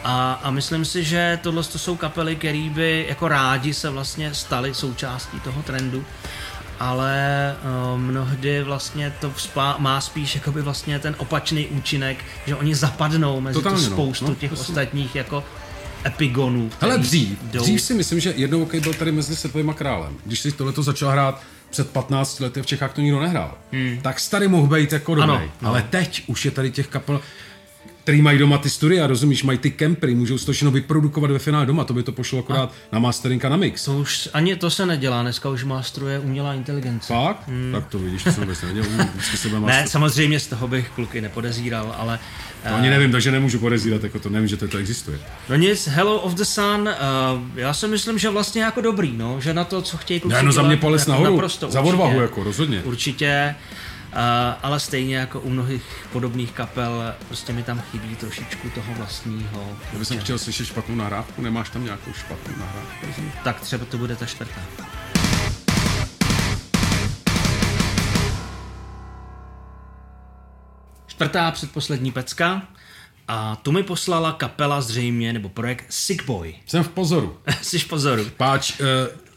[0.04, 4.34] A, a myslím si, že tohle to jsou kapely, které by jako rádi se vlastně
[4.34, 6.04] staly součástí toho trendu.
[6.80, 7.16] Ale
[7.92, 13.40] uh, mnohdy vlastně to vzpá, má spíš jakoby vlastně ten opačný účinek, že oni zapadnou
[13.40, 13.96] mezi Totálně, tu no.
[13.96, 15.44] spoustu No, těch to jsou- ostatních jako
[16.06, 16.70] epigonů.
[16.76, 20.16] Který dřív, jdou- dřív si myslím, že jednou OK byl tady mezi světovým a králem.
[20.24, 23.58] Když si tohleto začal hrát před 15 lety, v Čechách to nikdo nehrál.
[23.72, 23.98] Hmm.
[24.02, 25.30] Tak starý mohl být jako dobrý.
[25.30, 25.68] Ano, no.
[25.68, 27.20] Ale teď už je tady těch kapel,
[28.10, 31.66] který mají doma ty studia, rozumíš, mají ty kempery, můžou to všechno vyprodukovat ve finále
[31.66, 33.84] doma, to by to pošlo akorát na mastering a na mix.
[33.84, 37.14] To už ani to se nedělá, dneska už mastruje umělá inteligence.
[37.14, 37.48] Fakt?
[37.48, 37.72] Hmm.
[37.72, 38.84] Tak to vidíš, to jsem vůbec nevěděl.
[39.14, 42.18] Vždycky se bude Ne, samozřejmě z toho bych kluky nepodezíral, ale
[42.68, 45.18] To ani nevím, takže nemůžu podezírat, jako to nevím, že to, to existuje.
[45.48, 46.88] no nic, Hello of the Sun, uh,
[47.54, 50.42] já si myslím, že vlastně jako dobrý, no, že na to, co chtějí kluci Ne,
[50.42, 52.82] no za mě palec jako nahoru, naprosto, za odvahu, jako rozhodně.
[52.82, 53.54] Určitě,
[54.62, 59.76] ale stejně jako u mnohých podobných kapel, prostě mi tam chybí trošičku toho vlastního.
[59.92, 63.06] Já bych chtěl slyšet špatnou nahrávku, nemáš tam nějakou špatnou nahrávku?
[63.44, 64.60] Tak třeba to bude ta čtvrtá.
[71.06, 72.62] Čtvrtá předposlední pecka
[73.28, 76.54] A tu mi poslala kapela zřejmě, nebo projekt Sick Boy.
[76.66, 77.38] Jsem v pozoru.
[77.62, 78.24] Jsi v pozoru.
[78.36, 78.86] Páč, uh,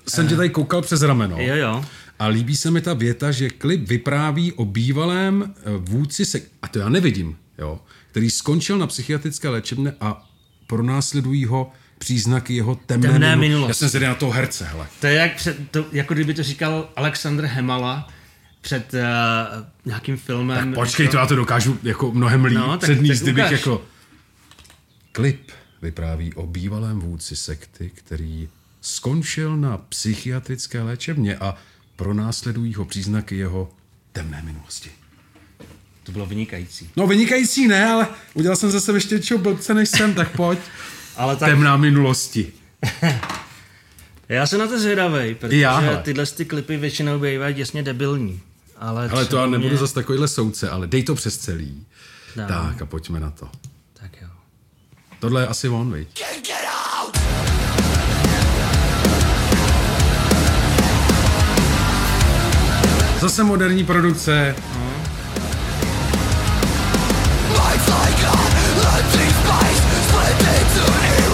[0.08, 1.38] jsem tě tady koukal přes rameno.
[1.40, 1.86] Jo, jo.
[2.24, 6.68] A líbí se mi ta věta, že klip vypráví o bývalém eh, vůdci, se, a
[6.68, 7.80] to já nevidím, jo,
[8.12, 10.30] který skončil na psychiatrické léčebně a
[10.68, 13.70] pronásledují ho příznaky jeho temné, Temné minu- minulosti.
[13.70, 14.88] Já jsem zvědavý na toho herce, hele.
[15.02, 18.08] To je jak před, to, jako kdyby to říkal Alexandr Hemala
[18.62, 19.00] před uh,
[19.86, 20.66] nějakým filmem.
[20.66, 23.82] Tak počkej, to já to dokážu jako mnohem líp No, tak- předníst, kdybych jako...
[25.12, 25.52] Klip
[25.82, 28.50] vypráví o bývalém vůdci sekty, který
[28.82, 31.56] skončil na psychiatrické léčebně a
[32.04, 33.70] pronásledují ho příznaky jeho
[34.12, 34.92] temné minulosti.
[36.04, 36.90] To bylo vynikající.
[36.96, 40.60] No vynikající ne, ale udělal jsem zase ještě většího blbce než jsem, tak pojď.
[41.16, 42.54] Ale tak Temná minulosti.
[44.30, 46.02] já jsem na to zvědavej, protože já, hele.
[46.04, 48.42] tyhle ty klipy většinou bývají děsně debilní.
[48.78, 49.78] Ale, Ale to já nebudu mě...
[49.78, 51.86] zase takovýhle soudce, ale dej to přes celý.
[52.36, 52.48] Dám.
[52.48, 53.50] Tak a pojďme na to.
[53.94, 54.28] Tak jo.
[55.20, 56.24] Tohle je asi on, viď?
[63.24, 64.56] Zase moderní produkce.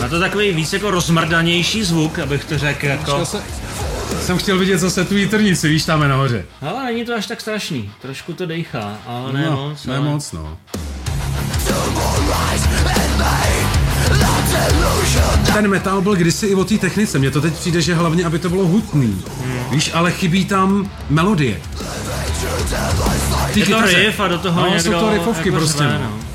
[0.01, 3.25] Na to takový víc jako rozmrdanější zvuk, abych to řekl jako...
[3.25, 3.41] Se,
[4.21, 6.45] jsem chtěl vidět zase tu jitrnici, víš, tam je nahoře.
[6.61, 7.91] Ale není to až tak strašný.
[8.01, 9.85] Trošku to dejchá, ale ne no, moc.
[9.85, 10.05] ne ale...
[10.05, 10.57] moc, no.
[15.53, 17.19] Ten metal byl kdysi i o té technice.
[17.19, 19.21] Mně to teď přijde, že hlavně, aby to bylo hutný.
[19.45, 19.59] Hmm.
[19.71, 21.61] Víš, ale chybí tam melodie.
[23.53, 25.83] Ty Je to riff a do toho no, někdo jsou to riffovky jako prostě.
[25.83, 25.99] řve, no.
[25.99, 26.29] no.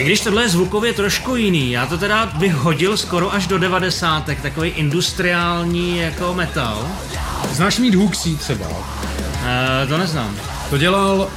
[0.00, 3.58] I když tohle je zvukově trošku jiný, já to teda bych hodil skoro až do
[3.58, 6.86] devadesátek, takový industriální jako metal.
[7.52, 8.66] Znáš mít Hooksy třeba?
[9.82, 10.36] E, to neznám.
[10.70, 11.28] To dělal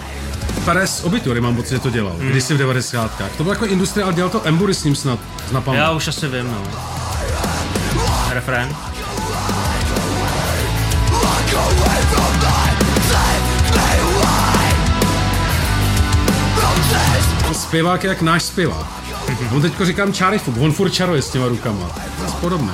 [0.66, 2.14] Perez Obituary, mám pocit, že to dělal.
[2.20, 2.30] Hmm.
[2.30, 3.22] Kdysi v 90.
[3.38, 5.20] To byl jako industriál, dělal to Embury s ním snad.
[5.52, 5.80] Napalmu.
[5.80, 6.64] Já už asi vím, no.
[8.34, 8.76] Refrén.
[17.54, 18.88] Zpěvák je jak náš zpěvák.
[19.56, 21.90] On teďko říkám čáry fuk, on furt čaruje s těma rukama.
[22.42, 22.74] Podobný.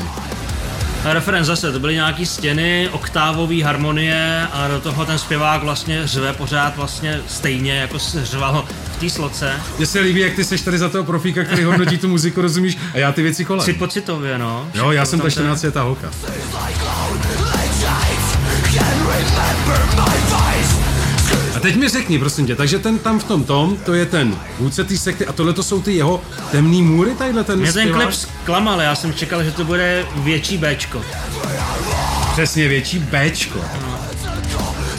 [1.06, 6.08] A refrén zase, to byly nějaký stěny, oktávové harmonie a do toho ten zpěvák vlastně
[6.08, 9.54] řve pořád vlastně stejně, jako se řval v té sloce.
[9.78, 12.78] Mně se líbí, jak ty seš tady za toho profíka, který hodnotí tu muziku, rozumíš?
[12.94, 13.66] A já ty věci kolem.
[13.66, 14.68] Cit pocitově, no.
[14.74, 16.10] Jo, já jsem ta Tam 14 ta holka.
[21.60, 24.36] A teď mi řekni, prosím tě, takže ten tam v tom tom, to je ten
[24.60, 26.22] vůdce té sekty a tohle to jsou ty jeho
[26.52, 28.04] temný můry, tadyhle ten Mě ten zpěvák?
[28.04, 31.02] klip zklamal, já jsem čekal, že to bude větší Bčko.
[32.32, 33.60] Přesně, větší Bčko.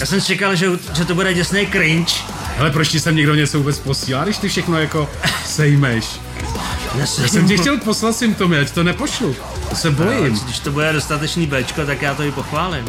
[0.01, 0.67] Já jsem čekal, že,
[0.97, 2.15] že to bude děsný cringe.
[2.57, 5.11] Hele, proč ti sem někdo něco vůbec posílá, když ty všechno jako
[5.47, 6.05] sejmeš?
[6.95, 9.37] Já Já jsem ti chtěl poslat symptomy, ať to nepošlu.
[9.71, 10.41] To se bojím.
[10.45, 12.85] Když to bude dostatečný Bčko, tak já to i pochválím.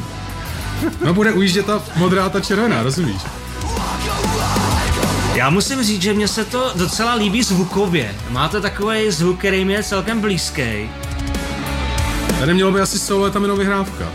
[1.06, 3.22] No bude ujíždět ta modrá a ta červená, rozumíš?
[5.36, 8.16] Já musím říct, že mně se to docela líbí zvukově.
[8.30, 10.90] Máte takový zvuk, který mi je celkem blízký.
[12.40, 14.06] Tady mělo by asi solo, je tam jenom vyhrávka.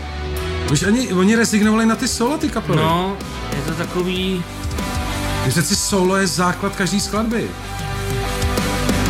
[0.71, 2.77] Už ani, oni rezignovali na ty solo, ty kapely.
[2.77, 3.17] No,
[3.55, 4.43] je to takový...
[5.43, 7.47] Když přeci solo je základ každý skladby.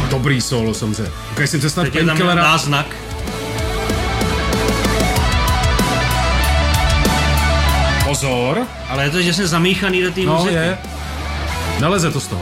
[0.10, 1.12] Dobrý solo, samozřejmě.
[1.32, 2.86] Ukaž si představ Teď je tam náznak.
[8.06, 8.58] Pozor.
[8.90, 10.54] Ale je to děsně zamíchaný do té No, muziky.
[10.56, 10.78] je.
[11.80, 12.42] Neleze to z toho.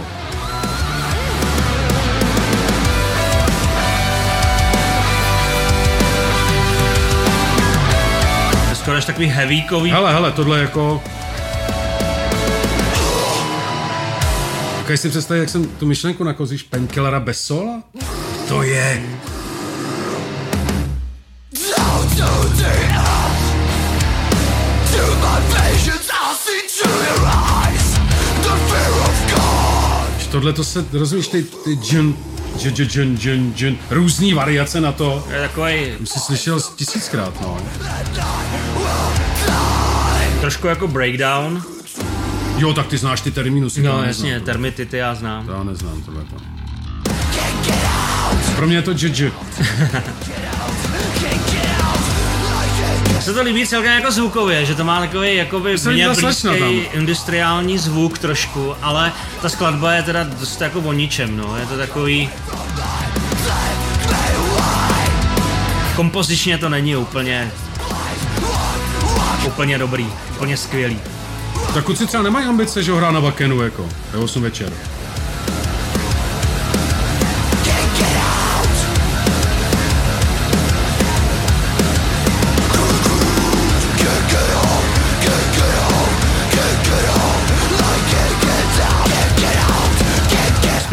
[8.73, 9.91] Skoro až takový heavykový.
[9.91, 11.03] Hele, hele, tohle jako...
[14.81, 17.83] Ukaž si představit, jak jsem tu myšlenku nakozíš Painkillera bez sola?
[18.47, 19.14] To je...
[30.35, 32.17] Tohle to se, rozumíš, ty, ty džun,
[32.57, 35.27] džun, džun, džun, džun, džun, různý variace na to.
[35.33, 37.57] Je takový jsi slyšel tisíckrát, no.
[40.41, 41.63] trošku jako breakdown.
[42.57, 43.81] Jo, tak ty znáš ty terminusy.
[43.81, 45.45] to No jasně, neznám, termity ty já znám.
[45.45, 46.23] To já neznám tohle.
[48.55, 49.23] Pro mě je to dž,
[53.25, 58.17] se to líbí celkem jako zvukově, že to má takový jakoby slečna blízký industriální zvuk
[58.17, 59.11] trošku, ale
[59.41, 61.57] ta skladba je teda dost jako o ničem, no.
[61.57, 62.29] Je to takový...
[65.95, 67.51] Kompozičně to není úplně
[69.45, 70.99] úplně dobrý, úplně skvělý.
[71.73, 74.73] Tak kluci třeba nemají ambice, že ho hrá na Bakenu, jako, ve 8 večer.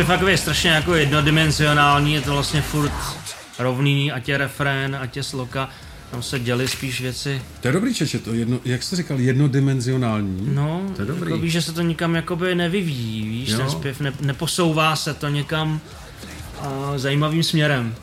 [0.05, 2.93] Takový strašně jako jednodimenzionální, je to vlastně furt
[3.59, 5.69] rovný, ať je refrén, ať je sloka.
[6.11, 7.43] Tam se děly spíš věci.
[7.61, 10.49] To je dobrý čeče, to jedno, jak jsi říkal, jednodimenzionální.
[10.55, 11.31] No, to je dobrý.
[11.31, 13.59] Jako víš, že se to nikam jakoby nevyvíjí, víš, jo.
[13.59, 15.81] ten zpěv ne, neposouvá se to někam
[16.61, 16.67] uh,
[16.97, 17.95] zajímavým směrem.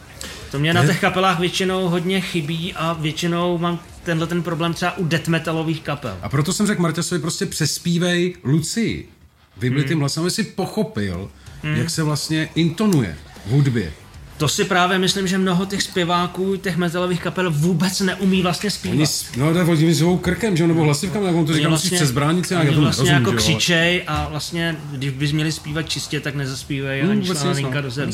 [0.51, 0.73] To mě je...
[0.73, 5.27] na těch kapelách většinou hodně chybí a většinou mám tenhle ten problém třeba u death
[5.27, 6.17] metalových kapel.
[6.21, 9.09] A proto jsem řekl Marťasovi, prostě přespívej Lucii.
[9.57, 9.99] Vybitým hmm.
[9.99, 11.31] hlasem, si pochopil,
[11.63, 11.75] hmm.
[11.75, 13.15] jak se vlastně intonuje
[13.45, 13.91] v hudbě.
[14.39, 18.95] To si právě myslím, že mnoho těch zpěváků, těch metalových kapel vůbec neumí vlastně zpívat.
[18.95, 19.05] Oni,
[19.37, 22.55] no, tak oni svou krkem, že nebo hlasivkami, jak on to říká, vlastně, přes bránici,
[22.55, 26.35] a já to vlastně nerozum, jako křičej a vlastně, když bys měli zpívat čistě, tak
[26.35, 28.13] nezaspívají hmm, ani šlaninka do zemí.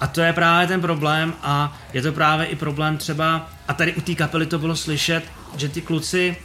[0.00, 3.94] A to je právě ten problém a je to právě i problém třeba, a tady
[3.94, 5.22] u té kapely to bylo slyšet,
[5.56, 6.36] že ty kluci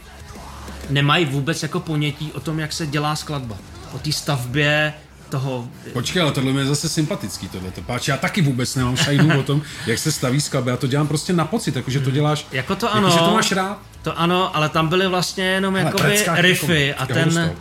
[0.89, 3.57] nemají vůbec jako ponětí o tom, jak se dělá skladba.
[3.93, 4.93] O té stavbě,
[5.29, 5.67] toho...
[5.93, 8.11] Počkej, ale tohle je zase sympatický, tohle to páči.
[8.11, 10.71] Já taky vůbec nemám šajnu o tom, jak se staví skladby.
[10.71, 13.33] Já to dělám prostě na pocit, jakože to děláš, jako to ano, jako, že to
[13.33, 13.81] máš rád.
[14.01, 17.55] To ano, ale tam byly vlastně jenom ale jakoby riffy jako, a ten,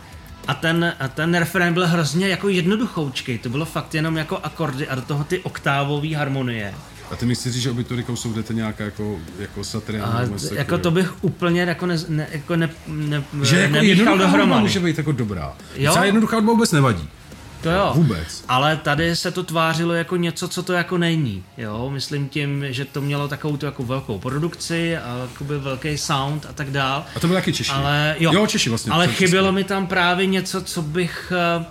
[0.47, 3.37] a ten, a ten refrén byl hrozně jako jednoduchoučkej.
[3.37, 6.73] To bylo fakt jenom jako akordy a do toho ty oktávové harmonie.
[7.11, 10.29] A ty myslíš, že obiturikou jsou jdete nějaká jako, jako satrián?
[10.51, 14.97] Jako to bych úplně jako ne, ne, jako ne, ne, že jako jednoduchá může být
[14.97, 15.53] jako dobrá.
[15.75, 15.91] Jo?
[15.91, 17.09] Třeba jednoduchá hudba vůbec nevadí.
[17.65, 17.91] To jo.
[17.95, 18.43] Vůbec.
[18.47, 21.43] Ale tady se to tvářilo jako něco, co to jako není.
[21.57, 26.45] Jo, myslím tím, že to mělo takovou tu jako velkou produkci a jakoby velký sound
[26.49, 27.05] a tak dál.
[27.15, 27.71] A to bylo taky Češi.
[27.71, 28.91] Ale jo, jo Češi vlastně.
[28.91, 31.65] Ale chybělo mi tam právě něco, co bych eh,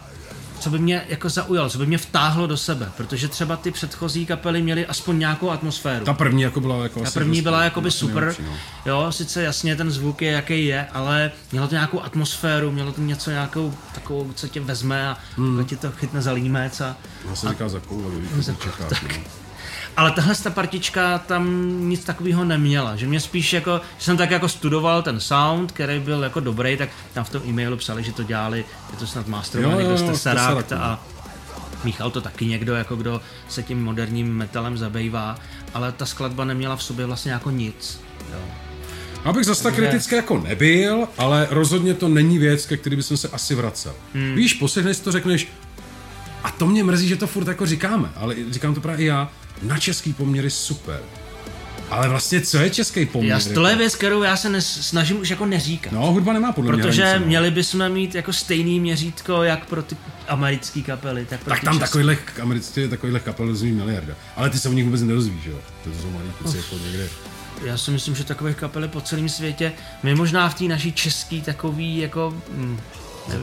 [0.60, 4.26] co by mě jako zaujalo, co by mě vtáhlo do sebe, protože třeba ty předchozí
[4.26, 6.04] kapely měly aspoň nějakou atmosféru.
[6.04, 8.56] Ta první jako byla jako Ta první byla jako by super, nejlepší, no.
[8.86, 13.00] jo, sice jasně ten zvuk je jaký je, ale mělo to nějakou atmosféru, mělo to
[13.00, 15.64] něco nějakou takovou, co tě vezme a hmm.
[15.64, 16.96] ti to chytne za límec a...
[17.28, 19.40] Já se říká za koule, no.
[19.96, 24.30] Ale tahle ta partička tam nic takového neměla, že mě spíš jako, že jsem tak
[24.30, 28.12] jako studoval ten sound, který byl jako dobrý, tak tam v tom e-mailu psali, že
[28.12, 31.00] to dělali, je to snad masterovaný, kdo jste Serakt a
[31.84, 35.36] Michal to taky někdo, jako kdo se tím moderním metalem zabývá,
[35.74, 38.00] ale ta skladba neměla v sobě vlastně jako nic.
[38.32, 38.40] Jo.
[39.24, 43.28] Abych zase tak kritický jako nebyl, ale rozhodně to není věc, ke který bych se
[43.28, 43.94] asi vracel.
[44.14, 44.34] Hmm.
[44.34, 45.48] Víš, posledně si to řekneš,
[46.44, 49.30] a to mě mrzí, že to furt jako říkáme, ale říkám to právě i já,
[49.62, 51.00] na český poměry super.
[51.90, 53.32] Ale vlastně, co je český poměr?
[53.46, 55.92] Já, tohle je věc, kterou já se nes, snažím už jako neříkat.
[55.92, 57.26] No, hudba nemá podle mě Protože hranice, no.
[57.26, 59.96] měli bychom mít jako stejný měřítko, jak pro ty
[60.28, 64.14] americké kapely, tak pro Tak tam takových amerických takovýchhle kapel rozumí miliarda.
[64.36, 65.58] Ale ty se o nich vůbec nedozvíš, jo?
[65.84, 67.08] To jsou malý kluci jako někde.
[67.64, 69.72] Já si myslím, že takových kapely po celém světě,
[70.02, 72.80] my možná v té naší české takový jako hm,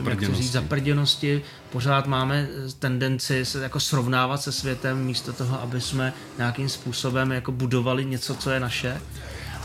[0.08, 2.48] jak to říct, zaprděnosti, pořád máme
[2.78, 8.34] tendenci se jako srovnávat se světem místo toho, aby jsme nějakým způsobem jako budovali něco,
[8.34, 9.00] co je naše.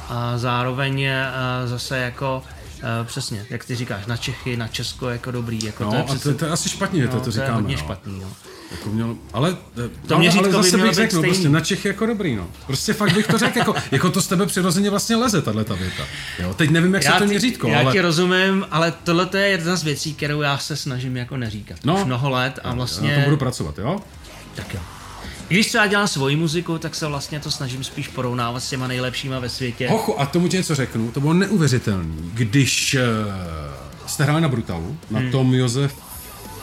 [0.09, 1.25] A zároveň je
[1.65, 2.43] zase jako
[2.77, 5.65] Uh, přesně, jak ty říkáš, na Čechy, na Česko jako dobrý.
[5.65, 7.47] Jako no, to je, přece, to, to je asi špatně, no, to, to říkáme.
[7.47, 7.81] To je hodně no.
[7.81, 8.27] špatný, no.
[8.71, 9.57] Jako měl, ale,
[10.07, 12.47] to ale, ale zase bych řekl, no, prostě na Čechy jako dobrý, no.
[12.65, 15.73] Prostě fakt bych to řekl, jako, jako to z tebe přirozeně vlastně leze, tahle ta
[15.73, 16.03] věta.
[16.39, 17.91] Jo, teď nevím, jak já se to měřítko, Já ale...
[17.91, 21.79] ti rozumím, ale tohle je jedna z věcí, kterou já se snažím jako neříkat.
[21.83, 23.11] No, Už mnoho let a vlastně...
[23.11, 23.99] Já na to budu pracovat, jo?
[24.55, 24.79] Tak jo.
[25.47, 29.39] Když třeba dělám svoji muziku, tak se vlastně to snažím spíš porovnávat s těma nejlepšíma
[29.39, 29.89] ve světě.
[29.89, 34.97] Hochu, a tomu ti něco řeknu, to bylo neuvěřitelné, když uh, jste hráli na Brutalu,
[35.11, 35.31] na hmm.
[35.31, 35.53] tom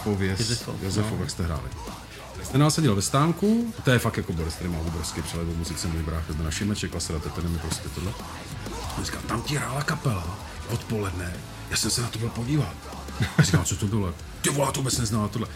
[0.04, 0.36] Josefově,
[0.82, 1.20] Josefov, no.
[1.20, 1.68] jak jste hráli.
[2.42, 5.54] Jste nás seděl ve stánku, to je fakt jako Boris, který má obrovský přehled o
[5.54, 8.12] muzice, můj brácha zde na Šimeček, Klasera, mi prostě tohle.
[8.98, 10.38] A říkal, tam ti hrála kapela
[10.70, 11.32] odpoledne,
[11.70, 12.74] já jsem se na to byl podívat.
[13.38, 14.14] A říkal, co to bylo?
[14.40, 15.48] Ty vole, to vůbec neznal tohle.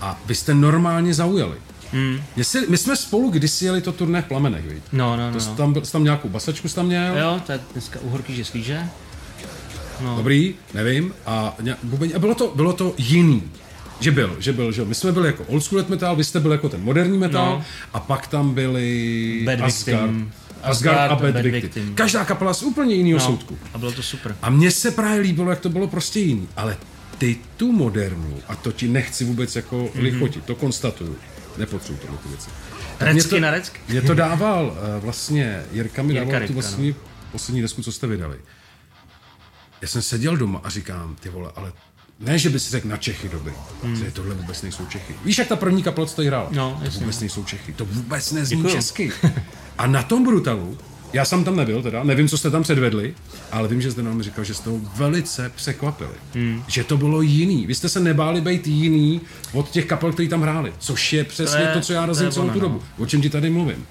[0.00, 1.56] A vy jste normálně zaujali.
[1.92, 2.18] Hmm.
[2.36, 4.82] Jestli, my jsme spolu kdysi jeli to turné v Plamenech, víš?
[4.92, 5.40] No, no, no.
[5.40, 5.56] To no.
[5.56, 7.18] Tam, tam nějakou basačku tam měl.
[7.18, 8.88] Jo, to je dneska uhorky, že slíže.
[10.00, 10.16] No.
[10.16, 11.14] Dobrý, nevím.
[11.26, 11.56] A,
[12.14, 13.42] a bylo, to, bylo to jiný.
[14.02, 16.54] Že byl, že byl, že my jsme byli jako old school metal, vy jste byli
[16.54, 17.64] jako ten moderní metal no.
[17.92, 20.10] a pak tam byli Bad Asgard.
[20.10, 20.32] Victim.
[20.62, 21.62] Asgard a Bad, Bad Victim.
[21.62, 21.94] Victim.
[21.94, 23.58] Každá kapela z úplně jiného no, soudku.
[23.74, 24.36] A bylo to super.
[24.42, 26.48] A mně se právě líbilo, jak to bylo prostě jiný.
[26.56, 26.76] Ale
[27.18, 30.02] ty tu modernu, a to ti nechci vůbec jako mm-hmm.
[30.02, 31.16] lichotit, to konstatuju,
[31.58, 32.50] nepotřebuji tohle ty věci.
[33.00, 33.80] Recky to, na recky.
[33.88, 36.94] Mě to dával uh, vlastně, Jirka mi Jirka dával tu vlastně no.
[37.32, 38.36] poslední desku, co jste vydali.
[39.82, 41.72] Já jsem seděl doma a říkám, ty vole, ale
[42.22, 43.52] ne, že by si řekl na Čechy dobrý.
[43.82, 44.04] Hmm.
[44.12, 45.14] Tohle vůbec nejsou Čechy.
[45.24, 46.48] Víš, jak ta první kapela, co to hrála?
[46.50, 47.72] No, to vůbec nejsou Čechy.
[47.72, 48.74] To vůbec nezní Děkuju.
[48.74, 49.12] česky.
[49.78, 50.78] A na tom Brutalu
[51.12, 53.14] Já jsem tam nebyl teda, nevím, co jste tam předvedli,
[53.52, 56.14] ale vím, že jste nám říkal, že jste ho velice překvapili.
[56.34, 56.62] Hmm.
[56.68, 57.66] Že to bylo jiný.
[57.66, 59.20] Vy jste se nebáli být jiný
[59.52, 60.72] od těch kapel, který tam hráli.
[60.78, 62.60] Což je přesně to, je, to co já razím celou tu no.
[62.60, 62.82] dobu.
[62.98, 63.86] O čem ti tady mluvím.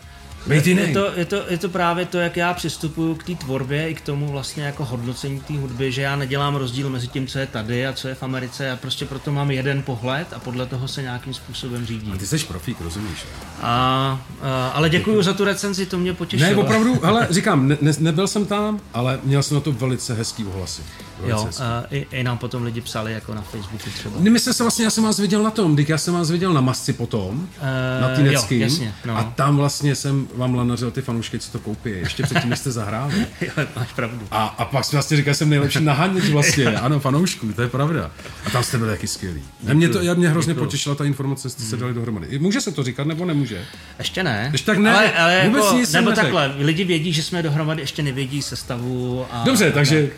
[0.50, 3.96] Je, to, je, to, je to právě to, jak já přistupuju k té tvorbě i
[3.96, 7.48] k tomu vlastně jako hodnocení té hudby, že já nedělám rozdíl mezi tím, co je
[7.48, 8.66] tady a co je v Americe.
[8.66, 12.14] Já prostě proto mám jeden pohled a podle toho se nějakým způsobem řídím.
[12.14, 13.26] A ty jsi profík, rozumíš?
[13.62, 16.50] A, a, ale děkuji za tu recenzi, to mě potěšilo.
[16.50, 20.14] Ne, opravdu, hele, říkám, ne, ne, nebyl jsem tam, ale měl jsem na to velice
[20.14, 20.82] hezký ohlasy.
[21.26, 24.16] Jo, a i, i, nám potom lidi psali jako na Facebooku třeba.
[24.20, 26.62] My jsme se vlastně, já jsem vás viděl na tom, já jsem vás viděl na
[26.62, 28.94] masci potom, uh, na Týneckým.
[29.06, 29.18] no.
[29.18, 31.90] A tam vlastně jsem vám lanařil ty fanoušky, co to koupí.
[31.90, 33.14] Ještě předtím, než jste zahráli.
[33.42, 34.28] jo, máš pravdu.
[34.32, 36.66] A, a pak jsme vlastně říkal, že jsem nejlepší nahánět vlastně.
[36.82, 38.12] ano, fanoušku, to je pravda.
[38.46, 39.44] A tam jste byli taky skvělí.
[39.70, 40.66] A mě, to, já mě hrozně Děkuju.
[40.66, 42.40] potěšila ta informace, jste se dali dohromady.
[42.40, 43.66] Může se to říkat, nebo nemůže?
[44.00, 44.50] Ještě ne.
[44.52, 46.24] Ještě tak ne, ale, ale vůbec jako, nic nebo neřek.
[46.24, 49.26] takhle, lidi vědí, že jsme dohromady, ještě nevědí sestavu.
[49.32, 50.10] A, Dobře, takže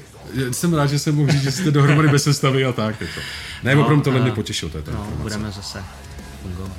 [0.51, 3.01] jsem rád, že jsem mohl říct, že jste dohromady bez sestavy a tak.
[3.01, 3.21] Je to.
[3.63, 4.71] Ne, no, opravdu tohle mě potěšilo.
[4.71, 5.83] To je no, budeme zase
[6.41, 6.71] fungovat.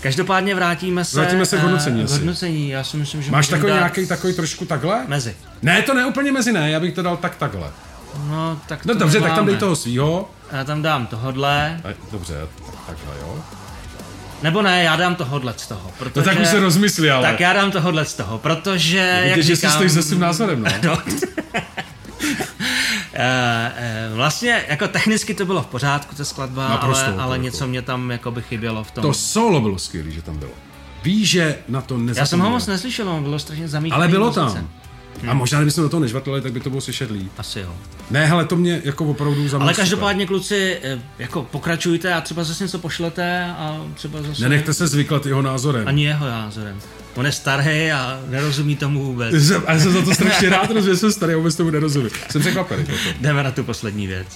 [0.00, 1.20] Každopádně vrátíme se...
[1.20, 2.04] Vrátíme se k hodnocení.
[2.04, 3.76] Uh, hodnocení, já si myslím, že Máš takový dát...
[3.76, 5.04] nějaký takový trošku takhle?
[5.08, 5.36] Mezi.
[5.62, 7.70] Ne, to ne úplně mezi, ne, já bych to dal tak takhle.
[8.28, 10.30] No, tak No dobře, tak tam dej toho svýho.
[10.52, 11.80] Já tam dám tohodle.
[11.84, 12.34] A, dobře,
[12.86, 13.44] takhle, jo.
[14.42, 16.20] Nebo ne, já dám tohodle z toho, protože...
[16.20, 17.30] No tak už se rozmyslí, ale...
[17.30, 19.70] Tak já dám tohodle z toho, protože, Vidíte, jak že říkám...
[19.70, 20.70] si stojíš se svým názorem, no.
[20.84, 20.98] no.
[23.20, 27.82] Eh, vlastně jako technicky to bylo v pořádku, ta skladba, Naprosto, ale, ale něco mě
[27.82, 29.02] tam jako by chybělo v tom.
[29.02, 30.50] To solo bylo skvělé, že tam bylo.
[31.02, 32.22] Víš, že na to nezapomněl.
[32.22, 34.00] Já jsem ho moc neslyšel, on bylo strašně zamítavý.
[34.00, 34.68] Ale bylo tam.
[35.20, 35.30] Hmm.
[35.30, 37.32] A možná, kdybychom do toho nežvatlili, tak by to bylo slyšet líp.
[37.38, 37.74] Asi jo.
[38.10, 39.60] Ne, hele, to mě jako opravdu zamyslí.
[39.60, 44.42] Ale každopádně, kluci, eh, jako pokračujte a třeba zase něco pošlete a třeba zase...
[44.42, 45.88] Nenechte se zvyklat jeho názorem.
[45.88, 46.80] Ani jeho názorem.
[47.18, 49.50] On je starý a nerozumí tomu vůbec.
[49.66, 52.10] A já jsem za to strašně rád, že jsem starý a vůbec tomu nerozumím.
[52.30, 52.86] Jsem překvapený.
[53.20, 54.26] Jdeme na tu poslední věc.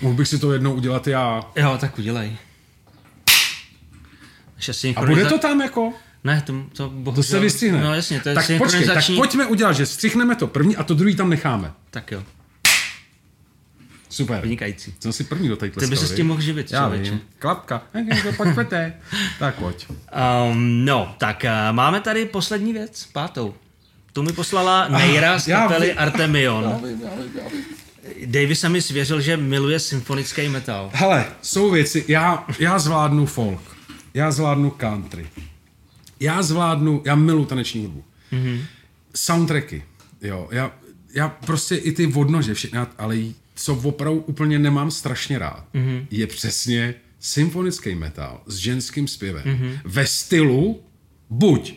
[0.00, 1.42] Mohl bych si to jednou udělat já.
[1.56, 2.36] Jo, tak udělej.
[4.96, 5.92] A bude to tam jako?
[6.24, 7.22] Ne, to, to bohužel...
[7.22, 7.80] To se vystřihne.
[7.80, 10.94] No jasně, to je tak počkej, tak pojďme udělat, že střihneme to první a to
[10.94, 11.72] druhý tam necháme.
[11.90, 12.22] Tak jo.
[14.08, 14.40] Super.
[14.42, 14.94] Vynikající.
[15.00, 17.20] Jsem si první do tady Ty by se s tím mohl živit, Já vím.
[17.38, 17.82] Klapka.
[18.54, 18.94] Pojďte.
[19.38, 19.86] tak pojď.
[19.90, 23.54] Um, no, tak uh, máme tady poslední věc, pátou.
[24.12, 26.64] Tu mi poslala Nejra z kapely Artemion.
[26.64, 27.64] Já vím, já vím, já vím.
[28.26, 30.90] Davey se mi svěřil, že miluje symfonický metal.
[30.92, 33.76] Hele, jsou věci, já, já zvládnu folk,
[34.14, 35.26] já zvládnu country,
[36.20, 38.04] já zvládnu, já milu taneční hudbu.
[38.32, 38.60] Mm-hmm.
[39.14, 39.84] Soundtracky,
[40.22, 40.72] jo, já,
[41.14, 43.16] já prostě i ty vodnože, všechny, ale
[43.58, 46.06] co opravdu úplně nemám strašně rád, mm-hmm.
[46.10, 49.42] je přesně symfonický metal s ženským zpěvem.
[49.44, 49.78] Mm-hmm.
[49.84, 50.82] Ve stylu
[51.30, 51.74] buď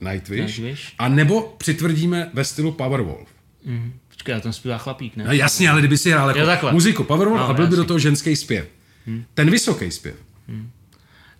[0.00, 3.28] Nightwish, Nightwish, a nebo přitvrdíme ve stylu Powerwolf.
[3.66, 3.92] Mm-hmm.
[4.08, 5.24] Počkej, já tam zpívá chlapík, ne?
[5.24, 7.98] No jasně, ale kdyby si hrál jako muziku Powerwolf no, a byl by do toho
[7.98, 8.68] ženský zpěv.
[9.06, 9.24] Hmm.
[9.34, 10.16] Ten vysoký zpěv.
[10.48, 10.70] Hmm.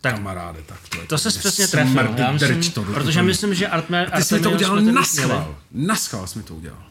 [0.00, 2.14] Tak, Kamaráde, tak to je to se přesně trefil.
[2.16, 5.56] Já myslím, to, protože to, myslím, že Artme, Ty jsi to udělal na schvál.
[5.72, 6.82] Na schvál jsme to udělal.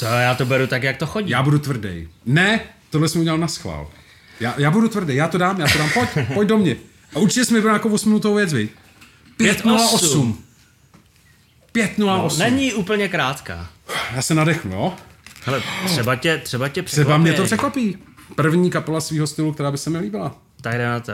[0.00, 1.30] To já to beru tak, jak to chodí.
[1.30, 2.08] Já budu tvrdý.
[2.26, 3.90] Ne, tohle jsme udělal na schvál.
[4.40, 6.76] Já, já budu tvrdý, já to dám, já to dám, pojď, pojď do mě.
[7.14, 8.68] A určitě jsme byli jako 8 minutovou věc, vy.
[9.40, 10.34] 5.08.
[11.74, 11.98] 5.08.
[11.98, 13.68] No, není úplně krátká.
[14.14, 14.94] Já se nadechnu, jo?
[15.44, 17.04] Hele, třeba tě, třeba tě překvapí.
[17.04, 17.98] Třeba mě to překvapí.
[18.34, 20.36] První kapela svého stylu, která by se mi líbila.
[20.60, 21.12] Tak jde na to.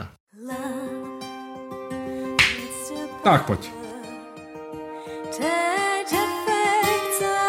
[3.23, 3.76] Tak pojď.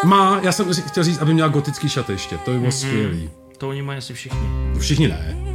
[0.03, 2.87] Má, já jsem chtěl říct, aby měla gotický šaty ještě, to by bylo mm-hmm.
[2.87, 3.29] skvělý.
[3.57, 4.39] To oni mají asi všichni.
[4.79, 5.49] Všichni ne.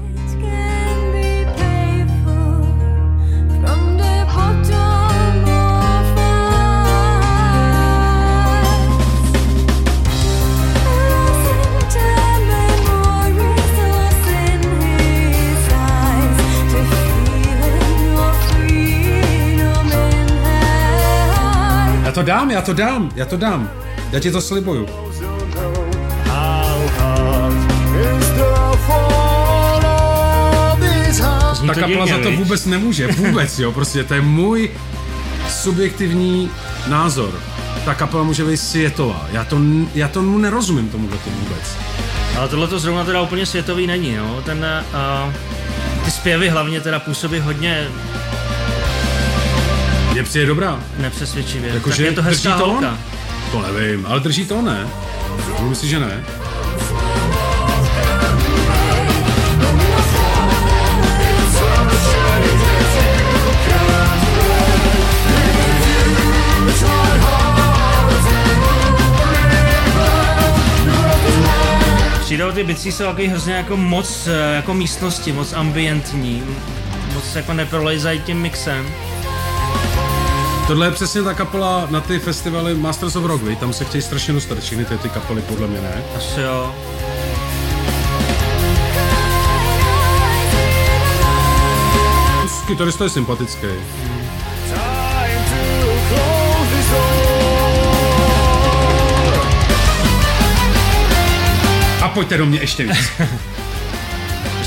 [22.15, 23.71] to dám, já to dám, já to dám.
[24.15, 24.87] Já ti to slibuju.
[31.67, 34.71] Ta kapela za to vůbec nemůže, vůbec, jo, prostě to je můj
[35.49, 36.51] subjektivní
[36.87, 37.41] názor.
[37.85, 39.27] Ta kapela může být světová.
[39.33, 39.59] Já, to,
[39.95, 41.77] já tomu nerozumím tomu vůbec.
[42.37, 44.43] Ale tohle to zrovna teda úplně světový není, no.
[44.43, 44.67] Ten,
[45.27, 45.33] uh,
[46.05, 47.89] ty zpěvy hlavně teda působí hodně
[50.13, 50.81] mně přijde dobrá.
[50.99, 51.75] Nepřesvědčivě.
[51.75, 52.99] Jako, tak že je to hezká to holka.
[53.55, 54.87] To nevím, ale drží to ne.
[55.69, 56.25] Myslím, že ne.
[72.21, 76.43] Přijdou ty bicí jsou takový hrozně jako moc eh, jako místnosti, moc ambientní,
[77.15, 79.14] moc jako neprolejzají tím mixem.
[80.67, 84.35] Tohle je přesně ta kapela na ty festivaly Masters of Rock, tam se chtějí strašně
[84.35, 86.03] dostat všechny ty, ty kapely, podle mě ne.
[86.17, 86.75] Asi jo.
[92.67, 93.67] Kytarista je sympatický.
[102.03, 103.11] A pojďte do mě ještě víc.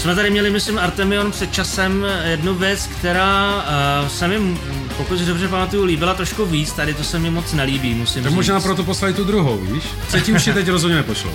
[0.08, 3.56] Jsme tady měli, myslím, Artemion před časem jednu věc, která
[4.02, 4.58] uh, se mi,
[4.98, 8.30] pokud si dobře pamatuju, líbila trošku víc, tady to se mi moc nelíbí, musím Tak
[8.30, 8.36] říct.
[8.36, 9.84] možná proto poslali tu druhou, víš?
[10.08, 11.32] Třetí už je teď rozhodně nepošlou.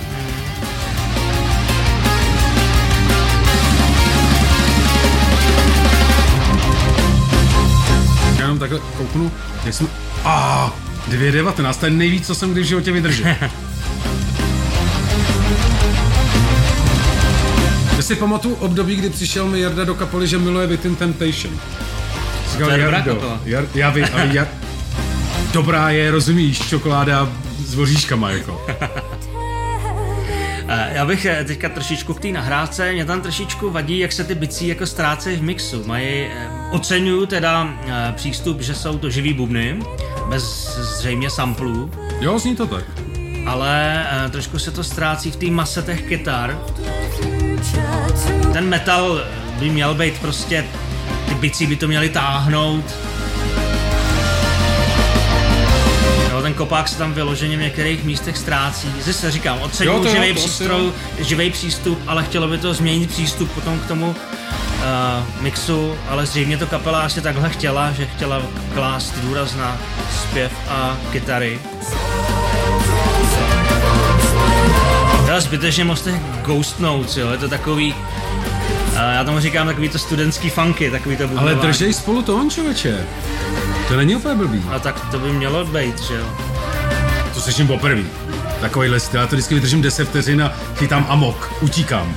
[8.37, 9.31] Já jenom takhle kouknu,
[9.65, 9.87] jak jsem...
[10.23, 10.73] A
[11.09, 13.35] 2.19, to je nejvíc, co jsem kdy v životě vydržel.
[18.03, 21.59] si pamatuju období, kdy přišel mi Jarda do kapely, že miluje Within Temptation.
[22.51, 23.39] Říkal, To je dobrá Jardo, kapela.
[23.45, 24.47] Jar, já vím, ale Jar,
[25.53, 27.29] dobrá je, rozumíš, čokoláda
[27.65, 28.65] s voříškama, jako.
[30.67, 34.23] Eh, Já bych eh, teďka trošičku k té nahrávce, mě tam trošičku vadí, jak se
[34.23, 35.83] ty bicí jako ztrácejí v mixu.
[35.87, 37.69] Mají, eh, oceňuju teda
[38.15, 39.79] přístup, že jsou to živý bubny,
[40.29, 40.43] bez
[40.77, 41.91] zřejmě samplů,
[42.21, 42.83] Jo, zní to tak.
[43.45, 46.57] ale trošku se to ztrácí v té mase těch kytar.
[48.53, 49.21] Ten metal
[49.59, 50.65] by měl být prostě,
[51.27, 52.85] ty bicí by to měly táhnout.
[56.31, 58.93] Jo, ten kopák se tam vyloženě v některých místech ztrácí.
[59.01, 63.87] Zase říkám, jo, živý přístroj, živý přístup, ale chtělo by to změnit přístup potom k
[63.87, 64.15] tomu uh,
[65.41, 68.41] mixu, ale zřejmě to kapela asi takhle chtěla, že chtěla
[68.73, 69.77] klást důraz na
[70.23, 71.59] zpěv a kytary.
[75.27, 77.95] Já zbytečně moc těch Ghost Notes, jo, je to takový,
[78.95, 81.59] já tomu říkám takový to studentský funky, takový to Ale bubnování.
[81.59, 83.05] držej spolu tón, člověče.
[83.87, 84.63] To není úplně blbý.
[84.71, 86.25] A tak to by mělo být, že jo.
[87.33, 88.01] To slyším poprvé.
[88.61, 92.15] Takovýhle styl, já to vždycky vydržím 10 vteřin a chytám amok, utíkám.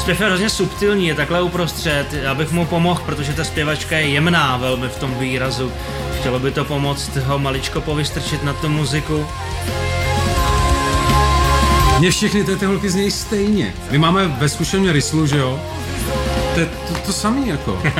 [0.00, 4.08] Zpěv je hrozně subtilní, je takhle uprostřed, já bych mu pomohl, protože ta zpěvačka je
[4.08, 5.72] jemná velmi v tom výrazu.
[6.20, 9.26] Chtělo by to pomoct ho maličko povystrčit na tu muziku.
[11.98, 13.74] Mně všechny ty, ty holky znějí stejně.
[13.90, 15.60] My máme ve zkušeně Ryslu, že jo?
[16.54, 17.82] To je to, to samý jako.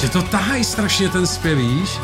[0.00, 1.98] že to tahají strašně ten zpěv, víš?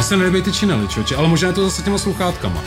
[0.00, 2.60] Se nelíbí ty činely, člověče, ale možná je to zase těma sluchátkama.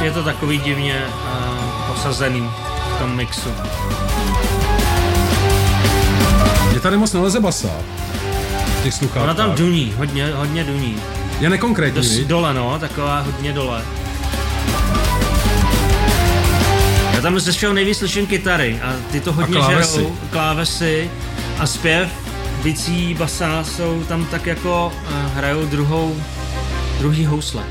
[0.00, 2.50] Je to takový divně uh, posazený
[3.02, 3.48] tom mixu.
[6.70, 7.68] Mě tady moc neleze basa.
[8.82, 9.22] Těch sluchátkách.
[9.24, 10.96] Ona tam duní, hodně, hodně duní.
[11.40, 12.26] Je nekonkrétní, Dost viď?
[12.26, 13.82] dole, no, taková hodně dole.
[17.14, 19.98] Já tam ze všeho nejvíc slyším kytary a ty to hodně klávesy.
[19.98, 21.10] žerou, klávesy
[21.58, 22.08] a zpěv,
[22.62, 26.16] bicí, basa jsou tam tak jako uh, hrajou druhou,
[26.98, 27.62] druhý housle.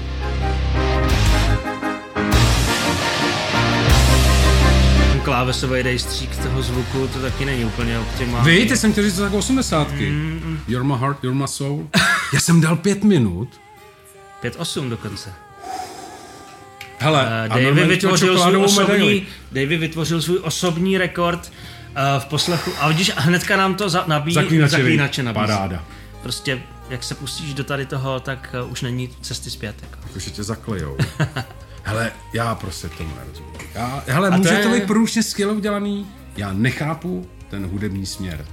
[5.32, 8.51] Klávesový rejstřík toho zvuku, to taky není úplně optimální.
[8.51, 10.10] Vy, ty jsem chtěl říct to tak osmdesátky.
[10.10, 11.90] Mm, You're my heart, you're my soul.
[12.34, 13.50] Já jsem dal pět minut.
[14.43, 15.34] 5-8 dokonce.
[17.00, 19.24] Hele, Uh, Davey vytvořil, svůj osobní, medaili.
[19.51, 22.72] Davey vytvořil svůj osobní rekord uh, v poslechu.
[22.80, 25.45] A vidíš, hnedka nám to za, nabíjí, Zaklínače, zaklínače nabízí.
[25.45, 25.84] Paráda.
[26.24, 29.76] Prostě, jak se pustíš do tady toho, tak uh, už není cesty zpět.
[29.82, 29.98] Jako.
[30.08, 30.98] Jakože tě zaklejou.
[31.84, 33.51] Hele, já prostě tomu nerozumím.
[33.76, 38.06] Já, hele, A to může je- to být průčně skvěle udělaný, já nechápu ten hudební
[38.06, 38.45] směr.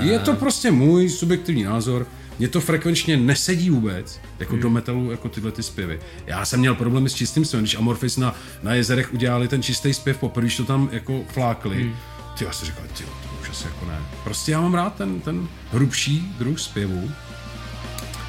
[0.00, 2.06] Je to prostě můj subjektivní názor,
[2.38, 4.62] mně to frekvenčně nesedí vůbec, jako Hmm.
[4.62, 6.00] do metalu, jako tyhle ty zpěvy.
[6.26, 9.94] Já jsem měl problémy s čistým zpěvem, když Amorphis na, na jezerech udělali ten čistý
[9.94, 11.82] zpěv poprvé, když to tam jako flákli.
[11.82, 11.94] Hmm.
[12.38, 13.10] Ty já si říkal, ty to
[13.42, 13.98] už asi jako ne.
[14.24, 17.10] Prostě já mám rád ten, ten hrubší druh zpěvu.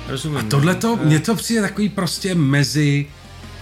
[0.08, 0.38] Rozumím.
[0.38, 3.08] A tohle to, mně to přijde takový prostě mezi,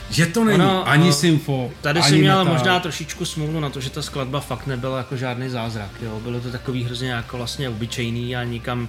[0.09, 2.53] že to není Ono, ani no, symfo, Tady ani si měl metal.
[2.53, 5.89] možná trošičku smůlu na to, že ta skladba fakt nebyla jako žádný zázrak.
[6.01, 6.19] Jo?
[6.23, 8.87] Bylo to takový hrozně jako vlastně obyčejný a nikam...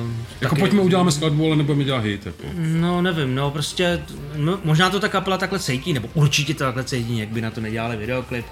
[0.00, 0.10] Uh,
[0.40, 2.26] Jako pojďme uděláme skladbu, ale nebudeme dělat hit.
[2.26, 2.42] Jako.
[2.56, 4.02] No nevím, no prostě,
[4.36, 7.50] no, možná to ta kapela takhle cítí, nebo určitě to takhle cítí, jak by na
[7.50, 8.46] to nedělali videoklip.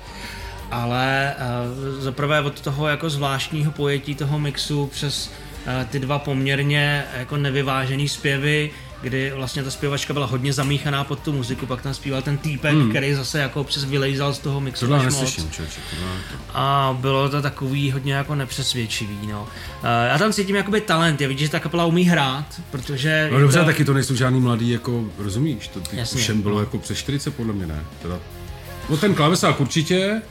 [0.70, 1.34] Ale
[1.96, 5.30] uh, zaprvé od toho jako zvláštního pojetí toho mixu přes
[5.66, 8.70] uh, ty dva poměrně jako nevyvážený zpěvy
[9.02, 12.72] kdy vlastně ta zpěvačka byla hodně zamíchaná pod tu muziku, pak tam zpíval ten týpek,
[12.74, 12.90] hmm.
[12.90, 15.04] který zase jako přes vylejzal z toho mixu moc.
[15.04, 15.80] neslyším, člověče.
[15.90, 19.48] to- A bylo to takový hodně jako nepřesvědčivý, no.
[19.82, 23.28] Eh, Já tam cítím jakoby talent, je vidět, že ta kapela umí hrát, protože...
[23.32, 23.64] No dobře, to...
[23.64, 26.60] taky to nejsou žádný mladý, jako rozumíš, to Jasně, všem bylo no.
[26.60, 27.84] jako přes 40 podle mě, ne?
[28.02, 28.18] Teda,
[28.90, 30.22] no ten klávesák určitě,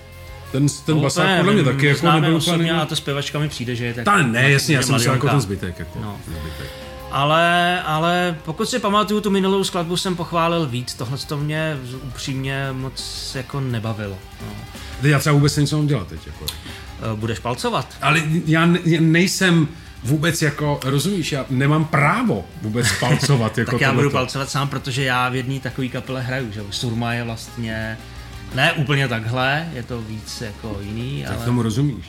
[0.52, 2.72] ten, ten basák Úplně, podle mě taky jako nebyl úplně...
[2.74, 4.06] a ta zpěvačka mi přijde, že je tak...
[4.06, 6.18] Ta ne, jasně, já jsem myslel jako ten zbytek, jako No.
[6.28, 6.70] zbytek.
[7.16, 12.68] Ale, ale pokud si pamatuju, tu minulou skladbu jsem pochválil víc, tohle to mě upřímně
[12.72, 14.18] moc jako nebavilo.
[14.42, 14.54] No.
[15.02, 16.46] Teď já třeba vůbec něco mám dělat teď, jako.
[17.14, 17.88] Eh, Budeš palcovat?
[18.02, 19.68] Ale já ne- já nejsem
[20.04, 24.18] vůbec jako, rozumíš, já nemám právo vůbec palcovat jako Tak já budu tohleto.
[24.18, 26.62] palcovat sám, protože já v jedné takové kapele hraju, že.
[26.70, 27.98] Surma je vlastně
[28.56, 31.46] ne úplně takhle, je to víc jako jiný, Tak ale...
[31.46, 32.06] tomu rozumíš.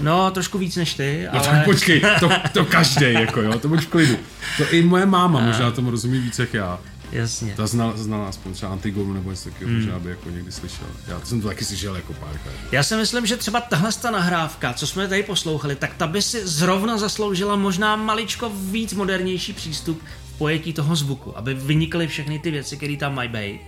[0.00, 1.48] No, trošku víc než ty, No ale...
[1.48, 4.16] tak počkej, to, to každý, jako jo, to buď v klidu.
[4.56, 6.78] To i moje máma možná tomu rozumí víc jak já.
[7.12, 7.54] Jasně.
[7.56, 9.76] Ta znala, znala aspoň třeba Antigonu nebo něco takového, Hmm.
[9.80, 10.86] možná by jako někdy slyšel.
[11.08, 12.52] Já to jsem to taky slyšel jako párkrát.
[12.72, 16.22] Já si myslím, že třeba tahle ta nahrávka, co jsme tady poslouchali, tak ta by
[16.22, 20.02] si zrovna zasloužila možná maličko víc modernější přístup
[20.38, 23.60] pojetí toho zvuku, aby vynikly všechny ty věci, které tam mají být.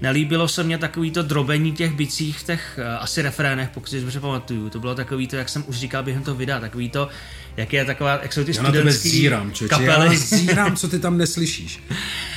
[0.00, 4.00] Nelíbilo se mně takový to drobení těch bicích v těch uh, asi refrénech, pokud si
[4.00, 4.70] dobře pamatuju.
[4.70, 7.08] To bylo takový to, jak jsem už říkal během toho videa, takový to,
[7.56, 10.14] jak je taková, jak jsou ty Já na studentský zírám, člověče, kapely.
[10.14, 11.82] já zírám, co ty tam neslyšíš.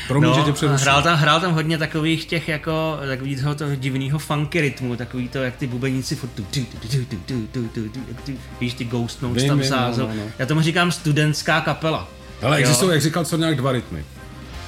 [0.07, 0.83] Promiň, že tě No, přeruším.
[0.83, 5.29] hrál tam, hrál tam hodně takových těch jako, takový toho, toho divného funky rytmu, takový
[5.29, 8.31] to, jak ty bubeníci furt tu, tu, tu, tu, tu, tu, tu, tu, tu,
[8.61, 9.59] víš, ty ghost notes Vím, tam
[9.91, 10.23] no, no, no.
[10.39, 12.14] Já tomu říkám studentská kapela.
[12.41, 14.05] Ale existují, jak říkal, co nějak dva rytmy.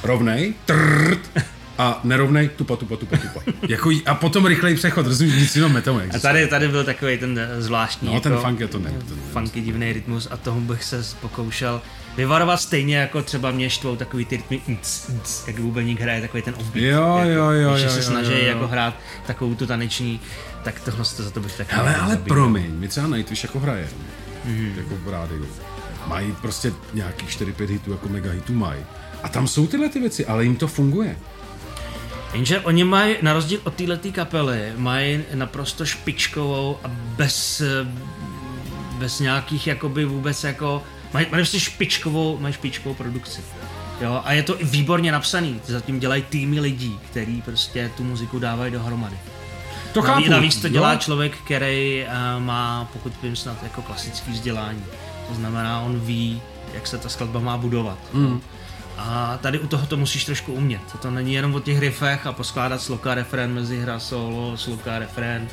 [0.03, 1.19] Rovnej, trrrt,
[1.77, 3.41] a nerovnej, tupa, tupa, tupa, tupa.
[3.69, 7.39] Jako, a potom rychlej přechod, rozumíš, nic jiného metonu A tady, tady byl takový ten
[7.39, 8.91] eh, zvláštní, No, ten jako, funk je to ne.
[9.09, 11.81] To, funky divný rytmus a tomu bych se pokoušel
[12.17, 16.43] vyvarovat stejně jako třeba mě štvou takový ty rytmy, nc, nc, jak bubeník hraje takový
[16.43, 16.85] ten offbeat.
[16.85, 18.45] Jo, jako, jo, jo, Když jo, se jo, snaží jo, jo.
[18.45, 20.19] jako hrát takovou tu taneční,
[20.63, 22.27] tak tohle to za to bych taky Hele, ale zabít.
[22.27, 23.87] promiň, my třeba Nightwish jako hraje,
[24.45, 24.73] Mhm.
[24.77, 25.45] jako v rádiu.
[26.07, 28.81] Mají prostě nějakých 4-5 hitů, jako mega hitů mají.
[29.23, 31.17] A tam jsou tyhle ty věci, ale jim to funguje.
[32.33, 37.61] Jenže oni mají, na rozdíl od této kapely, mají naprosto špičkovou a bez,
[38.97, 43.41] bez nějakých jakoby vůbec jako, mají, mají prostě špičkovou, mají špičkovou produkci.
[44.01, 48.39] Jo, a je to i výborně napsaný, zatím dělají týmy lidí, který prostě tu muziku
[48.39, 49.17] dávají dohromady.
[49.93, 50.29] To chápu.
[50.29, 50.99] navíc to dělá jo.
[50.99, 54.83] člověk, který uh, má, pokud vím, snad jako klasický vzdělání.
[55.27, 56.41] To znamená, on ví,
[56.73, 57.97] jak se ta skladba má budovat.
[58.13, 58.41] Mm.
[58.97, 60.81] A tady u toho to musíš trošku umět.
[61.01, 65.47] To není jenom o těch riffech a poskládat sloka refrén mezi hra solo, sloka refrén,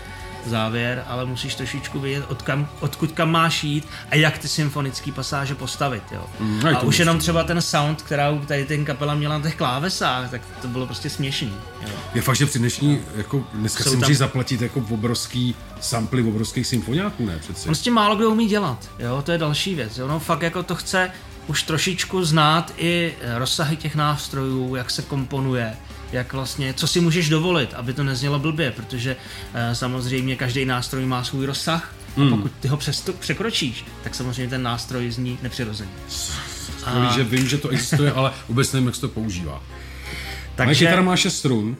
[0.47, 5.12] závěr, ale musíš trošičku vědět, od kam, odkud kam máš jít a jak ty symfonické
[5.12, 6.02] pasáže postavit.
[6.12, 6.26] Jo.
[6.40, 9.44] Mm, a aj to už jenom třeba ten sound, kterou tady ten kapela měla na
[9.44, 11.52] těch klávesách, tak to bylo prostě směšný.
[11.82, 11.89] Jo.
[12.14, 16.23] Je fakt, že při dnešní, jako dneska Jsou si tam- musí zaplatit jako obrovský samply
[16.23, 17.68] obrovských symfoniáků, ne přeci.
[17.74, 19.98] Tím málo kdo umí dělat, jo, to je další věc.
[19.98, 21.10] Ono fakt jako to chce
[21.47, 25.76] už trošičku znát i rozsahy těch nástrojů, jak se komponuje,
[26.15, 29.17] jak vlastně, co si můžeš dovolit, aby to neznělo blbě, protože
[29.55, 32.33] eh, samozřejmě každý nástroj má svůj rozsah, Hmm.
[32.34, 35.91] a pokud ty ho přesto, překročíš, tak samozřejmě ten nástroj zní nepřirozeně.
[36.78, 39.52] Skvělý, že vím, že to existuje, ale vůbec nevím, jak se to používá.
[39.52, 39.62] Moje
[40.55, 41.76] Takže, kytara má 6 strun.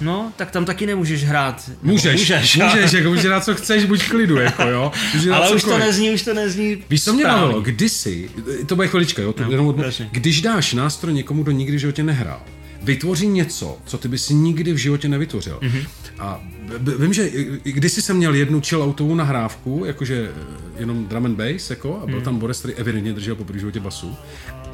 [0.00, 1.70] no, tak tam taky nemůžeš hrát.
[1.82, 4.92] Můžeš, můžeš, můžeš, jako můžeš dělat, co chceš, buď v klidu, jako jo.
[5.14, 5.86] Můžeš ale už to cokoliv.
[5.86, 7.60] nezní, už to nezní Víš, co mě bavilo?
[7.60, 8.30] Kdysi,
[8.66, 9.74] to bude chvilička, jo, to No, jenom
[10.10, 12.40] když dáš nástroj někomu, kdo nikdy v životě nehrál,
[12.82, 15.58] vytvoří něco, co ty bys nikdy v životě nevytvořil.
[15.62, 15.72] Mhm.
[15.78, 15.86] Mm-hmm.
[16.18, 16.40] A
[16.98, 17.30] vím, že
[17.62, 20.30] kdysi jsem měl jednu chilloutovou nahrávku, jakože
[20.76, 22.24] eh, jenom drum and bass, jako, a byl Mhm.
[22.24, 24.14] tam Boris, který evidentně držel po životě basu.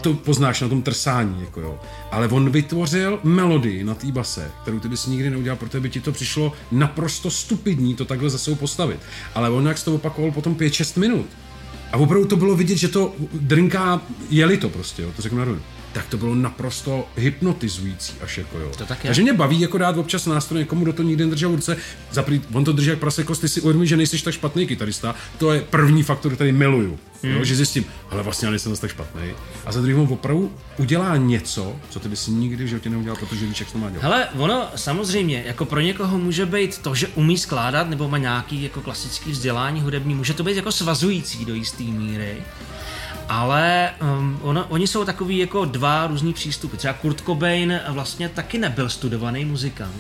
[0.01, 1.79] To poznáš na tom trsání, jako jo.
[2.11, 6.01] Ale on vytvořil melodii na té base, kterou ty bys nikdy neudělal, protože by ti
[6.01, 9.01] to přišlo naprosto stupidní to takhle za sebou postavit.
[9.35, 11.27] Ale on jak to opakoval potom 5-6 minut,
[11.93, 15.45] a opravdu to bylo vidět, že to drinká, jeli to prostě, jo, to řeknu na
[15.45, 15.63] rovinu.
[15.93, 18.71] Tak to bylo naprosto hypnotizující až jako jo.
[18.79, 19.09] To tak je.
[19.09, 21.77] Takže mě baví jako dát občas nástroj někomu, kdo to nikdy nedržel v ruce.
[22.11, 25.15] Zaprý, on to drží jak prase kost, ty si uvědomí, že nejsi tak špatný kytarista.
[25.39, 26.99] To je první faktor, který miluju.
[27.23, 27.33] Hmm.
[27.33, 29.23] Jo, že zjistím, ale vlastně já nejsem tak špatný.
[29.67, 33.47] A za druhý on opravdu udělá něco, co ty bys nikdy v životě neudělal, protože
[33.47, 34.03] víš, jak to má dělat.
[34.03, 38.63] Hele, ono samozřejmě, jako pro někoho může být to, že umí skládat nebo má nějaký
[38.63, 42.37] jako klasický vzdělání hudební, může to být jako svazující do jisté míry,
[43.29, 46.77] ale um, ono, oni jsou takový jako dva různý přístupy.
[46.77, 49.95] Třeba Kurt Cobain vlastně taky nebyl studovaný muzikant.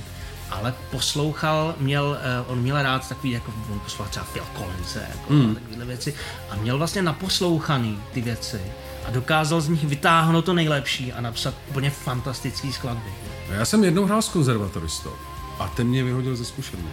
[0.51, 5.33] ale poslouchal, měl, eh, on měl rád takový, jako on poslouchal třeba Phil Collins, jako
[5.33, 5.55] mm.
[5.55, 6.15] takovéhle věci
[6.51, 8.61] a měl vlastně naposlouchaný ty věci
[9.09, 13.11] a dokázal z nich vytáhnout to nejlepší a napsat úplně fantastický skladby.
[13.51, 15.13] Já jsem jednou hrál s konzervatoristou
[15.59, 16.89] a ten mě vyhodil ze zkušení.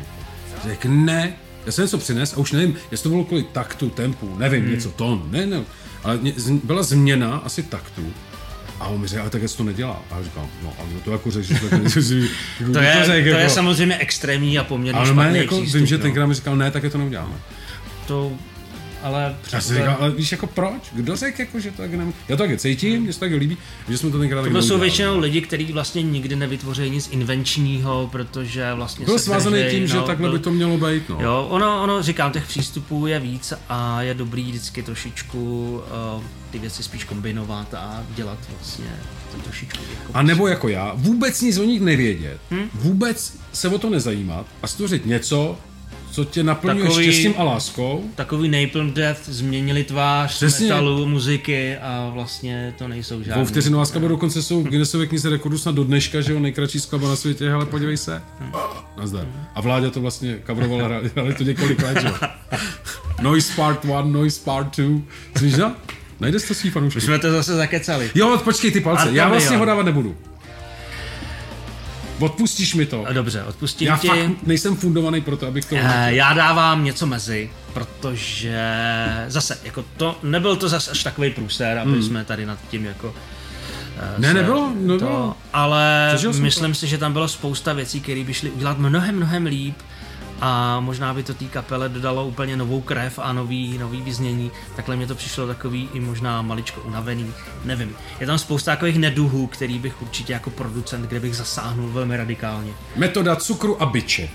[0.63, 1.33] Řekl ne,
[1.65, 4.71] já jsem něco přines a už nevím, jestli to bylo kvůli taktu, tempu, nevím, hmm.
[4.71, 5.63] něco, tón, ne, ne,
[6.05, 6.19] ale
[6.63, 8.13] byla změna asi taktu
[8.79, 10.01] a on mi řekl, ale tak to nedělá.
[10.11, 11.75] A já říkám, no, ale to jako řekl, že to, to,
[12.73, 15.77] to, je, to, řek, to jako, je samozřejmě extrémní a poměrně ale špatný jako, přístup,
[15.77, 16.01] vím, že no.
[16.01, 17.33] tenkrát mi říkal, ne, tak je to neuděláme.
[18.07, 18.31] To
[19.05, 19.35] ale...
[19.53, 20.81] Já si říkal, ale víš jako proč?
[20.91, 22.13] Kdo řekl, jako, že to tak nem...
[22.27, 23.57] Já to taky cítím, mě se to tak líbí,
[23.89, 28.73] že jsme to tenkrát tak jsou většinou lidi, kteří vlastně nikdy nevytvoří nic invenčního, protože
[28.73, 31.17] vlastně Byl svázaný tím, no, že takhle byl, by to mělo být, no.
[31.21, 35.73] Jo, ono, ono, říkám, těch přístupů je víc a je dobrý vždycky trošičku
[36.15, 38.95] uh, ty věci spíš kombinovat a dělat vlastně
[39.31, 39.83] to trošičku.
[39.99, 42.69] Jako a nebo jako já, vůbec nic o nich nevědět, hmm?
[42.73, 45.57] vůbec se o to nezajímat a stvořit něco,
[46.11, 48.03] co tě naplňuje takový, štěstím a láskou.
[48.15, 50.67] Takový Napalm Death změnili tvář Přesně.
[50.67, 53.33] metalu, muziky a vlastně to nejsou žádné.
[53.35, 56.39] Dvou vteřinu a skladba dokonce jsou v Guinnessově knize rekordů snad do dneška, že jo,
[56.39, 58.21] nejkratší skladba na světě, ale podívej se.
[58.39, 58.51] Hmm.
[58.97, 59.27] Nazdar.
[59.55, 62.15] A vládě to vlastně kavrovala, hráli to několik let, že jo.
[63.21, 65.01] Noise Part 1, Noise Part 2.
[65.41, 65.55] Víš,
[66.19, 66.97] Najde to svý fanoušky.
[66.97, 68.11] My jsme to zase zakecali.
[68.15, 70.15] Jo, počkej ty palce, já vlastně ho dávat nebudu.
[72.19, 73.05] Odpustíš mi to.
[73.13, 74.07] Dobře, odpustím já ti.
[74.07, 75.75] Já fakt nejsem fundovaný pro to, abych to...
[75.75, 78.59] Uh, já dávám něco mezi, protože
[79.27, 82.03] zase, jako to, nebyl to zase až takový průser, aby hmm.
[82.03, 83.07] jsme tady nad tím jako...
[83.07, 84.99] Uh, ne, nebylo, nebylo.
[84.99, 86.79] To, ale myslím to.
[86.79, 89.75] si, že tam bylo spousta věcí, které by šly udělat mnohem, mnohem líp
[90.41, 94.51] a možná by to té kapele dodalo úplně novou krev a nový, nový vyznění.
[94.75, 97.33] Takhle mě to přišlo takový i možná maličko unavený,
[97.65, 97.95] nevím.
[98.19, 102.71] Je tam spousta takových neduhů, který bych určitě jako producent, kde bych zasáhnul velmi radikálně.
[102.95, 104.29] Metoda cukru a byče.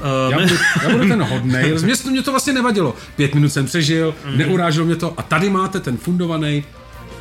[0.00, 1.74] Uh, já, budu, já budu ten hodnej.
[1.82, 2.94] Mě, mě to vlastně nevadilo.
[3.16, 4.36] Pět minut jsem přežil, mm-hmm.
[4.36, 6.64] neurážilo mě to a tady máte ten fundovaný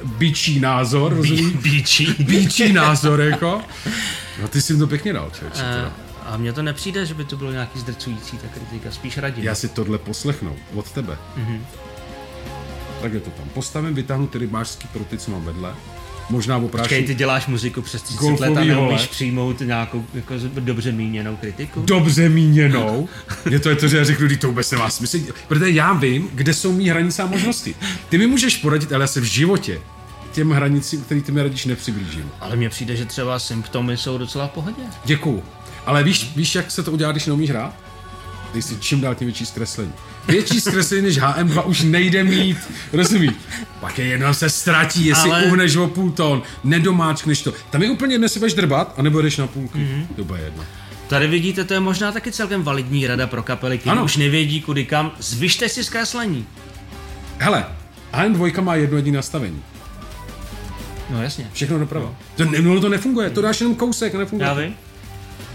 [0.04, 1.56] bíčí názor, rozumíš?
[1.56, 2.16] Bíčí?
[2.20, 3.62] Bíčí názor, jako.
[4.42, 5.62] No ty jsi to pěkně dal, člověče.
[5.62, 9.44] Uh, a mně to nepřijde, že by to bylo nějaký zdrcující ta kritika, spíš radím.
[9.44, 11.18] Já si tohle poslechnu od tebe.
[11.38, 11.60] Mm-hmm.
[13.02, 13.50] Tak je to tam.
[13.50, 15.76] Postavím, vytáhnu ty rybářský pruty, co mám vedle.
[16.30, 16.84] Možná opráším...
[16.84, 21.82] Počkej, ty děláš muziku přes 30 let a neumíš přijmout nějakou jako dobře míněnou kritiku?
[21.82, 23.10] Dobře míněnou?
[23.50, 25.18] je to je to, že já řeknu, že to vůbec nemá smysl.
[25.48, 27.76] Protože já vím, kde jsou mý hranice a možnosti.
[28.10, 29.82] Ty mi můžeš poradit, ale já se v životě
[30.32, 32.32] těm hranicím, který ty mi radíš, nepřiblížím.
[32.40, 34.82] Ale mně přijde, že třeba symptomy jsou docela v pohodě.
[35.06, 35.44] Děkuju.
[35.90, 37.74] Ale víš, víš, jak se to udělá, když neumíš hrát?
[38.52, 39.94] Když si čím dál tím větší zkreslení.
[40.28, 42.58] Větší zkreslení než HM2 už nejde mít,
[42.94, 43.32] rozumíš?
[43.80, 45.44] Pak je jedno se ztratí, jestli Ale...
[45.44, 47.54] uhneš o půl tón, nedomáčkneš to.
[47.70, 49.78] Tam je úplně jedno, jestli budeš drbat, anebo jdeš na půlky.
[49.78, 50.16] Mm-hmm.
[50.16, 50.64] To bude jedno.
[51.08, 54.86] Tady vidíte, to je možná taky celkem validní rada pro kapely, které už nevědí kudy
[54.86, 55.12] kam.
[55.20, 56.46] Zvyšte si zkreslení.
[57.38, 57.66] Hele,
[58.14, 59.64] HM2 má jedno jediné nastavení.
[61.10, 61.50] No jasně.
[61.54, 62.06] Všechno doprava.
[62.06, 62.46] No.
[62.46, 64.48] To, no, to nefunguje, to dáš jenom kousek a nefunguje.
[64.48, 64.76] Já vím.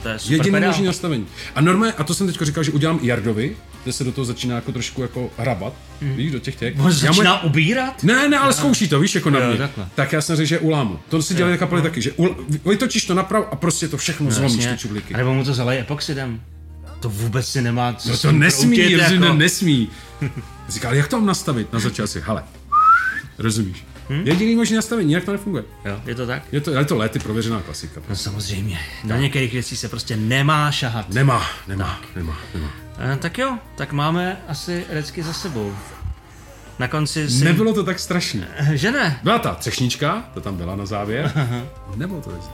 [0.05, 1.27] To je super Jediné možné nastavení.
[1.55, 4.55] A normálně, a to jsem teď říkal, že udělám Jardovi, kde se do toho začíná
[4.55, 6.17] jako trošku jako hrabat, mm.
[6.17, 6.75] víš, do těch těch.
[6.79, 7.51] On začíná můj...
[7.51, 8.03] ubírat?
[8.03, 9.69] Ne, ne, ale zkouší to, víš, jako na mě.
[9.95, 11.01] Tak já jsem řekl, že ulámu.
[11.09, 12.37] To si dělali kapely taky, že ul...
[12.67, 15.15] vytočíš to napravo a prostě to všechno no, zlomíš, ty čudlíky.
[15.15, 16.41] A nebo mu to zalej epoxidem.
[17.01, 19.35] To vůbec si nemá co No to nesmí, kroutit, jako...
[19.35, 19.89] nesmí.
[20.69, 21.73] Říkal, jak to mám nastavit?
[21.73, 22.45] Na začátku, hele,
[23.39, 23.85] rozumíš?
[24.09, 24.27] Hmm?
[24.27, 25.65] Jediný možný nastavení, jinak to nefunguje.
[25.85, 26.43] Jo, je to tak?
[26.53, 28.01] Je to, je to léty prověřená klasika.
[28.09, 28.79] No samozřejmě.
[29.05, 31.11] Na některých věcí se prostě nemá šahat.
[31.11, 32.17] Nemá, nemá, tak.
[32.17, 32.71] nemá, nemá.
[33.15, 35.75] E, tak jo, tak máme asi recky za sebou.
[36.79, 37.45] Na konci si...
[37.45, 38.49] Nebylo to tak strašně.
[38.57, 39.21] Eh, že ne?
[39.23, 41.33] Byla ta třešnička, to tam byla na závěr.
[41.97, 42.45] Nebylo to věc.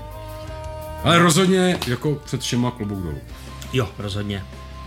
[1.05, 3.19] Ale rozhodně jako před všema klobouk dolů.
[3.73, 4.45] Jo, rozhodně.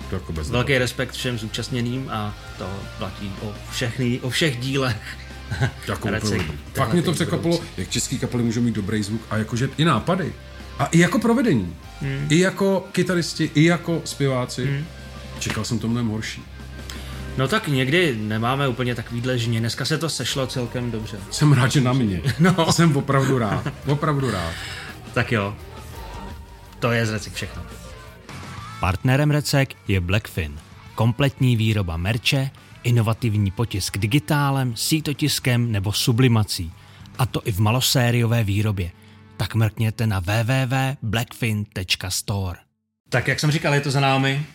[0.09, 4.98] To jako bez Velký respekt všem zúčastněným a to platí o, všechny, o všech dílech
[5.88, 6.09] jako
[6.73, 10.33] Fakt mě to překvapilo, jak český kapely můžou mít dobrý zvuk a jakože i nápady.
[10.80, 11.75] A i jako provedení.
[12.01, 12.27] Hmm.
[12.30, 14.65] I jako kytaristi, i jako zpěváci.
[14.65, 14.85] Hmm.
[15.40, 16.43] Čekal jsem to mnohem horší.
[17.38, 19.59] No tak někdy nemáme úplně takovýhle žně.
[19.59, 21.17] Dneska se to sešlo celkem dobře.
[21.32, 22.22] Jsem rád, že na mě.
[22.40, 22.73] No.
[22.73, 23.67] Jsem opravdu rád.
[23.85, 24.53] Opravdu rád.
[25.14, 25.56] tak jo.
[26.80, 27.61] To je z Recek všechno.
[28.80, 30.59] Partnerem Recek je Blackfin.
[30.95, 32.49] Kompletní výroba merče,
[32.83, 36.71] inovativní potisk digitálem, sítotiskem nebo sublimací.
[37.17, 38.91] A to i v malosériové výrobě.
[39.37, 42.59] Tak mrkněte na www.blackfin.store.
[43.09, 44.45] Tak jak jsem říkal, je to za námi.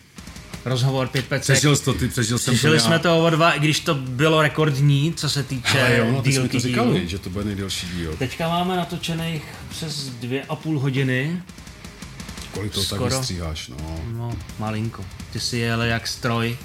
[0.65, 1.55] Rozhovor 5 pecek.
[1.55, 3.95] Přežil jsi to, ty přežil jsem Přežili to jsme to o dva, i když to
[3.95, 7.45] bylo rekordní, co se týče Ale jo, no, ty jsme to říkali, že to bude
[7.45, 8.15] nejdelší díl.
[8.15, 11.41] Teďka máme natočených přes dvě a půl hodiny.
[12.51, 13.99] Kolik to tak vystříháš, no.
[14.11, 15.05] No, malinko.
[15.33, 16.57] Ty si jel jak stroj.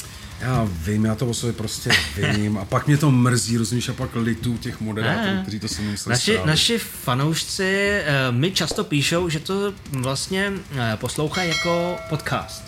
[0.44, 1.90] Já vím, já to o sobě prostě
[2.36, 5.82] vím a pak mě to mrzí, rozumíš, a pak litu těch moderátorů, kteří to se
[5.82, 6.46] mnou museli Naši, strávit.
[6.46, 12.62] naši fanoušci eh, mi často píšou, že to vlastně eh, poslouchají jako podcast.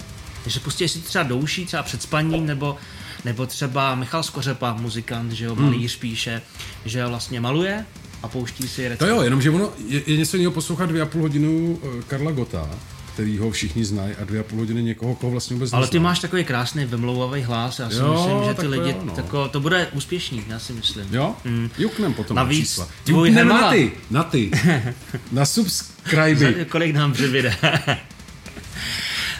[0.46, 2.76] Že pustí si třeba douší, třeba před spaním, nebo,
[3.24, 5.64] nebo třeba Michal Skořepa, muzikant, že jo, Hmm.
[5.64, 6.42] malíř píše,
[6.84, 7.84] že vlastně maluje
[8.22, 9.08] a pouští si To recept.
[9.08, 12.70] jo, jenomže ono je, je něco jiného poslouchat dvě a půl hodinu eh, Karla Gota,
[13.16, 15.98] který ho všichni znají, a dvě a půl hodiny někoho, koho vlastně vůbec Ale ty
[15.98, 19.12] máš takový krásný vymlouvavý hlas, já si Jo, myslím, že ty lidi, jo, no.
[19.12, 21.14] tako, to bude úspěšný, já si myslím.
[21.14, 21.34] Jo?
[21.44, 21.70] Mm.
[21.78, 22.88] Juknem potom Navíc na čísla.
[23.04, 24.50] tvůj Juknem na ty, na ty.
[25.32, 26.64] na subscribe.
[26.64, 27.56] Kolik nám přibyde.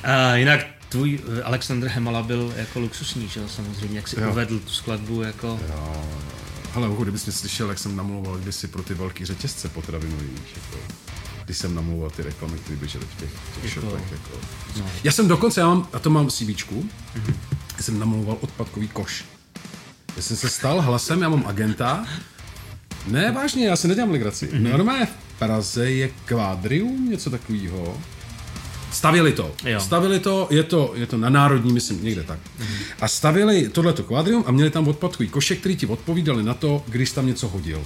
[0.05, 4.31] A jinak tvůj eh, Alexander Hemala byl jako luxusní, že jo, samozřejmě, jak si Jo.
[4.31, 5.61] uvedl tu skladbu jako...
[6.75, 10.79] Hele, Uhu, kdybys mě slyšel, jak jsem namlouval kdysi pro ty velký řetězce potravinový, jako,
[11.47, 13.31] když jsem namlouval ty reklamy, které běžely v těch,
[13.63, 14.13] těch Jako- shopech.
[14.13, 14.39] Jako.
[14.79, 14.87] No.
[15.05, 16.85] Já jsem dokonce, já mám, a to mám CVčku,
[17.17, 17.35] mm-hmm.
[17.81, 19.25] jsem namlouval odpadkový koš.
[20.17, 22.05] Já jsem se stal hlasem, já mám agenta.
[23.07, 24.47] Ne, vážně, já si nedělám legraci.
[24.47, 24.73] Mm-hmm.
[24.73, 27.99] Normálně v Praze je kvádrium, něco takového.
[28.93, 29.55] Stavili to.
[29.65, 29.81] Jo.
[29.81, 32.39] Stavili to, je to, je to na národní, myslím, někde tak.
[33.01, 37.11] A stavili tohleto kvádrium a měli tam odpadkový koše, který ti odpovídali na to, když
[37.11, 37.85] tam něco hodil.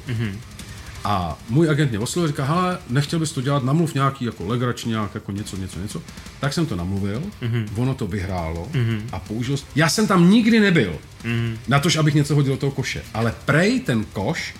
[1.05, 5.15] A můj agent mě oslovil, říká, hele, nechtěl bys to dělat, namluv nějaký jako legračňák,
[5.15, 6.03] jako něco, něco, něco.
[6.41, 7.67] Tak jsem to namluvil, mm-hmm.
[7.77, 9.01] ono to vyhrálo mm-hmm.
[9.12, 9.57] a použil.
[9.75, 11.57] Já jsem tam nikdy nebyl, mm-hmm.
[11.69, 13.03] na tož, abych něco hodil do toho koše.
[13.15, 14.55] Ale prej ten koš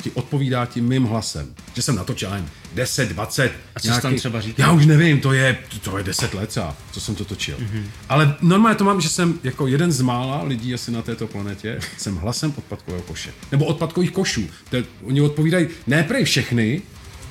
[0.00, 1.54] ti odpovídá tím mým hlasem.
[1.74, 3.52] Že jsem natočil já nevím, 10, 20.
[3.74, 4.66] A co jsi tam třeba říkal?
[4.66, 7.56] Já už nevím, to je, to je 10 let, třeba, co jsem to točil.
[7.56, 7.82] Mm-hmm.
[8.08, 11.78] Ale normálně to mám, že jsem jako jeden z mála lidí asi na této planetě,
[11.96, 13.30] jsem hlasem odpadkového koše.
[13.52, 14.48] Nebo odpadkových košů.
[14.70, 16.82] To je, oni odpovídají, ne prej všechny,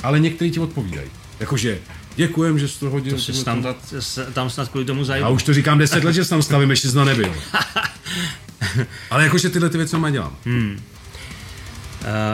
[0.03, 1.09] ale někteří ti odpovídají.
[1.39, 1.79] Jakože,
[2.15, 3.13] děkujem, že jsi to hodil.
[3.13, 3.75] To si tam,
[4.33, 5.29] tam snad kvůli tomu Já zajdu.
[5.29, 7.35] už to říkám 10 let, že se tam stavím, ještě zna nebyl.
[9.09, 10.37] Ale jakože tyhle ty věci normálně dělám.
[10.45, 10.79] Hmm.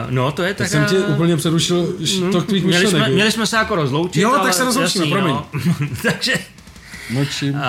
[0.06, 0.56] Uh, no, to je tak...
[0.58, 4.22] Tak jsem tě úplně přerušil š- to tvých měli, jsme, měli jsme se jako rozloučit,
[4.22, 5.34] Jo, tak ale se rozloučíme, jasný, promiň.
[5.80, 5.86] No.
[6.02, 6.34] Takže
[7.10, 7.54] Mlčím.
[7.54, 7.60] uh,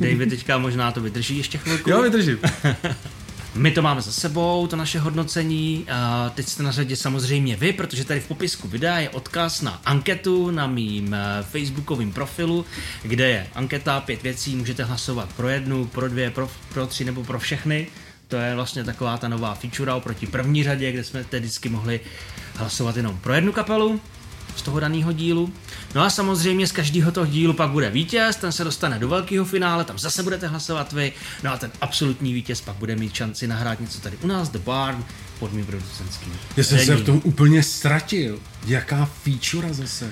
[0.00, 1.90] David teďka možná to vydrží ještě chvilku.
[1.90, 2.38] Jo, vydržím.
[3.54, 5.86] My to máme za sebou, to naše hodnocení.
[5.92, 9.80] A teď jste na řadě samozřejmě vy, protože tady v popisku videa je odkaz na
[9.84, 12.64] anketu na mým eh, facebookovém profilu,
[13.02, 17.24] kde je anketa, pět věcí, můžete hlasovat pro jednu, pro dvě, pro, pro tři nebo
[17.24, 17.86] pro všechny.
[18.28, 22.00] To je vlastně taková ta nová feature oproti první řadě, kde jsme teď vždycky mohli
[22.54, 24.00] hlasovat jenom pro jednu kapelu
[24.56, 25.52] z toho daného dílu.
[25.94, 29.44] No a samozřejmě z každého toho dílu pak bude vítěz, ten se dostane do velkého
[29.44, 31.12] finále, tam zase budete hlasovat vy,
[31.42, 34.58] no a ten absolutní vítěz pak bude mít šanci nahrát něco tady u nás, The
[34.58, 35.04] Barn,
[35.38, 36.32] pod mým producentským.
[36.56, 38.38] Já jsem se v tom úplně ztratil.
[38.66, 40.10] Jaká feature zase?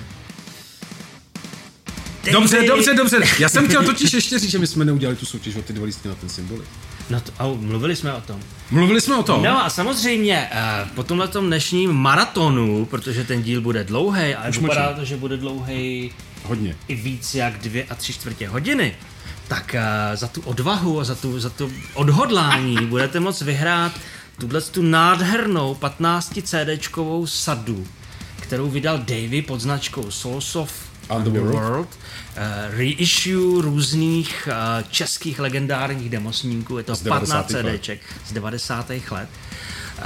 [2.31, 3.17] Dobře, dobře, dobře.
[3.39, 5.85] Já jsem chtěl totiž ještě říct, že my jsme neudělali tu soutěž o ty dva
[5.85, 6.63] lístky na ten symboly.
[7.09, 8.39] No to, au, mluvili jsme o tom.
[8.71, 9.43] Mluvili jsme o tom.
[9.43, 14.57] No a samozřejmě eh, po tomhle dnešním maratonu, protože ten díl bude dlouhý, ale Už
[14.57, 16.11] vypadá to, že bude dlouhý
[16.43, 16.75] Hodně.
[16.87, 18.95] i víc jak dvě a tři čtvrtě hodiny,
[19.47, 23.91] tak uh, za tu odvahu a za tu, za tu odhodlání budete moct vyhrát
[24.39, 27.87] tuhle tu nádhernou 15 CDčkovou sadu,
[28.39, 31.55] kterou vydal Davy pod značkou Souls of Underworld.
[31.55, 31.87] Underworld.
[32.37, 37.63] Uh, reissue různých uh, českých legendárních demosníků, je to Z 15 90.
[37.63, 37.75] let.
[37.77, 38.89] CDček z 90.
[38.89, 39.29] let.
[39.97, 40.03] Uh,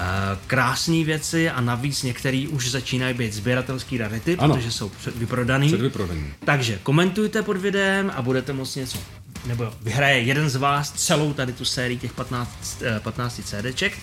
[0.48, 4.56] krásné věci a navíc některý už začínají být sběratelský rarity, Ano.
[4.56, 5.68] protože jsou vyprodaný.
[5.68, 6.26] Předvyprodaný.
[6.46, 8.98] Takže komentujte pod videem a budete moct něco,
[9.46, 13.94] nebo vyhraje jeden z vás celou tady tu sérii těch 15, eh, 15 CDček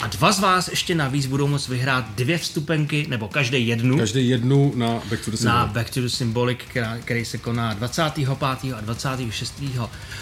[0.00, 4.28] a dva z vás ještě navíc budou moct vyhrát dvě vstupenky, nebo každý jednu Každý
[4.28, 5.74] jednu na Back to the na Symbol.
[5.74, 8.28] Back to the Symbolic, která, který se koná 25.
[8.74, 9.62] a 26.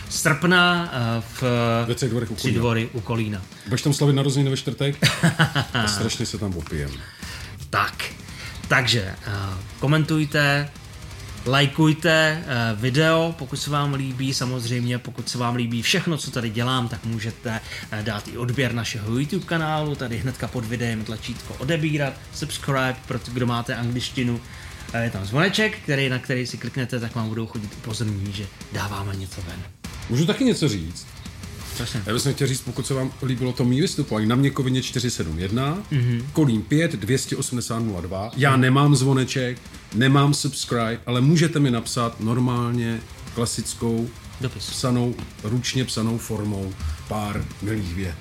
[0.09, 2.59] srpna eh, v dvorech u Tři Kolína.
[2.59, 3.43] dvory u Kolína.
[3.65, 4.97] Budeš tam slavit narozeniny ve čtvrtek?
[5.75, 6.91] a strašně se tam opijem.
[7.71, 8.05] Tak,
[8.69, 9.33] takže uh,
[9.81, 10.69] komentujte,
[11.47, 16.51] lajkujte uh, video, pokud se vám líbí, samozřejmě pokud se vám líbí všechno, co tady
[16.51, 17.51] dělám, tak můžete
[17.93, 23.19] uh, dát i odběr našeho YouTube kanálu, tady hnedka pod videem tlačítko odebírat, subscribe, pro
[23.19, 24.41] ty, kdo máte angličtinu,
[24.95, 28.47] Uh, je tam zvoneček, který, na který si kliknete, tak vám budou chodit upozornění, že
[28.73, 29.63] dáváme něco ven.
[30.11, 31.07] Můžu taky něco říct?
[31.77, 32.03] Prosím.
[32.07, 36.23] Já bych chtěl říct, pokud se vám líbilo to mý vystupování na Měkovině 471, mm-hmm.
[36.33, 38.31] Kolín 5, 280 02.
[38.37, 39.59] Já nemám zvoneček,
[39.95, 43.01] nemám subscribe, ale můžete mi napsat normálně
[43.35, 44.09] klasickou
[44.41, 44.71] Dopis.
[44.71, 45.15] psanou,
[45.45, 46.75] ručně psanou formou
[47.09, 48.17] pár milých vět.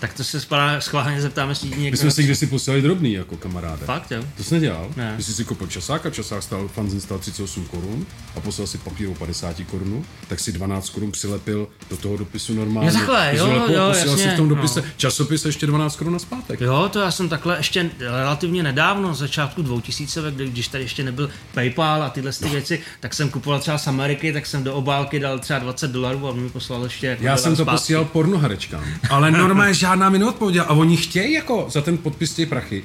[0.00, 1.98] Tak to se spala- schválně zeptáme, jestli ti My někdo...
[1.98, 3.86] jsme si kdysi poslali drobný jako kamaráde.
[3.86, 4.24] Fakt, jo?
[4.36, 4.88] To jsi nedělal?
[4.96, 5.12] Ne.
[5.14, 8.78] Když jsi si koupil časák a časák stál, fanzin stál 38 korun a poslal si
[8.78, 12.88] papíru 50 korun, tak si 12 korun přilepil do toho dopisu normálně.
[12.90, 14.86] Jo, takhle, jo, lepo- jo, posílal si jasně, v tom dopise no.
[14.96, 16.60] časopis ještě 12 korun na zpátek.
[16.60, 21.02] Jo, to já jsem takhle ještě relativně nedávno, z začátku 2000, kdy, když tady ještě
[21.04, 24.74] nebyl PayPal a tyhle ty věci, tak jsem kupoval třeba z Ameriky, tak jsem do
[24.74, 27.78] obálky dal třeba 20 dolarů a on mi poslal ještě jako Já jsem to zpátky.
[27.80, 32.46] posílal pornoherečkám, ale normálně žádná mi neodpověděla a oni chtějí jako za ten podpis ty
[32.46, 32.82] prachy.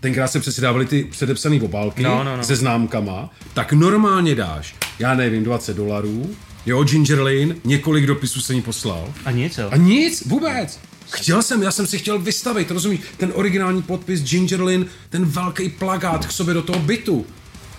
[0.00, 2.44] Tenkrát se přeci dávaly ty předepsané obálky No, no, no.
[2.44, 6.30] se známkama, tak normálně dáš, já nevím, 20 dolarů,
[6.66, 9.08] jo, Ginger Lane, několik dopisů jsem jí poslal.
[9.24, 9.68] A nic, jo.
[9.70, 10.78] A nic, vůbec.
[11.10, 15.68] Chtěl jsem, já jsem si chtěl vystavit, rozumíš, ten originální podpis Ginger Lynn, ten velký
[15.68, 17.26] plagát k sobě do toho bytu.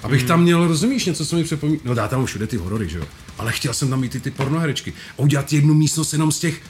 [0.04, 1.80] Abych tam měl, rozumíš, něco, co mi připomíná.
[1.86, 3.06] No dá tam všude ty horory, že jo.
[3.38, 4.94] Ale chtěl jsem tam mít ty, ty pornoherečky.
[5.18, 6.62] A udělat jednu místnost jenom z těch,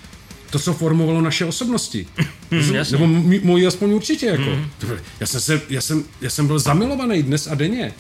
[0.56, 2.08] to, co formovalo naše osobnosti.
[2.74, 2.92] Jasně.
[2.98, 4.44] Nebo m- moji aspoň určitě, jako.
[4.86, 7.94] Bylo- Já jsem, se, já, jsem, já jsem byl zamilovaný dnes a denně.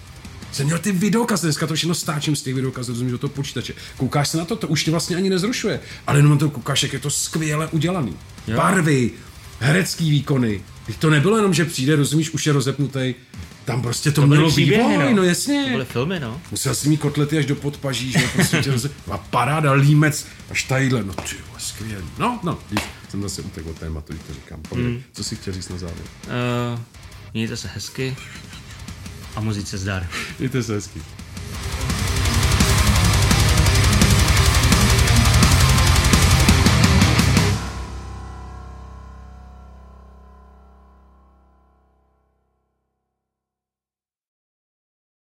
[0.51, 3.73] Jsem měl ty videokazy, dneska to všechno stáčím z těch videokazů, rozumíš, do toho počítače.
[3.97, 5.79] Koukáš se na to, to už tě vlastně ani nezrušuje.
[6.07, 8.13] Ale jenom na to koukáš, jak je to skvěle udělaný.
[8.47, 8.57] Jo.
[8.57, 9.11] Barvy,
[9.59, 10.61] herecký výkony.
[10.99, 13.15] To nebylo jenom, že přijde, rozumíš, už je rozepnutý.
[13.65, 15.67] Tam prostě to, To mělo příběhy, vývoj, no, To jasně.
[15.71, 16.41] byly filmy, no.
[16.51, 18.89] Musel si mít kotlety až do podpaží, že jo, prostě tě roze...
[19.11, 22.05] a paráda, límec, až tadyhle, no ty vole, skvělý.
[22.17, 24.61] No, no, víš, jsem zase utekl od tématu, když to říkám.
[24.69, 25.01] Povídej, Hmm.
[25.13, 26.05] co si chtěl říct na závěr?
[26.73, 26.79] Uh,
[27.33, 28.15] mějte se hezky
[29.35, 30.07] a muzice zdar.
[30.39, 31.01] Mějte se hezky.